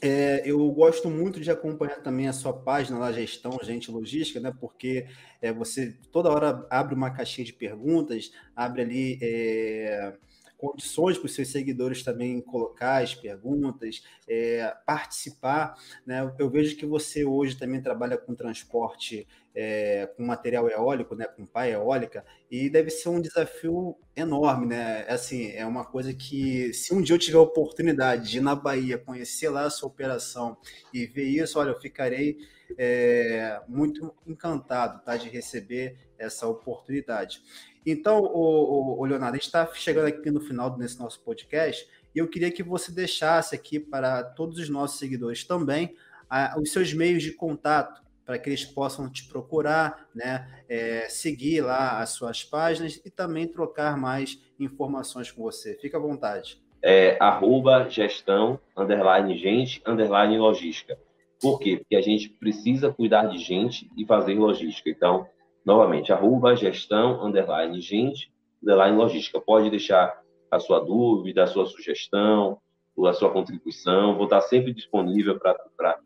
é, 0.00 0.42
eu 0.44 0.70
gosto 0.70 1.10
muito 1.10 1.40
de 1.40 1.50
acompanhar 1.50 2.00
também 2.02 2.28
a 2.28 2.32
sua 2.32 2.52
página 2.52 2.98
lá, 2.98 3.12
Gestão 3.12 3.58
Gente 3.62 3.90
Logística, 3.90 4.38
né? 4.38 4.52
Porque 4.60 5.06
é, 5.42 5.52
você 5.52 5.96
toda 6.12 6.30
hora 6.30 6.66
abre 6.70 6.94
uma 6.94 7.10
caixinha 7.10 7.44
de 7.44 7.52
perguntas, 7.52 8.30
abre 8.54 8.82
ali 8.82 9.18
é, 9.20 10.14
condições 10.56 11.16
para 11.16 11.26
os 11.26 11.34
seus 11.34 11.48
seguidores 11.48 12.02
também 12.02 12.40
colocar 12.40 13.02
as 13.02 13.14
perguntas, 13.14 14.02
é, 14.28 14.72
participar. 14.84 15.76
Né? 16.04 16.32
Eu 16.38 16.50
vejo 16.50 16.76
que 16.76 16.84
você 16.84 17.24
hoje 17.24 17.56
também 17.56 17.80
trabalha 17.80 18.18
com 18.18 18.34
transporte 18.34 19.26
é, 19.60 20.06
com 20.16 20.24
material 20.24 20.70
eólico, 20.70 21.16
né, 21.16 21.26
com 21.26 21.44
pá 21.44 21.66
eólica, 21.66 22.24
e 22.48 22.70
deve 22.70 22.90
ser 22.90 23.08
um 23.08 23.20
desafio 23.20 23.96
enorme, 24.14 24.66
né? 24.66 25.04
Assim, 25.08 25.50
é 25.50 25.66
uma 25.66 25.84
coisa 25.84 26.14
que, 26.14 26.72
se 26.72 26.94
um 26.94 27.02
dia 27.02 27.16
eu 27.16 27.18
tiver 27.18 27.38
a 27.38 27.42
oportunidade 27.42 28.30
de 28.30 28.38
ir 28.38 28.40
na 28.40 28.54
Bahia, 28.54 28.96
conhecer 28.96 29.48
lá 29.48 29.64
a 29.64 29.70
sua 29.70 29.88
operação 29.88 30.56
e 30.94 31.06
ver 31.06 31.24
isso, 31.24 31.58
olha, 31.58 31.70
eu 31.70 31.80
ficarei 31.80 32.38
é, 32.78 33.60
muito 33.66 34.14
encantado 34.24 35.02
tá, 35.04 35.16
de 35.16 35.28
receber 35.28 35.98
essa 36.16 36.46
oportunidade. 36.46 37.42
Então, 37.84 38.20
o, 38.20 39.00
o, 39.00 39.04
Leonardo, 39.04 39.34
a 39.34 39.38
gente 39.38 39.46
está 39.46 39.68
chegando 39.74 40.06
aqui 40.06 40.30
no 40.30 40.40
final 40.40 40.70
desse 40.70 41.00
nosso 41.00 41.20
podcast 41.24 41.84
e 42.14 42.20
eu 42.20 42.28
queria 42.28 42.52
que 42.52 42.62
você 42.62 42.92
deixasse 42.92 43.56
aqui 43.56 43.80
para 43.80 44.22
todos 44.22 44.56
os 44.60 44.68
nossos 44.68 45.00
seguidores 45.00 45.42
também 45.42 45.96
os 46.60 46.70
seus 46.72 46.92
meios 46.92 47.22
de 47.22 47.32
contato 47.32 48.02
para 48.28 48.38
que 48.38 48.50
eles 48.50 48.62
possam 48.62 49.10
te 49.10 49.26
procurar, 49.26 50.06
né, 50.14 50.46
é, 50.68 51.08
seguir 51.08 51.62
lá 51.62 52.02
as 52.02 52.10
suas 52.10 52.44
páginas 52.44 53.00
e 53.02 53.10
também 53.10 53.48
trocar 53.48 53.96
mais 53.96 54.38
informações 54.60 55.32
com 55.32 55.42
você. 55.42 55.74
Fica 55.80 55.96
à 55.96 56.00
vontade. 56.00 56.62
É, 56.82 57.16
arroba 57.18 57.88
gestão, 57.88 58.60
underline 58.76 59.36
gente, 59.38 59.82
underline 59.86 60.38
logística. 60.38 60.98
Por 61.40 61.58
quê? 61.58 61.78
Porque 61.78 61.96
a 61.96 62.02
gente 62.02 62.28
precisa 62.28 62.92
cuidar 62.92 63.26
de 63.26 63.38
gente 63.38 63.90
e 63.96 64.04
fazer 64.04 64.34
logística. 64.34 64.90
Então, 64.90 65.26
Novamente, 65.68 66.10
arroba 66.10 66.56
gestão, 66.56 67.22
underline, 67.22 67.78
gente, 67.82 68.32
underline 68.62 68.96
logística. 68.96 69.38
Pode 69.38 69.68
deixar 69.68 70.18
a 70.50 70.58
sua 70.58 70.80
dúvida, 70.80 71.44
a 71.44 71.46
sua 71.46 71.66
sugestão, 71.66 72.58
a 73.06 73.12
sua 73.12 73.30
contribuição. 73.30 74.14
Vou 74.14 74.24
estar 74.24 74.40
sempre 74.40 74.72
disponível 74.72 75.38
para 75.38 75.98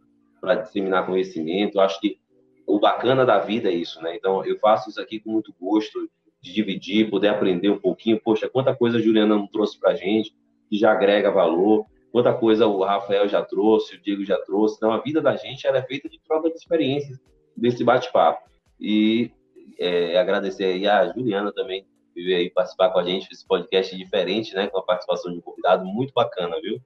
disseminar 0.56 1.06
conhecimento. 1.06 1.80
Acho 1.80 2.00
que 2.00 2.18
o 2.66 2.78
bacana 2.78 3.24
da 3.24 3.38
vida 3.38 3.68
é 3.68 3.74
isso, 3.74 4.00
né? 4.02 4.16
Então, 4.16 4.44
eu 4.44 4.58
faço 4.58 4.90
isso 4.90 5.00
aqui 5.00 5.20
com 5.20 5.30
muito 5.30 5.54
gosto 5.60 6.08
de 6.40 6.52
dividir, 6.52 7.10
poder 7.10 7.28
aprender 7.28 7.70
um 7.70 7.78
pouquinho. 7.78 8.20
Poxa, 8.20 8.48
quanta 8.48 8.74
coisa 8.74 8.98
a 8.98 9.00
Juliana 9.00 9.36
não 9.36 9.46
trouxe 9.46 9.78
para 9.78 9.92
a 9.92 9.94
gente, 9.94 10.34
que 10.68 10.76
já 10.76 10.92
agrega 10.92 11.30
valor. 11.30 11.86
Quanta 12.10 12.32
coisa 12.34 12.66
o 12.66 12.82
Rafael 12.82 13.26
já 13.28 13.42
trouxe, 13.42 13.96
o 13.96 14.02
Diego 14.02 14.24
já 14.24 14.38
trouxe. 14.38 14.76
Então, 14.76 14.92
a 14.92 14.98
vida 14.98 15.20
da 15.20 15.34
gente 15.36 15.66
é 15.66 15.82
feita 15.82 16.08
de 16.08 16.20
troca 16.20 16.50
de 16.50 16.56
experiências, 16.56 17.18
desse 17.56 17.82
bate-papo. 17.82 18.50
E 18.78 19.30
é, 19.78 20.18
agradecer 20.18 20.64
aí 20.64 20.86
a 20.86 21.06
Juliana 21.12 21.52
também, 21.52 21.86
que 22.12 22.34
aí 22.34 22.50
participar 22.50 22.90
com 22.90 22.98
a 22.98 23.04
gente 23.04 23.28
desse 23.28 23.46
podcast 23.46 23.96
diferente, 23.96 24.54
né? 24.54 24.66
Com 24.66 24.78
a 24.78 24.82
participação 24.82 25.32
de 25.32 25.38
um 25.38 25.40
convidado 25.40 25.84
muito 25.84 26.12
bacana, 26.12 26.60
viu? 26.60 26.80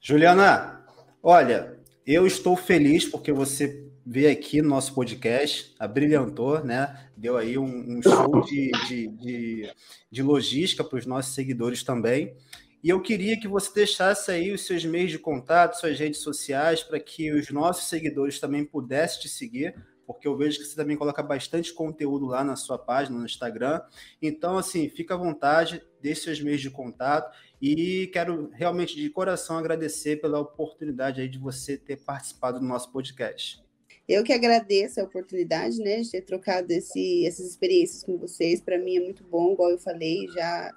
Juliana, 0.00 0.84
olha, 1.22 1.79
eu 2.06 2.26
estou 2.26 2.56
feliz 2.56 3.04
porque 3.04 3.32
você 3.32 3.86
veio 4.04 4.30
aqui 4.30 4.60
no 4.62 4.68
nosso 4.68 4.94
podcast, 4.94 5.74
abrilhantou, 5.78 6.64
né? 6.64 7.08
Deu 7.16 7.36
aí 7.36 7.56
um, 7.56 7.98
um 7.98 8.02
show 8.02 8.42
de, 8.44 8.70
de, 8.88 9.08
de, 9.08 9.72
de 10.10 10.22
logística 10.22 10.82
para 10.82 10.98
os 10.98 11.06
nossos 11.06 11.34
seguidores 11.34 11.82
também. 11.82 12.34
E 12.82 12.88
eu 12.88 13.00
queria 13.00 13.38
que 13.38 13.46
você 13.46 13.72
deixasse 13.74 14.30
aí 14.30 14.52
os 14.52 14.66
seus 14.66 14.84
meios 14.84 15.10
de 15.10 15.18
contato, 15.18 15.78
suas 15.78 15.98
redes 15.98 16.20
sociais, 16.20 16.82
para 16.82 16.98
que 16.98 17.30
os 17.30 17.50
nossos 17.50 17.88
seguidores 17.88 18.40
também 18.40 18.64
pudessem 18.64 19.20
te 19.20 19.28
seguir, 19.28 19.74
porque 20.12 20.28
eu 20.28 20.36
vejo 20.36 20.58
que 20.58 20.64
você 20.64 20.76
também 20.76 20.96
coloca 20.96 21.22
bastante 21.22 21.72
conteúdo 21.72 22.26
lá 22.26 22.42
na 22.44 22.56
sua 22.56 22.78
página, 22.78 23.18
no 23.18 23.24
Instagram. 23.24 23.80
Então, 24.20 24.58
assim, 24.58 24.88
fica 24.88 25.14
à 25.14 25.16
vontade, 25.16 25.82
deixe 26.00 26.22
seus 26.22 26.40
meios 26.40 26.60
de 26.60 26.70
contato 26.70 27.34
e 27.60 28.08
quero 28.12 28.50
realmente 28.52 28.96
de 28.96 29.08
coração 29.10 29.58
agradecer 29.58 30.20
pela 30.20 30.38
oportunidade 30.38 31.20
aí 31.20 31.28
de 31.28 31.38
você 31.38 31.76
ter 31.76 31.96
participado 31.96 32.58
do 32.58 32.66
nosso 32.66 32.90
podcast. 32.92 33.62
Eu 34.08 34.24
que 34.24 34.32
agradeço 34.32 35.00
a 35.00 35.04
oportunidade, 35.04 35.78
né, 35.78 36.00
de 36.00 36.10
ter 36.10 36.22
trocado 36.22 36.72
esse, 36.72 37.24
essas 37.26 37.46
experiências 37.46 38.02
com 38.02 38.18
vocês. 38.18 38.60
Para 38.60 38.78
mim 38.78 38.96
é 38.96 39.00
muito 39.00 39.22
bom, 39.22 39.52
igual 39.52 39.70
eu 39.70 39.78
falei, 39.78 40.26
já 40.34 40.72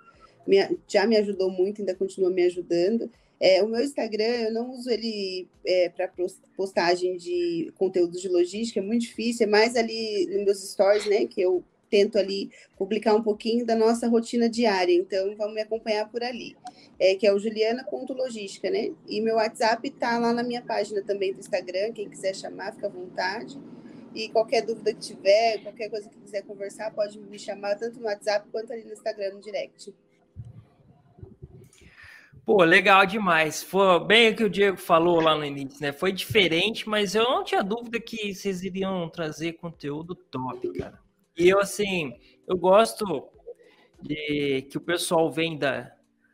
me, 0.46 0.78
já 0.88 1.08
me 1.08 1.18
ajudou 1.18 1.50
muito, 1.50 1.82
ainda 1.82 1.96
continua 1.96 2.30
me 2.30 2.44
ajudando. 2.44 3.10
É, 3.46 3.62
o 3.62 3.68
meu 3.68 3.84
Instagram, 3.84 4.24
eu 4.24 4.54
não 4.54 4.72
uso 4.72 4.90
ele 4.90 5.50
é, 5.66 5.90
para 5.90 6.10
postagem 6.56 7.18
de 7.18 7.74
conteúdos 7.78 8.22
de 8.22 8.30
logística, 8.30 8.80
é 8.80 8.82
muito 8.82 9.02
difícil, 9.02 9.46
é 9.46 9.50
mais 9.50 9.76
ali 9.76 10.26
nos 10.28 10.46
meus 10.46 10.72
stories, 10.72 11.06
né, 11.08 11.26
que 11.26 11.42
eu 11.42 11.62
tento 11.90 12.18
ali 12.18 12.50
publicar 12.78 13.14
um 13.14 13.22
pouquinho 13.22 13.66
da 13.66 13.76
nossa 13.76 14.08
rotina 14.08 14.50
diária, 14.50 14.94
então 14.94 15.36
vamos 15.36 15.56
me 15.56 15.60
acompanhar 15.60 16.10
por 16.10 16.24
ali, 16.24 16.56
é, 16.98 17.16
que 17.16 17.28
é 17.28 17.34
o 17.34 17.38
juliana.logística, 17.38 18.70
né, 18.70 18.94
e 19.10 19.20
meu 19.20 19.36
WhatsApp 19.36 19.90
está 19.90 20.18
lá 20.18 20.32
na 20.32 20.42
minha 20.42 20.62
página 20.62 21.04
também 21.04 21.34
do 21.34 21.42
Instagram, 21.42 21.92
quem 21.92 22.10
quiser 22.10 22.34
chamar, 22.34 22.72
fica 22.72 22.88
à 22.88 22.90
vontade, 22.90 23.60
e 24.16 24.30
qualquer 24.30 24.62
dúvida 24.62 24.94
que 24.94 25.02
tiver, 25.02 25.62
qualquer 25.64 25.90
coisa 25.90 26.08
que 26.08 26.18
quiser 26.18 26.44
conversar, 26.44 26.94
pode 26.94 27.20
me 27.20 27.38
chamar 27.38 27.76
tanto 27.76 28.00
no 28.00 28.06
WhatsApp 28.06 28.48
quanto 28.54 28.72
ali 28.72 28.86
no 28.86 28.94
Instagram, 28.94 29.34
no 29.34 29.42
direct. 29.42 29.94
Pô, 32.46 32.64
legal 32.64 33.06
demais. 33.06 33.64
Foi 33.64 34.00
bem 34.06 34.30
o 34.30 34.36
que 34.36 34.44
o 34.44 34.50
Diego 34.50 34.78
falou 34.78 35.22
lá 35.22 35.36
no 35.36 35.46
início, 35.46 35.82
né? 35.82 35.94
Foi 35.94 36.12
diferente, 36.12 36.88
mas 36.90 37.16
eu 37.16 37.24
não 37.24 37.44
tinha 37.44 37.64
dúvida 37.64 38.00
que 38.00 38.34
vocês 38.34 38.64
iriam 38.64 39.10
trazer 39.10 39.54
conteúdo 39.54 40.14
top, 40.14 40.74
cara. 40.74 41.00
E 41.38 41.48
eu, 41.48 41.60
assim, 41.60 42.14
eu 42.48 42.58
gosto 42.58 43.30
de 44.02 44.68
que 44.70 44.78
o 44.78 44.82
pessoal 44.82 45.32
vem 45.32 45.58
da, 45.58 45.92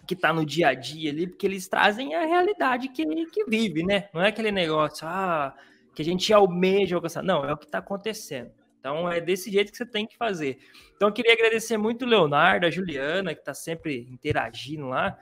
que 0.08 0.16
tá 0.16 0.34
no 0.34 0.44
dia 0.44 0.70
a 0.70 0.74
dia 0.74 1.12
ali, 1.12 1.28
porque 1.28 1.46
eles 1.46 1.68
trazem 1.68 2.16
a 2.16 2.26
realidade 2.26 2.90
que, 2.90 3.06
que 3.28 3.46
vive, 3.46 3.84
né? 3.84 4.10
Não 4.12 4.22
é 4.22 4.30
aquele 4.30 4.52
negócio, 4.52 5.08
ah, 5.08 5.56
que 5.94 6.02
a 6.02 6.06
gente 6.06 6.34
almeja 6.34 6.96
alcançar. 6.96 7.22
Não, 7.22 7.46
é 7.46 7.54
o 7.54 7.58
que 7.58 7.68
tá 7.68 7.78
acontecendo. 7.78 8.50
Então 8.80 9.12
é 9.12 9.22
desse 9.22 9.52
jeito 9.52 9.72
que 9.72 9.78
você 9.78 9.86
tem 9.86 10.08
que 10.08 10.18
fazer. 10.18 10.58
Então 10.96 11.10
eu 11.10 11.14
queria 11.14 11.34
agradecer 11.34 11.78
muito 11.78 12.06
o 12.06 12.08
Leonardo, 12.08 12.66
a 12.66 12.72
Juliana, 12.72 13.36
que 13.36 13.42
está 13.42 13.54
sempre 13.54 14.08
interagindo 14.10 14.88
lá. 14.88 15.16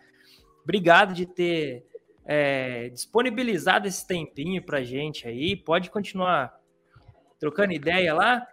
Obrigado 0.68 1.14
de 1.14 1.26
ter 1.26 1.86
é, 2.26 2.90
disponibilizado 2.90 3.88
esse 3.88 4.06
tempinho 4.06 4.62
para 4.62 4.84
gente 4.84 5.26
aí. 5.26 5.56
Pode 5.56 5.90
continuar 5.90 6.60
trocando 7.40 7.72
ideia 7.72 8.14
lá. 8.14 8.46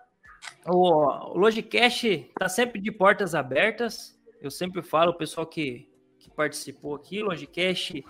O, 0.65 1.36
Logicast 1.36 2.07
está 2.07 2.49
sempre 2.49 2.81
de 2.81 2.93
portas 2.93 3.35
abertas. 3.35 4.16
Eu 4.41 4.49
sempre 4.49 4.81
falo, 4.81 5.11
o 5.11 5.19
pessoal 5.19 5.45
que, 5.45 5.91
que 6.20 6.31
participou 6.31 6.95
aqui, 6.95 7.20
Logicast 7.20 8.05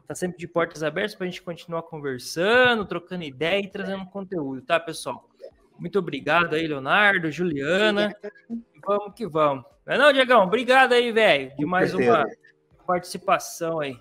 está 0.00 0.14
sempre 0.14 0.38
de 0.38 0.48
portas 0.48 0.82
abertas 0.82 1.14
para 1.14 1.26
a 1.26 1.28
gente 1.28 1.42
continuar 1.42 1.82
conversando, 1.82 2.86
trocando 2.86 3.24
ideia 3.24 3.60
e 3.60 3.68
trazendo 3.68 4.06
conteúdo, 4.06 4.62
tá, 4.62 4.80
pessoal? 4.80 5.28
Muito 5.78 5.98
obrigado 5.98 6.54
aí, 6.54 6.66
Leonardo, 6.66 7.30
Juliana. 7.30 8.16
Vamos 8.86 9.12
que 9.14 9.26
vamos. 9.26 9.66
Não 9.84 9.94
é 9.94 9.98
não, 9.98 10.12
Diegão? 10.14 10.44
Obrigado 10.44 10.94
aí, 10.94 11.12
velho, 11.12 11.54
de 11.58 11.66
mais 11.66 11.92
uma 11.92 12.24
participação 12.90 13.78
aí. 13.78 13.96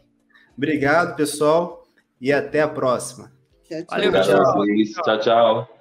Obrigado, 0.57 1.15
pessoal, 1.15 1.83
e 2.19 2.33
até 2.33 2.61
a 2.61 2.67
próxima. 2.67 3.31
Tchau, 3.63 3.83
tchau. 3.85 4.11
Valeu, 4.11 4.11
tchau. 4.23 5.03
tchau, 5.03 5.19
tchau. 5.19 5.78